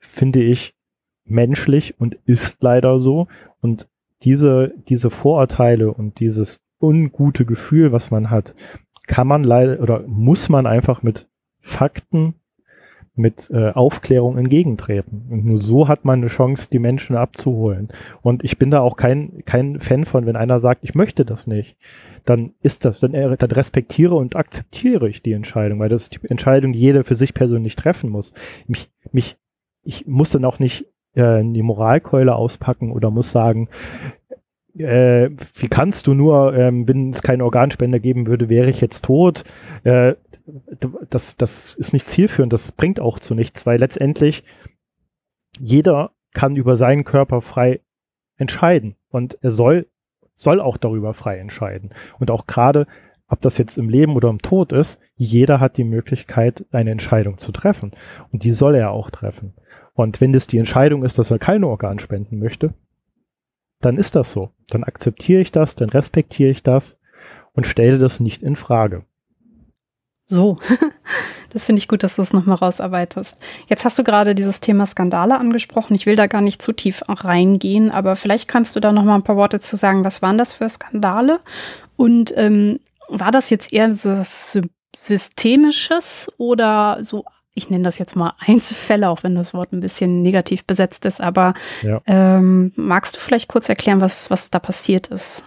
finde 0.00 0.42
ich 0.42 0.74
menschlich 1.24 1.98
und 1.98 2.16
ist 2.26 2.62
leider 2.62 2.98
so. 2.98 3.28
Und 3.60 3.88
diese, 4.22 4.72
diese 4.88 5.10
Vorurteile 5.10 5.92
und 5.92 6.20
dieses 6.20 6.60
ungute 6.80 7.44
Gefühl, 7.44 7.92
was 7.92 8.10
man 8.10 8.30
hat, 8.30 8.54
kann 9.06 9.26
man 9.26 9.44
leider 9.44 9.80
oder 9.80 10.02
muss 10.06 10.48
man 10.48 10.66
einfach 10.66 11.02
mit 11.02 11.28
Fakten, 11.60 12.34
mit 13.14 13.50
äh, 13.50 13.70
Aufklärung 13.70 14.38
entgegentreten. 14.38 15.26
Und 15.30 15.44
nur 15.44 15.60
so 15.60 15.86
hat 15.86 16.04
man 16.04 16.20
eine 16.20 16.28
Chance, 16.28 16.68
die 16.70 16.78
Menschen 16.78 17.14
abzuholen. 17.14 17.88
Und 18.22 18.42
ich 18.42 18.58
bin 18.58 18.70
da 18.70 18.80
auch 18.80 18.96
kein, 18.96 19.42
kein 19.44 19.80
Fan 19.80 20.06
von, 20.06 20.24
wenn 20.24 20.36
einer 20.36 20.60
sagt, 20.60 20.82
ich 20.82 20.94
möchte 20.94 21.24
das 21.24 21.46
nicht, 21.46 21.76
dann 22.24 22.54
ist 22.62 22.84
das, 22.84 23.00
dann, 23.00 23.12
dann 23.12 23.50
respektiere 23.50 24.14
und 24.14 24.36
akzeptiere 24.36 25.08
ich 25.08 25.22
die 25.22 25.32
Entscheidung, 25.32 25.78
weil 25.78 25.88
das 25.88 26.04
ist 26.04 26.14
die 26.14 26.30
Entscheidung, 26.30 26.72
die 26.72 26.78
jeder 26.78 27.04
für 27.04 27.14
sich 27.14 27.34
persönlich 27.34 27.76
treffen 27.76 28.08
muss. 28.08 28.32
Mich, 28.66 28.90
mich, 29.12 29.36
ich 29.84 30.06
muss 30.06 30.30
dann 30.30 30.44
auch 30.44 30.58
nicht 30.58 30.86
äh, 31.14 31.42
die 31.42 31.62
Moralkeule 31.62 32.34
auspacken 32.34 32.92
oder 32.92 33.10
muss 33.10 33.32
sagen, 33.32 33.68
äh, 34.76 35.30
wie 35.54 35.68
kannst 35.68 36.06
du 36.06 36.14
nur, 36.14 36.54
ähm, 36.54 36.88
wenn 36.88 37.10
es 37.10 37.22
keine 37.22 37.44
Organspender 37.44 38.00
geben 38.00 38.26
würde, 38.26 38.48
wäre 38.48 38.70
ich 38.70 38.80
jetzt 38.80 39.04
tot. 39.04 39.44
Äh, 39.84 40.14
das, 41.10 41.36
das 41.36 41.74
ist 41.74 41.92
nicht 41.92 42.08
zielführend, 42.08 42.52
das 42.52 42.72
bringt 42.72 43.00
auch 43.00 43.18
zu 43.18 43.34
nichts, 43.34 43.64
weil 43.64 43.78
letztendlich 43.78 44.44
jeder 45.58 46.10
kann 46.32 46.56
über 46.56 46.76
seinen 46.76 47.04
Körper 47.04 47.42
frei 47.42 47.80
entscheiden 48.36 48.96
und 49.10 49.38
er 49.42 49.50
soll, 49.50 49.86
soll 50.34 50.60
auch 50.60 50.78
darüber 50.78 51.14
frei 51.14 51.38
entscheiden. 51.38 51.90
Und 52.18 52.30
auch 52.30 52.46
gerade, 52.46 52.86
ob 53.28 53.40
das 53.40 53.58
jetzt 53.58 53.78
im 53.78 53.88
Leben 53.88 54.16
oder 54.16 54.30
im 54.30 54.40
Tod 54.40 54.72
ist, 54.72 54.98
jeder 55.14 55.60
hat 55.60 55.76
die 55.76 55.84
Möglichkeit, 55.84 56.64
eine 56.72 56.90
Entscheidung 56.90 57.38
zu 57.38 57.52
treffen. 57.52 57.92
Und 58.32 58.42
die 58.42 58.52
soll 58.52 58.74
er 58.74 58.90
auch 58.90 59.10
treffen. 59.10 59.54
Und 59.94 60.20
wenn 60.20 60.32
das 60.32 60.46
die 60.46 60.58
Entscheidung 60.58 61.04
ist, 61.04 61.18
dass 61.18 61.30
er 61.30 61.38
keine 61.38 61.66
Organ 61.66 61.98
spenden 61.98 62.38
möchte, 62.38 62.74
dann 63.80 63.98
ist 63.98 64.14
das 64.14 64.32
so. 64.32 64.50
Dann 64.68 64.84
akzeptiere 64.84 65.40
ich 65.40 65.52
das, 65.52 65.74
dann 65.74 65.90
respektiere 65.90 66.50
ich 66.50 66.62
das 66.62 66.98
und 67.52 67.66
stelle 67.66 67.98
das 67.98 68.20
nicht 68.20 68.42
in 68.42 68.56
Frage. 68.56 69.04
So, 70.24 70.56
das 71.50 71.66
finde 71.66 71.80
ich 71.80 71.88
gut, 71.88 72.02
dass 72.02 72.16
du 72.16 72.22
es 72.22 72.32
nochmal 72.32 72.56
rausarbeitest. 72.56 73.36
Jetzt 73.68 73.84
hast 73.84 73.98
du 73.98 74.04
gerade 74.04 74.34
dieses 74.34 74.60
Thema 74.60 74.86
Skandale 74.86 75.38
angesprochen. 75.38 75.94
Ich 75.94 76.06
will 76.06 76.16
da 76.16 76.26
gar 76.26 76.40
nicht 76.40 76.62
zu 76.62 76.72
tief 76.72 77.02
reingehen, 77.08 77.90
aber 77.90 78.16
vielleicht 78.16 78.48
kannst 78.48 78.74
du 78.76 78.80
da 78.80 78.92
nochmal 78.92 79.16
ein 79.16 79.24
paar 79.24 79.36
Worte 79.36 79.60
zu 79.60 79.76
sagen. 79.76 80.04
Was 80.04 80.22
waren 80.22 80.38
das 80.38 80.52
für 80.52 80.68
Skandale? 80.68 81.40
Und 81.96 82.32
ähm, 82.36 82.80
war 83.08 83.30
das 83.30 83.50
jetzt 83.50 83.72
eher 83.72 83.94
so 83.94 84.10
was 84.10 84.58
Systemisches 84.96 86.32
oder 86.38 86.98
so 87.02 87.24
ich 87.54 87.70
nenne 87.70 87.84
das 87.84 87.98
jetzt 87.98 88.16
mal 88.16 88.34
Einzelfälle, 88.38 89.08
auch 89.08 89.22
wenn 89.22 89.34
das 89.34 89.54
Wort 89.54 89.72
ein 89.72 89.80
bisschen 89.80 90.22
negativ 90.22 90.64
besetzt 90.64 91.04
ist, 91.04 91.20
aber 91.20 91.54
ja. 91.82 92.00
ähm, 92.06 92.72
magst 92.76 93.16
du 93.16 93.20
vielleicht 93.20 93.48
kurz 93.48 93.68
erklären, 93.68 94.00
was, 94.00 94.30
was 94.30 94.50
da 94.50 94.58
passiert 94.58 95.08
ist? 95.08 95.44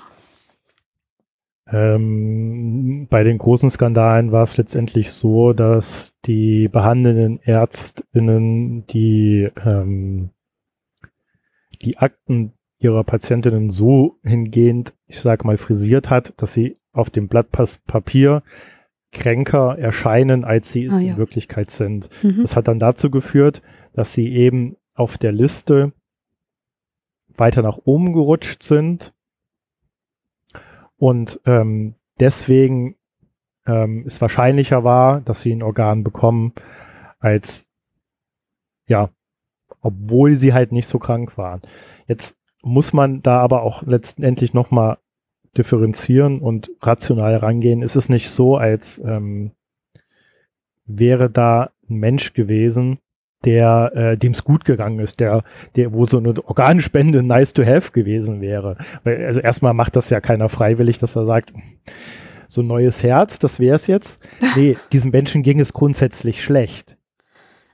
Ähm, 1.68 3.08
bei 3.10 3.24
den 3.24 3.40
großen 3.40 3.72
Skandalen 3.72 4.32
war 4.32 4.44
es 4.44 4.56
letztendlich 4.56 5.12
so, 5.12 5.54
dass 5.54 6.14
die 6.26 6.68
behandelnden 6.68 7.40
Ärztinnen 7.42 8.86
die, 8.88 9.50
ähm, 9.66 10.30
die 11.82 11.98
Akten 11.98 12.54
ihrer 12.78 13.04
Patientinnen 13.04 13.72
so 13.72 14.20
hingehend, 14.24 14.94
ich 15.08 15.22
sage 15.22 15.46
mal, 15.46 15.58
frisiert 15.58 16.12
hat, 16.12 16.34
dass 16.38 16.54
sie 16.54 16.78
auf 16.94 17.10
dem 17.10 17.28
Blatt 17.28 17.48
Papier 17.88 18.44
kränker 19.16 19.78
erscheinen, 19.80 20.44
als 20.44 20.72
sie 20.72 20.90
ah, 20.90 21.00
ja. 21.00 21.14
in 21.14 21.18
Wirklichkeit 21.18 21.72
sind. 21.72 22.10
Mhm. 22.22 22.44
Das 22.44 22.56
hat 22.56 22.68
dann 22.68 22.80
dazu 22.80 23.10
geführt, 23.10 23.62
dass 23.94 24.14
sie 24.14 24.28
eben 24.28 24.76
auf 24.94 25.18
der 25.18 25.32
Liste 25.32 25.94
weiter 27.36 27.62
nach 27.62 27.80
oben 27.84 28.14
gerutscht 28.14 28.62
sind 28.64 29.14
und 30.98 31.40
ähm, 31.46 31.96
deswegen 32.20 32.96
ähm, 33.66 34.04
es 34.06 34.22
wahrscheinlicher 34.22 34.84
war, 34.84 35.22
dass 35.22 35.42
sie 35.42 35.54
ein 35.54 35.64
Organ 35.64 36.04
bekommen, 36.04 36.54
als 37.20 37.66
ja, 38.88 39.10
obwohl 39.82 40.36
sie 40.36 40.54
halt 40.54 40.72
nicht 40.72 40.88
so 40.88 41.00
krank 41.00 41.38
waren. 41.38 41.62
Jetzt 42.08 42.38
muss 42.62 42.94
man 42.94 43.22
da 43.22 43.40
aber 43.40 43.64
auch 43.64 43.84
letztendlich 43.84 44.54
nochmal 44.54 44.98
differenzieren 45.58 46.40
und 46.40 46.72
rational 46.82 47.36
rangehen, 47.36 47.82
ist 47.82 47.96
es 47.96 48.10
nicht 48.10 48.30
so, 48.30 48.58
als 48.58 49.02
ähm, 49.06 49.52
wäre 50.86 51.30
da 51.30 51.72
ein 51.90 51.98
Mensch 51.98 52.34
gewesen, 52.34 53.00
der 53.44 53.92
äh, 53.96 54.18
dem 54.18 54.32
es 54.32 54.44
gut 54.44 54.66
gegangen 54.66 55.00
ist, 55.00 55.20
der, 55.20 55.44
der, 55.76 55.94
wo 55.94 56.06
so 56.06 56.18
eine 56.18 56.34
Organspende 56.46 57.22
nice 57.22 57.54
to 57.54 57.64
have 57.64 57.92
gewesen 57.92 58.42
wäre. 58.42 58.78
Weil, 59.04 59.26
also 59.26 59.40
erstmal 59.40 59.74
macht 59.74 59.96
das 59.96 60.10
ja 60.10 60.20
keiner 60.20 60.50
freiwillig, 60.50 61.00
dass 61.00 61.16
er 61.16 61.26
sagt, 61.26 61.54
so 62.48 62.62
ein 62.62 62.68
neues 62.68 63.04
Herz, 63.04 63.40
das 63.40 63.60
wäre 63.60 63.76
es 63.76 63.88
jetzt. 63.88 64.20
Nee, 64.56 64.78
diesem 64.92 65.12
Menschen 65.12 65.44
ging 65.44 65.60
es 65.60 65.74
grundsätzlich 65.74 66.44
schlecht. 66.44 66.98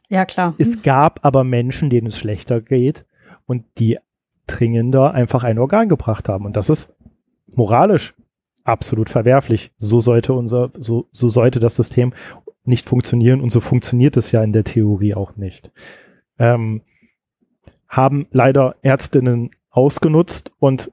Ja, 0.10 0.26
klar. 0.26 0.56
Es 0.58 0.82
gab 0.82 1.24
aber 1.24 1.44
Menschen, 1.44 1.90
denen 1.90 2.08
es 2.08 2.18
schlechter 2.18 2.60
geht 2.60 3.06
und 3.46 3.64
die 3.78 3.98
dringender 4.48 5.14
einfach 5.14 5.44
ein 5.44 5.60
Organ 5.60 5.90
gebracht 5.90 6.28
haben. 6.28 6.46
Und 6.46 6.58
das 6.58 6.70
ist 6.70 6.92
moralisch 7.56 8.14
absolut 8.64 9.10
verwerflich. 9.10 9.72
So 9.78 10.00
sollte 10.00 10.34
unser, 10.34 10.72
so, 10.78 11.08
so 11.12 11.30
sollte 11.30 11.60
das 11.60 11.76
System 11.76 12.14
nicht 12.64 12.88
funktionieren 12.88 13.42
und 13.42 13.52
so 13.52 13.60
funktioniert 13.60 14.18
es 14.18 14.32
ja 14.32 14.44
in 14.44 14.54
der 14.54 14.64
Theorie 14.64 15.16
auch 15.16 15.36
nicht. 15.36 15.72
Ähm, 16.38 16.82
haben 17.88 18.28
leider 18.32 18.76
Ärztinnen 18.82 19.52
ausgenutzt 19.70 20.52
und 20.60 20.92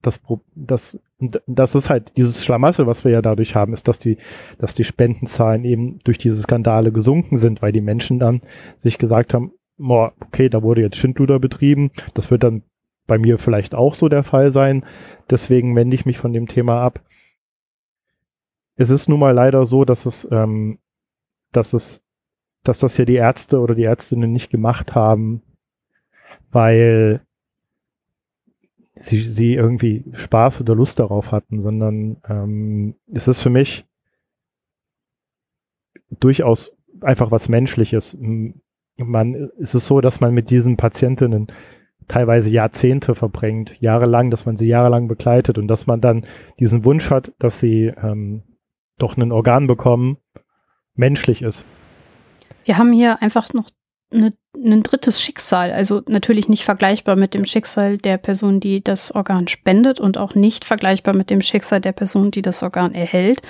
das, 0.00 0.20
das, 0.54 0.98
das 1.46 1.74
ist 1.74 1.88
halt 1.88 2.12
dieses 2.16 2.44
Schlamassel, 2.44 2.86
was 2.86 3.04
wir 3.04 3.12
ja 3.12 3.22
dadurch 3.22 3.54
haben, 3.54 3.72
ist, 3.72 3.86
dass 3.86 3.98
die, 3.98 4.18
dass 4.58 4.74
die 4.74 4.84
Spendenzahlen 4.84 5.64
eben 5.64 6.00
durch 6.00 6.18
diese 6.18 6.40
Skandale 6.40 6.90
gesunken 6.90 7.36
sind, 7.36 7.62
weil 7.62 7.72
die 7.72 7.80
Menschen 7.80 8.18
dann 8.18 8.42
sich 8.78 8.98
gesagt 8.98 9.32
haben, 9.32 9.52
okay, 9.78 10.48
da 10.48 10.62
wurde 10.62 10.80
jetzt 10.80 10.96
Schindluder 10.96 11.38
betrieben, 11.38 11.92
das 12.14 12.30
wird 12.30 12.42
dann 12.42 12.62
bei 13.06 13.18
mir 13.18 13.38
vielleicht 13.38 13.74
auch 13.74 13.94
so 13.94 14.08
der 14.08 14.22
Fall 14.22 14.50
sein. 14.50 14.84
Deswegen 15.30 15.76
wende 15.76 15.94
ich 15.94 16.06
mich 16.06 16.18
von 16.18 16.32
dem 16.32 16.46
Thema 16.46 16.82
ab. 16.82 17.00
Es 18.76 18.90
ist 18.90 19.08
nun 19.08 19.20
mal 19.20 19.34
leider 19.34 19.66
so, 19.66 19.84
dass 19.84 20.06
es, 20.06 20.26
ähm, 20.30 20.78
dass 21.52 21.72
es, 21.72 22.02
dass 22.64 22.78
das 22.78 22.96
ja 22.96 23.04
die 23.04 23.16
Ärzte 23.16 23.60
oder 23.60 23.74
die 23.74 23.84
Ärztinnen 23.84 24.32
nicht 24.32 24.50
gemacht 24.50 24.94
haben, 24.94 25.42
weil 26.50 27.20
sie, 28.94 29.28
sie 29.28 29.54
irgendwie 29.54 30.04
Spaß 30.14 30.60
oder 30.60 30.74
Lust 30.74 30.98
darauf 30.98 31.32
hatten, 31.32 31.60
sondern 31.60 32.18
ähm, 32.28 32.94
es 33.12 33.28
ist 33.28 33.40
für 33.40 33.50
mich 33.50 33.84
durchaus 36.10 36.72
einfach 37.00 37.30
was 37.30 37.48
Menschliches. 37.48 38.16
Man, 38.96 39.50
es 39.60 39.74
ist 39.74 39.86
so, 39.86 40.00
dass 40.00 40.20
man 40.20 40.34
mit 40.34 40.50
diesen 40.50 40.76
Patientinnen 40.76 41.48
teilweise 42.08 42.50
Jahrzehnte 42.50 43.14
verbringt, 43.14 43.72
jahrelang, 43.80 44.30
dass 44.30 44.46
man 44.46 44.56
sie 44.56 44.66
jahrelang 44.66 45.08
begleitet 45.08 45.58
und 45.58 45.68
dass 45.68 45.86
man 45.86 46.00
dann 46.00 46.24
diesen 46.58 46.84
Wunsch 46.84 47.10
hat, 47.10 47.32
dass 47.38 47.60
sie 47.60 47.92
ähm, 48.02 48.42
doch 48.98 49.16
ein 49.16 49.32
Organ 49.32 49.66
bekommen, 49.66 50.18
menschlich 50.94 51.42
ist. 51.42 51.64
Wir 52.64 52.78
haben 52.78 52.92
hier 52.92 53.20
einfach 53.22 53.52
noch 53.52 53.70
eine 54.12 54.32
ein 54.54 54.82
drittes 54.82 55.20
Schicksal, 55.20 55.72
also 55.72 56.02
natürlich 56.06 56.48
nicht 56.48 56.64
vergleichbar 56.64 57.16
mit 57.16 57.34
dem 57.34 57.44
Schicksal 57.44 57.96
der 57.96 58.18
Person, 58.18 58.60
die 58.60 58.84
das 58.84 59.14
Organ 59.14 59.48
spendet 59.48 59.98
und 59.98 60.18
auch 60.18 60.34
nicht 60.34 60.64
vergleichbar 60.64 61.16
mit 61.16 61.30
dem 61.30 61.40
Schicksal 61.40 61.80
der 61.80 61.92
Person, 61.92 62.30
die 62.30 62.42
das 62.42 62.62
Organ 62.62 62.94
erhält. 62.94 63.40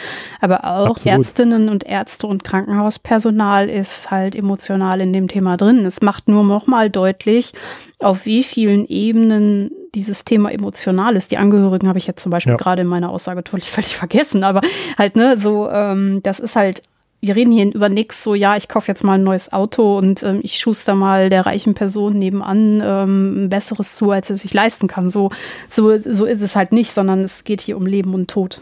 Aber 0.40 0.64
auch 0.64 0.90
Absolut. 0.90 1.18
Ärztinnen 1.18 1.68
und 1.68 1.84
Ärzte 1.84 2.26
und 2.26 2.44
Krankenhauspersonal 2.44 3.68
ist 3.68 4.10
halt 4.10 4.36
emotional 4.36 5.01
in 5.01 5.12
dem 5.12 5.28
Thema 5.28 5.56
drin. 5.56 5.84
Es 5.84 6.02
macht 6.02 6.28
nur 6.28 6.44
nochmal 6.44 6.89
deutlich, 6.89 7.52
auf 7.98 8.24
wie 8.24 8.44
vielen 8.44 8.86
Ebenen 8.86 9.70
dieses 9.94 10.24
Thema 10.24 10.51
emotional 10.51 11.16
ist. 11.16 11.32
Die 11.32 11.36
Angehörigen 11.36 11.89
habe 11.89 11.98
ich 11.98 12.06
jetzt 12.06 12.22
zum 12.22 12.30
Beispiel 12.30 12.52
ja. 12.52 12.56
gerade 12.56 12.82
in 12.82 12.89
meiner 12.89 13.10
Aussage 13.10 13.43
völlig, 13.47 13.68
völlig 13.68 13.97
vergessen, 13.97 14.44
aber 14.44 14.62
halt, 14.97 15.16
ne, 15.16 15.36
so, 15.36 15.68
ähm, 15.68 16.20
das 16.22 16.40
ist 16.40 16.56
halt 16.56 16.82
wir 17.22 17.36
reden 17.36 17.52
hier 17.52 17.72
über 17.72 17.88
nichts 17.88 18.22
so, 18.22 18.34
ja, 18.34 18.56
ich 18.56 18.68
kaufe 18.68 18.88
jetzt 18.88 19.04
mal 19.04 19.14
ein 19.14 19.22
neues 19.22 19.52
Auto 19.52 19.96
und 19.96 20.24
ähm, 20.24 20.40
ich 20.42 20.58
schuster 20.58 20.96
mal 20.96 21.30
der 21.30 21.46
reichen 21.46 21.74
Person 21.74 22.18
nebenan 22.18 22.82
ähm, 22.84 23.44
ein 23.44 23.48
besseres 23.48 23.94
zu, 23.94 24.10
als 24.10 24.28
es 24.28 24.42
sich 24.42 24.52
leisten 24.52 24.88
kann. 24.88 25.08
So, 25.08 25.30
so, 25.68 25.96
so 25.98 26.26
ist 26.26 26.42
es 26.42 26.56
halt 26.56 26.72
nicht, 26.72 26.90
sondern 26.90 27.20
es 27.20 27.44
geht 27.44 27.60
hier 27.60 27.76
um 27.76 27.86
Leben 27.86 28.12
und 28.12 28.28
Tod. 28.28 28.60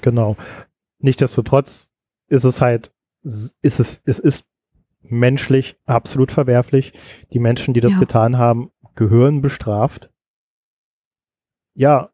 Genau. 0.00 0.36
Nichtsdestotrotz 0.98 1.90
ist 2.28 2.44
es 2.44 2.62
halt, 2.62 2.90
ist 3.22 3.80
es, 3.80 4.00
es 4.06 4.18
ist 4.18 4.46
menschlich 5.02 5.76
absolut 5.84 6.32
verwerflich. 6.32 6.94
Die 7.34 7.38
Menschen, 7.38 7.74
die 7.74 7.82
das 7.82 7.92
ja. 7.92 7.98
getan 7.98 8.38
haben, 8.38 8.70
gehören 8.94 9.42
bestraft. 9.42 10.08
Ja, 11.74 12.13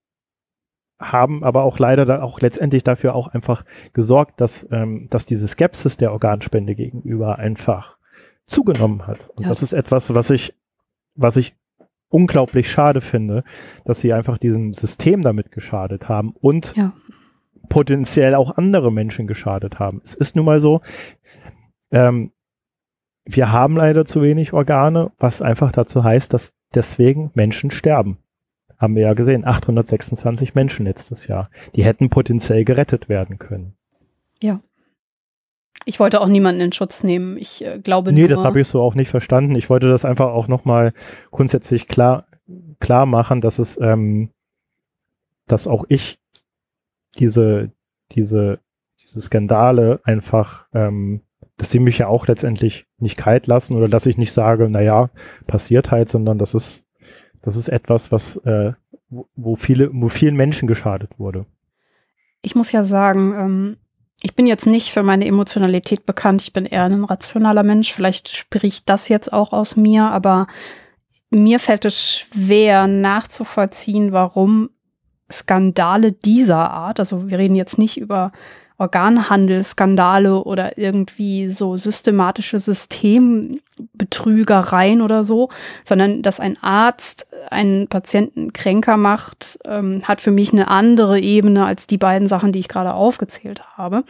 haben 1.01 1.43
aber 1.43 1.65
auch 1.65 1.79
leider 1.79 2.05
da 2.05 2.23
auch 2.23 2.41
letztendlich 2.41 2.85
dafür 2.85 3.15
auch 3.15 3.29
einfach 3.29 3.65
gesorgt, 3.93 4.41
dass, 4.41 4.69
ähm, 4.71 5.09
dass 5.11 5.27
diese 5.27 5.49
Skepsis 5.49 5.97
der 5.97 6.13
Organspende 6.13 6.75
gegenüber 6.75 7.39
einfach 7.39 7.97
zugenommen 8.47 9.07
hat. 9.07 9.29
Und 9.31 9.45
ja. 9.45 9.49
das 9.49 9.63
ist 9.63 9.73
etwas, 9.73 10.15
was 10.15 10.31
ich, 10.31 10.55
was 11.15 11.37
ich 11.37 11.57
unglaublich 12.09 12.71
schade 12.71 13.01
finde, 13.01 13.45
dass 13.85 14.01
sie 14.01 14.13
einfach 14.13 14.37
diesem 14.37 14.75
System 14.75 15.23
damit 15.23 15.53
geschadet 15.53 16.09
haben 16.09 16.35
und 16.41 16.75
ja. 16.77 16.93
potenziell 17.69 18.35
auch 18.35 18.57
andere 18.57 18.93
Menschen 18.93 19.27
geschadet 19.27 19.79
haben. 19.79 20.03
Es 20.05 20.15
ist 20.15 20.37
nun 20.37 20.45
mal 20.45 20.61
so, 20.61 20.83
ähm, 21.93 22.33
wir 23.25 23.53
haben 23.53 23.77
leider 23.77 24.05
zu 24.05 24.23
wenig 24.23 24.53
Organe, 24.53 25.13
was 25.19 25.41
einfach 25.41 25.73
dazu 25.73 26.03
heißt, 26.03 26.33
dass 26.35 26.53
deswegen 26.75 27.31
Menschen 27.35 27.71
sterben 27.71 28.19
haben 28.81 28.97
wir 28.97 29.03
ja 29.03 29.13
gesehen, 29.13 29.45
826 29.45 30.55
Menschen 30.55 30.87
letztes 30.87 31.27
Jahr. 31.27 31.51
Die 31.77 31.85
hätten 31.85 32.09
potenziell 32.09 32.65
gerettet 32.65 33.11
werden 33.11 33.39
können. 33.39 33.75
Ja. 34.41 34.61
Ich 35.85 36.01
wollte 36.01 36.21
auch 36.21 36.29
niemanden 36.29 36.63
in 36.63 36.73
Schutz 36.73 37.05
nehmen. 37.05 37.37
Ich 37.37 37.65
äh, 37.65 37.79
glaube 37.79 38.13
Nee, 38.13 38.27
das 38.27 38.41
habe 38.41 38.61
ich 38.61 38.69
so 38.69 38.81
auch 38.81 38.95
nicht 38.95 39.11
verstanden. 39.11 39.55
Ich 39.55 39.69
wollte 39.69 39.89
das 39.89 40.05
einfach 40.05 40.29
auch 40.29 40.49
nochmal 40.49 40.95
grundsätzlich 41.31 41.89
klar, 41.89 42.27
klar 42.81 43.07
machen, 43.07 43.41
dass 43.41 43.59
es, 43.59 43.79
ähm, 43.81 44.31
dass 45.47 45.67
auch 45.67 45.85
ich 45.89 46.19
diese, 47.19 47.71
diese, 48.13 48.61
diese 49.03 49.21
Skandale 49.21 50.01
einfach, 50.05 50.67
ähm, 50.73 51.21
dass 51.57 51.69
die 51.69 51.81
mich 51.81 51.99
ja 51.99 52.07
auch 52.07 52.27
letztendlich 52.27 52.87
nicht 52.99 53.19
kalt 53.19 53.47
lassen 53.47 53.77
oder 53.77 53.89
dass 53.89 54.07
ich 54.07 54.17
nicht 54.17 54.33
sage, 54.33 54.71
naja, 54.71 55.11
passiert 55.47 55.91
halt, 55.91 56.09
sondern 56.09 56.39
das 56.39 56.55
ist 56.55 56.85
das 57.43 57.57
ist 57.57 57.69
etwas, 57.69 58.13
was, 58.13 58.37
äh, 58.45 58.73
wo, 59.09 59.57
viele, 59.57 59.91
wo 59.93 60.09
vielen 60.09 60.37
Menschen 60.37 60.69
geschadet 60.69 61.19
wurde. 61.19 61.47
Ich 62.43 62.55
muss 62.55 62.73
ja 62.73 62.85
sagen, 62.85 63.35
ähm, 63.37 63.77
ich 64.23 64.35
bin 64.35 64.47
jetzt 64.47 64.67
nicht 64.67 64.91
für 64.91 65.03
meine 65.03 65.27
Emotionalität 65.27 66.05
bekannt. 66.05 66.43
Ich 66.43 66.53
bin 66.53 66.67
eher 66.67 66.85
ein 66.85 67.05
rationaler 67.05 67.63
Mensch. 67.63 67.93
Vielleicht 67.93 68.29
spricht 68.29 68.89
das 68.89 69.09
jetzt 69.09 69.33
auch 69.33 69.53
aus 69.53 69.77
mir, 69.77 70.05
aber 70.05 70.47
mir 71.31 71.59
fällt 71.59 71.85
es 71.85 72.19
schwer 72.19 72.87
nachzuvollziehen, 72.87 74.13
warum 74.13 74.71
Skandale 75.31 76.13
dieser 76.13 76.71
Art, 76.71 76.99
also 76.99 77.31
wir 77.31 77.39
reden 77.39 77.55
jetzt 77.55 77.79
nicht 77.79 77.99
über 77.99 78.33
Organhandelsskandale 78.81 80.43
oder 80.43 80.77
irgendwie 80.79 81.51
so 81.51 81.77
systematische 81.77 82.59
Systembetrügereien 82.59 85.03
oder 85.03 85.23
so, 85.23 85.51
sondern 85.85 86.23
dass 86.23 86.41
ein 86.41 86.57
Arzt 86.63 87.27
einen 87.51 87.89
Patienten 87.89 88.55
kränker 88.55 88.97
macht, 88.97 89.59
ähm, 89.67 90.01
hat 90.05 90.23
für 90.23 90.31
mich 90.31 90.55
eine 90.55 90.69
andere 90.69 91.21
Ebene 91.21 91.67
als 91.67 91.87
die 91.87 91.99
beiden 91.99 92.27
Sachen, 92.27 92.53
die 92.53 92.59
ich 92.59 92.69
gerade 92.69 92.95
aufgezählt 92.95 93.63
habe. 93.77 94.05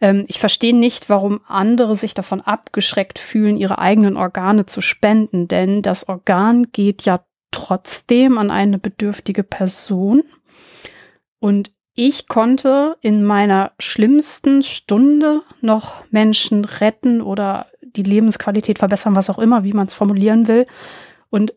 Ähm, 0.00 0.24
ich 0.28 0.40
verstehe 0.40 0.74
nicht, 0.74 1.10
warum 1.10 1.42
andere 1.46 1.94
sich 1.94 2.14
davon 2.14 2.40
abgeschreckt 2.40 3.18
fühlen, 3.18 3.58
ihre 3.58 3.78
eigenen 3.78 4.16
Organe 4.16 4.64
zu 4.64 4.80
spenden, 4.80 5.46
denn 5.46 5.82
das 5.82 6.08
Organ 6.08 6.68
geht 6.72 7.02
ja 7.02 7.20
trotzdem 7.50 8.38
an 8.38 8.50
eine 8.50 8.78
bedürftige 8.78 9.42
Person. 9.42 10.22
Und 11.38 11.75
ich 11.96 12.28
konnte 12.28 12.98
in 13.00 13.24
meiner 13.24 13.72
schlimmsten 13.78 14.62
Stunde 14.62 15.42
noch 15.62 16.04
Menschen 16.10 16.66
retten 16.66 17.22
oder 17.22 17.66
die 17.80 18.02
Lebensqualität 18.02 18.78
verbessern, 18.78 19.16
was 19.16 19.30
auch 19.30 19.38
immer, 19.38 19.64
wie 19.64 19.72
man 19.72 19.86
es 19.86 19.94
formulieren 19.94 20.46
will. 20.46 20.66
Und 21.30 21.54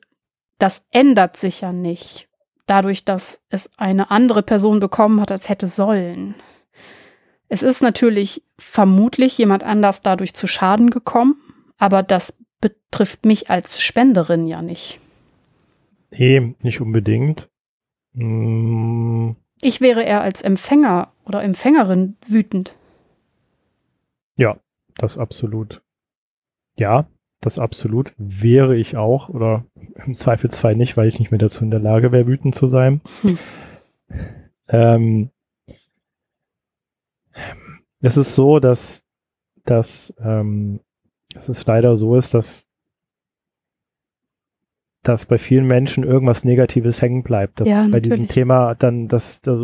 das 0.58 0.88
ändert 0.92 1.36
sich 1.36 1.62
ja 1.62 1.74
nicht 1.74 2.30
dadurch, 2.68 3.04
dass 3.04 3.44
es 3.50 3.72
eine 3.78 4.12
andere 4.12 4.42
Person 4.42 4.80
bekommen 4.80 5.20
hat, 5.20 5.32
als 5.32 5.50
hätte 5.50 5.68
sollen. 5.68 6.36
Es 7.50 7.62
ist 7.62 7.82
natürlich 7.82 8.42
vermutlich 8.58 9.38
jemand 9.38 9.64
anders 9.64 10.02
dadurch 10.02 10.34
zu 10.36 10.48
Schaden 10.48 10.90
gekommen, 10.90 11.36
aber 11.78 12.02
das 12.02 12.38
betrifft 12.62 13.26
mich 13.26 13.50
als 13.50 13.82
Spenderin 13.82 14.48
ja 14.48 14.62
nicht. 14.62 15.00
Nee, 16.12 16.56
nicht 16.62 16.80
unbedingt. 16.80 17.50
Hm 18.14 19.36
ich 19.62 19.82
wäre 19.82 20.04
eher 20.04 20.22
als 20.22 20.42
Empfänger 20.42 21.12
oder 21.26 21.44
Empfängerin 21.44 22.16
wütend. 22.26 22.76
Ja, 24.36 24.58
das 24.98 25.18
absolut. 25.18 25.82
Ja, 26.78 27.08
das 27.42 27.60
absolut 27.60 28.14
wäre 28.18 28.78
ich 28.78 28.98
auch 28.98 29.30
oder 29.30 29.66
im 30.06 30.14
Zweifelsfall 30.14 30.76
nicht, 30.76 30.98
weil 30.98 31.08
ich 31.08 31.20
nicht 31.20 31.32
mehr 31.32 31.40
dazu 31.40 31.64
in 31.64 31.72
der 31.72 31.80
Lage 31.80 32.12
wäre, 32.12 32.28
wütend 32.28 32.56
zu 32.56 32.68
sein. 32.68 33.02
Hm. 33.22 33.38
Ähm, 34.68 35.30
es 38.02 38.18
ist 38.18 38.36
so, 38.36 38.60
dass, 38.60 39.04
dass 39.66 40.14
ähm, 40.20 40.80
es 41.36 41.50
ist 41.50 41.66
leider 41.66 41.98
so 41.98 42.16
ist, 42.16 42.34
dass 42.34 42.66
dass 45.04 45.26
bei 45.26 45.38
vielen 45.38 45.66
Menschen 45.66 46.04
irgendwas 46.04 46.44
Negatives 46.44 47.02
hängen 47.02 47.24
bleibt. 47.24 47.62
Dass 47.62 47.70
ja, 47.70 47.84
bei 47.90 48.00
diesem 48.00 48.28
Thema 48.28 48.76
dann 48.76 49.08
das, 49.08 49.42
das, 49.42 49.58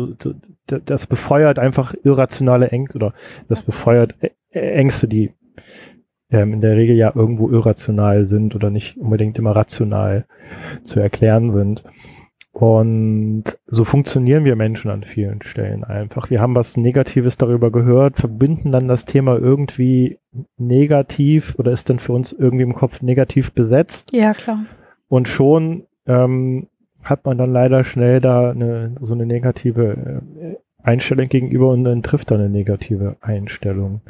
das 0.66 1.06
befeuert 1.06 1.58
einfach 1.58 1.94
irrationale 2.04 2.68
Ängste 2.68 2.96
oder 2.96 3.14
das 3.48 3.62
befeuert 3.62 4.14
Ängste, 4.50 5.08
die 5.08 5.32
ähm, 6.30 6.54
in 6.54 6.60
der 6.60 6.76
Regel 6.76 6.96
ja 6.96 7.12
irgendwo 7.14 7.50
irrational 7.50 8.26
sind 8.26 8.54
oder 8.54 8.70
nicht 8.70 8.96
unbedingt 8.96 9.38
immer 9.38 9.54
rational 9.54 10.24
zu 10.82 11.00
erklären 11.00 11.50
sind. 11.50 11.84
Und 12.52 13.44
so 13.66 13.84
funktionieren 13.84 14.46
wir 14.46 14.56
Menschen 14.56 14.90
an 14.90 15.04
vielen 15.04 15.42
Stellen 15.42 15.84
einfach. 15.84 16.30
Wir 16.30 16.40
haben 16.40 16.54
was 16.54 16.78
Negatives 16.78 17.36
darüber 17.36 17.70
gehört, 17.70 18.16
verbinden 18.16 18.72
dann 18.72 18.88
das 18.88 19.04
Thema 19.04 19.36
irgendwie 19.36 20.18
negativ 20.56 21.54
oder 21.58 21.72
ist 21.72 21.90
dann 21.90 21.98
für 21.98 22.14
uns 22.14 22.32
irgendwie 22.32 22.62
im 22.62 22.74
Kopf 22.74 23.02
negativ 23.02 23.52
besetzt. 23.52 24.10
Ja, 24.10 24.32
klar. 24.32 24.64
Und 25.08 25.28
schon 25.28 25.86
ähm, 26.06 26.68
hat 27.02 27.24
man 27.24 27.38
dann 27.38 27.52
leider 27.52 27.84
schnell 27.84 28.20
da 28.20 28.50
eine, 28.50 28.96
so 29.00 29.14
eine 29.14 29.26
negative 29.26 30.22
äh, 30.40 30.56
Einstellung 30.82 31.28
gegenüber 31.28 31.70
und 31.70 31.84
dann 31.84 32.02
trifft 32.02 32.30
dann 32.30 32.40
eine 32.40 32.50
negative 32.50 33.16
Einstellung. 33.20 34.00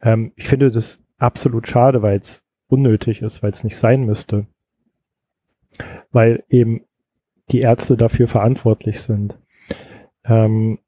Ähm, 0.00 0.32
ich 0.36 0.48
finde 0.48 0.70
das 0.70 1.00
absolut 1.18 1.68
schade, 1.68 2.02
weil 2.02 2.18
es 2.18 2.42
unnötig 2.68 3.22
ist, 3.22 3.42
weil 3.42 3.52
es 3.52 3.64
nicht 3.64 3.76
sein 3.76 4.04
müsste. 4.04 4.46
Weil 6.10 6.44
eben 6.48 6.82
die 7.50 7.60
Ärzte 7.60 7.96
dafür 7.96 8.28
verantwortlich 8.28 9.00
sind. 9.02 9.38
Ähm, 10.24 10.78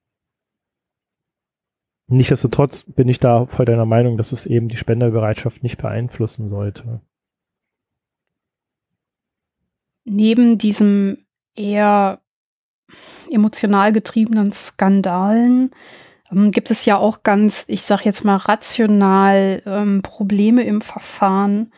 Nichtsdestotrotz 2.06 2.82
bin 2.82 3.08
ich 3.08 3.18
da 3.18 3.46
voll 3.46 3.64
deiner 3.64 3.86
Meinung, 3.86 4.18
dass 4.18 4.32
es 4.32 4.44
eben 4.44 4.68
die 4.68 4.76
Spenderbereitschaft 4.76 5.62
nicht 5.62 5.78
beeinflussen 5.78 6.50
sollte 6.50 7.00
neben 10.04 10.58
diesem 10.58 11.18
eher 11.54 12.20
emotional 13.30 13.92
getriebenen 13.92 14.50
Skandalen 14.52 15.70
ähm, 16.30 16.50
gibt 16.50 16.70
es 16.70 16.84
ja 16.84 16.98
auch 16.98 17.22
ganz, 17.22 17.64
ich 17.68 17.80
sag 17.82 18.04
jetzt 18.04 18.24
mal 18.24 18.36
rational 18.36 19.62
ähm, 19.66 20.02
Probleme 20.02 20.64
im 20.64 20.80
Verfahren 20.80 21.72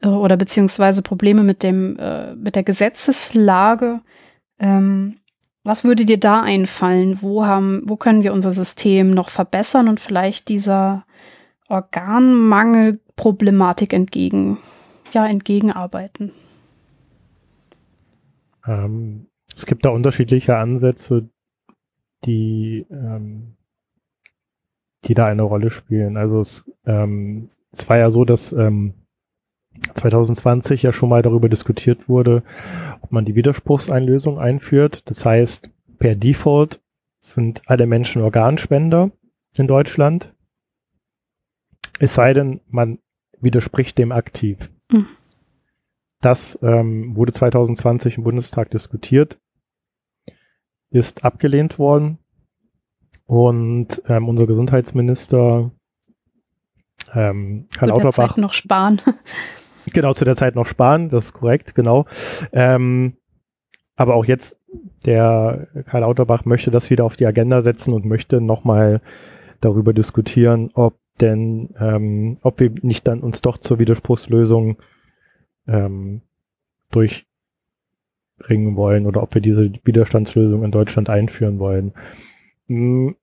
äh, 0.00 0.08
oder 0.08 0.36
beziehungsweise 0.36 1.02
Probleme 1.02 1.42
mit 1.42 1.62
dem 1.62 1.96
äh, 1.98 2.34
mit 2.34 2.56
der 2.56 2.64
Gesetzeslage. 2.64 4.00
Ähm, 4.58 5.18
was 5.64 5.84
würde 5.84 6.04
dir 6.04 6.18
da 6.18 6.40
einfallen? 6.40 7.22
Wo 7.22 7.46
haben, 7.46 7.82
wo 7.84 7.96
können 7.96 8.24
wir 8.24 8.32
unser 8.32 8.50
System 8.50 9.12
noch 9.12 9.28
verbessern 9.28 9.86
und 9.88 10.00
vielleicht 10.00 10.48
dieser 10.48 11.04
Organmangelproblematik 11.68 13.92
entgegen 13.92 14.58
ja 15.12 15.24
entgegenarbeiten? 15.26 16.32
Ähm, 18.66 19.26
es 19.54 19.66
gibt 19.66 19.84
da 19.84 19.90
unterschiedliche 19.90 20.56
Ansätze, 20.56 21.28
die, 22.24 22.86
ähm, 22.90 23.56
die 25.04 25.14
da 25.14 25.26
eine 25.26 25.42
Rolle 25.42 25.70
spielen. 25.70 26.16
Also 26.16 26.40
es, 26.40 26.70
ähm, 26.86 27.50
es 27.72 27.88
war 27.88 27.98
ja 27.98 28.10
so, 28.10 28.24
dass 28.24 28.52
ähm, 28.52 28.94
2020 29.94 30.82
ja 30.82 30.92
schon 30.92 31.08
mal 31.08 31.22
darüber 31.22 31.48
diskutiert 31.48 32.08
wurde, 32.08 32.42
ob 33.00 33.12
man 33.12 33.24
die 33.24 33.34
Widerspruchseinlösung 33.34 34.38
einführt. 34.38 35.02
Das 35.06 35.24
heißt, 35.24 35.70
per 35.98 36.14
Default 36.14 36.80
sind 37.20 37.62
alle 37.66 37.86
Menschen 37.86 38.22
Organspender 38.22 39.10
in 39.56 39.66
Deutschland. 39.66 40.34
Es 41.98 42.14
sei 42.14 42.32
denn, 42.32 42.60
man 42.68 42.98
widerspricht 43.40 43.98
dem 43.98 44.12
aktiv. 44.12 44.70
Mhm. 44.90 45.06
Das 46.22 46.56
ähm, 46.62 47.16
wurde 47.16 47.32
2020 47.32 48.16
im 48.16 48.24
Bundestag 48.24 48.70
diskutiert, 48.70 49.38
ist 50.90 51.24
abgelehnt 51.24 51.78
worden 51.78 52.18
und 53.26 54.00
ähm, 54.06 54.28
unser 54.28 54.46
Gesundheitsminister 54.46 55.72
ähm, 57.12 57.66
Karl 57.74 57.88
Zu 57.88 57.94
Lauterbach. 57.94 58.16
Der 58.16 58.28
Zeit 58.28 58.38
noch 58.38 58.54
sparen. 58.54 59.00
Genau, 59.92 60.14
zu 60.14 60.24
der 60.24 60.36
Zeit 60.36 60.54
noch 60.54 60.66
sparen, 60.66 61.08
das 61.08 61.24
ist 61.24 61.32
korrekt, 61.32 61.74
genau. 61.74 62.06
Ähm, 62.52 63.16
aber 63.96 64.14
auch 64.14 64.24
jetzt, 64.24 64.56
der 65.04 65.66
Karl 65.86 66.02
Lauterbach 66.02 66.44
möchte 66.44 66.70
das 66.70 66.88
wieder 66.88 67.04
auf 67.04 67.16
die 67.16 67.26
Agenda 67.26 67.62
setzen 67.62 67.92
und 67.92 68.04
möchte 68.04 68.40
nochmal 68.40 69.00
darüber 69.60 69.92
diskutieren, 69.92 70.70
ob 70.74 70.94
denn, 71.20 71.74
ähm, 71.80 72.38
ob 72.42 72.60
wir 72.60 72.70
nicht 72.82 73.08
dann 73.08 73.22
uns 73.22 73.40
doch 73.40 73.58
zur 73.58 73.80
Widerspruchslösung 73.80 74.76
ähm, 75.66 76.22
durchringen 76.90 78.76
wollen 78.76 79.06
oder 79.06 79.22
ob 79.22 79.34
wir 79.34 79.42
diese 79.42 79.72
Widerstandslösung 79.84 80.64
in 80.64 80.70
Deutschland 80.70 81.08
einführen 81.08 81.58
wollen. 81.58 81.92
Hm, 82.68 83.16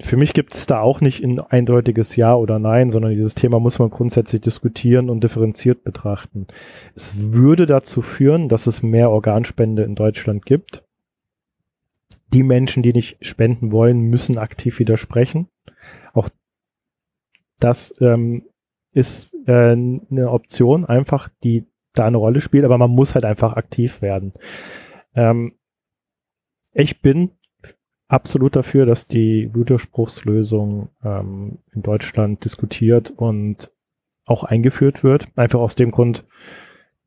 für 0.00 0.16
mich 0.16 0.32
gibt 0.32 0.54
es 0.54 0.66
da 0.66 0.80
auch 0.80 1.00
nicht 1.00 1.22
ein 1.22 1.38
eindeutiges 1.38 2.16
Ja 2.16 2.34
oder 2.34 2.58
Nein, 2.58 2.90
sondern 2.90 3.12
dieses 3.12 3.36
Thema 3.36 3.60
muss 3.60 3.78
man 3.78 3.90
grundsätzlich 3.90 4.40
diskutieren 4.40 5.08
und 5.08 5.22
differenziert 5.22 5.84
betrachten. 5.84 6.48
Es 6.96 7.14
würde 7.16 7.66
dazu 7.66 8.02
führen, 8.02 8.48
dass 8.48 8.66
es 8.66 8.82
mehr 8.82 9.10
Organspende 9.10 9.84
in 9.84 9.94
Deutschland 9.94 10.46
gibt. 10.46 10.82
Die 12.32 12.42
Menschen, 12.42 12.82
die 12.82 12.92
nicht 12.92 13.24
spenden 13.24 13.70
wollen, 13.70 14.00
müssen 14.00 14.36
aktiv 14.36 14.80
widersprechen. 14.80 15.46
Auch 16.12 16.28
das 17.60 17.94
ähm, 18.00 18.42
ist 18.94 19.34
äh, 19.46 19.72
eine 19.72 20.30
Option, 20.30 20.84
einfach, 20.84 21.28
die 21.42 21.66
da 21.92 22.06
eine 22.06 22.16
Rolle 22.16 22.40
spielt, 22.40 22.64
aber 22.64 22.78
man 22.78 22.90
muss 22.90 23.14
halt 23.14 23.24
einfach 23.24 23.54
aktiv 23.54 24.02
werden. 24.02 24.32
Ähm, 25.14 25.52
ich 26.72 27.00
bin 27.00 27.30
absolut 28.08 28.56
dafür, 28.56 28.86
dass 28.86 29.06
die 29.06 29.50
Widerspruchslösung 29.54 30.88
ähm, 31.04 31.58
in 31.72 31.82
Deutschland 31.82 32.44
diskutiert 32.44 33.12
und 33.16 33.70
auch 34.26 34.44
eingeführt 34.44 35.04
wird. 35.04 35.28
Einfach 35.36 35.60
aus 35.60 35.74
dem 35.74 35.90
Grund, 35.90 36.24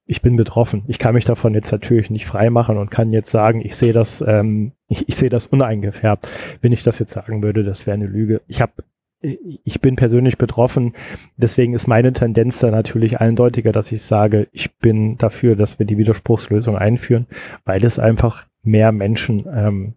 ich 0.06 0.22
bin 0.22 0.38
betroffen. 0.38 0.84
Ich 0.88 1.00
kann 1.00 1.16
mich 1.16 1.26
davon 1.26 1.54
jetzt 1.54 1.72
natürlich 1.72 2.10
nicht 2.10 2.26
frei 2.26 2.50
machen 2.50 2.78
und 2.78 2.92
kann 2.92 3.12
jetzt 3.12 3.32
sagen, 3.32 3.62
ich 3.62 3.76
sehe 3.76 3.94
das, 3.94 4.24
ähm, 4.26 4.72
ich, 4.88 5.08
ich 5.10 5.16
sehe 5.16 5.30
das 5.30 5.48
uneingefärbt. 5.48 6.28
Wenn 6.62 6.72
ich 6.72 6.84
das 6.84 7.00
jetzt 7.00 7.14
sagen 7.14 7.42
würde, 7.42 7.64
das 7.64 7.86
wäre 7.86 7.96
eine 7.96 8.08
Lüge. 8.08 8.42
Ich 8.48 8.62
habe 8.62 8.74
ich 9.22 9.82
bin 9.82 9.96
persönlich 9.96 10.38
betroffen, 10.38 10.94
deswegen 11.38 11.74
ist 11.74 11.88
meine 11.88 12.14
Tendenz 12.14 12.60
da 12.60 12.70
natürlich 12.70 13.20
eindeutiger, 13.20 13.72
dass 13.72 13.92
ich 13.92 14.04
sage, 14.04 14.48
ich 14.52 14.76
bin 14.78 15.18
dafür, 15.18 15.56
dass 15.56 15.80
wir 15.80 15.86
die 15.86 15.98
Widerspruchslösung 15.98 16.78
einführen, 16.78 17.26
weil 17.66 17.84
es 17.84 17.98
einfach 17.98 18.46
mehr 18.64 18.92
Menschen 18.92 19.46
ähm, 19.52 19.94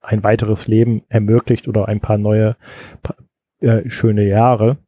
ein 0.00 0.22
weiteres 0.22 0.68
Leben 0.68 1.02
ermöglicht 1.08 1.68
oder 1.68 1.88
ein 1.88 2.00
paar 2.00 2.18
neue 2.18 2.56
äh, 3.60 3.88
schöne 3.88 4.26
Jahre. 4.26 4.78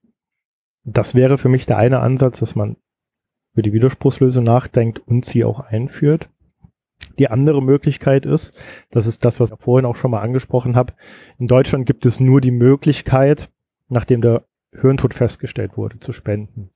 Das 0.84 1.14
wäre 1.14 1.38
für 1.38 1.48
mich 1.48 1.66
der 1.66 1.78
eine 1.78 2.00
Ansatz, 2.00 2.40
dass 2.40 2.54
man 2.54 2.76
über 3.54 3.62
die 3.62 3.72
Widerspruchslösung 3.72 4.44
nachdenkt 4.44 5.00
und 5.00 5.24
sie 5.24 5.44
auch 5.44 5.60
einführt. 5.60 6.28
Die 7.18 7.28
andere 7.28 7.62
Möglichkeit 7.62 8.26
ist, 8.26 8.56
das 8.90 9.06
ist 9.06 9.24
das, 9.24 9.40
was 9.40 9.52
ich 9.52 9.58
vorhin 9.58 9.86
auch 9.86 9.96
schon 9.96 10.10
mal 10.10 10.20
angesprochen 10.20 10.76
habe, 10.76 10.94
in 11.38 11.46
Deutschland 11.46 11.86
gibt 11.86 12.06
es 12.06 12.18
nur 12.18 12.40
die 12.40 12.50
Möglichkeit, 12.50 13.50
nachdem 13.88 14.20
der 14.20 14.44
Hirntod 14.72 15.14
festgestellt 15.14 15.76
wurde, 15.76 16.00
zu 16.00 16.12
spenden. 16.12 16.70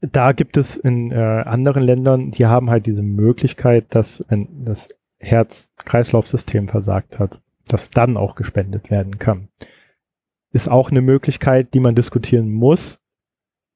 Da 0.00 0.32
gibt 0.32 0.56
es 0.56 0.76
in 0.76 1.12
äh, 1.12 1.14
anderen 1.14 1.82
Ländern, 1.82 2.32
die 2.32 2.46
haben 2.46 2.70
halt 2.70 2.86
diese 2.86 3.02
Möglichkeit, 3.02 3.86
dass 3.94 4.20
ein, 4.28 4.64
das 4.64 4.88
Herz-Kreislauf-System 5.18 6.68
versagt 6.68 7.18
hat, 7.18 7.40
dass 7.68 7.90
dann 7.90 8.16
auch 8.16 8.34
gespendet 8.34 8.90
werden 8.90 9.18
kann. 9.18 9.48
Ist 10.52 10.68
auch 10.68 10.90
eine 10.90 11.02
Möglichkeit, 11.02 11.72
die 11.72 11.80
man 11.80 11.94
diskutieren 11.94 12.50
muss, 12.50 12.98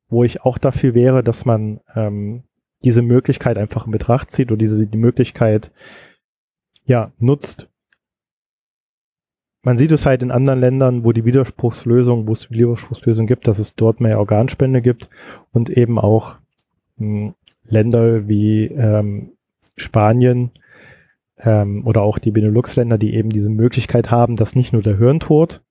wo 0.09 0.25
ich 0.25 0.43
auch 0.43 0.59
dafür 0.59 0.95
wäre, 0.95 1.23
dass 1.23 1.45
man 1.45 1.81
ähm, 1.95 2.43
diese 2.83 3.03
Möglichkeit 3.03 3.57
einfach 3.57 3.87
in 3.87 3.93
Betracht 3.93 4.31
zieht 4.31 4.51
oder 4.51 4.59
diese 4.59 4.87
die 4.87 4.99
Möglichkeit 4.99 5.71
ja 6.85 7.13
nutzt. 7.19 7.69
Man 9.67 9.79
sieht 9.79 9.91
es 9.91 10.07
halt 10.07 10.23
in 10.23 10.31
anderen 10.31 10.61
Ländern, 10.61 11.03
wo 11.03 11.11
die 11.11 11.25
Widerspruchslösung, 11.25 12.29
wo 12.29 12.33
es 12.33 12.53
Widerspruchslösung 12.53 13.27
gibt, 13.27 13.49
dass 13.49 13.59
es 13.59 13.75
dort 13.75 14.01
mehr 14.01 14.21
Organspende 14.21 14.81
gibt 14.81 15.11
und 15.53 15.71
eben 15.71 15.99
auch 15.99 16.37
mh, 16.99 17.27
hm, 17.27 17.35
Länder 17.69 18.29
wie 18.29 18.67
ähm, 18.67 19.33
Spanien, 19.77 20.53
ähm, 21.39 21.85
oder 21.85 22.03
auch 22.03 22.21
die 22.21 22.31
Benelux-Länder, 22.31 22.97
die 22.97 23.15
eben 23.15 23.31
diese 23.31 23.51
Möglichkeit 23.51 24.09
haben, 24.09 24.37
dass 24.37 24.55
nicht 24.55 24.73
nur 24.73 24.83
der 24.83 24.99
Hirntod 24.99 25.63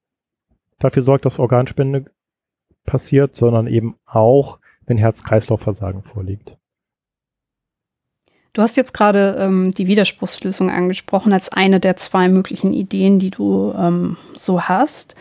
dafür 0.79 1.01
sorgt, 1.01 1.23
dass 1.23 1.39
Organspende 1.39 2.05
passiert, 2.85 3.33
sondern 3.33 3.65
eben 3.65 3.95
auch, 4.05 4.59
wenn 4.85 4.97
Herz-Kreislauf-Versagen 4.97 6.03
vorliegt. 6.03 6.57
Du 8.55 8.61
hast 8.61 8.77
jetzt 8.77 8.93
gerade 8.93 9.35
ähm, 9.37 9.73
die 9.77 9.85
Widerspruchslösung 9.85 10.71
angesprochen 10.71 11.33
als 11.33 11.51
eine 11.51 11.79
der 11.79 11.97
zwei 11.97 12.29
möglichen 12.29 12.73
Ideen, 12.73 13.19
die 13.19 13.29
du 13.29 13.73
ähm, 13.77 14.17
so 14.33 14.61
hast. 14.61 15.15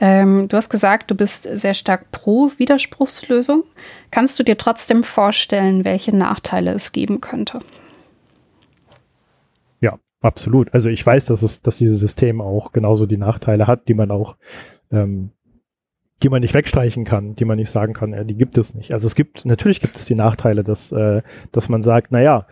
Ähm, 0.00 0.48
du 0.48 0.56
hast 0.56 0.70
gesagt, 0.70 1.10
du 1.10 1.14
bist 1.14 1.48
sehr 1.52 1.74
stark 1.74 2.10
pro 2.10 2.50
Widerspruchslösung. 2.56 3.62
Kannst 4.10 4.38
du 4.38 4.42
dir 4.42 4.58
trotzdem 4.58 5.02
vorstellen, 5.02 5.84
welche 5.84 6.16
Nachteile 6.16 6.72
es 6.72 6.92
geben 6.92 7.20
könnte? 7.20 7.60
Absolut. 10.20 10.74
Also 10.74 10.88
ich 10.88 11.04
weiß, 11.04 11.26
dass 11.26 11.42
es, 11.42 11.62
dass 11.62 11.78
dieses 11.78 12.00
System 12.00 12.40
auch 12.40 12.72
genauso 12.72 13.06
die 13.06 13.16
Nachteile 13.16 13.66
hat, 13.66 13.86
die 13.88 13.94
man 13.94 14.10
auch, 14.10 14.36
ähm, 14.90 15.30
die 16.22 16.28
man 16.28 16.40
nicht 16.40 16.54
wegstreichen 16.54 17.04
kann, 17.04 17.36
die 17.36 17.44
man 17.44 17.58
nicht 17.58 17.70
sagen 17.70 17.92
kann, 17.92 18.12
ja, 18.12 18.24
die 18.24 18.34
gibt 18.34 18.58
es 18.58 18.74
nicht. 18.74 18.92
Also 18.92 19.06
es 19.06 19.14
gibt, 19.14 19.44
natürlich 19.44 19.80
gibt 19.80 19.96
es 19.96 20.04
die 20.06 20.14
Nachteile, 20.14 20.64
dass, 20.64 20.90
äh, 20.90 21.22
dass 21.52 21.68
man 21.68 21.82
sagt, 21.82 22.10
naja, 22.10 22.46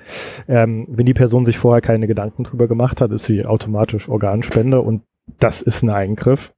ähm, 0.47 0.87
wenn 0.89 1.07
die 1.07 1.15
Person 1.15 1.45
sich 1.45 1.59
vorher 1.59 1.81
keine 1.81 2.07
Gedanken 2.07 2.45
drüber 2.45 2.69
gemacht 2.69 3.01
hat, 3.01 3.11
ist 3.11 3.25
sie 3.25 3.45
automatisch 3.45 4.09
Organspende 4.09 4.81
und 4.81 5.03
das 5.41 5.63
ist 5.63 5.83
ein 5.83 5.91
Eingriff 5.91 6.55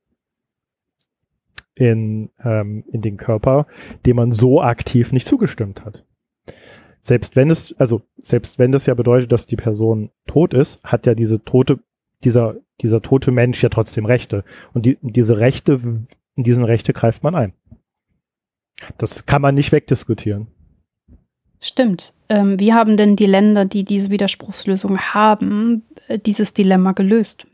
in, 1.74 2.30
ähm, 2.44 2.85
in 2.93 3.01
den 3.01 3.16
Körper, 3.16 3.66
dem 4.05 4.16
man 4.16 4.32
so 4.32 4.60
aktiv 4.60 5.12
nicht 5.12 5.26
zugestimmt 5.26 5.85
hat 5.85 6.05
selbst 7.09 7.36
wenn 7.36 7.51
es, 7.51 7.74
also 7.78 8.02
selbst 8.18 8.59
wenn 8.59 8.70
das 8.70 8.86
ja 8.86 8.94
bedeutet, 8.94 9.32
dass 9.32 9.47
die 9.47 9.56
Person 9.56 10.10
tot 10.26 10.52
ist, 10.55 10.82
hat 10.85 11.06
ja 11.06 11.14
diese 11.14 11.43
tote, 11.43 11.78
dieser, 12.22 12.56
dieser 12.82 13.01
tote 13.01 13.30
Mensch 13.30 13.62
ja 13.62 13.70
trotzdem 13.70 14.05
Rechte. 14.05 14.44
Und 14.74 14.85
die, 14.85 14.98
diese 15.01 15.39
Rechte, 15.39 15.80
in 16.39 16.44
diesen 16.44 16.65
Rechte 16.65 16.93
greift 16.93 17.23
man 17.23 17.35
ein. 17.35 17.52
Das 18.97 19.27
kann 19.27 19.43
man 19.43 19.56
nicht 19.56 19.73
wegdiskutieren. 19.73 20.47
Stimmt. 21.60 22.15
Ähm, 22.28 22.60
wie 22.60 22.73
haben 22.73 22.97
denn 22.97 23.16
die 23.16 23.27
Länder, 23.27 23.65
die 23.65 23.85
diese 23.85 24.10
Widerspruchslösung 24.10 24.98
haben, 24.98 25.82
äh, 26.06 26.19
dieses 26.19 26.55
Dilemma 26.55 26.93
gelöst? 26.93 27.47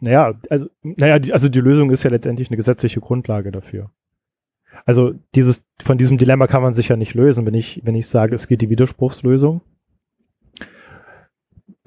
Naja, 0.00 0.34
also, 0.48 0.68
naja, 0.82 1.18
die, 1.18 1.32
also 1.32 1.48
die 1.48 1.60
Lösung 1.60 1.90
ist 1.90 2.02
ja 2.02 2.10
letztendlich 2.10 2.48
eine 2.48 2.56
gesetzliche 2.56 3.00
Grundlage 3.00 3.52
dafür. 3.52 3.90
Also 4.86 5.14
dieses, 5.34 5.64
von 5.82 5.98
diesem 5.98 6.16
Dilemma 6.16 6.46
kann 6.46 6.62
man 6.62 6.74
sich 6.74 6.88
ja 6.88 6.96
nicht 6.96 7.14
lösen, 7.14 7.44
wenn 7.44 7.54
ich, 7.54 7.80
wenn 7.84 7.94
ich 7.94 8.08
sage, 8.08 8.34
es 8.34 8.48
geht 8.48 8.62
die 8.62 8.70
Widerspruchslösung. 8.70 9.60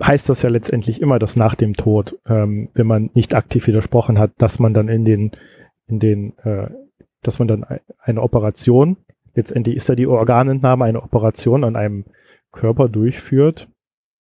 Heißt 0.02 0.30
das 0.30 0.42
ja 0.42 0.50
letztendlich 0.50 1.02
immer, 1.02 1.20
dass 1.20 1.36
nach 1.36 1.56
dem 1.56 1.76
Tod, 1.76 2.18
ähm, 2.28 2.70
wenn 2.74 2.88
man 2.88 3.10
nicht 3.14 3.34
aktiv 3.36 3.68
widersprochen 3.68 4.18
hat, 4.18 4.32
dass 4.38 4.60
man 4.60 4.74
dann 4.74 4.88
in 4.88 5.04
den, 5.04 5.32
in 5.88 6.00
den, 6.00 6.38
äh, 6.40 6.70
dass 7.22 7.40
man 7.40 7.48
dann 7.48 7.66
eine 8.00 8.22
Operation, 8.22 8.98
letztendlich 9.36 9.76
ist 9.76 9.90
ja 9.90 9.96
die 9.96 10.08
Organentnahme 10.08 10.86
eine 10.86 11.04
Operation 11.04 11.64
an 11.64 11.76
einem 11.76 12.06
Körper 12.52 12.88
durchführt, 12.88 13.68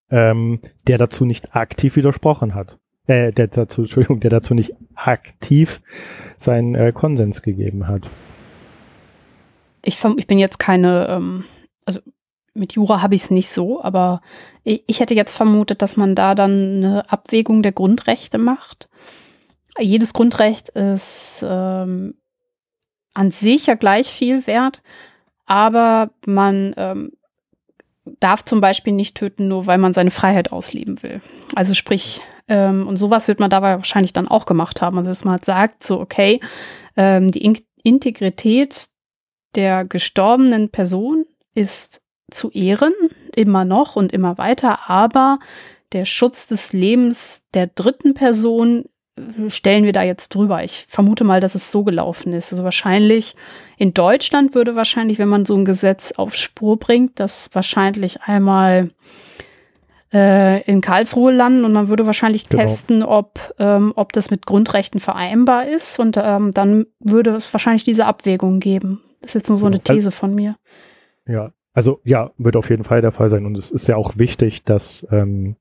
ähm, 0.09 0.59
der 0.87 0.97
dazu 0.97 1.25
nicht 1.25 1.55
aktiv 1.55 1.95
widersprochen 1.95 2.55
hat. 2.55 2.77
Äh, 3.07 3.31
der 3.31 3.47
dazu, 3.47 3.81
Entschuldigung, 3.83 4.19
der 4.19 4.31
dazu 4.31 4.53
nicht 4.53 4.73
aktiv 4.95 5.81
seinen 6.37 6.75
äh, 6.75 6.91
Konsens 6.91 7.41
gegeben 7.41 7.87
hat. 7.87 8.09
ich, 9.81 10.03
ich 10.17 10.27
bin 10.27 10.39
jetzt 10.39 10.59
keine, 10.59 11.07
ähm, 11.07 11.45
also 11.85 12.01
mit 12.57 12.73
Jura 12.73 13.01
habe 13.01 13.15
ich 13.15 13.23
es 13.23 13.31
nicht 13.31 13.49
so, 13.49 13.83
aber 13.83 14.21
ich, 14.63 14.99
hätte 14.99 15.13
jetzt 15.13 15.33
vermutet, 15.33 15.81
dass 15.81 15.95
man 15.95 16.15
da 16.15 16.35
dann 16.35 16.51
eine 16.51 17.11
Abwägung 17.11 17.61
der 17.61 17.71
Grundrechte 17.71 18.37
macht. 18.37 18.89
Jedes 19.79 20.13
Grundrecht 20.13 20.69
ist 20.69 21.45
ähm, 21.47 22.15
an 23.13 23.31
sich 23.31 23.67
ja 23.67 23.75
gleich 23.75 24.07
viel 24.07 24.45
wert, 24.47 24.81
aber 25.45 26.09
man 26.25 26.73
ähm, 26.77 27.11
darf 28.19 28.43
zum 28.43 28.59
Beispiel 28.59 28.93
nicht 28.93 29.15
töten, 29.15 29.47
nur 29.47 29.67
weil 29.67 29.77
man 29.77 29.93
seine 29.93 30.11
Freiheit 30.11 30.51
ausleben 30.51 31.01
will. 31.03 31.21
Also 31.55 31.73
sprich, 31.73 32.21
ähm, 32.47 32.87
und 32.87 32.97
sowas 32.97 33.27
wird 33.27 33.39
man 33.39 33.49
dabei 33.49 33.75
wahrscheinlich 33.75 34.13
dann 34.13 34.27
auch 34.27 34.45
gemacht 34.45 34.81
haben. 34.81 34.97
Also 34.97 35.09
dass 35.09 35.25
man 35.25 35.33
halt 35.33 35.45
sagt, 35.45 35.85
so, 35.85 35.99
okay, 35.99 36.39
ähm, 36.95 37.29
die 37.29 37.43
In 37.43 37.57
Integrität 37.83 38.89
der 39.55 39.85
gestorbenen 39.85 40.69
Person 40.69 41.25
ist 41.53 42.01
zu 42.31 42.51
ehren, 42.51 42.93
immer 43.35 43.65
noch 43.65 43.95
und 43.95 44.11
immer 44.11 44.37
weiter, 44.37 44.89
aber 44.89 45.39
der 45.93 46.05
Schutz 46.05 46.47
des 46.47 46.73
Lebens 46.73 47.43
der 47.53 47.67
dritten 47.67 48.13
Person 48.13 48.85
äh, 49.15 49.49
stellen 49.49 49.85
wir 49.85 49.93
da 49.93 50.03
jetzt 50.03 50.29
drüber. 50.29 50.63
Ich 50.63 50.85
vermute 50.89 51.23
mal, 51.23 51.39
dass 51.39 51.55
es 51.55 51.71
so 51.71 51.83
gelaufen 51.83 52.33
ist. 52.33 52.51
Also 52.51 52.63
wahrscheinlich 52.63 53.35
in 53.77 53.93
Deutschland 53.93 54.55
würde 54.55 54.75
wahrscheinlich, 54.75 55.19
wenn 55.19 55.29
man 55.29 55.45
so 55.45 55.55
ein 55.55 55.65
Gesetz 55.65 56.11
auf 56.13 56.35
Spur 56.35 56.77
bringt, 56.77 57.19
das 57.19 57.49
wahrscheinlich 57.53 58.21
einmal 58.23 58.91
äh, 60.13 60.61
in 60.63 60.81
Karlsruhe 60.81 61.31
landen 61.31 61.65
und 61.65 61.73
man 61.73 61.87
würde 61.87 62.05
wahrscheinlich 62.05 62.49
genau. 62.49 62.61
testen, 62.61 63.03
ob, 63.03 63.55
ähm, 63.59 63.93
ob 63.95 64.13
das 64.13 64.29
mit 64.29 64.45
Grundrechten 64.45 64.99
vereinbar 64.99 65.67
ist 65.67 65.99
und 65.99 66.17
ähm, 66.21 66.51
dann 66.51 66.85
würde 66.99 67.31
es 67.31 67.53
wahrscheinlich 67.53 67.83
diese 67.83 68.05
Abwägung 68.05 68.59
geben. 68.59 69.01
Das 69.21 69.31
ist 69.31 69.35
jetzt 69.35 69.49
nur 69.49 69.57
so 69.57 69.67
eine 69.67 69.79
These 69.79 70.11
von 70.11 70.33
mir. 70.33 70.55
Ja, 71.27 71.51
also 71.77 72.01
ja, 72.03 72.31
wird 72.39 72.55
auf 72.55 72.71
jeden 72.71 72.83
Fall 72.83 73.01
der 73.01 73.11
Fall 73.11 73.29
sein. 73.29 73.45
Und 73.45 73.55
es 73.55 73.69
ist 73.69 73.85
ja 73.85 73.97
auch 73.97 74.17
wichtig, 74.17 74.63
dass, 74.63 75.05
ähm, 75.11 75.57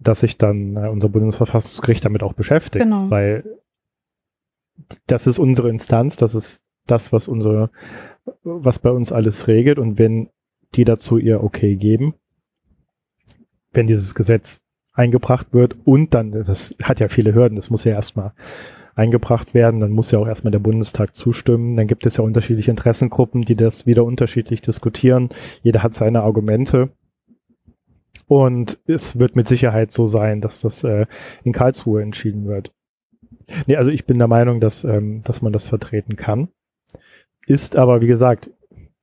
dass 0.00 0.18
sich 0.18 0.38
dann 0.38 0.76
äh, 0.76 0.88
unser 0.88 1.08
Bundesverfassungsgericht 1.08 2.04
damit 2.04 2.24
auch 2.24 2.32
beschäftigt. 2.32 2.84
Genau. 2.84 3.08
Weil 3.08 3.44
das 5.06 5.28
ist 5.28 5.38
unsere 5.38 5.70
Instanz, 5.70 6.16
das 6.16 6.34
ist 6.34 6.62
das, 6.88 7.12
was 7.12 7.28
unsere, 7.28 7.70
was 8.42 8.80
bei 8.80 8.90
uns 8.90 9.12
alles 9.12 9.46
regelt. 9.46 9.78
Und 9.78 10.00
wenn 10.00 10.30
die 10.74 10.84
dazu 10.84 11.16
ihr 11.16 11.44
Okay 11.44 11.76
geben, 11.76 12.14
wenn 13.70 13.86
dieses 13.86 14.16
Gesetz 14.16 14.60
eingebracht 14.94 15.54
wird 15.54 15.76
und 15.84 16.12
dann, 16.12 16.32
das 16.32 16.74
hat 16.82 16.98
ja 16.98 17.06
viele 17.06 17.34
Hürden, 17.34 17.54
das 17.54 17.70
muss 17.70 17.84
ja 17.84 17.92
erstmal 17.92 18.32
eingebracht 18.98 19.54
werden. 19.54 19.80
Dann 19.80 19.92
muss 19.92 20.10
ja 20.10 20.18
auch 20.18 20.26
erstmal 20.26 20.50
der 20.50 20.58
Bundestag 20.58 21.14
zustimmen. 21.14 21.76
Dann 21.76 21.86
gibt 21.86 22.04
es 22.04 22.16
ja 22.16 22.24
unterschiedliche 22.24 22.70
Interessengruppen, 22.70 23.42
die 23.42 23.56
das 23.56 23.86
wieder 23.86 24.04
unterschiedlich 24.04 24.60
diskutieren. 24.60 25.30
Jeder 25.62 25.82
hat 25.82 25.94
seine 25.94 26.22
Argumente. 26.22 26.90
Und 28.26 28.78
es 28.86 29.18
wird 29.18 29.36
mit 29.36 29.48
Sicherheit 29.48 29.92
so 29.92 30.06
sein, 30.06 30.40
dass 30.40 30.60
das 30.60 30.84
äh, 30.84 31.06
in 31.44 31.52
Karlsruhe 31.52 32.02
entschieden 32.02 32.46
wird. 32.46 32.72
Nee, 33.66 33.76
also 33.76 33.90
ich 33.90 34.04
bin 34.04 34.18
der 34.18 34.28
Meinung, 34.28 34.60
dass, 34.60 34.84
ähm, 34.84 35.22
dass 35.22 35.40
man 35.40 35.52
das 35.52 35.68
vertreten 35.68 36.16
kann. 36.16 36.48
Ist 37.46 37.76
aber, 37.76 38.02
wie 38.02 38.06
gesagt, 38.06 38.50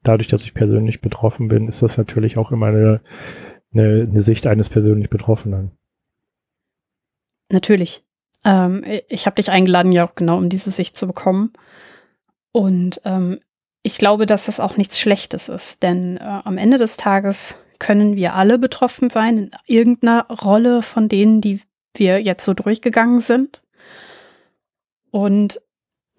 dadurch, 0.04 0.28
dass 0.28 0.44
ich 0.44 0.54
persönlich 0.54 1.02
betroffen 1.02 1.48
bin, 1.48 1.68
ist 1.68 1.82
das 1.82 1.98
natürlich 1.98 2.38
auch 2.38 2.52
immer 2.52 2.68
eine, 2.68 3.02
eine, 3.74 4.08
eine 4.10 4.22
Sicht 4.22 4.46
eines 4.46 4.70
persönlich 4.70 5.10
Betroffenen. 5.10 5.72
Natürlich. 7.52 8.04
Ähm, 8.46 8.84
ich 9.10 9.26
habe 9.26 9.36
dich 9.36 9.52
eingeladen, 9.52 9.92
ja 9.92 10.08
auch 10.08 10.16
genau, 10.16 10.38
um 10.38 10.50
diese 10.50 10.72
Sicht 10.72 10.96
zu 10.96 11.08
bekommen. 11.08 11.52
Und 12.52 13.02
ähm, 13.04 13.40
ich 13.84 13.98
glaube, 13.98 14.26
dass 14.26 14.46
das 14.46 14.60
auch 14.60 14.78
nichts 14.78 15.00
Schlechtes 15.00 15.50
ist, 15.50 15.84
denn 15.84 16.18
äh, 16.18 16.40
am 16.44 16.58
Ende 16.58 16.78
des 16.78 16.96
Tages 16.96 17.58
können 17.80 18.16
wir 18.16 18.36
alle 18.36 18.58
betroffen 18.58 19.10
sein 19.10 19.38
in 19.38 19.52
irgendeiner 19.66 20.28
Rolle 20.28 20.82
von 20.82 21.10
denen, 21.10 21.42
die 21.42 21.62
wir 21.94 22.22
jetzt 22.22 22.46
so 22.46 22.54
durchgegangen 22.54 23.20
sind. 23.20 23.62
Und 25.12 25.62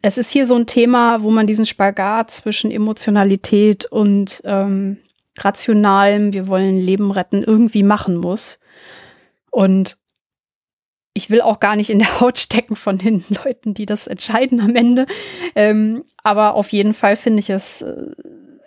es 0.02 0.18
ist 0.18 0.30
hier 0.30 0.46
so 0.46 0.54
ein 0.54 0.66
Thema, 0.66 1.22
wo 1.22 1.30
man 1.30 1.46
diesen 1.46 1.66
Spagat 1.66 2.30
zwischen 2.30 2.70
Emotionalität 2.70 3.86
und 3.86 4.42
ähm, 4.44 4.98
rationalem, 5.38 6.32
wir 6.32 6.48
wollen 6.48 6.78
Leben 6.78 7.10
retten, 7.10 7.42
irgendwie 7.42 7.82
machen 7.82 8.16
muss. 8.16 8.60
Und 9.50 9.98
ich 11.16 11.30
will 11.30 11.40
auch 11.40 11.60
gar 11.60 11.76
nicht 11.76 11.88
in 11.88 11.98
der 11.98 12.20
Haut 12.20 12.38
stecken 12.38 12.76
von 12.76 12.98
den 12.98 13.24
Leuten, 13.44 13.74
die 13.74 13.86
das 13.86 14.06
entscheiden 14.06 14.60
am 14.60 14.76
Ende. 14.76 15.06
Ähm, 15.54 16.04
aber 16.22 16.54
auf 16.54 16.70
jeden 16.70 16.92
Fall 16.92 17.16
finde 17.16 17.40
ich 17.40 17.50
es 17.50 17.82
äh, 17.82 18.10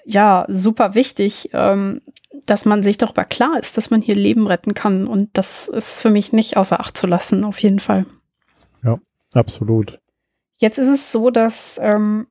ja 0.06 0.46
super 0.50 0.96
wichtig, 0.96 1.52
ähm, 1.54 2.02
dass 2.46 2.66
man 2.66 2.82
sich 2.82 2.98
darüber 2.98 3.24
klar 3.24 3.60
ist, 3.60 3.78
dass 3.78 3.92
man 3.92 4.02
hier 4.02 4.16
Leben 4.16 4.48
retten 4.48 4.74
kann. 4.74 5.06
Und 5.06 5.30
das 5.34 5.68
ist 5.68 6.02
für 6.02 6.10
mich 6.10 6.34
nicht 6.34 6.58
außer 6.58 6.80
Acht 6.80 6.98
zu 6.98 7.06
lassen, 7.06 7.46
auf 7.46 7.60
jeden 7.60 7.80
Fall. 7.80 8.06
Ja, 8.84 9.00
absolut. 9.34 10.00
Jetzt 10.58 10.80
ist 10.80 10.88
es 10.88 11.12
so, 11.12 11.30
dass 11.30 11.80
ähm, 11.82 12.28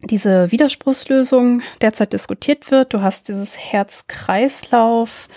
diese 0.00 0.50
Widerspruchslösung 0.50 1.62
derzeit 1.82 2.12
diskutiert 2.14 2.70
wird. 2.70 2.94
Du 2.94 3.02
hast 3.02 3.28
dieses 3.28 3.58
Herz-Kreislauf. 3.58 5.28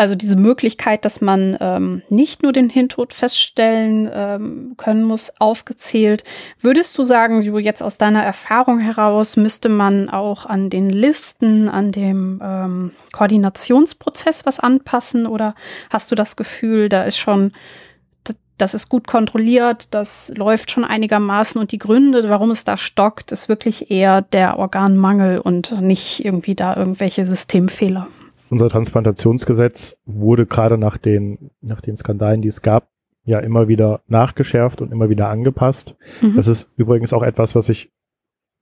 Also 0.00 0.14
diese 0.14 0.36
Möglichkeit, 0.36 1.04
dass 1.04 1.20
man 1.20 1.58
ähm, 1.60 2.00
nicht 2.08 2.42
nur 2.42 2.52
den 2.52 2.70
Hintod 2.70 3.12
feststellen 3.12 4.08
ähm, 4.10 4.72
können 4.78 5.04
muss, 5.04 5.30
aufgezählt. 5.38 6.24
Würdest 6.58 6.96
du 6.96 7.02
sagen, 7.02 7.44
du 7.44 7.58
jetzt 7.58 7.82
aus 7.82 7.98
deiner 7.98 8.22
Erfahrung 8.22 8.78
heraus, 8.78 9.36
müsste 9.36 9.68
man 9.68 10.08
auch 10.08 10.46
an 10.46 10.70
den 10.70 10.88
Listen, 10.88 11.68
an 11.68 11.92
dem 11.92 12.40
ähm, 12.42 12.92
Koordinationsprozess 13.12 14.46
was 14.46 14.58
anpassen? 14.58 15.26
Oder 15.26 15.54
hast 15.90 16.10
du 16.10 16.14
das 16.14 16.34
Gefühl, 16.34 16.88
da 16.88 17.02
ist 17.02 17.18
schon 17.18 17.52
das 18.56 18.74
ist 18.74 18.90
gut 18.90 19.06
kontrolliert, 19.06 19.88
das 19.90 20.30
läuft 20.36 20.70
schon 20.70 20.84
einigermaßen 20.84 21.58
und 21.58 21.72
die 21.72 21.78
Gründe, 21.78 22.28
warum 22.28 22.50
es 22.50 22.64
da 22.64 22.76
stockt, 22.76 23.32
ist 23.32 23.48
wirklich 23.48 23.90
eher 23.90 24.20
der 24.20 24.58
Organmangel 24.58 25.38
und 25.38 25.80
nicht 25.80 26.22
irgendwie 26.26 26.54
da 26.54 26.76
irgendwelche 26.76 27.24
Systemfehler 27.24 28.06
unser 28.50 28.68
Transplantationsgesetz 28.68 29.96
wurde 30.06 30.46
gerade 30.46 30.78
nach 30.78 30.98
den, 30.98 31.50
nach 31.60 31.80
den 31.80 31.96
Skandalen, 31.96 32.42
die 32.42 32.48
es 32.48 32.62
gab, 32.62 32.88
ja 33.24 33.38
immer 33.38 33.68
wieder 33.68 34.00
nachgeschärft 34.08 34.80
und 34.80 34.92
immer 34.92 35.08
wieder 35.08 35.28
angepasst. 35.28 35.94
Mhm. 36.20 36.36
Das 36.36 36.48
ist 36.48 36.70
übrigens 36.76 37.12
auch 37.12 37.22
etwas, 37.22 37.54
was 37.54 37.68
ich 37.68 37.90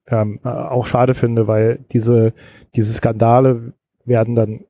ähm, 0.07 0.41
auch 0.45 0.87
schade 0.87 1.15
finde, 1.15 1.47
weil 1.47 1.85
diese, 1.93 2.33
diese 2.75 2.93
Skandale 2.93 3.73
werden 4.05 4.35
dann, 4.35 4.65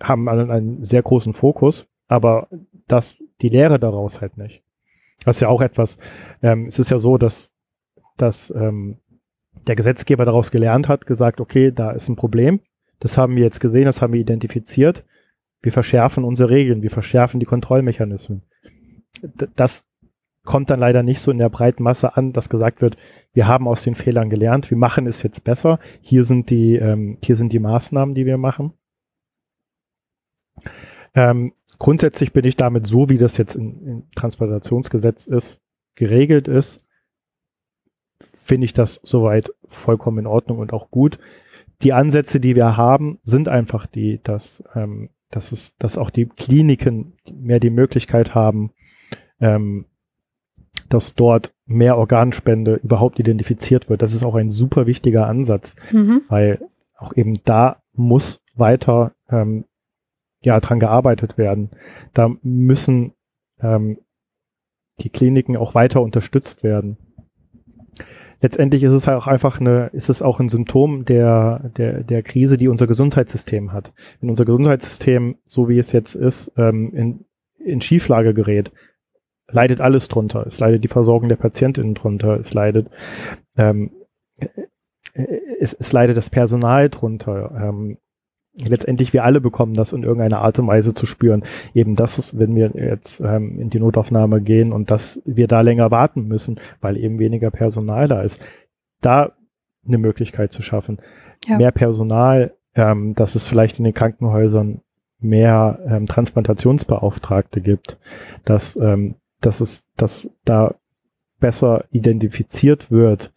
haben 0.00 0.28
einen, 0.28 0.50
einen 0.50 0.84
sehr 0.84 1.02
großen 1.02 1.34
Fokus, 1.34 1.86
aber 2.08 2.48
das, 2.88 3.16
die 3.40 3.48
Lehre 3.48 3.78
daraus 3.78 4.20
halt 4.20 4.36
nicht. 4.36 4.62
Das 5.24 5.36
ist 5.36 5.40
ja 5.40 5.48
auch 5.48 5.60
etwas, 5.60 5.98
ähm, 6.42 6.66
es 6.66 6.78
ist 6.78 6.90
ja 6.90 6.98
so, 6.98 7.18
dass, 7.18 7.52
dass 8.16 8.50
ähm, 8.56 8.96
der 9.66 9.76
Gesetzgeber 9.76 10.24
daraus 10.24 10.50
gelernt 10.50 10.88
hat, 10.88 11.06
gesagt, 11.06 11.40
okay, 11.40 11.70
da 11.72 11.90
ist 11.90 12.08
ein 12.08 12.16
Problem, 12.16 12.60
das 13.00 13.16
haben 13.16 13.34
wir 13.34 13.42
jetzt 13.42 13.60
gesehen, 13.60 13.86
das 13.86 14.00
haben 14.00 14.12
wir 14.12 14.20
identifiziert. 14.20 15.04
Wir 15.62 15.72
verschärfen 15.72 16.24
unsere 16.24 16.50
Regeln, 16.50 16.82
wir 16.82 16.90
verschärfen 16.90 17.40
die 17.40 17.46
Kontrollmechanismen. 17.46 18.42
Das 19.56 19.84
kommt 20.44 20.70
dann 20.70 20.80
leider 20.80 21.02
nicht 21.02 21.20
so 21.20 21.30
in 21.30 21.38
der 21.38 21.50
breiten 21.50 21.82
Masse 21.82 22.16
an, 22.16 22.32
dass 22.32 22.48
gesagt 22.48 22.80
wird, 22.80 22.96
wir 23.32 23.46
haben 23.46 23.68
aus 23.68 23.82
den 23.82 23.94
Fehlern 23.94 24.30
gelernt, 24.30 24.70
wir 24.70 24.78
machen 24.78 25.06
es 25.06 25.22
jetzt 25.22 25.44
besser. 25.44 25.78
Hier 26.00 26.24
sind 26.24 26.50
die, 26.50 26.76
ähm, 26.76 27.18
hier 27.22 27.36
sind 27.36 27.52
die 27.52 27.58
Maßnahmen, 27.58 28.14
die 28.14 28.26
wir 28.26 28.38
machen. 28.38 28.72
Ähm, 31.14 31.52
grundsätzlich 31.78 32.32
bin 32.32 32.44
ich 32.44 32.56
damit 32.56 32.86
so, 32.86 33.08
wie 33.08 33.18
das 33.18 33.36
jetzt 33.36 33.54
im 33.54 34.08
Transplantationsgesetz 34.14 35.26
ist, 35.26 35.60
geregelt 35.94 36.48
ist, 36.48 36.86
finde 38.44 38.64
ich 38.64 38.72
das 38.72 39.00
soweit 39.02 39.52
vollkommen 39.68 40.18
in 40.18 40.26
Ordnung 40.26 40.58
und 40.58 40.72
auch 40.72 40.90
gut 40.90 41.18
die 41.82 41.92
Ansätze, 41.92 42.40
die 42.40 42.56
wir 42.56 42.76
haben, 42.76 43.18
sind 43.22 43.48
einfach 43.48 43.86
die, 43.86 44.20
dass, 44.22 44.62
ähm, 44.74 45.10
dass, 45.30 45.52
es, 45.52 45.76
dass 45.78 45.98
auch 45.98 46.10
die 46.10 46.26
Kliniken 46.26 47.14
mehr 47.32 47.60
die 47.60 47.70
Möglichkeit 47.70 48.34
haben, 48.34 48.72
ähm, 49.40 49.86
dass 50.88 51.14
dort 51.14 51.54
mehr 51.66 51.96
Organspende 51.96 52.74
überhaupt 52.82 53.18
identifiziert 53.18 53.88
wird. 53.88 54.02
Das 54.02 54.12
ist 54.12 54.24
auch 54.24 54.34
ein 54.34 54.50
super 54.50 54.86
wichtiger 54.86 55.26
Ansatz, 55.26 55.76
mhm. 55.92 56.22
weil 56.28 56.60
auch 56.96 57.16
eben 57.16 57.42
da 57.44 57.82
muss 57.92 58.40
weiter 58.54 59.12
ähm, 59.30 59.64
ja 60.42 60.58
dran 60.60 60.80
gearbeitet 60.80 61.38
werden. 61.38 61.70
Da 62.12 62.30
müssen 62.42 63.12
ähm, 63.60 63.98
die 65.00 65.10
Kliniken 65.10 65.56
auch 65.56 65.74
weiter 65.74 66.02
unterstützt 66.02 66.62
werden 66.62 66.98
letztendlich 68.40 68.82
ist 68.82 68.92
es 68.92 69.06
halt 69.06 69.18
auch 69.18 69.26
einfach 69.26 69.60
eine, 69.60 69.88
ist 69.92 70.10
es 70.10 70.22
auch 70.22 70.40
ein 70.40 70.48
Symptom 70.48 71.04
der, 71.04 71.70
der, 71.76 72.02
der 72.02 72.22
Krise, 72.22 72.56
die 72.56 72.68
unser 72.68 72.86
Gesundheitssystem 72.86 73.72
hat. 73.72 73.92
Wenn 74.20 74.30
unser 74.30 74.44
Gesundheitssystem, 74.44 75.36
so 75.46 75.68
wie 75.68 75.78
es 75.78 75.92
jetzt 75.92 76.14
ist, 76.14 76.52
ähm, 76.56 76.92
in, 76.94 77.24
in 77.58 77.80
Schieflage 77.80 78.34
gerät, 78.34 78.72
leidet 79.48 79.80
alles 79.80 80.08
drunter. 80.08 80.46
Es 80.46 80.58
leidet 80.58 80.84
die 80.84 80.88
Versorgung 80.88 81.28
der 81.28 81.36
Patientinnen 81.36 81.94
drunter. 81.94 82.38
Es 82.38 82.54
leidet 82.54 82.88
ähm, 83.56 83.90
es, 85.60 85.74
es 85.74 85.92
leidet 85.92 86.16
das 86.16 86.30
Personal 86.30 86.88
drunter. 86.88 87.50
Ähm, 87.54 87.98
letztendlich 88.64 89.12
wir 89.12 89.24
alle 89.24 89.40
bekommen 89.40 89.74
das 89.74 89.92
in 89.92 90.02
irgendeiner 90.02 90.40
Art 90.40 90.58
und 90.58 90.66
Weise 90.66 90.94
zu 90.94 91.06
spüren. 91.06 91.44
Eben 91.74 91.94
das 91.94 92.18
ist, 92.18 92.38
wenn 92.38 92.54
wir 92.54 92.70
jetzt 92.74 93.20
ähm, 93.20 93.58
in 93.60 93.70
die 93.70 93.80
Notaufnahme 93.80 94.40
gehen 94.40 94.72
und 94.72 94.90
dass 94.90 95.20
wir 95.24 95.46
da 95.46 95.60
länger 95.60 95.90
warten 95.90 96.26
müssen, 96.26 96.60
weil 96.80 96.96
eben 96.96 97.18
weniger 97.18 97.50
Personal 97.50 98.08
da 98.08 98.22
ist. 98.22 98.38
Da 99.00 99.32
eine 99.86 99.98
Möglichkeit 99.98 100.52
zu 100.52 100.62
schaffen. 100.62 100.98
Ja. 101.46 101.56
Mehr 101.56 101.72
Personal, 101.72 102.54
ähm, 102.74 103.14
dass 103.14 103.34
es 103.34 103.46
vielleicht 103.46 103.78
in 103.78 103.84
den 103.84 103.94
Krankenhäusern 103.94 104.82
mehr 105.20 105.78
ähm, 105.86 106.06
Transplantationsbeauftragte 106.06 107.60
gibt, 107.60 107.98
dass, 108.44 108.76
ähm, 108.76 109.16
dass 109.40 109.60
es, 109.60 109.86
dass 109.96 110.30
da 110.44 110.74
besser 111.38 111.84
identifiziert 111.90 112.90
wird, 112.90 113.32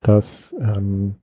dass 0.00 0.54
ähm, 0.60 1.16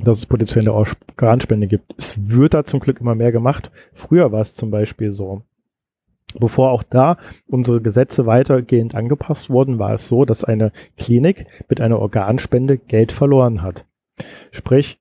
dass 0.00 0.18
es 0.18 0.26
potenzielle 0.26 0.72
Organspende 0.72 1.66
gibt. 1.66 1.94
Es 1.96 2.28
wird 2.28 2.54
da 2.54 2.64
zum 2.64 2.80
Glück 2.80 3.00
immer 3.00 3.14
mehr 3.14 3.32
gemacht. 3.32 3.70
Früher 3.92 4.32
war 4.32 4.40
es 4.40 4.54
zum 4.54 4.70
Beispiel 4.70 5.12
so. 5.12 5.42
Bevor 6.38 6.72
auch 6.72 6.82
da 6.82 7.16
unsere 7.46 7.80
Gesetze 7.80 8.26
weitergehend 8.26 8.94
angepasst 8.94 9.50
wurden, 9.50 9.78
war 9.78 9.94
es 9.94 10.08
so, 10.08 10.24
dass 10.24 10.42
eine 10.42 10.72
Klinik 10.96 11.46
mit 11.68 11.80
einer 11.80 12.00
Organspende 12.00 12.76
Geld 12.76 13.12
verloren 13.12 13.62
hat. 13.62 13.86
Sprich, 14.50 14.98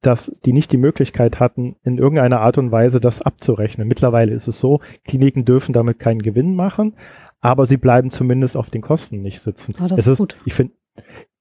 dass 0.00 0.32
die 0.44 0.52
nicht 0.52 0.72
die 0.72 0.78
Möglichkeit 0.78 1.40
hatten, 1.40 1.76
in 1.82 1.98
irgendeiner 1.98 2.40
Art 2.40 2.58
und 2.58 2.72
Weise 2.72 3.00
das 3.00 3.22
abzurechnen. 3.22 3.88
Mittlerweile 3.88 4.32
ist 4.32 4.46
es 4.46 4.58
so, 4.58 4.80
Kliniken 5.04 5.44
dürfen 5.44 5.72
damit 5.72 5.98
keinen 5.98 6.22
Gewinn 6.22 6.54
machen, 6.54 6.94
aber 7.40 7.66
sie 7.66 7.76
bleiben 7.76 8.10
zumindest 8.10 8.56
auf 8.56 8.70
den 8.70 8.82
Kosten 8.82 9.20
nicht 9.20 9.40
sitzen. 9.40 9.74
Oh, 9.82 9.88
das 9.88 9.98
es 9.98 10.06
ist, 10.06 10.18
gut. 10.18 10.36
Ich 10.44 10.54
finde, 10.54 10.74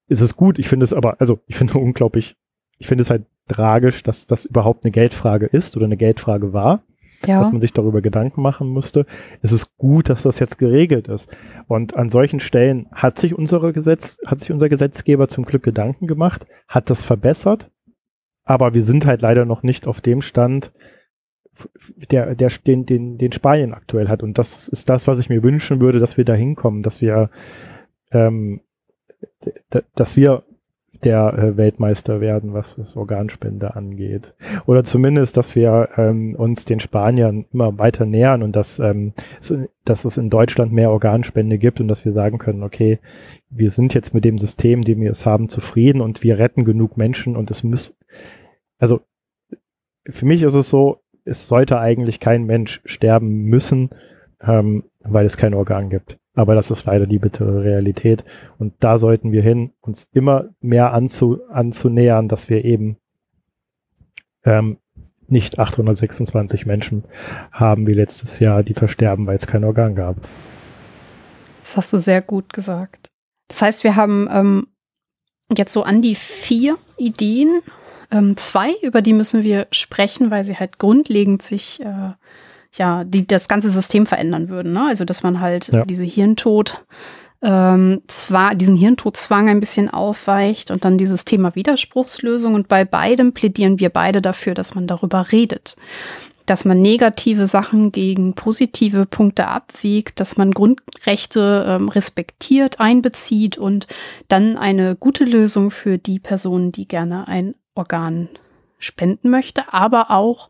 ist 0.07 0.21
es 0.21 0.35
gut. 0.35 0.59
Ich 0.59 0.67
finde 0.67 0.83
es 0.83 0.93
aber, 0.93 1.19
also 1.19 1.39
ich 1.47 1.55
finde 1.55 1.77
unglaublich 1.77 2.35
ich 2.77 2.87
finde 2.87 3.03
es 3.03 3.09
halt 3.09 3.25
tragisch, 3.47 4.03
dass 4.03 4.25
das 4.25 4.45
überhaupt 4.45 4.83
eine 4.83 4.91
Geldfrage 4.91 5.45
ist 5.45 5.75
oder 5.77 5.85
eine 5.85 5.97
Geldfrage 5.97 6.53
war. 6.53 6.83
Ja. 7.25 7.41
dass 7.41 7.51
man 7.51 7.61
sich 7.61 7.73
darüber 7.73 8.01
Gedanken 8.01 8.43
machen 8.43 8.67
musste. 8.67 9.07
Es 9.41 9.51
ist 9.51 9.77
gut, 9.77 10.09
dass 10.09 10.21
das 10.21 10.37
jetzt 10.37 10.59
geregelt 10.59 11.07
ist. 11.07 11.27
Und 11.67 11.95
an 11.95 12.11
solchen 12.11 12.39
Stellen 12.39 12.85
hat 12.91 13.17
sich 13.17 13.33
unsere 13.33 13.73
Gesetz, 13.73 14.19
hat 14.27 14.41
sich 14.41 14.51
unser 14.51 14.69
Gesetzgeber 14.69 15.27
zum 15.27 15.45
Glück 15.45 15.63
Gedanken 15.63 16.05
gemacht, 16.05 16.45
hat 16.67 16.91
das 16.91 17.03
verbessert, 17.03 17.71
aber 18.43 18.75
wir 18.75 18.83
sind 18.83 19.07
halt 19.07 19.23
leider 19.23 19.45
noch 19.45 19.63
nicht 19.63 19.87
auf 19.87 20.01
dem 20.01 20.21
Stand, 20.21 20.71
der, 22.11 22.35
der, 22.35 22.49
den, 22.65 22.85
den, 22.85 23.17
den 23.17 23.31
Spanien 23.31 23.73
aktuell 23.73 24.07
hat. 24.07 24.21
Und 24.21 24.37
das 24.37 24.67
ist 24.67 24.87
das, 24.89 25.07
was 25.07 25.19
ich 25.19 25.29
mir 25.29 25.41
wünschen 25.41 25.79
würde, 25.79 25.99
dass 25.99 26.17
wir 26.17 26.25
da 26.25 26.33
hinkommen, 26.33 26.83
dass 26.83 27.01
wir, 27.01 27.29
ähm, 28.11 28.61
dass 29.95 30.15
wir 30.15 30.43
der 31.05 31.33
äh, 31.37 31.57
Weltmeister 31.57 32.19
werden, 32.19 32.53
was 32.53 32.75
das 32.75 32.97
Organspende 32.97 33.75
angeht. 33.75 34.33
Oder 34.65 34.83
zumindest, 34.83 35.37
dass 35.37 35.55
wir 35.55 35.89
ähm, 35.97 36.35
uns 36.35 36.65
den 36.65 36.79
Spaniern 36.79 37.45
immer 37.53 37.77
weiter 37.77 38.05
nähern 38.05 38.43
und 38.43 38.55
dass, 38.55 38.79
ähm, 38.79 39.13
dass 39.85 40.03
es 40.03 40.17
in 40.17 40.29
Deutschland 40.29 40.73
mehr 40.73 40.91
Organspende 40.91 41.57
gibt 41.57 41.79
und 41.79 41.87
dass 41.87 42.03
wir 42.03 42.11
sagen 42.11 42.39
können, 42.39 42.63
okay, 42.63 42.99
wir 43.49 43.71
sind 43.71 43.93
jetzt 43.93 44.13
mit 44.13 44.25
dem 44.25 44.37
System, 44.37 44.81
dem 44.81 44.99
wir 44.99 45.11
es 45.11 45.25
haben, 45.25 45.47
zufrieden 45.47 46.01
und 46.01 46.23
wir 46.23 46.39
retten 46.39 46.65
genug 46.65 46.97
Menschen 46.97 47.37
und 47.37 47.51
es 47.51 47.63
muss, 47.63 47.95
also 48.79 49.01
für 50.09 50.25
mich 50.25 50.43
ist 50.43 50.55
es 50.55 50.69
so, 50.69 51.01
es 51.23 51.47
sollte 51.47 51.79
eigentlich 51.79 52.19
kein 52.19 52.45
Mensch 52.45 52.81
sterben 52.85 53.45
müssen, 53.45 53.89
ähm, 54.41 54.83
weil 54.99 55.25
es 55.25 55.37
kein 55.37 55.53
Organ 55.53 55.89
gibt. 55.89 56.17
Aber 56.35 56.53
das 56.53 56.69
ist 56.69 56.85
leider 56.85 57.07
die 57.07 57.19
bittere 57.19 57.63
Realität. 57.63 58.25
Und 58.57 58.73
da 58.79 58.97
sollten 58.97 59.31
wir 59.31 59.41
hin, 59.41 59.71
uns 59.81 60.07
immer 60.11 60.49
mehr 60.59 60.93
anzu, 60.93 61.39
anzunähern, 61.49 62.27
dass 62.27 62.49
wir 62.49 62.65
eben 62.65 62.97
ähm, 64.43 64.77
nicht 65.27 65.57
826 65.57 66.65
Menschen 66.65 67.03
haben 67.51 67.87
wie 67.87 67.93
letztes 67.93 68.39
Jahr, 68.39 68.63
die 68.63 68.73
versterben, 68.73 69.25
weil 69.27 69.37
es 69.37 69.47
kein 69.47 69.63
Organ 69.63 69.95
gab. 69.95 70.17
Das 71.61 71.77
hast 71.77 71.93
du 71.93 71.97
sehr 71.97 72.21
gut 72.21 72.53
gesagt. 72.53 73.09
Das 73.47 73.61
heißt, 73.61 73.83
wir 73.83 73.95
haben 73.95 74.27
ähm, 74.31 74.67
jetzt 75.55 75.73
so 75.73 75.83
an 75.83 76.01
die 76.01 76.15
vier 76.15 76.77
Ideen. 76.97 77.61
Ähm, 78.11 78.37
zwei, 78.37 78.73
über 78.83 79.01
die 79.01 79.13
müssen 79.13 79.43
wir 79.43 79.67
sprechen, 79.71 80.29
weil 80.29 80.43
sie 80.43 80.57
halt 80.57 80.77
grundlegend 80.77 81.41
sich 81.41 81.81
äh, 81.81 82.11
ja, 82.77 83.03
die 83.03 83.25
das 83.25 83.47
ganze 83.47 83.69
System 83.69 84.05
verändern 84.05 84.49
würden. 84.49 84.73
Ne? 84.73 84.85
Also, 84.87 85.05
dass 85.05 85.23
man 85.23 85.39
halt 85.39 85.69
ja. 85.69 85.85
diese 85.85 86.05
Hirntod, 86.05 86.83
ähm, 87.41 88.01
zwar 88.07 88.55
diesen 88.55 88.75
Hirntodzwang 88.75 89.49
ein 89.49 89.59
bisschen 89.59 89.89
aufweicht 89.89 90.71
und 90.71 90.83
dann 90.83 90.97
dieses 90.97 91.25
Thema 91.25 91.55
Widerspruchslösung. 91.55 92.53
Und 92.53 92.67
bei 92.67 92.85
beidem 92.85 93.33
plädieren 93.33 93.79
wir 93.79 93.89
beide 93.89 94.21
dafür, 94.21 94.53
dass 94.53 94.75
man 94.75 94.87
darüber 94.87 95.31
redet. 95.31 95.75
Dass 96.45 96.63
man 96.63 96.81
negative 96.81 97.47
Sachen 97.47 97.91
gegen 97.91 98.33
positive 98.33 99.05
Punkte 99.05 99.47
abwiegt, 99.47 100.19
dass 100.19 100.37
man 100.37 100.51
Grundrechte 100.51 101.65
ähm, 101.67 101.89
respektiert, 101.89 102.79
einbezieht 102.79 103.57
und 103.57 103.87
dann 104.27 104.57
eine 104.57 104.95
gute 104.95 105.23
Lösung 105.23 105.71
für 105.71 105.97
die 105.97 106.19
Person, 106.19 106.71
die 106.71 106.87
gerne 106.87 107.27
ein 107.27 107.55
Organ 107.73 108.29
spenden 108.79 109.29
möchte, 109.29 109.73
aber 109.73 110.11
auch 110.11 110.49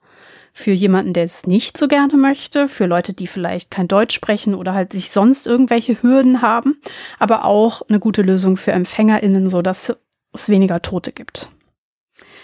für 0.58 0.72
jemanden, 0.72 1.12
der 1.12 1.26
es 1.26 1.46
nicht 1.46 1.78
so 1.78 1.90
gerne 1.90 2.16
möchte, 2.16 2.70
für 2.70 2.86
Leute, 2.86 3.12
die 3.12 3.28
vielleicht 3.28 3.72
kein 3.72 3.90
Deutsch 3.90 4.16
sprechen 4.16 4.56
oder 4.56 4.74
halt 4.74 4.94
sich 4.94 5.12
sonst 5.12 5.48
irgendwelche 5.48 6.02
Hürden 6.02 6.42
haben, 6.42 6.80
aber 7.20 7.44
auch 7.44 7.82
eine 7.90 8.00
gute 8.00 8.22
Lösung 8.22 8.56
für 8.56 8.72
EmpfängerInnen, 8.72 9.50
so 9.50 9.62
dass 9.62 9.94
es 10.32 10.48
weniger 10.48 10.82
Tote 10.82 11.12
gibt. 11.12 11.50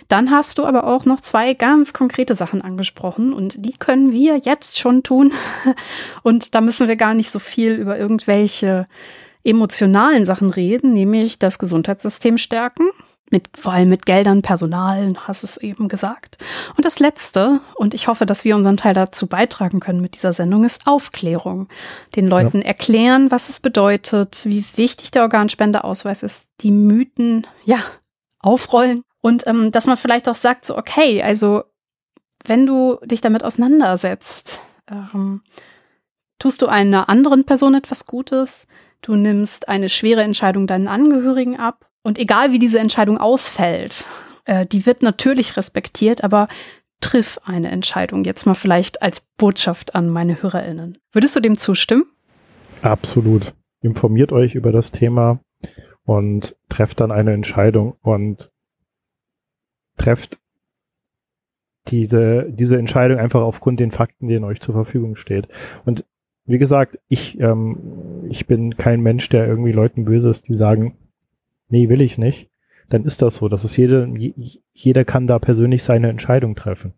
Dann 0.10 0.30
hast 0.30 0.58
du 0.58 0.66
aber 0.66 0.88
auch 0.88 1.06
noch 1.06 1.22
zwei 1.22 1.54
ganz 1.54 1.94
konkrete 1.94 2.34
Sachen 2.34 2.62
angesprochen 2.62 3.32
und 3.32 3.66
die 3.66 3.78
können 3.78 4.12
wir 4.12 4.36
jetzt 4.36 4.78
schon 4.78 5.04
tun. 5.04 5.32
Und 6.24 6.54
da 6.54 6.60
müssen 6.60 6.90
wir 6.90 6.98
gar 6.98 7.14
nicht 7.14 7.32
so 7.32 7.40
viel 7.40 7.74
über 7.74 7.98
irgendwelche 7.98 8.88
emotionalen 9.46 10.26
Sachen 10.26 10.50
reden, 10.50 10.92
nämlich 10.92 11.40
das 11.40 11.60
Gesundheitssystem 11.60 12.38
stärken 12.38 12.90
mit, 13.32 13.50
vor 13.58 13.74
allem 13.74 13.90
mit 13.90 14.06
Geldern, 14.06 14.42
Personal, 14.42 15.14
hast 15.26 15.44
es 15.44 15.58
eben 15.58 15.88
gesagt. 15.88 16.38
Und 16.76 16.86
das 16.86 17.00
Letzte, 17.00 17.62
und 17.76 17.94
ich 17.94 18.08
hoffe, 18.08 18.26
dass 18.26 18.44
wir 18.44 18.56
unseren 18.56 18.78
Teil 18.78 18.94
dazu 18.94 19.28
beitragen 19.28 19.80
können 19.80 20.02
mit 20.02 20.16
dieser 20.16 20.34
Sendung, 20.34 20.66
ist 20.66 20.86
Aufklärung. 20.86 21.70
Den 22.16 22.28
Leuten 22.28 22.60
ja. 22.60 22.68
erklären, 22.68 23.32
was 23.32 23.50
es 23.50 23.60
bedeutet, 23.60 24.46
wie 24.46 24.66
wichtig 24.76 25.12
der 25.12 25.24
Organspendeausweis 25.24 26.24
ist, 26.24 26.50
die 26.60 26.72
Mythen, 26.72 27.48
ja, 27.66 27.80
aufrollen. 28.40 29.04
Und 29.22 29.48
ähm, 29.48 29.72
dass 29.72 29.88
man 29.88 29.98
vielleicht 29.98 30.28
auch 30.28 30.36
sagt, 30.36 30.66
so, 30.66 30.78
okay, 30.78 31.22
also 31.24 31.64
wenn 32.46 32.66
du 32.66 32.98
dich 33.06 33.22
damit 33.22 33.44
auseinandersetzt, 33.44 34.60
ähm, 34.90 35.42
tust 36.40 36.62
du 36.62 36.68
einer 36.68 37.08
anderen 37.08 37.46
Person 37.46 37.76
etwas 37.76 38.06
Gutes, 38.06 38.68
du 39.02 39.16
nimmst 39.16 39.70
eine 39.70 39.90
schwere 39.90 40.24
Entscheidung 40.24 40.68
deinen 40.68 40.88
Angehörigen 40.88 41.60
ab 41.60 41.91
und 42.04 42.18
egal 42.18 42.52
wie 42.52 42.60
diese 42.60 42.80
Entscheidung 42.80 43.18
ausfällt, 43.18 44.06
äh, 44.46 44.66
die 44.66 44.86
wird 44.86 45.02
natürlich 45.02 45.58
respektiert, 45.58 46.24
aber 46.24 46.48
triff 47.00 47.40
eine 47.44 47.70
Entscheidung. 47.70 48.24
Jetzt 48.24 48.46
mal 48.46 48.54
vielleicht 48.54 49.02
als 49.02 49.22
Botschaft 49.38 49.96
an 49.96 50.10
meine 50.10 50.42
HörerInnen. 50.42 50.98
Würdest 51.12 51.36
du 51.36 51.40
dem 51.40 51.58
zustimmen? 51.58 52.06
Absolut. 52.82 53.54
Informiert 53.82 54.32
euch 54.32 54.56
über 54.56 54.72
das 54.72 54.92
Thema 54.92 55.40
und 56.04 56.56
trefft 56.70 57.00
dann 57.00 57.12
eine 57.12 57.34
Entscheidung 57.34 57.96
und 58.02 58.52
trefft 59.98 60.40
diese, 61.88 62.46
diese 62.50 62.78
Entscheidung 62.78 63.18
einfach 63.18 63.42
aufgrund 63.42 63.80
den 63.80 63.92
Fakten, 63.92 64.28
die 64.28 64.36
in 64.36 64.44
euch 64.44 64.62
zur 64.62 64.74
Verfügung 64.74 65.16
steht. 65.16 65.48
Und 65.86 66.06
wie 66.46 66.60
gesagt, 66.60 67.00
ich, 67.08 67.40
ähm, 67.40 68.26
ich 68.30 68.46
bin 68.46 68.76
kein 68.76 69.02
Mensch, 69.02 69.30
der 69.30 69.48
irgendwie 69.48 69.72
Leuten 69.72 70.06
böse 70.06 70.30
ist, 70.30 70.48
die 70.48 70.54
sagen, 70.54 70.98
nee, 71.72 71.90
will 71.90 72.02
ich 72.02 72.18
nicht, 72.18 72.50
dann 72.90 73.06
ist 73.06 73.22
das 73.22 73.36
so. 73.36 73.50
Das 73.50 73.64
ist 73.64 73.78
jede, 73.78 74.08
jeder 74.74 75.06
kann 75.06 75.28
da 75.28 75.40
persönlich 75.40 75.84
seine 75.84 76.10
Entscheidung 76.10 76.56
treffen. 76.56 76.94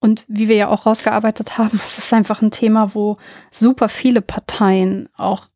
Und 0.00 0.24
wie 0.28 0.48
wir 0.48 0.56
ja 0.56 0.68
auch 0.68 0.86
rausgearbeitet 0.86 1.58
haben, 1.58 1.80
es 1.82 1.98
ist 1.98 2.12
einfach 2.12 2.42
ein 2.42 2.50
Thema, 2.50 2.94
wo 2.94 3.16
super 3.50 3.88
viele 3.88 4.20
Parteien 4.20 5.08
auch 5.16 5.46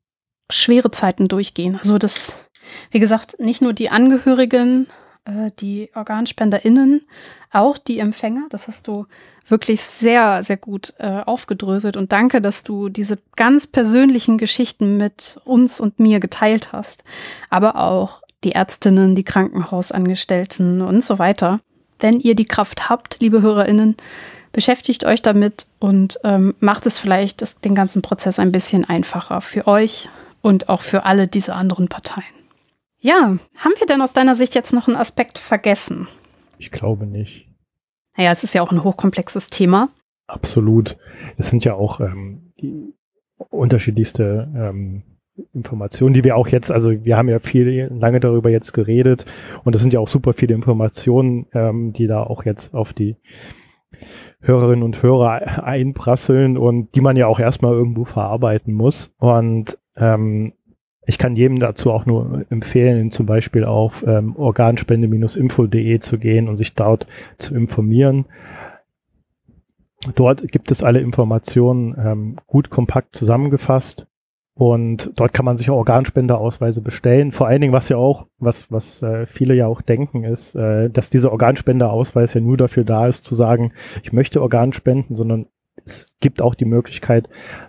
schwere 0.50 0.90
Zeiten 0.90 1.28
durchgehen. 1.28 1.76
Also 1.76 1.98
das, 1.98 2.48
wie 2.90 3.00
gesagt, 3.00 3.38
nicht 3.38 3.62
nur 3.62 3.72
die 3.72 3.90
Angehörigen, 3.90 4.88
äh, 5.24 5.50
die 5.58 5.90
OrganspenderInnen, 5.94 7.02
auch 7.50 7.78
die 7.78 7.98
Empfänger. 7.98 8.46
Das 8.50 8.68
hast 8.68 8.88
du 8.88 9.06
wirklich 9.48 9.80
sehr, 9.80 10.42
sehr 10.42 10.56
gut 10.56 10.94
äh, 10.98 11.20
aufgedröselt. 11.24 11.96
Und 11.96 12.12
danke, 12.12 12.40
dass 12.40 12.62
du 12.62 12.88
diese 12.88 13.18
ganz 13.36 13.66
persönlichen 13.66 14.38
Geschichten 14.38 14.96
mit 14.96 15.40
uns 15.44 15.80
und 15.80 15.98
mir 16.00 16.20
geteilt 16.20 16.72
hast. 16.72 17.04
Aber 17.50 17.76
auch 17.76 18.22
die 18.44 18.52
Ärztinnen, 18.52 19.14
die 19.14 19.24
Krankenhausangestellten 19.24 20.80
und 20.80 21.04
so 21.04 21.18
weiter. 21.18 21.60
Wenn 21.98 22.18
ihr 22.18 22.34
die 22.34 22.46
Kraft 22.46 22.88
habt, 22.88 23.18
liebe 23.20 23.42
HörerInnen, 23.42 23.96
beschäftigt 24.52 25.04
euch 25.04 25.22
damit 25.22 25.66
und 25.78 26.18
ähm, 26.24 26.54
macht 26.60 26.86
es 26.86 26.98
vielleicht 26.98 27.42
das, 27.42 27.60
den 27.60 27.74
ganzen 27.74 28.02
Prozess 28.02 28.38
ein 28.38 28.52
bisschen 28.52 28.84
einfacher 28.84 29.40
für 29.40 29.66
euch 29.66 30.08
und 30.40 30.68
auch 30.68 30.82
für 30.82 31.04
alle 31.04 31.28
diese 31.28 31.54
anderen 31.54 31.88
Parteien. 31.88 32.24
Ja, 33.00 33.36
haben 33.58 33.74
wir 33.78 33.86
denn 33.86 34.02
aus 34.02 34.12
deiner 34.12 34.34
Sicht 34.34 34.54
jetzt 34.54 34.72
noch 34.72 34.88
einen 34.88 34.96
Aspekt 34.96 35.38
vergessen? 35.38 36.06
Ich 36.58 36.70
glaube 36.70 37.06
nicht. 37.06 37.51
Naja, 38.16 38.32
es 38.32 38.44
ist 38.44 38.54
ja 38.54 38.62
auch 38.62 38.72
ein 38.72 38.84
hochkomplexes 38.84 39.50
Thema. 39.50 39.88
Absolut. 40.26 40.96
Es 41.36 41.48
sind 41.48 41.64
ja 41.64 41.74
auch 41.74 42.00
ähm, 42.00 42.52
unterschiedlichste 43.50 44.48
ähm, 44.54 45.02
Informationen, 45.54 46.14
die 46.14 46.24
wir 46.24 46.36
auch 46.36 46.48
jetzt, 46.48 46.70
also 46.70 46.90
wir 46.90 47.16
haben 47.16 47.28
ja 47.28 47.38
viel 47.38 47.88
lange 47.90 48.20
darüber 48.20 48.50
jetzt 48.50 48.72
geredet 48.72 49.24
und 49.64 49.74
es 49.74 49.82
sind 49.82 49.92
ja 49.92 50.00
auch 50.00 50.08
super 50.08 50.34
viele 50.34 50.54
Informationen, 50.54 51.46
ähm, 51.54 51.92
die 51.92 52.06
da 52.06 52.22
auch 52.22 52.44
jetzt 52.44 52.74
auf 52.74 52.92
die 52.92 53.16
Hörerinnen 54.40 54.82
und 54.82 55.02
Hörer 55.02 55.64
einprasseln 55.64 56.58
und 56.58 56.94
die 56.94 57.00
man 57.00 57.16
ja 57.16 57.26
auch 57.26 57.38
erstmal 57.38 57.72
irgendwo 57.72 58.04
verarbeiten 58.04 58.74
muss. 58.74 59.12
Und 59.18 59.78
ähm, 59.96 60.52
ich 61.04 61.18
kann 61.18 61.36
jedem 61.36 61.58
dazu 61.58 61.90
auch 61.90 62.06
nur 62.06 62.44
empfehlen, 62.50 63.10
zum 63.10 63.26
Beispiel 63.26 63.64
auf 63.64 64.04
ähm, 64.06 64.36
organspende-info.de 64.36 65.98
zu 65.98 66.18
gehen 66.18 66.48
und 66.48 66.56
sich 66.56 66.74
dort 66.74 67.06
zu 67.38 67.54
informieren. 67.54 68.26
Dort 70.14 70.46
gibt 70.50 70.70
es 70.70 70.82
alle 70.82 71.00
Informationen 71.00 71.96
ähm, 71.98 72.36
gut 72.46 72.70
kompakt 72.70 73.16
zusammengefasst 73.16 74.06
und 74.54 75.12
dort 75.16 75.32
kann 75.32 75.44
man 75.44 75.56
sich 75.56 75.70
Organspendeausweise 75.70 76.82
bestellen. 76.82 77.32
Vor 77.32 77.46
allen 77.46 77.60
Dingen, 77.60 77.72
was 77.72 77.88
ja 77.88 77.96
auch, 77.96 78.26
was, 78.38 78.70
was 78.70 79.02
äh, 79.02 79.26
viele 79.26 79.54
ja 79.54 79.66
auch 79.66 79.80
denken, 79.80 80.24
ist, 80.24 80.54
äh, 80.54 80.90
dass 80.90 81.10
dieser 81.10 81.32
Organspendeausweis 81.32 82.34
ja 82.34 82.40
nur 82.40 82.56
dafür 82.56 82.84
da 82.84 83.06
ist, 83.06 83.24
zu 83.24 83.34
sagen, 83.34 83.72
ich 84.02 84.12
möchte 84.12 84.42
Organ 84.42 84.72
spenden, 84.72 85.16
sondern 85.16 85.46
es 85.84 86.06
gibt 86.20 86.42
auch 86.42 86.54
die 86.54 86.64
Möglichkeit, 86.64 87.28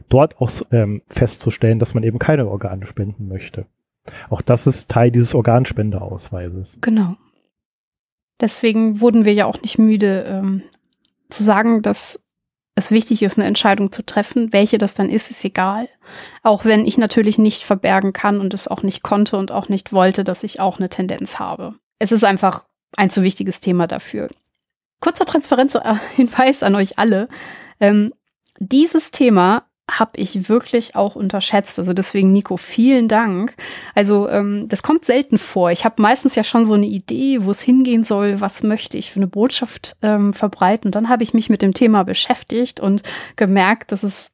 dort 0.10 0.40
auch 0.40 0.52
ähm, 0.72 1.02
festzustellen, 1.08 1.80
dass 1.80 1.94
man 1.94 2.04
eben 2.04 2.20
keine 2.20 2.48
Organe 2.48 2.86
spenden 2.86 3.28
möchte. 3.28 3.66
Auch 4.30 4.42
das 4.42 4.68
ist 4.68 4.90
Teil 4.90 5.12
dieses 5.12 5.34
Organspendeausweises. 5.34 6.78
Genau. 6.82 7.16
Deswegen 8.42 9.00
wurden 9.00 9.26
wir 9.26 9.34
ja 9.34 9.46
auch 9.46 9.62
nicht 9.62 9.80
müde 9.80 10.26
ähm, 10.28 10.64
zu 11.30 11.44
sagen, 11.44 11.82
dass 11.82 12.24
es 12.76 12.92
wichtig 12.92 13.22
ist, 13.22 13.38
eine 13.38 13.48
Entscheidung 13.48 13.92
zu 13.92 14.04
treffen. 14.04 14.52
Welche 14.52 14.78
das 14.78 14.94
dann 14.94 15.10
ist, 15.10 15.30
ist 15.30 15.46
egal. 15.46 15.88
Auch 16.42 16.66
wenn 16.66 16.86
ich 16.86 16.98
natürlich 16.98 17.38
nicht 17.38 17.64
verbergen 17.64 18.14
kann 18.14 18.40
und 18.40 18.54
es 18.54 18.68
auch 18.68 18.84
nicht 18.84 19.04
konnte 19.04 19.38
und 19.38 19.52
auch 19.52 19.70
nicht 19.70 19.94
wollte, 19.94 20.24
dass 20.24 20.44
ich 20.44 20.60
auch 20.60 20.80
eine 20.80 20.90
Tendenz 20.90 21.40
habe. 21.40 21.76
Es 22.00 22.12
ist 22.12 22.24
einfach 22.24 22.66
ein 22.98 23.10
zu 23.10 23.24
wichtiges 23.24 23.60
Thema 23.60 23.88
dafür. 23.88 24.30
Kurzer 25.00 25.26
Transparenzhinweis 25.26 26.64
an 26.64 26.76
euch 26.76 26.98
alle. 26.98 27.28
Ähm, 27.84 28.14
dieses 28.60 29.12
Thema 29.12 29.66
habe 29.92 30.12
ich 30.16 30.48
wirklich 30.48 30.96
auch 30.96 31.18
unterschätzt. 31.18 31.78
Also 31.78 31.92
deswegen, 31.92 32.32
Nico, 32.32 32.56
vielen 32.56 33.10
Dank. 33.10 33.56
Also 33.94 34.30
ähm, 34.30 34.70
das 34.70 34.82
kommt 34.82 35.04
selten 35.04 35.38
vor. 35.38 35.72
Ich 35.72 35.84
habe 35.84 36.02
meistens 36.02 36.36
ja 36.36 36.46
schon 36.46 36.66
so 36.66 36.76
eine 36.76 36.86
Idee, 36.86 37.44
wo 37.44 37.52
es 37.52 37.62
hingehen 37.62 38.06
soll, 38.06 38.40
was 38.40 38.64
möchte 38.64 38.98
ich 38.98 39.12
für 39.12 39.18
eine 39.18 39.28
Botschaft 39.28 39.98
ähm, 40.02 40.32
verbreiten. 40.32 40.88
Und 40.88 40.96
dann 40.96 41.10
habe 41.10 41.24
ich 41.24 41.34
mich 41.34 41.50
mit 41.50 41.62
dem 41.62 41.74
Thema 41.74 42.04
beschäftigt 42.04 42.80
und 42.80 43.04
gemerkt, 43.36 43.92
dass 43.92 44.04
es 44.04 44.32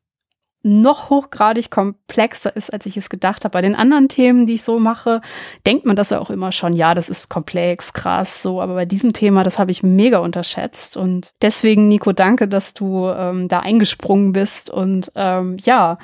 noch 0.62 1.10
hochgradig 1.10 1.72
komplexer 1.72 2.54
ist, 2.56 2.72
als 2.74 2.86
ich 2.86 2.98
es 2.98 3.10
gedacht 3.10 3.46
habe. 3.46 3.54
Bei 3.54 3.62
den 3.62 3.76
anderen 3.76 4.10
Themen, 4.10 4.46
die 4.46 4.56
ich 4.56 4.64
so 4.64 4.80
mache, 4.80 5.22
denkt 5.66 5.86
man 5.86 5.96
das 5.96 6.10
ja 6.10 6.20
auch 6.20 6.30
immer 6.30 6.52
schon, 6.52 6.74
ja, 6.74 6.94
das 6.94 7.10
ist 7.10 7.30
komplex, 7.30 7.94
krass, 7.94 8.42
so. 8.42 8.62
Aber 8.62 8.74
bei 8.74 8.86
diesem 8.86 9.14
Thema, 9.14 9.44
das 9.44 9.58
habe 9.58 9.72
ich 9.72 9.84
mega 9.84 10.18
unterschätzt. 10.20 10.98
Und 10.98 11.34
deswegen, 11.42 11.88
Nico, 11.88 12.12
danke, 12.12 12.48
dass 12.48 12.74
du 12.74 13.08
ähm, 13.08 13.48
da 13.48 13.60
eingesprungen 13.60 14.34
bist 14.34 14.70
und 14.70 15.12
ähm, 15.16 15.58
ja, 15.62 15.98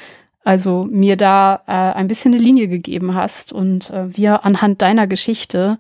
also 0.45 0.86
mir 0.90 1.18
da 1.18 1.64
äh, 1.68 1.72
ein 1.72 2.07
bisschen 2.07 2.34
eine 2.34 2.41
Linie 2.41 2.68
gegeben 2.68 3.15
hast 3.15 3.52
und 3.52 3.90
äh, 3.90 4.15
wir 4.15 4.45
anhand 4.45 4.82
deiner 4.82 5.07
Geschichte 5.07 5.80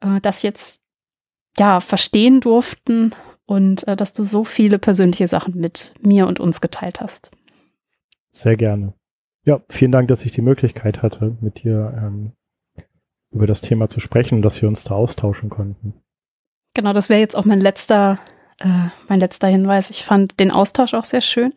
äh, 0.00 0.20
das 0.22 0.42
jetzt 0.42 0.80
ja 1.58 1.80
verstehen 1.80 2.40
durften 2.40 3.12
und 3.44 3.86
äh, 3.88 3.96
dass 3.96 4.12
du 4.12 4.22
so 4.22 4.44
viele 4.44 4.78
persönliche 4.78 5.26
Sachen 5.26 5.56
mit 5.56 5.94
mir 6.00 6.26
und 6.26 6.40
uns 6.40 6.60
geteilt 6.60 7.00
hast. 7.00 7.30
Sehr 8.34 8.56
gerne. 8.56 8.94
Ja, 9.44 9.60
vielen 9.68 9.92
Dank, 9.92 10.08
dass 10.08 10.24
ich 10.24 10.32
die 10.32 10.42
Möglichkeit 10.42 11.02
hatte, 11.02 11.36
mit 11.40 11.62
dir 11.62 11.94
ähm, 11.96 12.32
über 13.30 13.46
das 13.46 13.60
Thema 13.60 13.88
zu 13.88 14.00
sprechen 14.00 14.36
und 14.36 14.42
dass 14.42 14.60
wir 14.60 14.68
uns 14.68 14.84
da 14.84 14.94
austauschen 14.94 15.50
konnten. 15.50 15.94
Genau, 16.74 16.92
das 16.92 17.08
wäre 17.08 17.20
jetzt 17.20 17.36
auch 17.36 17.44
mein 17.44 17.60
letzter, 17.60 18.18
äh, 18.58 18.88
mein 19.08 19.20
letzter 19.20 19.46
Hinweis. 19.46 19.90
Ich 19.90 20.04
fand 20.04 20.40
den 20.40 20.50
Austausch 20.50 20.94
auch 20.94 21.04
sehr 21.04 21.20
schön. 21.20 21.52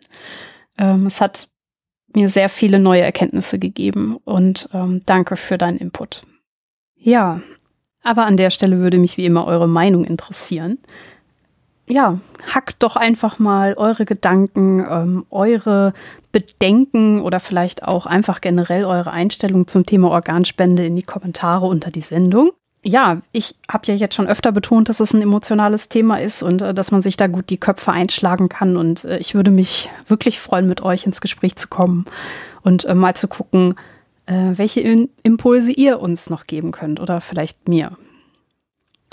Ähm, 0.77 1.07
es 1.07 1.19
hat 1.19 1.49
mir 2.13 2.29
sehr 2.29 2.47
viele 2.47 2.79
neue 2.79 3.01
Erkenntnisse 3.01 3.57
gegeben 3.57 4.17
und 4.23 4.69
ähm, 4.73 5.01
danke 5.05 5.35
für 5.35 5.57
deinen 5.57 5.77
Input. 5.77 6.23
Ja, 6.95 7.41
aber 8.03 8.27
an 8.27 8.37
der 8.37 8.51
Stelle 8.51 8.77
würde 8.77 8.99
mich 8.99 9.17
wie 9.17 9.25
immer 9.25 9.45
eure 9.47 9.67
Meinung 9.67 10.05
interessieren 10.05 10.77
ja, 11.87 12.19
hackt 12.53 12.83
doch 12.83 12.95
einfach 12.95 13.39
mal 13.39 13.73
eure 13.75 14.05
Gedanken, 14.05 14.85
ähm, 14.89 15.25
eure 15.29 15.93
Bedenken 16.31 17.21
oder 17.21 17.39
vielleicht 17.39 17.83
auch 17.83 18.05
einfach 18.05 18.41
generell 18.41 18.83
eure 18.83 19.11
Einstellung 19.11 19.67
zum 19.67 19.85
Thema 19.85 20.09
Organspende 20.09 20.85
in 20.85 20.95
die 20.95 21.03
Kommentare 21.03 21.65
unter 21.65 21.89
die 21.89 22.01
Sendung. 22.01 22.51
Ja, 22.83 23.21
ich 23.31 23.55
habe 23.69 23.87
ja 23.87 23.95
jetzt 23.95 24.15
schon 24.15 24.27
öfter 24.27 24.51
betont, 24.51 24.87
dass 24.87 24.99
es 24.99 25.13
ein 25.13 25.21
emotionales 25.21 25.89
Thema 25.89 26.21
ist 26.21 26.43
und 26.43 26.61
äh, 26.61 26.73
dass 26.73 26.91
man 26.91 27.01
sich 27.01 27.17
da 27.17 27.27
gut 27.27 27.49
die 27.49 27.57
Köpfe 27.57 27.91
einschlagen 27.91 28.49
kann. 28.49 28.77
Und 28.77 29.05
äh, 29.05 29.17
ich 29.17 29.33
würde 29.33 29.51
mich 29.51 29.89
wirklich 30.07 30.39
freuen, 30.39 30.67
mit 30.67 30.81
euch 30.81 31.05
ins 31.05 31.21
Gespräch 31.21 31.55
zu 31.55 31.67
kommen 31.69 32.05
und 32.61 32.85
äh, 32.85 32.95
mal 32.95 33.15
zu 33.15 33.27
gucken, 33.27 33.75
äh, 34.25 34.51
welche 34.53 34.81
Impulse 35.23 35.71
ihr 35.71 35.99
uns 35.99 36.29
noch 36.29 36.47
geben 36.47 36.71
könnt 36.71 36.99
oder 36.99 37.19
vielleicht 37.19 37.67
mir. 37.67 37.97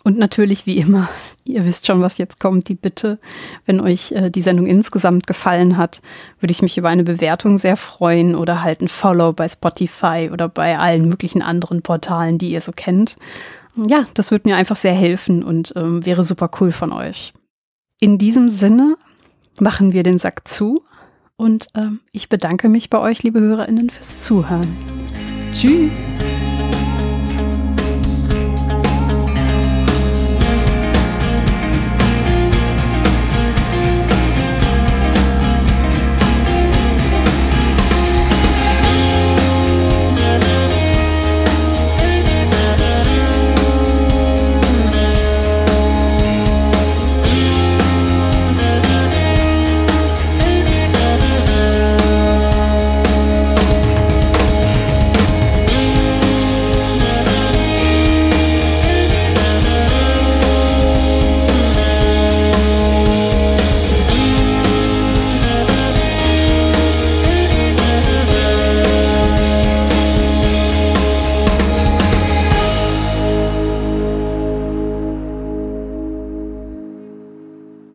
Und 0.05 0.19
natürlich, 0.19 0.67
wie 0.67 0.77
immer, 0.77 1.09
ihr 1.45 1.65
wisst 1.65 1.87
schon, 1.87 2.01
was 2.01 2.19
jetzt 2.19 2.39
kommt, 2.39 2.69
die 2.69 2.75
Bitte, 2.75 3.19
wenn 3.67 3.81
euch 3.81 4.13
äh, 4.13 4.31
die 4.31 4.43
Sendung 4.43 4.67
insgesamt 4.67 5.27
gefallen 5.27 5.77
hat, 5.77 6.01
würde 6.39 6.53
ich 6.53 6.63
mich 6.63 6.79
über 6.79 6.91
eine 6.91 7.03
Bewertung 7.03 7.59
sehr 7.59 7.77
freuen 7.77 8.37
oder 8.37 8.63
halt 8.63 8.83
ein 8.83 8.89
Follow 8.89 9.33
bei 9.33 9.49
Spotify 9.49 10.29
oder 10.33 10.49
bei 10.49 10.79
allen 10.79 11.09
möglichen 11.09 11.43
anderen 11.43 11.83
Portalen, 11.83 12.39
die 12.39 12.51
ihr 12.51 12.61
so 12.61 12.71
kennt. 12.71 13.17
Ja, 13.77 14.05
das 14.15 14.31
würde 14.31 14.49
mir 14.49 14.57
einfach 14.57 14.77
sehr 14.77 14.95
helfen 14.95 15.43
und 15.43 15.73
ähm, 15.75 16.07
wäre 16.07 16.23
super 16.23 16.51
cool 16.61 16.71
von 16.71 16.93
euch. 16.93 17.33
In 17.99 18.19
diesem 18.19 18.49
Sinne 18.49 18.97
machen 19.59 19.93
wir 19.93 20.03
den 20.03 20.19
Sack 20.19 20.47
zu 20.47 20.85
und 21.37 21.67
ähm, 21.75 22.01
ich 22.13 22.29
bedanke 22.29 22.69
mich 22.69 22.91
bei 22.91 22.99
euch, 22.99 23.23
liebe 23.23 23.41
HörerInnen, 23.41 23.91
fürs 23.91 24.23
Zuhören. 24.23 24.69
Tschüss! 25.53 26.14